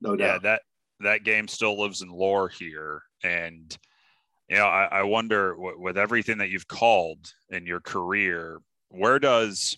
no 0.00 0.16
doubt. 0.16 0.26
Yeah, 0.26 0.38
that 0.50 0.62
that 1.00 1.24
game 1.24 1.48
still 1.48 1.80
lives 1.80 2.02
in 2.02 2.08
lore 2.08 2.48
here. 2.48 3.02
And 3.22 3.76
you 4.48 4.56
know, 4.56 4.66
I, 4.66 4.86
I 4.86 5.02
wonder 5.02 5.56
with 5.56 5.98
everything 5.98 6.38
that 6.38 6.50
you've 6.50 6.68
called 6.68 7.32
in 7.50 7.66
your 7.66 7.80
career, 7.80 8.60
where 8.88 9.18
does 9.18 9.76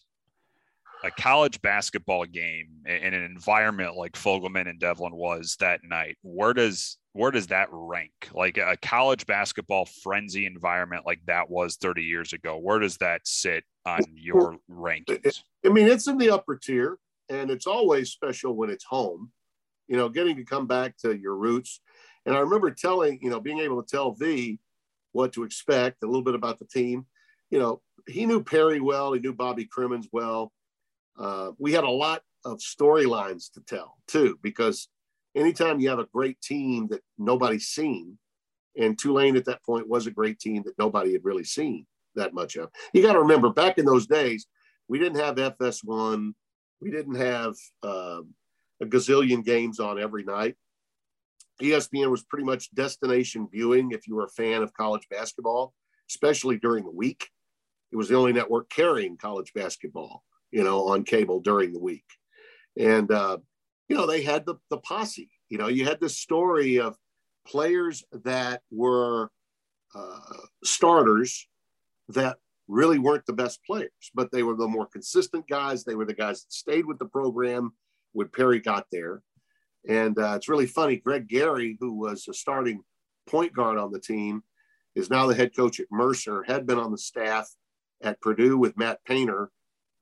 a 1.03 1.11
college 1.11 1.61
basketball 1.63 2.25
game 2.25 2.69
in 2.87 3.15
an 3.15 3.25
environment 3.25 3.97
like 3.97 4.13
Fogelman 4.13 4.69
and 4.69 4.79
Devlin 4.79 5.15
was 5.15 5.57
that 5.61 5.81
night, 5.83 6.19
where 6.23 6.53
does 6.53 6.99
where 7.13 7.31
does 7.31 7.49
that 7.49 7.69
rank? 7.73 8.13
Like 8.33 8.57
a 8.59 8.77
college 8.81 9.27
basketball 9.27 9.87
frenzy 9.87 10.47
environment 10.47 11.07
like 11.07 11.21
that 11.27 11.51
was 11.51 11.77
30 11.77 12.05
years 12.05 12.33
ago, 12.33 12.57
where 12.59 12.79
does 12.79 12.99
that 12.99 13.23
sit 13.25 13.65
on 13.85 14.01
your 14.15 14.59
rankings? 14.71 15.43
I 15.65 15.71
mean, 15.71 15.89
it's 15.89 16.07
in 16.07 16.19
the 16.19 16.31
upper 16.31 16.57
tier, 16.57 16.99
and 17.29 17.51
it's 17.51 17.67
always 17.67 18.11
special 18.11 18.55
when 18.55 18.71
it's 18.71 18.85
home. 18.85 19.33
You 19.89 19.97
know, 19.97 20.09
getting 20.09 20.37
to 20.37 20.45
come 20.45 20.69
back 20.69 20.97
to 20.99 21.17
your 21.17 21.35
roots. 21.35 21.81
And 22.25 22.37
I 22.37 22.41
remember 22.41 22.71
telling, 22.71 23.19
you 23.23 23.31
know, 23.31 23.41
being 23.41 23.59
able 23.59 23.83
to 23.83 23.91
tell 23.91 24.13
V 24.13 24.61
what 25.13 25.33
to 25.33 25.43
expect, 25.43 26.05
a 26.05 26.07
little 26.07 26.23
bit 26.23 26.37
about 26.37 26.61
the 26.61 26.67
team. 26.67 27.07
You 27.51 27.59
know, 27.59 27.81
he 28.07 28.25
knew 28.25 28.45
Perry 28.45 28.79
well, 28.79 29.13
he 29.13 29.21
knew 29.21 29.33
Bobby 29.33 29.67
Cremins 29.67 30.07
well 30.13 30.53
uh, 31.21 31.53
we 31.59 31.73
had 31.73 31.85
a 31.85 31.91
lot 31.91 32.23
of 32.45 32.59
storylines 32.59 33.53
to 33.53 33.61
tell 33.61 33.99
too, 34.09 34.39
because 34.43 34.89
anytime 35.37 35.79
you 35.79 35.91
have 35.91 35.99
a 35.99 36.09
great 36.13 36.41
team 36.41 36.89
that 36.89 37.03
nobody's 37.19 37.67
seen, 37.67 38.19
and 38.77 38.99
Tulane 38.99 39.37
at 39.37 39.45
that 39.45 39.63
point 39.63 39.89
was 39.89 40.07
a 40.07 40.11
great 40.11 40.39
team 40.41 40.63
that 40.65 40.79
nobody 40.79 41.13
had 41.13 41.25
really 41.25 41.45
seen 41.45 41.87
that 42.15 42.33
much 42.33 42.57
of. 42.57 42.71
You 42.95 43.03
got 43.03 43.13
to 43.13 43.21
remember, 43.21 43.51
back 43.51 43.79
in 43.79 43.85
those 43.85 44.07
days, 44.07 44.47
we 44.89 44.99
didn't 44.99 45.21
have 45.21 45.37
FS1, 45.37 46.33
we 46.81 46.91
didn't 46.91 47.17
have 47.17 47.55
uh, 47.83 48.23
a 48.81 48.87
gazillion 48.87 49.45
games 49.45 49.79
on 49.79 50.01
every 50.01 50.25
night. 50.25 50.57
ESPN 51.61 52.11
was 52.11 52.25
pretty 52.25 52.45
much 52.45 52.75
destination 52.75 53.47
viewing 53.53 53.91
if 53.93 54.09
you 54.09 54.15
were 54.15 54.25
a 54.25 54.31
fan 54.31 54.63
of 54.63 54.73
college 54.73 55.07
basketball, 55.11 55.75
especially 56.09 56.57
during 56.57 56.85
the 56.85 56.91
week. 56.91 57.29
It 57.93 57.97
was 57.97 58.09
the 58.09 58.17
only 58.17 58.33
network 58.33 58.71
carrying 58.71 59.19
college 59.19 59.53
basketball 59.53 60.25
you 60.51 60.65
know, 60.65 60.89
on 60.89 61.05
cable 61.05 61.41
during 61.41 61.73
the 61.73 61.81
week. 61.81 62.05
And, 62.79 63.11
uh, 63.11 63.39
you 63.89 63.97
know, 63.97 64.07
they 64.07 64.23
had 64.23 64.47
the, 64.47 64.57
the 64.71 64.79
posse, 64.79 65.31
you 65.49 65.59
know, 65.59 65.69
you 65.69 65.85
had 65.85 66.01
this 66.01 66.19
story 66.19 66.79
of 66.79 66.97
players 67.47 68.05
that 68.13 68.63
were 68.71 69.31
uh, 69.95 70.19
starters 70.63 71.49
that 72.09 72.39
really 72.69 72.99
weren't 72.99 73.27
the 73.27 73.33
best 73.33 73.61
players, 73.65 73.91
but 74.15 74.31
they 74.31 74.43
were 74.43 74.55
the 74.55 74.69
more 74.69 74.87
consistent 74.87 75.49
guys. 75.49 75.83
They 75.83 75.97
were 75.97 76.05
the 76.05 76.15
guys 76.15 76.43
that 76.43 76.53
stayed 76.53 76.87
with 76.87 76.99
the 76.99 77.07
program 77.07 77.73
when 78.13 78.29
Perry 78.29 78.61
got 78.61 78.87
there. 78.93 79.23
And 79.89 80.19
uh, 80.19 80.35
it's 80.37 80.49
really 80.49 80.67
funny. 80.67 80.97
Greg 80.97 81.27
Gary, 81.27 81.77
who 81.81 81.95
was 81.95 82.29
a 82.29 82.35
starting 82.35 82.83
point 83.27 83.53
guard 83.53 83.79
on 83.79 83.91
the 83.91 84.01
team, 84.01 84.43
is 84.95 85.11
now 85.11 85.27
the 85.27 85.35
head 85.35 85.55
coach 85.57 85.81
at 85.81 85.87
Mercer, 85.91 86.45
had 86.47 86.67
been 86.67 86.79
on 86.79 86.93
the 86.93 86.99
staff 86.99 87.49
at 88.03 88.21
Purdue 88.21 88.57
with 88.57 88.77
Matt 88.77 89.05
Painter 89.05 89.51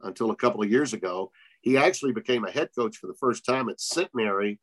until 0.03 0.31
a 0.31 0.37
couple 0.37 0.63
of 0.63 0.71
years 0.71 0.93
ago. 0.93 1.31
He 1.61 1.77
actually 1.77 2.13
became 2.13 2.45
a 2.45 2.51
head 2.51 2.71
coach 2.77 2.97
for 2.97 3.07
the 3.07 3.15
first 3.15 3.45
time 3.45 3.69
at 3.69 3.81
Centenary 3.81 4.59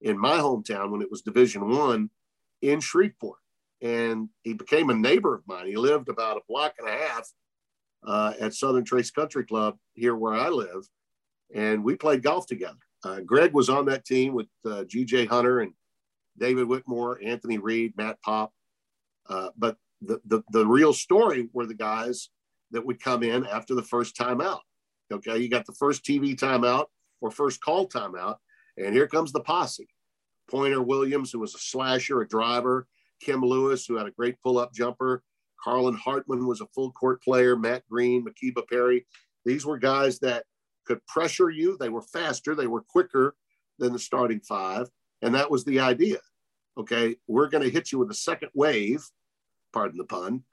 in 0.00 0.18
my 0.18 0.38
hometown 0.38 0.90
when 0.90 1.02
it 1.02 1.10
was 1.10 1.22
Division 1.22 1.68
One 1.68 2.10
in 2.62 2.80
Shreveport. 2.80 3.38
And 3.82 4.28
he 4.42 4.52
became 4.52 4.90
a 4.90 4.94
neighbor 4.94 5.34
of 5.34 5.46
mine. 5.46 5.66
He 5.66 5.76
lived 5.76 6.08
about 6.08 6.36
a 6.36 6.42
block 6.48 6.74
and 6.78 6.88
a 6.88 6.92
half 6.92 7.28
uh, 8.06 8.34
at 8.40 8.54
Southern 8.54 8.84
Trace 8.84 9.10
Country 9.10 9.44
Club 9.44 9.76
here 9.94 10.14
where 10.14 10.34
I 10.34 10.48
live. 10.48 10.86
And 11.54 11.82
we 11.82 11.96
played 11.96 12.22
golf 12.22 12.46
together. 12.46 12.78
Uh, 13.02 13.20
Greg 13.20 13.54
was 13.54 13.70
on 13.70 13.86
that 13.86 14.04
team 14.04 14.34
with 14.34 14.48
uh, 14.66 14.84
GJ 14.84 15.28
Hunter 15.28 15.60
and 15.60 15.72
David 16.38 16.68
Whitmore, 16.68 17.20
Anthony 17.24 17.58
Reed, 17.58 17.94
Matt 17.96 18.20
Pop. 18.22 18.52
Uh, 19.28 19.48
but 19.56 19.76
the, 20.02 20.20
the, 20.26 20.42
the 20.50 20.66
real 20.66 20.92
story 20.92 21.48
were 21.52 21.66
the 21.66 21.74
guys 21.74 22.28
that 22.70 22.84
would 22.84 23.02
come 23.02 23.22
in 23.22 23.46
after 23.46 23.74
the 23.74 23.82
first 23.82 24.16
timeout. 24.16 24.60
Okay, 25.12 25.38
you 25.38 25.48
got 25.48 25.66
the 25.66 25.72
first 25.72 26.04
TV 26.04 26.36
timeout 26.36 26.86
or 27.20 27.30
first 27.30 27.62
call 27.62 27.88
timeout, 27.88 28.36
and 28.76 28.94
here 28.94 29.08
comes 29.08 29.32
the 29.32 29.40
posse. 29.40 29.88
Pointer 30.50 30.82
Williams, 30.82 31.30
who 31.30 31.40
was 31.40 31.54
a 31.54 31.58
slasher, 31.58 32.20
a 32.20 32.28
driver, 32.28 32.86
Kim 33.20 33.40
Lewis, 33.40 33.86
who 33.86 33.96
had 33.96 34.06
a 34.06 34.12
great 34.12 34.40
pull 34.40 34.58
up 34.58 34.72
jumper, 34.72 35.22
Carlin 35.62 35.94
Hartman 35.94 36.46
was 36.46 36.60
a 36.60 36.66
full 36.74 36.90
court 36.92 37.22
player, 37.22 37.56
Matt 37.56 37.82
Green, 37.88 38.24
Makiba 38.24 38.66
Perry. 38.68 39.06
These 39.44 39.66
were 39.66 39.78
guys 39.78 40.18
that 40.20 40.44
could 40.86 41.04
pressure 41.06 41.50
you. 41.50 41.76
They 41.78 41.88
were 41.88 42.02
faster, 42.02 42.54
they 42.54 42.66
were 42.66 42.82
quicker 42.82 43.36
than 43.78 43.92
the 43.92 43.98
starting 43.98 44.40
five. 44.40 44.88
And 45.22 45.34
that 45.34 45.50
was 45.50 45.64
the 45.64 45.80
idea. 45.80 46.18
Okay, 46.78 47.16
we're 47.26 47.48
going 47.48 47.64
to 47.64 47.70
hit 47.70 47.92
you 47.92 47.98
with 47.98 48.10
a 48.10 48.14
second 48.14 48.50
wave, 48.54 49.04
pardon 49.72 49.98
the 49.98 50.04
pun, 50.04 50.44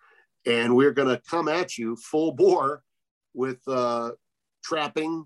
and 0.45 0.75
we're 0.75 0.91
going 0.91 1.07
to 1.07 1.21
come 1.29 1.47
at 1.47 1.77
you 1.77 1.95
full 1.95 2.33
bore 2.33 2.83
with 3.33 3.59
uh, 3.67 4.11
trapping 4.67 5.25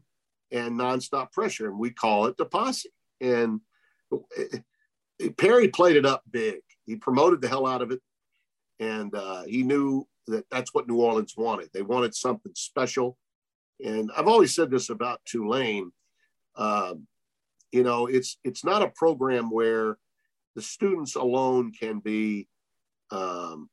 and 0.52 0.80
nonstop 0.80 1.32
pressure. 1.32 1.68
And 1.68 1.80
we 1.80 1.90
call 1.90 2.26
it 2.26 2.38
the 2.38 2.46
posse. 2.46 2.90
And 3.20 3.62
Perry 5.38 5.68
played 5.70 5.96
it 5.96 6.06
up 6.06 6.24
big. 6.30 6.62
He 6.86 6.96
promoted 6.96 7.42
the 7.42 7.48
hell 7.48 7.66
out 7.66 7.82
of 7.82 7.92
it. 7.92 8.02
And 8.80 9.14
uh, 9.16 9.44
he 9.44 9.64
knew 9.64 10.08
that 10.28 10.46
that's 10.52 10.74
what 10.74 10.88
New 10.88 10.98
Orleans 10.98 11.36
wanted. 11.38 11.70
They 11.74 11.82
wanted 11.82 12.14
something 12.16 12.52
special. 12.56 13.18
And 13.84 14.12
I've 14.16 14.28
always 14.28 14.54
said 14.54 14.70
this 14.70 14.90
about 14.90 15.22
Tulane. 15.26 15.92
Um, 16.56 17.08
you 17.72 17.84
know, 17.84 18.08
it's 18.08 18.38
it's 18.44 18.66
not 18.66 18.82
a 18.82 18.90
program 18.90 19.50
where 19.50 19.98
the 20.56 20.62
students 20.62 21.16
alone 21.16 21.72
can 21.72 22.00
be 22.00 22.48
um, 23.12 23.70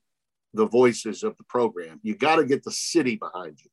the 0.54 0.66
voices 0.66 1.24
of 1.24 1.36
the 1.36 1.44
program. 1.44 2.00
You 2.02 2.14
got 2.14 2.36
to 2.36 2.44
get 2.44 2.62
the 2.62 2.70
city 2.70 3.16
behind 3.16 3.58
you. 3.62 3.70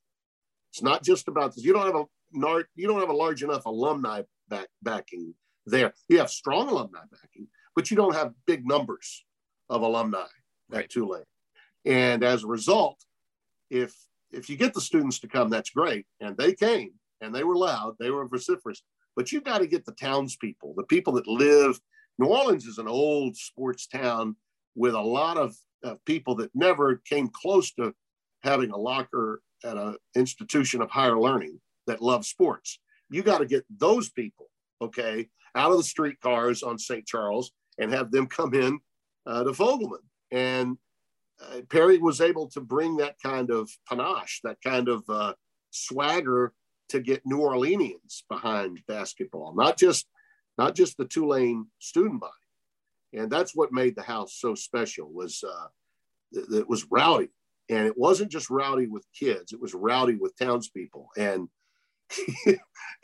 It's 0.75 0.83
not 0.83 1.05
just 1.05 1.29
about 1.29 1.55
this. 1.55 1.63
You 1.63 1.71
don't 1.71 1.85
have 1.85 1.95
a 1.95 2.63
you 2.75 2.85
don't 2.85 2.99
have 2.99 3.07
a 3.07 3.13
large 3.13 3.41
enough 3.43 3.65
alumni 3.65 4.23
back, 4.49 4.67
backing 4.83 5.33
there. 5.65 5.93
You 6.09 6.17
have 6.17 6.29
strong 6.29 6.67
alumni 6.67 6.99
backing, 7.09 7.47
but 7.77 7.89
you 7.89 7.95
don't 7.95 8.13
have 8.13 8.33
big 8.45 8.67
numbers 8.67 9.23
of 9.69 9.83
alumni 9.83 10.25
right. 10.69 10.83
at 10.83 10.89
Tulane. 10.89 11.23
And 11.85 12.25
as 12.25 12.43
a 12.43 12.47
result, 12.47 12.97
if 13.69 13.95
if 14.33 14.49
you 14.49 14.57
get 14.57 14.73
the 14.73 14.81
students 14.81 15.19
to 15.19 15.29
come, 15.29 15.49
that's 15.49 15.69
great. 15.69 16.07
And 16.19 16.35
they 16.35 16.53
came 16.53 16.91
and 17.21 17.33
they 17.33 17.45
were 17.45 17.55
loud, 17.55 17.95
they 17.97 18.11
were 18.11 18.27
vociferous. 18.27 18.81
But 19.15 19.31
you've 19.31 19.45
got 19.45 19.59
to 19.59 19.67
get 19.67 19.85
the 19.85 19.93
townspeople, 19.93 20.73
the 20.75 20.83
people 20.83 21.13
that 21.13 21.25
live. 21.25 21.79
New 22.19 22.27
Orleans 22.27 22.65
is 22.65 22.79
an 22.79 22.89
old 22.89 23.37
sports 23.37 23.87
town 23.87 24.35
with 24.75 24.93
a 24.93 24.99
lot 24.99 25.37
of 25.37 25.55
uh, 25.85 25.95
people 26.05 26.35
that 26.35 26.53
never 26.53 27.01
came 27.05 27.29
close 27.29 27.71
to 27.75 27.93
having 28.43 28.71
a 28.71 28.77
locker 28.77 29.41
at 29.65 29.77
an 29.77 29.97
institution 30.15 30.81
of 30.81 30.89
higher 30.89 31.19
learning 31.19 31.59
that 31.87 32.01
love 32.01 32.25
sports. 32.25 32.79
You 33.09 33.23
got 33.23 33.39
to 33.39 33.45
get 33.45 33.65
those 33.69 34.09
people, 34.09 34.47
okay, 34.81 35.27
out 35.55 35.71
of 35.71 35.77
the 35.77 35.83
streetcars 35.83 36.63
on 36.63 36.77
St. 36.77 37.05
Charles 37.05 37.51
and 37.77 37.91
have 37.91 38.11
them 38.11 38.27
come 38.27 38.53
in 38.53 38.79
uh, 39.25 39.43
to 39.43 39.51
Fogelman. 39.51 40.03
And 40.31 40.77
uh, 41.41 41.61
Perry 41.69 41.97
was 41.97 42.21
able 42.21 42.47
to 42.49 42.61
bring 42.61 42.97
that 42.97 43.15
kind 43.21 43.51
of 43.51 43.69
panache, 43.87 44.41
that 44.43 44.57
kind 44.63 44.87
of 44.87 45.03
uh, 45.09 45.33
swagger 45.71 46.53
to 46.89 46.99
get 46.99 47.25
New 47.25 47.39
Orleanians 47.39 48.23
behind 48.29 48.81
basketball, 48.87 49.53
not 49.55 49.77
just 49.77 50.07
not 50.57 50.75
just 50.75 50.97
the 50.97 51.05
Tulane 51.05 51.67
student 51.79 52.21
body. 52.21 52.31
And 53.13 53.29
that's 53.29 53.55
what 53.55 53.73
made 53.73 53.95
the 53.95 54.03
house 54.03 54.35
so 54.39 54.55
special 54.55 55.11
was 55.11 55.43
uh, 55.43 55.67
it 56.31 56.67
was 56.67 56.85
rowdy, 56.89 57.29
and 57.69 57.87
it 57.87 57.97
wasn't 57.97 58.31
just 58.31 58.49
rowdy 58.49 58.87
with 58.87 59.05
kids; 59.17 59.51
it 59.51 59.61
was 59.61 59.73
rowdy 59.73 60.15
with 60.15 60.37
townspeople. 60.37 61.09
And 61.17 61.49
you 62.45 62.57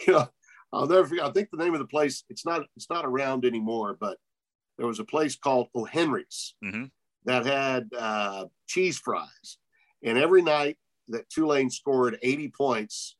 know, 0.07 0.27
I'll 0.73 0.87
never 0.87 1.07
forget. 1.07 1.25
I 1.25 1.31
think 1.31 1.49
the 1.51 1.63
name 1.63 1.73
of 1.73 1.79
the 1.79 1.87
place 1.87 2.23
it's 2.29 2.45
not 2.45 2.63
it's 2.75 2.89
not 2.89 3.05
around 3.05 3.45
anymore, 3.45 3.97
but 3.99 4.17
there 4.77 4.87
was 4.87 4.99
a 4.99 5.05
place 5.05 5.35
called 5.35 5.67
O'Henry's 5.75 6.55
mm-hmm. 6.63 6.85
that 7.25 7.45
had 7.45 7.89
uh, 7.97 8.45
cheese 8.67 8.97
fries, 8.97 9.57
and 10.03 10.17
every 10.17 10.41
night 10.41 10.77
that 11.09 11.29
Tulane 11.29 11.69
scored 11.69 12.17
80 12.21 12.53
points, 12.57 13.17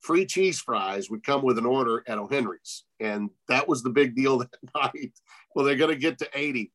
free 0.00 0.26
cheese 0.26 0.60
fries 0.60 1.10
would 1.10 1.24
come 1.24 1.42
with 1.42 1.58
an 1.58 1.66
order 1.66 2.04
at 2.06 2.18
O'Henry's, 2.18 2.84
and 3.00 3.30
that 3.48 3.68
was 3.68 3.82
the 3.82 3.90
big 3.90 4.14
deal 4.14 4.38
that 4.38 4.50
night. 4.74 5.12
Well, 5.54 5.64
they're 5.64 5.76
going 5.76 5.94
to 5.94 6.00
get 6.00 6.18
to 6.18 6.28
80. 6.34 6.72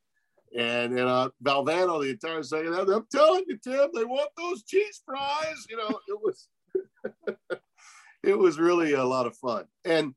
And, 0.58 0.98
and 0.98 1.08
uh, 1.08 1.30
Valvano, 1.44 2.02
the 2.02 2.10
entire 2.10 2.42
second 2.42 2.74
half, 2.74 2.88
I'm 2.88 3.06
telling 3.12 3.44
you, 3.48 3.58
Tim, 3.64 3.90
they 3.94 4.04
want 4.04 4.32
those 4.36 4.64
cheese 4.64 5.04
fries. 5.06 5.68
You 5.70 5.78
know, 5.78 6.00
it 6.08 6.20
was 6.20 6.48
it 8.24 8.38
was 8.38 8.58
really 8.58 8.94
a 8.94 9.04
lot 9.04 9.28
of 9.28 9.38
fun. 9.38 9.66
And 9.86 10.16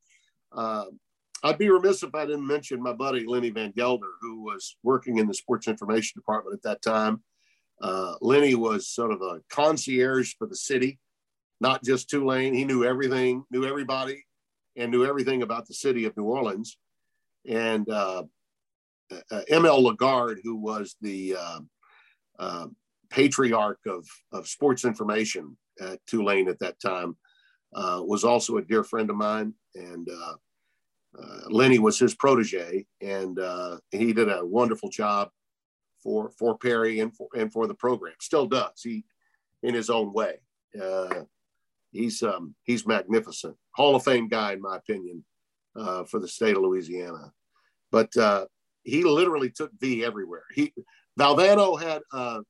uh, 0.50 0.86
I'd 1.42 1.58
be 1.58 1.68
remiss 1.68 2.02
if 2.02 2.14
I 2.14 2.24
didn't 2.24 2.46
mention 2.46 2.82
my 2.82 2.94
buddy 2.94 3.26
Lenny 3.26 3.52
Vangilder, 3.52 4.12
who 4.22 4.42
was 4.42 4.76
working 4.82 5.18
in 5.18 5.26
the 5.26 5.34
sports 5.34 5.68
information 5.68 6.18
department 6.18 6.54
at 6.54 6.62
that 6.62 6.82
time. 6.82 7.22
Uh, 7.82 8.14
Lenny 8.22 8.54
was 8.54 8.88
sort 8.88 9.10
of 9.10 9.20
a 9.20 9.40
concierge 9.50 10.34
for 10.38 10.46
the 10.46 10.56
city, 10.56 10.98
not 11.60 11.84
just 11.84 12.08
Tulane. 12.08 12.54
He 12.54 12.64
knew 12.64 12.84
everything, 12.84 13.44
knew 13.50 13.66
everybody, 13.66 14.24
and 14.76 14.90
knew 14.90 15.04
everything 15.04 15.42
about 15.42 15.66
the 15.66 15.74
city 15.74 16.06
of 16.06 16.16
New 16.16 16.24
Orleans. 16.24 16.78
And 17.46 17.88
uh, 17.90 18.24
ML 19.50 19.82
Lagarde, 19.82 20.40
who 20.42 20.56
was 20.56 20.96
the 21.00 21.36
uh, 21.38 21.60
uh, 22.38 22.66
patriarch 23.10 23.80
of, 23.86 24.06
of 24.32 24.48
sports 24.48 24.84
information 24.84 25.56
at 25.80 25.98
Tulane 26.06 26.48
at 26.48 26.58
that 26.60 26.80
time, 26.80 27.16
uh, 27.74 28.00
was 28.04 28.24
also 28.24 28.56
a 28.56 28.62
dear 28.62 28.84
friend 28.84 29.10
of 29.10 29.16
mine. 29.16 29.54
And 29.74 30.08
uh, 30.08 30.34
uh, 31.20 31.40
Lenny 31.48 31.78
was 31.78 31.98
his 31.98 32.14
protege, 32.14 32.86
and 33.00 33.38
he 33.90 34.12
did 34.12 34.30
a 34.30 34.44
wonderful 34.44 34.88
job 34.88 35.30
for 36.02 36.30
for 36.38 36.56
Perry 36.56 37.00
and 37.00 37.14
for 37.14 37.28
and 37.36 37.52
for 37.52 37.66
the 37.66 37.74
program. 37.74 38.14
Still 38.20 38.46
does 38.46 38.80
he 38.82 39.04
in 39.62 39.74
his 39.74 39.90
own 39.90 40.12
way. 40.12 40.40
he's 41.92 42.22
um, 42.22 42.54
he's 42.64 42.86
magnificent, 42.86 43.56
Hall 43.72 43.96
of 43.96 44.04
Fame 44.04 44.28
guy 44.28 44.52
in 44.52 44.60
my 44.60 44.76
opinion 44.76 45.24
for 45.74 46.18
the 46.20 46.28
state 46.28 46.56
of 46.56 46.62
Louisiana. 46.62 47.32
But 47.92 48.16
he 48.84 49.04
literally 49.04 49.50
took 49.50 49.70
V 49.78 50.04
everywhere. 50.04 50.44
He 50.54 50.72
Valvano 51.18 51.80
had 51.80 52.02
uh, 52.12 52.40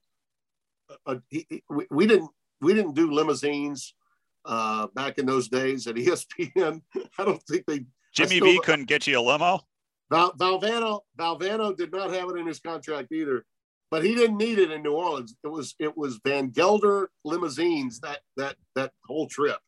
a, 1.06 1.20
he, 1.28 1.62
we, 1.68 1.86
we, 1.90 2.06
didn't 2.06 2.30
we 2.60 2.74
didn't 2.74 2.94
do 2.94 3.10
limousines 3.10 3.94
uh, 4.44 4.86
back 4.94 5.18
in 5.18 5.26
those 5.26 5.48
days 5.48 5.86
at 5.86 5.94
ESPN. 5.96 6.82
I 7.18 7.24
don't 7.24 7.42
think 7.42 7.64
they. 7.66 7.84
Jimmy 8.12 8.36
still, 8.36 8.46
V 8.46 8.60
couldn't 8.64 8.86
get 8.86 9.06
you 9.06 9.18
a 9.18 9.22
limo. 9.22 9.60
Val, 10.10 10.32
Valvano 10.32 11.00
Valvano 11.18 11.76
did 11.76 11.92
not 11.92 12.12
have 12.12 12.28
it 12.30 12.36
in 12.36 12.46
his 12.46 12.58
contract 12.58 13.12
either, 13.12 13.44
but 13.90 14.04
he 14.04 14.14
didn't 14.14 14.36
need 14.36 14.58
it 14.58 14.70
in 14.70 14.82
New 14.82 14.92
Orleans. 14.92 15.36
It 15.44 15.48
was 15.48 15.74
it 15.78 15.96
was 15.96 16.18
Vangilder 16.20 17.06
limousines 17.24 18.00
that 18.00 18.20
that 18.36 18.56
that 18.74 18.92
whole 19.06 19.28
trip. 19.28 19.58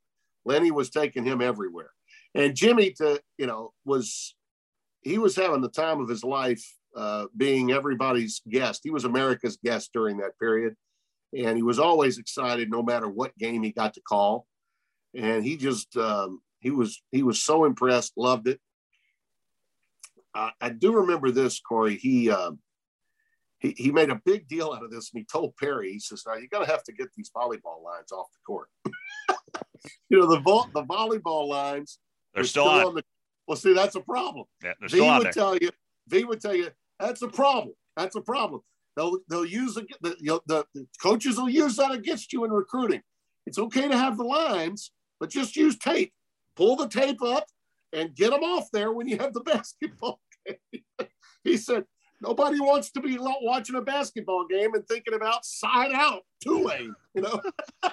Lenny 0.45 0.73
was 0.73 0.91
taking 0.91 1.25
him 1.25 1.41
everywhere, 1.41 1.91
and 2.35 2.57
Jimmy 2.57 2.91
to 2.95 3.23
you 3.39 3.47
know 3.47 3.73
was 3.85 4.35
he 5.03 5.19
was 5.19 5.37
having 5.37 5.61
the 5.61 5.69
time 5.69 6.01
of 6.01 6.09
his 6.09 6.25
life 6.25 6.65
uh, 6.97 7.27
being 7.37 7.73
everybody's 7.73 8.43
guest. 8.49 8.81
He 8.85 8.91
was 8.91 9.05
America's 9.05 9.59
guest 9.63 9.91
during 9.93 10.19
that 10.19 10.39
period. 10.39 10.77
And 11.37 11.57
he 11.57 11.63
was 11.63 11.79
always 11.79 12.19
excited 12.19 12.71
no 12.71 12.83
matter 12.83 13.09
what 13.09 13.37
game 13.39 13.63
he 13.63 13.73
got 13.73 13.95
to 13.95 14.01
call. 14.03 14.47
And 15.15 15.45
he 15.45 15.57
just, 15.57 15.97
um, 15.97 16.41
he 16.61 16.71
was, 16.71 17.03
he 17.11 17.23
was 17.23 17.43
so 17.43 17.65
impressed, 17.65 18.13
loved 18.17 18.49
it. 18.49 18.61
I, 20.35 20.51
I 20.61 20.69
do 20.71 20.93
remember 20.93 21.31
this, 21.31 21.61
Corey. 21.61 21.97
He, 21.97 22.31
uh, 22.31 22.53
he, 23.59 23.75
he 23.77 23.91
made 23.91 24.11
a 24.11 24.21
big 24.25 24.47
deal 24.49 24.73
out 24.73 24.85
of 24.85 24.91
this 24.91 25.11
and 25.13 25.21
he 25.21 25.25
told 25.25 25.57
Perry, 25.57 25.93
he 25.93 25.99
says, 25.99 26.25
now 26.27 26.35
you're 26.35 26.49
going 26.49 26.67
to 26.67 26.71
have 26.71 26.85
to 26.85 26.93
get 26.93 27.09
these 27.17 27.31
volleyball 27.35 27.83
lines 27.83 28.13
off 28.13 28.27
the 28.33 28.41
court. 28.47 28.69
you 30.11 30.19
know, 30.19 30.27
the, 30.27 30.41
vo- 30.41 30.69
the 30.75 30.85
volleyball 30.85 31.49
lines. 31.49 31.99
They're 32.35 32.45
still, 32.45 32.65
still 32.65 32.75
on. 32.75 32.87
on. 32.87 32.95
the, 32.97 33.05
well, 33.53 33.59
see, 33.59 33.75
that's 33.75 33.97
a 33.97 34.01
problem. 34.01 34.47
Yeah, 34.65 34.73
v 34.89 35.01
would 35.03 35.25
there. 35.25 35.33
tell 35.33 35.59
you, 35.59 35.69
V 36.09 36.25
would 36.25 36.41
tell 36.41 36.55
you, 36.55 36.71
that's 36.99 37.21
a 37.21 37.29
problem. 37.29 37.75
That's 37.99 38.17
a 38.17 38.23
problem. 38.23 38.63
They'll, 38.97 39.19
they'll 39.29 39.45
use 39.45 39.75
the, 39.75 39.87
the, 40.01 40.41
the, 40.47 40.65
the 40.75 40.87
coaches 41.03 41.37
will 41.37 41.51
use 41.51 41.77
that 41.77 41.93
against 41.93 42.33
you 42.33 42.47
in 42.47 42.51
recruiting. 42.51 43.03
It's 43.45 43.59
okay 43.59 43.89
to 43.89 43.99
have 43.99 44.17
the 44.17 44.25
lines, 44.25 44.91
but 45.21 45.29
just 45.29 45.55
use 45.55 45.77
tape. 45.77 46.15
Pull 46.57 46.77
the 46.77 46.89
tape 46.89 47.23
up 47.23 47.45
and 47.93 48.15
get 48.15 48.31
them 48.31 48.43
off 48.43 48.69
there 48.73 48.91
when 48.91 49.07
you 49.07 49.19
have 49.19 49.35
the 49.35 49.41
basketball 49.45 50.19
game. 50.47 50.83
he 51.45 51.59
said, 51.59 51.85
Nobody 52.23 52.59
wants 52.59 52.91
to 52.93 53.03
be 53.03 53.19
watching 53.21 53.75
a 53.75 53.83
basketball 53.83 54.47
game 54.49 54.73
and 54.73 54.87
thinking 54.87 55.13
about 55.13 55.45
side 55.45 55.93
out 55.93 56.23
Tulane, 56.43 56.95
you 57.15 57.21
know. 57.21 57.43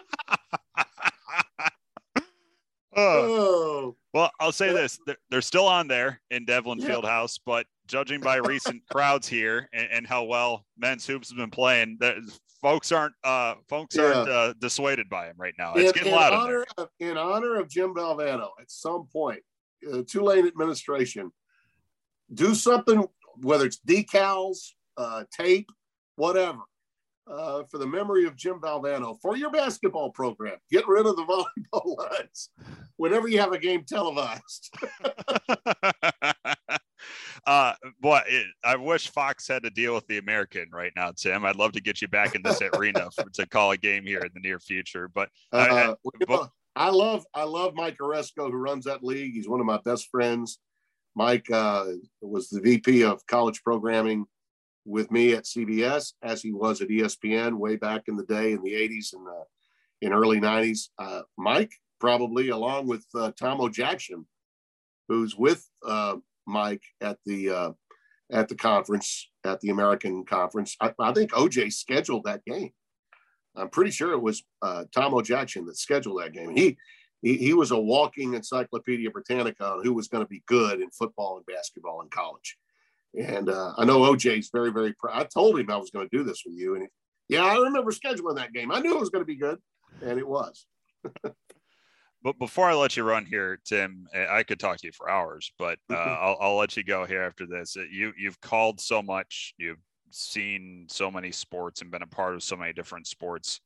oh. 2.95 3.95
Well, 4.13 4.31
I'll 4.39 4.51
say 4.51 4.73
this: 4.73 4.99
they're, 5.05 5.17
they're 5.29 5.41
still 5.41 5.67
on 5.67 5.87
there 5.87 6.21
in 6.31 6.45
Devlin 6.45 6.79
yeah. 6.79 6.89
Fieldhouse, 6.89 7.39
but 7.45 7.65
judging 7.87 8.21
by 8.21 8.37
recent 8.37 8.81
crowds 8.91 9.27
here 9.27 9.69
and, 9.73 9.87
and, 9.91 10.07
how 10.07 10.23
well 10.23 10.65
men's 10.77 11.05
hoops 11.05 11.29
has 11.29 11.37
been 11.37 11.51
playing, 11.51 11.99
folks 12.61 12.91
aren't 12.91 13.13
uh, 13.23 13.55
folks 13.67 13.95
yeah. 13.95 14.03
aren't 14.03 14.29
uh, 14.29 14.53
dissuaded 14.59 15.09
by 15.09 15.27
him 15.27 15.35
right 15.37 15.53
now. 15.57 15.73
It's 15.75 15.89
in, 15.89 15.93
getting 15.93 16.13
in 16.13 16.19
loud 16.19 16.33
honor 16.33 16.65
of, 16.77 16.89
in 16.99 17.17
honor 17.17 17.59
of 17.59 17.69
Jim 17.69 17.93
Valvano, 17.93 18.49
at 18.59 18.69
some 18.69 19.07
point, 19.11 19.41
uh, 19.91 20.01
Tulane 20.07 20.47
administration 20.47 21.31
do 22.33 22.53
something 22.53 23.07
whether 23.41 23.65
it's 23.65 23.79
decals, 23.87 24.71
uh, 24.97 25.23
tape, 25.31 25.69
whatever, 26.15 26.59
uh, 27.29 27.63
for 27.69 27.77
the 27.77 27.87
memory 27.87 28.25
of 28.25 28.35
Jim 28.35 28.59
Valvano 28.59 29.17
for 29.21 29.35
your 29.37 29.51
basketball 29.51 30.11
program. 30.11 30.57
Get 30.71 30.87
rid 30.87 31.05
of 31.05 31.15
the 31.15 31.23
volleyball 31.23 31.97
lines 32.11 32.49
whenever 32.97 33.27
you 33.27 33.39
have 33.39 33.51
a 33.51 33.59
game 33.59 33.83
televised. 33.87 34.73
uh, 37.45 37.73
boy, 37.99 38.21
it, 38.27 38.47
I 38.63 38.75
wish 38.75 39.09
Fox 39.09 39.47
had 39.47 39.63
to 39.63 39.69
deal 39.69 39.93
with 39.93 40.07
the 40.07 40.17
American 40.17 40.69
right 40.71 40.91
now, 40.95 41.11
Tim. 41.15 41.45
I'd 41.45 41.55
love 41.55 41.73
to 41.73 41.81
get 41.81 42.01
you 42.01 42.07
back 42.07 42.35
in 42.35 42.41
this 42.41 42.61
arena 42.73 43.09
for, 43.11 43.25
to 43.33 43.47
call 43.47 43.71
a 43.71 43.77
game 43.77 44.05
here 44.05 44.19
in 44.19 44.31
the 44.33 44.39
near 44.41 44.59
future. 44.59 45.07
But, 45.07 45.29
uh, 45.51 45.95
but 46.27 46.49
I 46.75 46.89
love 46.89 47.25
I 47.33 47.43
love 47.43 47.73
Mike 47.75 47.97
Aresco 47.97 48.49
who 48.49 48.57
runs 48.57 48.85
that 48.85 49.03
league. 49.03 49.33
He's 49.33 49.49
one 49.49 49.59
of 49.59 49.65
my 49.65 49.79
best 49.83 50.07
friends. 50.09 50.59
Mike 51.15 51.49
uh, 51.51 51.85
was 52.21 52.49
the 52.49 52.61
VP 52.61 53.03
of 53.03 53.25
college 53.27 53.61
programming 53.63 54.25
with 54.85 55.11
me 55.11 55.33
at 55.33 55.45
CBS, 55.45 56.13
as 56.23 56.41
he 56.41 56.51
was 56.51 56.81
at 56.81 56.89
ESPN 56.89 57.57
way 57.57 57.75
back 57.75 58.03
in 58.07 58.15
the 58.15 58.25
day 58.25 58.53
in 58.53 58.61
the 58.61 58.73
80s 58.73 59.13
and 59.13 59.27
uh, 59.27 59.43
in 60.01 60.13
early 60.13 60.39
90s. 60.39 60.89
Uh, 60.97 61.21
Mike, 61.37 61.71
probably 61.99 62.49
along 62.49 62.87
with 62.87 63.05
uh, 63.15 63.31
Tom 63.37 63.59
Odjakjian, 63.59 64.25
who's 65.07 65.35
with 65.35 65.67
uh, 65.85 66.15
Mike 66.47 66.83
at 67.01 67.17
the 67.25 67.49
uh, 67.49 67.71
at 68.31 68.47
the 68.47 68.55
conference 68.55 69.29
at 69.43 69.59
the 69.61 69.69
American 69.69 70.25
conference. 70.25 70.75
I, 70.79 70.93
I, 70.99 71.13
think 71.13 71.31
OJ 71.31 71.73
scheduled 71.73 72.25
that 72.25 72.45
game. 72.45 72.71
I'm 73.55 73.69
pretty 73.69 73.91
sure 73.91 74.13
it 74.13 74.21
was 74.21 74.43
uh, 74.61 74.85
Tom 74.93 75.13
Odjakjian 75.13 75.65
that 75.65 75.77
scheduled 75.77 76.21
that 76.21 76.33
game. 76.33 76.55
He 76.55 76.77
he, 77.21 77.37
he 77.37 77.53
was 77.53 77.71
a 77.71 77.79
walking 77.79 78.33
encyclopedia 78.33 79.11
Britannica 79.11 79.65
on 79.65 79.83
who 79.83 79.93
was 79.93 80.07
going 80.07 80.23
to 80.23 80.29
be 80.29 80.43
good 80.45 80.79
in 80.79 80.89
football 80.91 81.37
and 81.37 81.45
basketball 81.45 82.01
in 82.01 82.09
college. 82.09 82.57
And 83.17 83.49
uh, 83.49 83.73
I 83.77 83.85
know 83.85 83.99
OJ's 83.99 84.49
very, 84.51 84.71
very 84.71 84.93
proud. 84.93 85.19
I 85.19 85.23
told 85.25 85.59
him 85.59 85.69
I 85.69 85.77
was 85.77 85.89
going 85.89 86.07
to 86.07 86.17
do 86.17 86.23
this 86.23 86.43
with 86.45 86.55
you. 86.55 86.75
And 86.75 86.83
he, 86.83 87.35
yeah, 87.35 87.43
I 87.43 87.57
remember 87.57 87.91
scheduling 87.91 88.35
that 88.35 88.53
game. 88.53 88.71
I 88.71 88.79
knew 88.79 88.95
it 88.95 88.99
was 88.99 89.09
going 89.09 89.21
to 89.21 89.27
be 89.27 89.35
good, 89.35 89.59
and 90.01 90.19
it 90.19 90.27
was. 90.27 90.65
but 91.23 92.39
before 92.39 92.65
I 92.65 92.73
let 92.73 92.97
you 92.97 93.03
run 93.03 93.25
here, 93.25 93.59
Tim, 93.65 94.07
I 94.13 94.43
could 94.43 94.59
talk 94.59 94.77
to 94.77 94.87
you 94.87 94.93
for 94.93 95.09
hours, 95.09 95.51
but 95.57 95.79
uh, 95.91 95.95
I'll, 95.95 96.37
I'll 96.39 96.57
let 96.57 96.75
you 96.77 96.83
go 96.83 97.05
here 97.05 97.21
after 97.21 97.45
this. 97.45 97.77
Uh, 97.77 97.83
you 97.91 98.13
you've 98.17 98.41
called 98.41 98.79
so 98.79 99.01
much, 99.01 99.53
you've 99.57 99.77
seen 100.11 100.87
so 100.89 101.11
many 101.11 101.31
sports 101.31 101.81
and 101.81 101.91
been 101.91 102.01
a 102.01 102.07
part 102.07 102.33
of 102.33 102.43
so 102.43 102.55
many 102.55 102.73
different 102.73 103.05
sports 103.05 103.61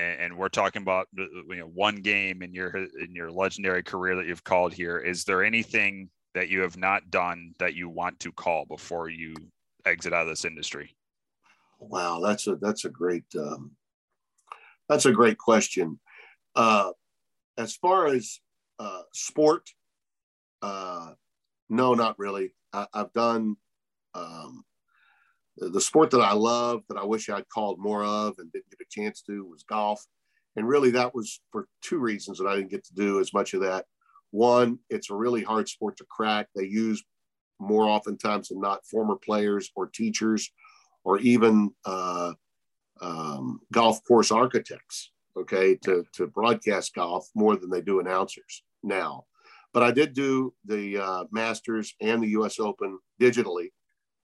and, 0.00 0.20
and 0.20 0.38
we're 0.38 0.48
talking 0.48 0.82
about 0.82 1.08
you 1.16 1.56
know 1.56 1.66
one 1.66 1.96
game 1.96 2.42
in 2.42 2.52
your 2.52 2.68
in 2.76 3.14
your 3.14 3.30
legendary 3.30 3.82
career 3.82 4.16
that 4.16 4.26
you've 4.26 4.44
called 4.44 4.72
here. 4.72 4.98
Is 4.98 5.24
there 5.24 5.44
anything 5.44 6.08
that 6.34 6.48
you 6.48 6.60
have 6.60 6.76
not 6.76 7.10
done 7.10 7.54
that 7.58 7.74
you 7.74 7.88
want 7.88 8.20
to 8.20 8.32
call 8.32 8.64
before 8.64 9.08
you 9.08 9.34
exit 9.84 10.12
out 10.12 10.22
of 10.22 10.28
this 10.28 10.44
industry? 10.44 10.94
Wow, 11.78 12.20
that's 12.20 12.46
a 12.46 12.56
that's 12.56 12.84
a 12.84 12.90
great 12.90 13.24
um, 13.38 13.72
that's 14.88 15.06
a 15.06 15.12
great 15.12 15.38
question. 15.38 15.98
Uh, 16.54 16.90
as 17.56 17.74
far 17.76 18.06
as 18.06 18.40
uh, 18.78 19.02
sport, 19.12 19.70
uh, 20.62 21.12
no, 21.68 21.94
not 21.94 22.18
really. 22.18 22.54
I, 22.72 22.86
have 22.94 23.12
done 23.12 23.56
um, 24.14 24.64
the 25.56 25.80
sport 25.80 26.10
that 26.10 26.20
I 26.20 26.32
love 26.32 26.82
that 26.88 26.98
I 26.98 27.04
wish 27.04 27.28
I'd 27.28 27.48
called 27.48 27.78
more 27.78 28.04
of 28.04 28.38
and 28.38 28.50
didn't 28.52 28.70
get 28.70 28.80
a 28.80 28.90
chance 28.90 29.22
to 29.22 29.44
was 29.44 29.62
golf. 29.62 30.04
And 30.56 30.66
really, 30.66 30.90
that 30.92 31.14
was 31.14 31.40
for 31.52 31.68
two 31.82 31.98
reasons 31.98 32.38
that 32.38 32.46
I 32.46 32.56
didn't 32.56 32.70
get 32.70 32.84
to 32.86 32.94
do 32.94 33.20
as 33.20 33.32
much 33.32 33.54
of 33.54 33.60
that. 33.60 33.86
One, 34.30 34.78
it's 34.88 35.10
a 35.10 35.14
really 35.14 35.42
hard 35.42 35.68
sport 35.68 35.96
to 35.98 36.04
crack. 36.04 36.48
They 36.54 36.64
use 36.64 37.02
more 37.58 37.84
oftentimes 37.84 38.48
than 38.48 38.60
not 38.60 38.86
former 38.86 39.16
players 39.16 39.70
or 39.74 39.86
teachers 39.86 40.50
or 41.04 41.18
even 41.18 41.70
uh, 41.84 42.32
um, 43.00 43.60
golf 43.72 44.02
course 44.04 44.30
architects, 44.30 45.10
okay, 45.36 45.74
to, 45.76 46.04
to 46.14 46.26
broadcast 46.26 46.94
golf 46.94 47.28
more 47.34 47.56
than 47.56 47.70
they 47.70 47.80
do 47.80 48.00
announcers 48.00 48.62
now. 48.82 49.24
But 49.72 49.82
I 49.82 49.90
did 49.92 50.14
do 50.14 50.54
the 50.64 50.98
uh, 50.98 51.24
Masters 51.30 51.94
and 52.00 52.22
the 52.22 52.28
US 52.28 52.58
Open 52.58 52.98
digitally 53.20 53.70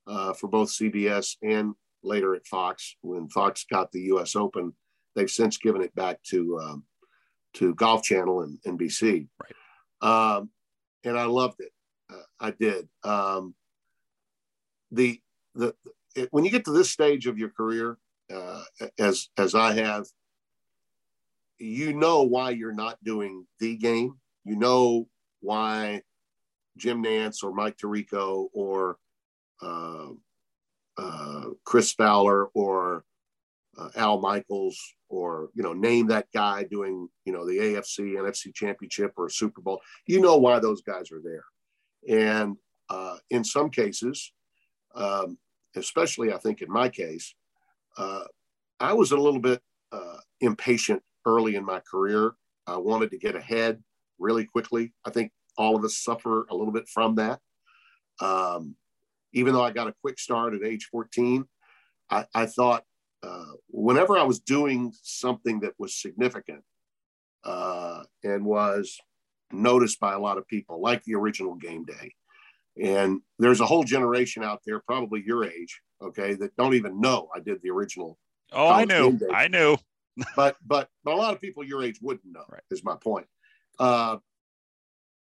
uh, 0.07 0.33
for 0.33 0.49
both 0.49 0.71
CBS 0.71 1.37
and 1.43 1.75
later 2.03 2.35
at 2.35 2.47
Fox. 2.47 2.97
When 3.03 3.29
Fox 3.29 3.65
got 3.71 3.93
the 3.93 4.01
U.S. 4.03 4.37
Open, 4.37 4.73
they've 5.15 5.31
since 5.31 5.57
given 5.59 5.83
it 5.83 5.95
back 5.95 6.23
to 6.31 6.59
um, 6.61 6.85
to 7.55 7.75
Golf 7.75 8.03
Channel 8.03 8.43
and 8.43 8.59
NBC. 8.67 9.29
Right. 9.43 9.53
Um, 10.07 10.51
and 11.05 11.19
I 11.19 11.25
loved 11.25 11.61
it. 11.61 11.73
Uh, 12.09 12.23
I 12.39 12.51
did. 12.53 12.89
Um, 13.03 13.55
the 14.93 15.21
the 15.55 15.75
it, 16.15 16.29
when 16.31 16.45
you 16.45 16.51
get 16.51 16.65
to 16.67 16.73
this 16.73 16.91
stage 16.91 17.27
of 17.27 17.39
your 17.39 17.51
career, 17.51 17.99
uh, 18.33 18.63
as 18.99 19.29
as 19.37 19.57
I 19.57 19.75
have, 19.75 20.07
you 21.59 21.93
know 21.93 22.23
why 22.23 22.51
you're 22.51 22.73
not 22.73 23.03
doing 23.03 23.47
the 23.59 23.77
game. 23.77 24.15
You 24.45 24.57
know 24.57 25.09
why 25.41 26.03
Jim 26.77 27.03
Nantz 27.03 27.43
or 27.43 27.53
Mike 27.53 27.77
Tirico 27.77 28.47
or 28.53 28.99
uh, 29.61 30.11
uh, 30.97 31.45
Chris 31.65 31.93
Fowler 31.93 32.47
or 32.55 33.05
uh, 33.77 33.89
Al 33.97 34.21
Michaels 34.21 34.79
or 35.09 35.51
you 35.55 35.63
know 35.63 35.73
name 35.73 36.07
that 36.09 36.27
guy 36.35 36.65
doing 36.65 37.09
you 37.25 37.33
know 37.33 37.47
the 37.47 37.59
AFC 37.59 38.15
NFC 38.15 38.55
Championship 38.55 39.13
or 39.17 39.29
Super 39.29 39.61
Bowl. 39.61 39.81
You 40.07 40.21
know 40.21 40.37
why 40.37 40.59
those 40.59 40.83
guys 40.83 41.11
are 41.13 41.23
there, 41.23 41.45
and 42.09 42.57
uh, 42.89 43.17
in 43.31 43.45
some 43.45 43.71
cases, 43.71 44.33
um, 44.95 45.39
especially 45.77 46.33
I 46.33 46.39
think 46.39 46.63
in 46.63 46.71
my 46.71 46.89
case, 46.89 47.35
uh, 47.97 48.25
I 48.81 48.93
was 48.93 49.13
a 49.13 49.17
little 49.17 49.41
bit 49.41 49.61
uh, 49.93 50.19
impatient 50.41 51.03
early 51.25 51.57
in 51.57 51.65
my 51.65 51.81
career. 51.91 52.33
I 52.67 52.77
wanted 52.77 53.11
to 53.13 53.19
get 53.19 53.37
ahead 53.37 53.83
really 54.19 54.45
quickly. 54.45 54.93
I 55.05 55.11
think 55.11 55.33
all 55.57 55.77
of 55.77 55.85
us 55.85 55.99
suffer 55.99 56.47
a 56.51 56.55
little 56.55 56.73
bit 56.73 56.89
from 56.89 57.17
that. 57.17 57.41
Um, 58.21 58.77
even 59.33 59.53
though 59.53 59.63
I 59.63 59.71
got 59.71 59.89
a 59.89 59.95
quick 60.01 60.19
start 60.19 60.55
at 60.55 60.65
age 60.65 60.89
14, 60.91 61.45
I, 62.11 62.25
I 62.35 62.47
thought 62.47 62.85
uh, 63.23 63.53
whenever 63.69 64.19
I 64.19 64.23
was 64.25 64.41
doing 64.41 64.93
something 65.03 65.61
that 65.61 65.75
was 65.79 65.95
significant 65.95 66.63
uh, 67.45 68.03
and 68.25 68.45
was 68.45 68.99
noticed 69.53 70.01
by 70.01 70.15
a 70.15 70.19
lot 70.19 70.39
of 70.39 70.47
people, 70.49 70.81
like 70.81 71.03
the 71.05 71.15
original 71.15 71.55
game 71.55 71.85
day, 71.85 72.15
and 72.81 73.21
there's 73.39 73.61
a 73.61 73.67
whole 73.67 73.85
generation 73.85 74.43
out 74.43 74.61
there, 74.67 74.81
probably 74.81 75.23
your 75.25 75.45
age, 75.45 75.81
okay, 76.03 76.35
that 76.35 76.55
don't 76.57 76.75
even 76.75 77.01
know 77.01 77.29
I 77.35 77.41
did 77.41 77.63
the 77.63 77.71
original. 77.71 78.19
Oh, 78.53 78.69
I 78.69 78.85
knew, 78.85 79.19
I 79.33 79.49
knew. 79.49 79.77
but 80.37 80.57
but 80.65 80.89
but 81.05 81.15
a 81.15 81.17
lot 81.17 81.35
of 81.35 81.41
people 81.41 81.65
your 81.65 81.83
age 81.83 81.99
wouldn't 82.01 82.33
know. 82.33 82.45
Right. 82.49 82.63
Is 82.71 82.85
my 82.85 82.97
point. 82.97 83.27
Uh, 83.79 84.17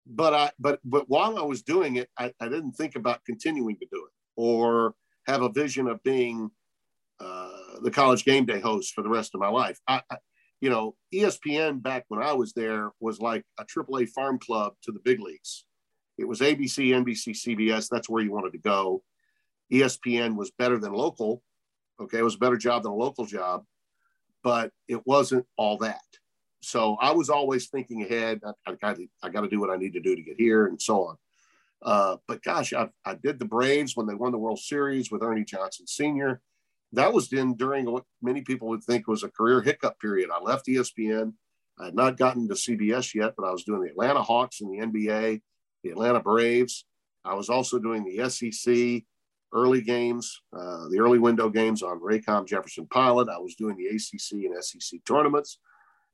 but 0.06 0.34
I 0.34 0.50
but 0.58 0.80
but 0.84 1.08
while 1.08 1.38
I 1.38 1.42
was 1.42 1.62
doing 1.62 1.96
it, 1.96 2.08
I, 2.18 2.32
I 2.40 2.48
didn't 2.48 2.72
think 2.72 2.96
about 2.96 3.24
continuing 3.24 3.76
to 3.76 3.86
do 3.90 4.04
it 4.06 4.12
or 4.36 4.94
have 5.26 5.42
a 5.42 5.48
vision 5.48 5.86
of 5.88 6.02
being 6.02 6.50
uh, 7.22 7.80
the 7.82 7.90
college 7.90 8.24
game 8.24 8.44
day 8.44 8.60
host 8.60 8.94
for 8.94 9.02
the 9.02 9.08
rest 9.08 9.34
of 9.34 9.40
my 9.40 9.48
life. 9.48 9.78
I, 9.86 10.02
I, 10.10 10.16
you 10.60 10.70
know, 10.70 10.94
ESPN 11.12 11.82
back 11.82 12.04
when 12.08 12.22
I 12.22 12.32
was 12.32 12.52
there 12.52 12.90
was 13.00 13.20
like 13.20 13.44
a 13.58 13.64
AAA 13.64 14.08
farm 14.10 14.38
club 14.38 14.74
to 14.82 14.92
the 14.92 15.00
big 15.00 15.20
leagues. 15.20 15.64
It 16.18 16.26
was 16.26 16.40
ABC, 16.40 16.90
NBC, 16.90 17.30
CBS. 17.34 17.88
That's 17.90 18.08
where 18.08 18.22
you 18.22 18.32
wanted 18.32 18.52
to 18.52 18.58
go. 18.58 19.02
ESPN 19.72 20.36
was 20.36 20.50
better 20.52 20.78
than 20.78 20.92
local. 20.92 21.42
Okay, 22.00 22.18
it 22.18 22.24
was 22.24 22.34
a 22.34 22.38
better 22.38 22.56
job 22.56 22.82
than 22.82 22.92
a 22.92 22.96
local 22.96 23.26
job, 23.26 23.64
but 24.42 24.70
it 24.88 25.04
wasn't 25.06 25.46
all 25.56 25.78
that. 25.78 26.00
So 26.60 26.96
I 27.00 27.12
was 27.12 27.28
always 27.28 27.68
thinking 27.68 28.02
ahead. 28.02 28.40
I, 28.44 28.70
I 28.70 28.74
got 28.74 28.96
to, 28.96 29.48
do 29.48 29.60
what 29.60 29.70
I 29.70 29.76
need 29.76 29.94
to 29.94 30.00
do 30.00 30.14
to 30.14 30.22
get 30.22 30.36
here, 30.38 30.66
and 30.66 30.80
so 30.80 31.06
on. 31.06 31.16
Uh, 31.82 32.16
but 32.28 32.42
gosh, 32.42 32.72
I, 32.72 32.88
I 33.04 33.14
did 33.14 33.38
the 33.38 33.44
Braves 33.44 33.96
when 33.96 34.06
they 34.06 34.14
won 34.14 34.30
the 34.30 34.38
World 34.38 34.60
Series 34.60 35.10
with 35.10 35.22
Ernie 35.22 35.44
Johnson 35.44 35.86
Sr. 35.86 36.40
That 36.92 37.12
was 37.12 37.32
in 37.32 37.54
during 37.54 37.90
what 37.90 38.04
many 38.20 38.42
people 38.42 38.68
would 38.68 38.84
think 38.84 39.08
was 39.08 39.22
a 39.22 39.30
career 39.30 39.62
hiccup 39.62 39.98
period. 39.98 40.30
I 40.30 40.40
left 40.40 40.66
ESPN. 40.66 41.32
I 41.78 41.86
had 41.86 41.94
not 41.94 42.18
gotten 42.18 42.48
to 42.48 42.54
CBS 42.54 43.14
yet, 43.14 43.32
but 43.36 43.46
I 43.46 43.50
was 43.50 43.64
doing 43.64 43.82
the 43.82 43.90
Atlanta 43.90 44.22
Hawks 44.22 44.60
in 44.60 44.70
the 44.70 44.84
NBA, 44.84 45.40
the 45.82 45.90
Atlanta 45.90 46.20
Braves. 46.20 46.84
I 47.24 47.34
was 47.34 47.48
also 47.48 47.78
doing 47.78 48.04
the 48.04 48.28
SEC 48.28 49.04
early 49.54 49.80
games, 49.80 50.40
uh, 50.54 50.88
the 50.88 50.98
early 50.98 51.18
window 51.18 51.48
games 51.48 51.82
on 51.82 52.00
Raycom 52.00 52.46
Jefferson 52.46 52.86
Pilot. 52.86 53.28
I 53.28 53.38
was 53.38 53.54
doing 53.54 53.76
the 53.76 53.86
ACC 53.86 54.44
and 54.44 54.62
SEC 54.62 55.00
tournaments. 55.06 55.58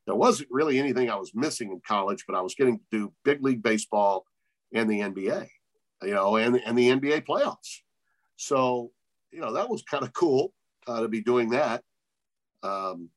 There 0.06 0.14
wasn't 0.14 0.48
really 0.50 0.78
anything 0.78 1.10
I 1.10 1.16
was 1.16 1.34
missing 1.34 1.72
in 1.72 1.80
college, 1.86 2.24
but 2.26 2.36
I 2.36 2.40
was 2.40 2.54
getting 2.54 2.78
to 2.78 2.84
do 2.90 3.12
big 3.24 3.42
league 3.42 3.62
baseball 3.62 4.24
and 4.72 4.88
the 4.88 5.00
NBA, 5.00 5.48
you 6.02 6.14
know, 6.14 6.36
and, 6.36 6.60
and 6.64 6.78
the 6.78 6.88
NBA 6.88 7.26
playoffs. 7.26 7.80
So, 8.36 8.92
you 9.32 9.40
know, 9.40 9.52
that 9.54 9.68
was 9.68 9.82
kind 9.82 10.04
of 10.04 10.12
cool 10.12 10.52
uh, 10.88 11.02
to 11.02 11.08
be 11.08 11.20
doing 11.20 11.50
that. 11.50 11.82
Um, 12.62 13.10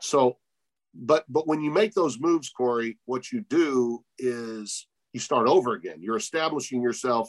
so, 0.00 0.38
but 0.94 1.24
but 1.28 1.46
when 1.46 1.60
you 1.60 1.70
make 1.70 1.92
those 1.92 2.18
moves, 2.18 2.48
Corey, 2.48 2.98
what 3.04 3.30
you 3.30 3.42
do 3.42 4.02
is 4.18 4.86
you 5.12 5.20
start 5.20 5.48
over 5.48 5.74
again. 5.74 6.00
You're 6.00 6.16
establishing 6.16 6.80
yourself 6.80 7.28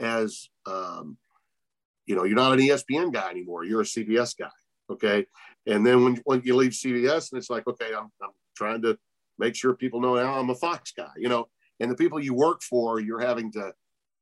as 0.00 0.48
um, 0.66 1.16
you 2.06 2.14
know, 2.14 2.24
you're 2.24 2.36
not 2.36 2.52
an 2.52 2.58
ESPN 2.58 3.12
guy 3.12 3.30
anymore. 3.30 3.64
You're 3.64 3.82
a 3.82 3.84
CBS 3.84 4.36
guy. 4.36 4.48
Okay. 4.90 5.26
And 5.66 5.86
then 5.86 6.04
when, 6.04 6.20
when 6.24 6.42
you 6.44 6.56
leave 6.56 6.72
CBS 6.72 7.32
and 7.32 7.38
it's 7.38 7.50
like, 7.50 7.66
okay, 7.66 7.88
I'm, 7.96 8.10
I'm 8.22 8.30
trying 8.56 8.82
to 8.82 8.98
make 9.38 9.54
sure 9.56 9.74
people 9.74 10.00
know 10.00 10.14
now 10.16 10.38
I'm 10.38 10.50
a 10.50 10.54
Fox 10.54 10.92
guy, 10.92 11.10
you 11.16 11.28
know, 11.28 11.48
and 11.80 11.90
the 11.90 11.96
people 11.96 12.20
you 12.20 12.34
work 12.34 12.62
for, 12.62 13.00
you're 13.00 13.20
having 13.20 13.50
to, 13.52 13.72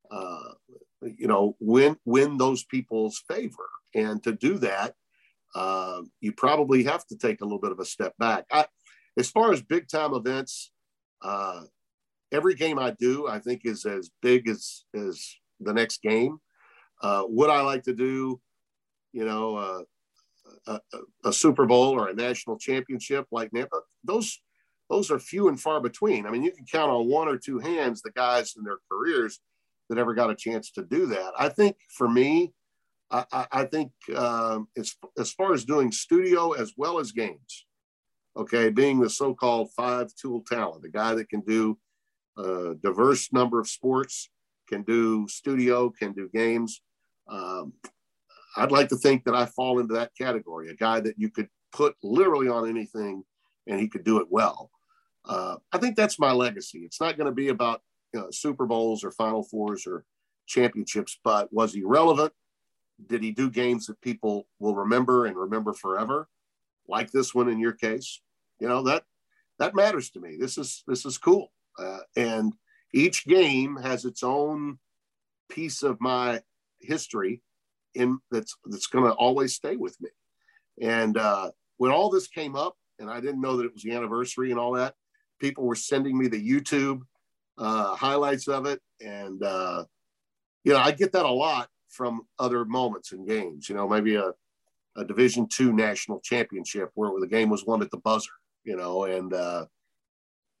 uh, 0.09 0.53
you 1.01 1.27
know, 1.27 1.55
win, 1.59 1.97
win 2.05 2.37
those 2.37 2.63
people's 2.63 3.21
favor. 3.27 3.69
And 3.95 4.21
to 4.23 4.33
do 4.33 4.57
that, 4.59 4.95
uh, 5.55 6.01
you 6.19 6.31
probably 6.31 6.83
have 6.83 7.05
to 7.07 7.17
take 7.17 7.41
a 7.41 7.45
little 7.45 7.59
bit 7.59 7.71
of 7.71 7.79
a 7.79 7.85
step 7.85 8.13
back. 8.17 8.45
I, 8.51 8.65
as 9.17 9.29
far 9.29 9.53
as 9.53 9.61
big 9.61 9.87
time 9.87 10.13
events, 10.13 10.71
uh, 11.21 11.61
every 12.31 12.55
game 12.55 12.79
I 12.79 12.91
do, 12.99 13.27
I 13.27 13.39
think 13.39 13.61
is 13.63 13.85
as 13.85 14.09
big 14.21 14.49
as, 14.49 14.85
as 14.95 15.35
the 15.59 15.73
next 15.73 16.01
game. 16.01 16.39
Uh, 17.01 17.23
would 17.27 17.49
I 17.49 17.61
like 17.61 17.83
to 17.83 17.93
do, 17.93 18.39
you 19.11 19.25
know, 19.25 19.55
uh, 19.57 19.81
a, 20.67 20.79
a, 21.25 21.33
Super 21.33 21.65
Bowl 21.65 21.89
or 21.89 22.09
a 22.09 22.13
national 22.13 22.57
championship 22.57 23.27
like 23.31 23.51
Nampa? 23.51 23.81
Those 24.03 24.39
those 24.89 25.11
are 25.11 25.19
few 25.19 25.47
and 25.47 25.59
far 25.59 25.81
between. 25.81 26.25
I 26.25 26.29
mean, 26.29 26.43
you 26.43 26.51
can 26.51 26.65
count 26.65 26.91
on 26.91 27.07
one 27.07 27.27
or 27.27 27.37
two 27.37 27.59
hands 27.59 28.01
the 28.01 28.11
guys 28.11 28.53
in 28.57 28.63
their 28.63 28.77
careers 28.91 29.39
that 29.89 29.97
ever 29.97 30.13
got 30.13 30.29
a 30.29 30.35
chance 30.35 30.71
to 30.71 30.83
do 30.83 31.07
that. 31.07 31.31
I 31.37 31.49
think 31.49 31.77
for 31.97 32.07
me, 32.07 32.53
I, 33.13 33.45
I, 33.51 33.65
think 33.65 33.91
um, 34.15 34.67
as 34.75 34.95
as 35.19 35.31
far 35.31 35.53
as 35.53 35.65
doing 35.65 35.91
studio 35.91 36.53
as 36.53 36.73
well 36.75 36.99
as 36.99 37.11
games, 37.11 37.65
okay, 38.35 38.69
being 38.69 38.99
the 38.99 39.09
so-called 39.09 39.71
five 39.75 40.11
tool 40.19 40.43
talent, 40.49 40.81
the 40.81 40.89
guy 40.89 41.13
that 41.13 41.29
can 41.29 41.41
do 41.41 41.77
a 42.37 42.73
diverse 42.81 43.31
number 43.31 43.59
of 43.59 43.69
sports, 43.69 44.29
can 44.67 44.81
do 44.81 45.27
studio, 45.27 45.91
can 45.91 46.13
do 46.13 46.27
games. 46.33 46.81
Um, 47.27 47.73
I'd 48.57 48.71
like 48.71 48.89
to 48.89 48.97
think 48.97 49.25
that 49.25 49.35
I 49.35 49.45
fall 49.45 49.79
into 49.79 49.93
that 49.95 50.11
category, 50.19 50.69
a 50.69 50.75
guy 50.75 50.99
that 50.99 51.15
you 51.17 51.29
could 51.29 51.49
put 51.71 51.95
literally 52.03 52.47
on 52.47 52.67
anything 52.67 53.23
and 53.67 53.79
he 53.79 53.87
could 53.87 54.03
do 54.03 54.19
it 54.19 54.27
well. 54.29 54.71
Uh, 55.25 55.57
I 55.71 55.77
think 55.77 55.95
that's 55.95 56.19
my 56.19 56.31
legacy. 56.31 56.79
It's 56.79 56.99
not 56.99 57.17
going 57.17 57.29
to 57.29 57.35
be 57.35 57.49
about 57.49 57.81
you 58.13 58.19
know, 58.19 58.27
Super 58.31 58.65
Bowls 58.65 59.03
or 59.03 59.11
Final 59.11 59.43
Fours 59.43 59.87
or 59.87 60.05
championships, 60.47 61.19
but 61.23 61.51
was 61.51 61.73
he 61.73 61.83
relevant? 61.83 62.33
Did 63.07 63.23
he 63.23 63.31
do 63.31 63.49
games 63.49 63.87
that 63.87 64.01
people 64.01 64.47
will 64.59 64.75
remember 64.75 65.25
and 65.25 65.37
remember 65.37 65.73
forever, 65.73 66.27
like 66.87 67.11
this 67.11 67.33
one 67.33 67.49
in 67.49 67.59
your 67.59 67.73
case? 67.73 68.21
You 68.59 68.67
know 68.67 68.83
that 68.83 69.03
that 69.59 69.75
matters 69.75 70.09
to 70.11 70.19
me. 70.19 70.37
This 70.39 70.57
is 70.57 70.83
this 70.87 71.05
is 71.05 71.17
cool, 71.17 71.51
uh, 71.79 71.99
and 72.15 72.53
each 72.93 73.25
game 73.25 73.75
has 73.77 74.05
its 74.05 74.23
own 74.23 74.79
piece 75.49 75.83
of 75.83 75.99
my 75.99 76.41
history 76.79 77.41
in 77.95 78.19
that's 78.31 78.55
that's 78.65 78.87
going 78.87 79.05
to 79.05 79.11
always 79.11 79.53
stay 79.53 79.75
with 79.75 79.99
me. 80.01 80.09
And 80.81 81.17
uh, 81.17 81.51
when 81.77 81.91
all 81.91 82.09
this 82.09 82.27
came 82.27 82.55
up, 82.55 82.75
and 82.99 83.09
I 83.09 83.19
didn't 83.19 83.41
know 83.41 83.57
that 83.57 83.65
it 83.65 83.73
was 83.73 83.83
the 83.83 83.93
anniversary 83.93 84.51
and 84.51 84.59
all 84.59 84.73
that, 84.73 84.95
people 85.39 85.63
were 85.65 85.75
sending 85.75 86.17
me 86.17 86.27
the 86.27 86.49
YouTube 86.49 87.01
uh, 87.57 87.95
highlights 87.95 88.47
of 88.47 88.65
it, 88.65 88.81
and 89.01 89.43
uh, 89.43 89.85
you 90.63 90.73
know 90.73 90.79
I 90.79 90.91
get 90.91 91.11
that 91.13 91.25
a 91.25 91.31
lot 91.31 91.69
from 91.93 92.23
other 92.39 92.65
moments 92.65 93.11
in 93.11 93.25
games. 93.25 93.69
You 93.69 93.75
know, 93.75 93.87
maybe 93.87 94.15
a, 94.15 94.33
a 94.97 95.05
Division 95.05 95.47
two 95.47 95.71
national 95.71 96.19
championship 96.19 96.89
where 96.95 97.11
the 97.19 97.27
game 97.27 97.49
was 97.49 97.65
won 97.65 97.81
at 97.81 97.91
the 97.91 97.97
buzzer. 97.97 98.31
You 98.63 98.77
know, 98.77 99.03
and 99.03 99.33
uh, 99.33 99.65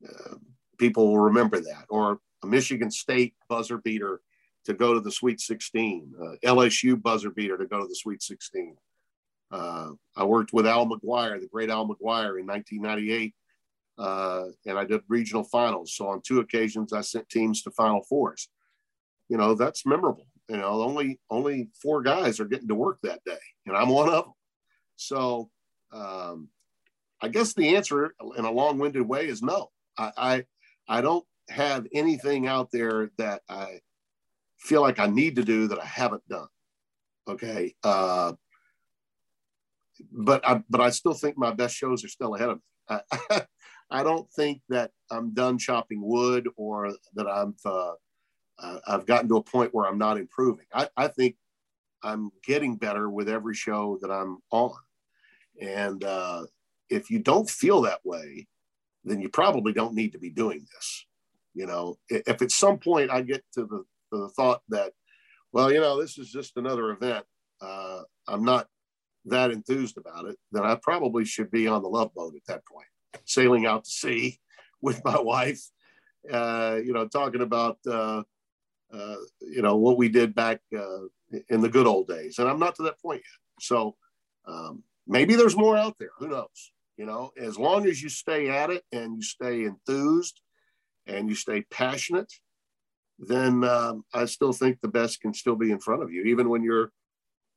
uh 0.05 0.35
people 0.77 1.07
will 1.07 1.19
remember 1.19 1.59
that, 1.59 1.85
or 1.89 2.19
a 2.43 2.47
Michigan 2.47 2.91
State 2.91 3.33
buzzer 3.47 3.77
beater 3.77 4.21
to 4.65 4.73
go 4.73 4.93
to 4.93 4.99
the 4.99 5.11
Sweet 5.11 5.39
16, 5.39 6.13
uh, 6.21 6.35
LSU 6.45 7.01
buzzer 7.01 7.29
beater 7.29 7.57
to 7.57 7.65
go 7.65 7.81
to 7.81 7.87
the 7.87 7.95
Sweet 7.95 8.21
16. 8.21 8.75
Uh, 9.51 9.91
I 10.15 10.23
worked 10.23 10.53
with 10.53 10.65
Al 10.65 10.87
McGuire, 10.87 11.39
the 11.39 11.47
great 11.47 11.69
Al 11.69 11.87
McGuire, 11.87 12.39
in 12.39 12.47
1998, 12.47 13.33
uh, 13.97 14.45
and 14.65 14.77
I 14.77 14.85
did 14.85 15.01
regional 15.07 15.43
finals. 15.43 15.93
So 15.95 16.07
on 16.07 16.21
two 16.21 16.39
occasions, 16.39 16.93
I 16.93 17.01
sent 17.01 17.29
teams 17.29 17.61
to 17.63 17.71
Final 17.71 18.01
Fours. 18.03 18.49
You 19.29 19.37
know, 19.37 19.53
that's 19.53 19.85
memorable. 19.85 20.25
You 20.49 20.57
know, 20.57 20.81
only 20.81 21.19
only 21.29 21.69
four 21.81 22.01
guys 22.01 22.39
are 22.39 22.45
getting 22.45 22.67
to 22.67 22.75
work 22.75 22.99
that 23.03 23.23
day, 23.25 23.37
and 23.65 23.77
I'm 23.77 23.89
one 23.89 24.09
of 24.09 24.25
them. 24.25 24.33
So 24.97 25.49
um, 25.91 26.49
I 27.21 27.29
guess 27.29 27.53
the 27.53 27.75
answer, 27.75 28.13
in 28.37 28.43
a 28.45 28.51
long-winded 28.51 29.07
way, 29.07 29.27
is 29.27 29.41
no. 29.41 29.69
I, 29.97 30.11
I 30.17 30.45
I 30.87 31.01
don't 31.01 31.25
have 31.49 31.87
anything 31.93 32.47
out 32.47 32.69
there 32.71 33.11
that 33.17 33.41
I 33.47 33.79
feel 34.57 34.81
like 34.81 34.99
I 34.99 35.07
need 35.07 35.35
to 35.35 35.43
do 35.43 35.67
that 35.67 35.79
I 35.79 35.85
haven't 35.85 36.27
done. 36.27 36.47
Okay. 37.27 37.75
Uh, 37.83 38.33
but 40.11 40.47
I, 40.47 40.63
but 40.69 40.81
I 40.81 40.89
still 40.89 41.13
think 41.13 41.37
my 41.37 41.51
best 41.51 41.75
shows 41.75 42.03
are 42.03 42.09
still 42.09 42.35
ahead 42.35 42.49
of 42.49 42.57
me. 42.57 42.99
I, 43.29 43.45
I 43.91 44.03
don't 44.03 44.29
think 44.31 44.61
that 44.69 44.91
I'm 45.11 45.33
done 45.33 45.57
chopping 45.57 46.01
wood 46.01 46.47
or 46.55 46.91
that 47.15 47.27
I'm, 47.27 47.55
uh, 47.65 47.91
I've 48.87 49.05
gotten 49.05 49.29
to 49.29 49.37
a 49.37 49.43
point 49.43 49.73
where 49.73 49.87
I'm 49.87 49.97
not 49.97 50.17
improving. 50.17 50.65
I, 50.73 50.87
I 50.95 51.07
think 51.07 51.35
I'm 52.03 52.31
getting 52.45 52.75
better 52.75 53.09
with 53.09 53.29
every 53.29 53.55
show 53.55 53.97
that 54.01 54.11
I'm 54.11 54.39
on. 54.51 54.75
And 55.61 56.03
uh, 56.03 56.43
if 56.89 57.09
you 57.09 57.19
don't 57.19 57.49
feel 57.49 57.81
that 57.81 57.99
way, 58.03 58.47
then 59.03 59.21
you 59.21 59.29
probably 59.29 59.73
don't 59.73 59.95
need 59.95 60.13
to 60.13 60.19
be 60.19 60.29
doing 60.29 60.65
this. 60.73 61.05
You 61.53 61.67
know, 61.67 61.97
if 62.09 62.41
at 62.41 62.51
some 62.51 62.79
point 62.79 63.11
I 63.11 63.21
get 63.21 63.43
to 63.53 63.61
the, 63.65 63.83
to 64.11 64.21
the 64.23 64.29
thought 64.29 64.61
that, 64.69 64.93
well, 65.51 65.71
you 65.71 65.79
know, 65.79 66.01
this 66.01 66.17
is 66.17 66.31
just 66.31 66.57
another 66.57 66.91
event, 66.91 67.25
uh, 67.61 68.01
I'm 68.27 68.43
not 68.43 68.67
that 69.25 69.51
enthused 69.51 69.97
about 69.97 70.25
it, 70.25 70.37
then 70.51 70.63
I 70.63 70.75
probably 70.75 71.25
should 71.25 71.51
be 71.51 71.67
on 71.67 71.83
the 71.83 71.89
love 71.89 72.13
boat 72.13 72.35
at 72.35 72.45
that 72.47 72.65
point, 72.65 72.87
sailing 73.25 73.65
out 73.65 73.85
to 73.85 73.89
sea 73.89 74.39
with 74.81 75.03
my 75.05 75.19
wife, 75.19 75.61
uh, 76.29 76.79
you 76.83 76.93
know, 76.93 77.07
talking 77.07 77.41
about, 77.41 77.77
uh, 77.89 78.23
uh, 78.93 79.15
you 79.41 79.61
know, 79.61 79.75
what 79.75 79.97
we 79.97 80.07
did 80.07 80.35
back 80.35 80.59
uh, 80.77 80.99
in 81.49 81.61
the 81.61 81.69
good 81.69 81.87
old 81.87 82.07
days. 82.07 82.39
And 82.39 82.47
I'm 82.47 82.59
not 82.59 82.75
to 82.75 82.83
that 82.83 83.01
point 83.01 83.21
yet. 83.21 83.63
So 83.63 83.95
um, 84.45 84.83
maybe 85.07 85.35
there's 85.35 85.57
more 85.57 85.75
out 85.75 85.95
there. 85.99 86.11
Who 86.19 86.27
knows? 86.27 86.71
You 86.97 87.05
know, 87.05 87.31
as 87.39 87.57
long 87.57 87.87
as 87.87 88.01
you 88.01 88.09
stay 88.09 88.49
at 88.49 88.69
it 88.69 88.83
and 88.91 89.15
you 89.15 89.23
stay 89.23 89.63
enthused 89.63 90.39
and 91.07 91.27
you 91.27 91.35
stay 91.35 91.63
passionate, 91.71 92.31
then 93.17 93.63
um, 93.63 94.05
I 94.13 94.25
still 94.25 94.53
think 94.53 94.79
the 94.79 94.87
best 94.87 95.21
can 95.21 95.33
still 95.33 95.55
be 95.55 95.71
in 95.71 95.79
front 95.79 96.03
of 96.03 96.11
you, 96.11 96.23
even 96.25 96.49
when 96.49 96.63
you're, 96.63 96.91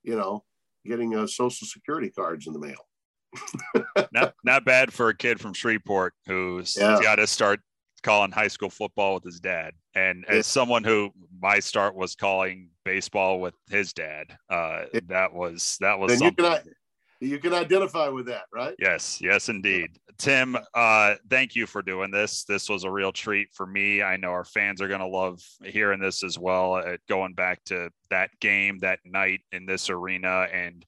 you 0.03 0.17
know, 0.17 0.45
getting 0.87 1.15
a 1.15 1.29
social 1.29 1.67
security 1.67 2.11
cards 2.11 2.47
in 2.47 2.53
the 2.55 2.59
mail. 2.59 3.85
not 4.13 4.35
not 4.45 4.65
bad 4.65 4.93
for 4.93 5.11
a 5.11 5.17
kid 5.17 5.39
from 5.39 5.53
Shreveport 5.53 6.15
who's 6.27 6.77
yeah. 6.79 6.99
got 7.03 7.17
to 7.17 7.27
start 7.27 7.61
calling 8.07 8.31
high 8.31 8.47
school 8.49 8.71
football 8.71 9.15
with 9.15 9.25
his 9.25 9.41
dad. 9.41 9.75
And 9.97 10.25
yeah. 10.29 10.37
as 10.37 10.47
someone 10.47 10.85
who 10.85 11.11
my 11.43 11.59
start 11.59 11.97
was 11.97 12.15
calling 12.15 12.71
baseball 12.85 13.41
with 13.41 13.55
his 13.69 13.93
dad, 13.93 14.37
uh, 14.49 14.85
yeah. 14.95 15.01
that 15.09 15.35
was 15.35 15.77
that 15.81 15.99
was 15.99 16.11
then 16.11 16.19
something. 16.19 16.45
You 16.45 16.51
can, 16.51 16.75
you 17.21 17.39
can 17.39 17.53
identify 17.53 18.09
with 18.09 18.27
that, 18.27 18.45
right? 18.55 18.77
Yes, 18.79 19.21
yes, 19.21 19.49
indeed. 19.49 19.99
Tim, 20.19 20.57
uh, 20.73 21.15
thank 21.29 21.57
you 21.57 21.67
for 21.67 21.83
doing 21.83 22.11
this. 22.11 22.45
This 22.45 22.69
was 22.69 22.85
a 22.85 22.91
real 22.91 23.13
treat 23.13 23.49
for 23.53 23.67
me. 23.67 24.03
I 24.03 24.17
know 24.17 24.31
our 24.31 24.45
fans 24.45 24.81
are 24.81 24.89
going 24.89 25.01
to 25.01 25.07
love 25.07 25.43
hearing 25.65 26.01
this 26.01 26.23
as 26.23 26.39
well. 26.39 26.75
Uh, 26.75 26.97
going 27.09 27.35
back 27.35 27.65
to 27.65 27.91
that 28.11 28.31
game 28.41 28.79
that 28.79 29.01
night 29.05 29.41
in 29.51 29.67
this 29.67 29.91
arena, 29.91 30.47
and 30.53 30.87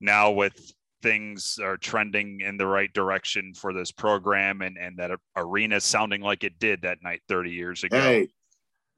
now 0.00 0.30
with 0.30 0.72
things 1.02 1.58
are 1.62 1.76
trending 1.76 2.40
in 2.40 2.56
the 2.56 2.66
right 2.66 2.92
direction 2.92 3.54
for 3.54 3.72
this 3.72 3.90
program, 3.92 4.62
and 4.62 4.76
and 4.78 4.98
that 4.98 5.10
arena 5.36 5.80
sounding 5.80 6.20
like 6.20 6.44
it 6.44 6.58
did 6.58 6.82
that 6.82 7.02
night 7.02 7.22
30 7.28 7.50
years 7.50 7.84
ago. 7.84 8.00
Hey, 8.00 8.28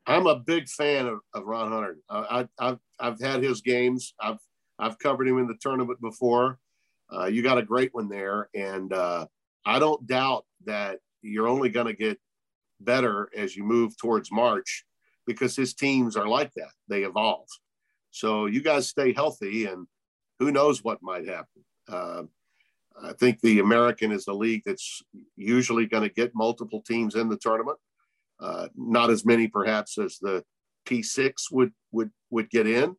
I'm 0.06 0.26
a 0.26 0.36
big 0.36 0.68
fan 0.68 1.06
of, 1.06 1.20
of 1.34 1.44
Ron 1.44 1.70
Hunter. 1.70 1.98
I, 2.08 2.48
I've 2.58 2.78
I've 2.98 3.20
had 3.20 3.42
his 3.42 3.60
games. 3.60 4.14
I've 4.20 4.38
I've 4.78 4.98
covered 4.98 5.28
him 5.28 5.38
in 5.38 5.46
the 5.46 5.56
tournament 5.60 6.00
before. 6.00 6.58
Uh, 7.12 7.26
you 7.26 7.42
got 7.42 7.58
a 7.58 7.62
great 7.62 7.94
one 7.94 8.08
there, 8.08 8.48
and 8.54 8.92
uh, 8.92 9.26
I 9.64 9.78
don't 9.78 10.06
doubt 10.06 10.44
that 10.64 10.98
you're 11.20 11.48
only 11.48 11.68
going 11.68 11.86
to 11.86 11.92
get 11.92 12.18
better 12.80 13.28
as 13.36 13.54
you 13.54 13.64
move 13.64 13.96
towards 13.96 14.32
March 14.32 14.84
because 15.26 15.54
his 15.54 15.74
teams 15.74 16.16
are 16.16 16.26
like 16.26 16.52
that. 16.54 16.70
They 16.88 17.02
evolve. 17.02 17.46
So 18.10 18.46
you 18.46 18.62
guys 18.62 18.88
stay 18.88 19.12
healthy, 19.12 19.66
and 19.66 19.86
who 20.38 20.50
knows 20.50 20.82
what 20.82 21.02
might 21.02 21.28
happen. 21.28 21.64
Uh, 21.92 22.22
I 23.02 23.12
think 23.14 23.40
the 23.40 23.60
American 23.60 24.12
is 24.12 24.26
a 24.26 24.32
league 24.32 24.62
that's 24.64 25.02
usually 25.36 25.86
going 25.86 26.02
to 26.02 26.14
get 26.14 26.34
multiple 26.34 26.82
teams 26.82 27.14
in 27.14 27.28
the 27.28 27.36
tournament. 27.36 27.78
Uh, 28.40 28.68
not 28.76 29.10
as 29.10 29.24
many, 29.24 29.48
perhaps, 29.48 29.98
as 29.98 30.18
the 30.18 30.44
P6 30.86 31.32
would 31.52 31.72
would 31.92 32.10
would 32.30 32.50
get 32.50 32.66
in. 32.66 32.96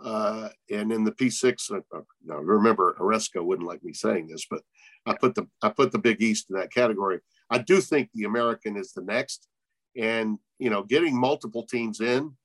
Uh, 0.00 0.48
and 0.70 0.92
in 0.92 1.02
the 1.02 1.12
P6, 1.12 1.72
uh, 1.72 1.80
uh, 1.96 2.02
now 2.24 2.38
remember, 2.38 2.96
Aresco 3.00 3.44
wouldn't 3.44 3.66
like 3.66 3.82
me 3.82 3.92
saying 3.92 4.28
this, 4.28 4.46
but 4.48 4.62
I 5.06 5.14
put 5.14 5.34
the 5.34 5.46
I 5.62 5.70
put 5.70 5.92
the 5.92 5.98
Big 5.98 6.22
East 6.22 6.50
in 6.50 6.56
that 6.56 6.72
category. 6.72 7.20
I 7.50 7.58
do 7.58 7.80
think 7.80 8.10
the 8.14 8.24
American 8.24 8.76
is 8.76 8.92
the 8.92 9.02
next, 9.02 9.48
and 9.96 10.38
you 10.58 10.70
know, 10.70 10.82
getting 10.82 11.18
multiple 11.18 11.66
teams 11.66 12.00
in, 12.00 12.36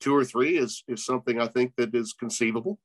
two 0.00 0.14
or 0.14 0.24
three 0.24 0.56
is 0.58 0.84
is 0.88 1.04
something 1.04 1.40
I 1.40 1.48
think 1.48 1.74
that 1.76 1.94
is 1.94 2.12
conceivable, 2.12 2.78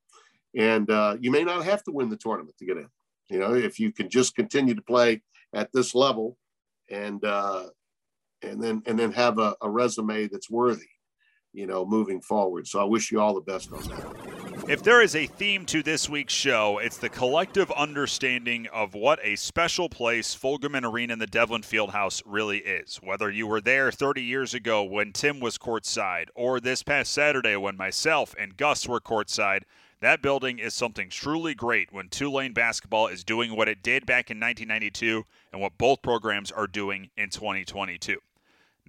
and 0.57 0.89
uh, 0.89 1.15
you 1.21 1.31
may 1.31 1.43
not 1.43 1.63
have 1.63 1.83
to 1.83 1.91
win 1.91 2.09
the 2.09 2.17
tournament 2.17 2.57
to 2.57 2.65
get 2.65 2.77
in. 2.77 2.89
You 3.29 3.39
know, 3.39 3.53
if 3.53 3.79
you 3.79 3.93
can 3.93 4.09
just 4.09 4.35
continue 4.35 4.73
to 4.73 4.81
play 4.81 5.21
at 5.53 5.71
this 5.71 5.95
level, 5.95 6.37
and 6.89 7.23
uh, 7.23 7.67
and 8.41 8.61
then 8.61 8.81
and 8.85 8.99
then 8.99 9.11
have 9.13 9.37
a, 9.37 9.55
a 9.61 9.69
resume 9.69 10.27
that's 10.27 10.49
worthy 10.49 10.87
you 11.57 11.65
know, 11.65 11.83
moving 11.83 12.21
forward. 12.21 12.67
So 12.67 12.79
I 12.79 12.83
wish 12.83 13.11
you 13.11 13.19
all 13.19 13.33
the 13.33 13.41
best 13.41 13.71
on 13.71 13.81
that. 13.83 14.69
If 14.69 14.83
there 14.83 15.01
is 15.01 15.15
a 15.15 15.25
theme 15.25 15.65
to 15.67 15.81
this 15.81 16.07
week's 16.07 16.33
show, 16.33 16.77
it's 16.77 16.97
the 16.97 17.09
collective 17.09 17.71
understanding 17.71 18.67
of 18.71 18.93
what 18.93 19.19
a 19.23 19.35
special 19.37 19.89
place 19.89 20.35
Fogelman 20.35 20.83
Arena 20.83 21.13
and 21.13 21.21
the 21.21 21.25
Devlin 21.25 21.63
Fieldhouse 21.63 22.21
really 22.25 22.59
is. 22.59 22.97
Whether 22.97 23.31
you 23.31 23.47
were 23.47 23.61
there 23.61 23.91
30 23.91 24.21
years 24.21 24.53
ago 24.53 24.83
when 24.83 25.13
Tim 25.13 25.39
was 25.39 25.57
courtside, 25.57 26.27
or 26.35 26.59
this 26.59 26.83
past 26.83 27.11
Saturday 27.11 27.55
when 27.55 27.75
myself 27.75 28.35
and 28.37 28.55
Gus 28.55 28.87
were 28.87 28.99
courtside, 28.99 29.63
that 29.99 30.21
building 30.21 30.59
is 30.59 30.73
something 30.73 31.09
truly 31.09 31.55
great 31.55 31.91
when 31.91 32.09
Tulane 32.09 32.53
basketball 32.53 33.07
is 33.07 33.23
doing 33.23 33.55
what 33.55 33.67
it 33.67 33.81
did 33.81 34.05
back 34.05 34.29
in 34.29 34.39
1992 34.39 35.23
and 35.51 35.61
what 35.61 35.77
both 35.77 36.01
programs 36.01 36.51
are 36.51 36.67
doing 36.67 37.09
in 37.17 37.29
2022. 37.29 38.19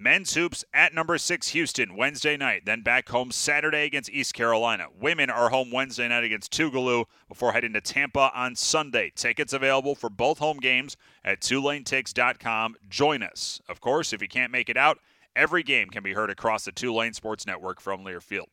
Men's 0.01 0.33
hoops 0.33 0.63
at 0.73 0.93
number 0.93 1.17
six 1.17 1.49
Houston 1.49 1.97
Wednesday 1.97 2.37
night, 2.37 2.63
then 2.63 2.81
back 2.81 3.09
home 3.09 3.31
Saturday 3.31 3.83
against 3.83 4.09
East 4.09 4.33
Carolina. 4.33 4.85
Women 4.97 5.29
are 5.29 5.49
home 5.49 5.71
Wednesday 5.71 6.07
night 6.07 6.23
against 6.23 6.53
Tougaloo 6.53 7.03
before 7.27 7.51
heading 7.51 7.73
to 7.73 7.81
Tampa 7.81 8.31
on 8.33 8.55
Sunday. 8.55 9.11
Tickets 9.13 9.51
available 9.51 9.95
for 9.95 10.09
both 10.09 10.37
home 10.37 10.59
games 10.59 10.95
at 11.25 11.41
TulaneTix.com. 11.41 12.75
Join 12.87 13.23
us. 13.23 13.59
Of 13.67 13.81
course, 13.81 14.13
if 14.13 14.21
you 14.21 14.29
can't 14.29 14.53
make 14.53 14.69
it 14.69 14.77
out, 14.77 14.99
every 15.35 15.63
game 15.63 15.89
can 15.89 16.01
be 16.01 16.13
heard 16.13 16.29
across 16.29 16.63
the 16.63 16.71
Tulane 16.71 17.13
Sports 17.13 17.45
Network 17.45 17.81
from 17.81 18.05
Learfield. 18.05 18.47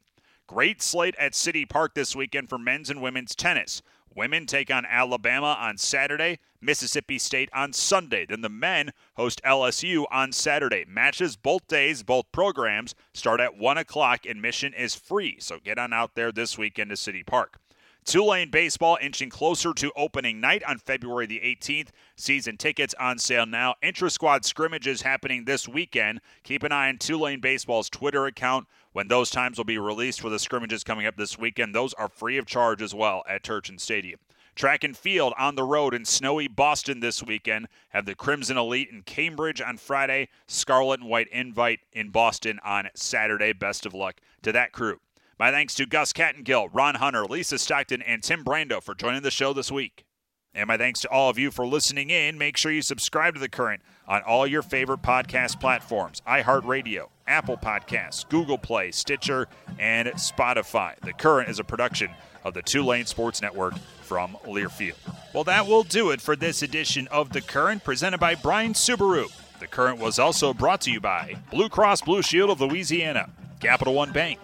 Great 0.46 0.80
slate 0.80 1.16
at 1.18 1.34
City 1.34 1.64
Park 1.64 1.94
this 1.94 2.14
weekend 2.14 2.48
for 2.48 2.56
men's 2.56 2.88
and 2.88 3.02
women's 3.02 3.34
tennis. 3.34 3.82
Women 4.14 4.46
take 4.46 4.70
on 4.70 4.86
Alabama 4.86 5.56
on 5.58 5.76
Saturday, 5.76 6.38
Mississippi 6.60 7.18
State 7.18 7.50
on 7.52 7.72
Sunday. 7.72 8.24
Then 8.24 8.42
the 8.42 8.48
men 8.48 8.92
host 9.16 9.42
LSU 9.44 10.06
on 10.10 10.30
Saturday. 10.30 10.84
Matches 10.88 11.36
both 11.36 11.66
days, 11.66 12.04
both 12.04 12.30
programs 12.30 12.94
start 13.12 13.40
at 13.40 13.58
1 13.58 13.76
o'clock. 13.76 14.24
Admission 14.24 14.72
is 14.72 14.94
free, 14.94 15.36
so 15.40 15.58
get 15.58 15.78
on 15.78 15.92
out 15.92 16.14
there 16.14 16.30
this 16.30 16.56
weekend 16.56 16.90
to 16.90 16.96
City 16.96 17.24
Park. 17.24 17.58
Tulane 18.06 18.50
baseball 18.50 18.96
inching 19.02 19.30
closer 19.30 19.74
to 19.74 19.90
opening 19.96 20.40
night 20.40 20.62
on 20.62 20.78
February 20.78 21.26
the 21.26 21.40
18th. 21.40 21.88
Season 22.14 22.56
tickets 22.56 22.94
on 23.00 23.18
sale 23.18 23.46
now. 23.46 23.74
Intra 23.82 24.10
squad 24.10 24.44
scrimmages 24.44 25.02
happening 25.02 25.44
this 25.44 25.66
weekend. 25.66 26.20
Keep 26.44 26.62
an 26.62 26.70
eye 26.70 26.88
on 26.88 26.98
Tulane 26.98 27.40
baseball's 27.40 27.90
Twitter 27.90 28.26
account 28.26 28.68
when 28.92 29.08
those 29.08 29.28
times 29.28 29.58
will 29.58 29.64
be 29.64 29.76
released 29.76 30.20
for 30.20 30.30
the 30.30 30.38
scrimmages 30.38 30.84
coming 30.84 31.04
up 31.04 31.16
this 31.16 31.36
weekend. 31.36 31.74
Those 31.74 31.94
are 31.94 32.08
free 32.08 32.38
of 32.38 32.46
charge 32.46 32.80
as 32.80 32.94
well 32.94 33.24
at 33.28 33.42
Turchin 33.42 33.76
Stadium. 33.76 34.20
Track 34.54 34.84
and 34.84 34.96
field 34.96 35.34
on 35.36 35.56
the 35.56 35.64
road 35.64 35.92
in 35.92 36.04
snowy 36.04 36.46
Boston 36.46 37.00
this 37.00 37.24
weekend. 37.24 37.66
Have 37.88 38.06
the 38.06 38.14
Crimson 38.14 38.56
Elite 38.56 38.88
in 38.88 39.02
Cambridge 39.02 39.60
on 39.60 39.78
Friday, 39.78 40.28
Scarlet 40.46 41.00
and 41.00 41.08
White 41.08 41.28
Invite 41.32 41.80
in 41.92 42.10
Boston 42.10 42.60
on 42.64 42.88
Saturday. 42.94 43.52
Best 43.52 43.84
of 43.84 43.94
luck 43.94 44.20
to 44.42 44.52
that 44.52 44.70
crew. 44.70 45.00
My 45.38 45.50
thanks 45.50 45.74
to 45.74 45.84
Gus 45.84 46.14
Kattengell, 46.14 46.70
Ron 46.72 46.94
Hunter, 46.94 47.26
Lisa 47.26 47.58
Stockton, 47.58 48.00
and 48.00 48.22
Tim 48.22 48.42
Brando 48.42 48.82
for 48.82 48.94
joining 48.94 49.20
the 49.20 49.30
show 49.30 49.52
this 49.52 49.70
week. 49.70 50.06
And 50.54 50.66
my 50.66 50.78
thanks 50.78 51.00
to 51.00 51.10
all 51.10 51.28
of 51.28 51.38
you 51.38 51.50
for 51.50 51.66
listening 51.66 52.08
in. 52.08 52.38
Make 52.38 52.56
sure 52.56 52.72
you 52.72 52.80
subscribe 52.80 53.34
to 53.34 53.40
The 53.40 53.50
Current 53.50 53.82
on 54.08 54.22
all 54.22 54.46
your 54.46 54.62
favorite 54.62 55.02
podcast 55.02 55.60
platforms 55.60 56.22
iHeartRadio, 56.26 57.10
Apple 57.26 57.58
Podcasts, 57.58 58.26
Google 58.26 58.56
Play, 58.56 58.90
Stitcher, 58.92 59.46
and 59.78 60.08
Spotify. 60.12 60.98
The 61.00 61.12
Current 61.12 61.50
is 61.50 61.58
a 61.58 61.64
production 61.64 62.12
of 62.42 62.54
the 62.54 62.62
Tulane 62.62 63.04
Sports 63.04 63.42
Network 63.42 63.74
from 64.00 64.38
Learfield. 64.46 64.96
Well, 65.34 65.44
that 65.44 65.66
will 65.66 65.82
do 65.82 66.12
it 66.12 66.22
for 66.22 66.34
this 66.34 66.62
edition 66.62 67.08
of 67.08 67.34
The 67.34 67.42
Current, 67.42 67.84
presented 67.84 68.20
by 68.20 68.36
Bryan 68.36 68.72
Subaru. 68.72 69.30
The 69.60 69.66
Current 69.66 69.98
was 69.98 70.18
also 70.18 70.54
brought 70.54 70.80
to 70.82 70.90
you 70.90 71.00
by 71.00 71.36
Blue 71.50 71.68
Cross 71.68 72.00
Blue 72.02 72.22
Shield 72.22 72.48
of 72.48 72.62
Louisiana, 72.62 73.28
Capital 73.60 73.92
One 73.92 74.12
Bank, 74.12 74.38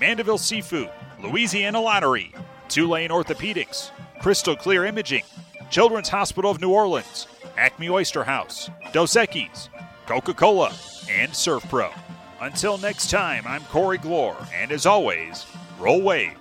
Mandeville 0.00 0.38
Seafood, 0.38 0.90
Louisiana 1.22 1.80
Lottery, 1.80 2.32
Tulane 2.68 3.10
Orthopedics, 3.10 3.90
Crystal 4.20 4.56
Clear 4.56 4.84
Imaging, 4.84 5.24
Children's 5.70 6.08
Hospital 6.08 6.50
of 6.50 6.60
New 6.60 6.70
Orleans, 6.70 7.26
Acme 7.56 7.90
Oyster 7.90 8.24
House, 8.24 8.70
Dos 8.92 9.14
Equis, 9.14 9.68
Coca 10.06 10.34
Cola, 10.34 10.72
and 11.10 11.32
Servpro. 11.32 11.92
Until 12.40 12.78
next 12.78 13.10
time, 13.10 13.44
I'm 13.46 13.62
Corey 13.64 13.98
Gloor, 13.98 14.36
and 14.52 14.72
as 14.72 14.86
always, 14.86 15.46
roll 15.78 16.02
wave 16.02 16.36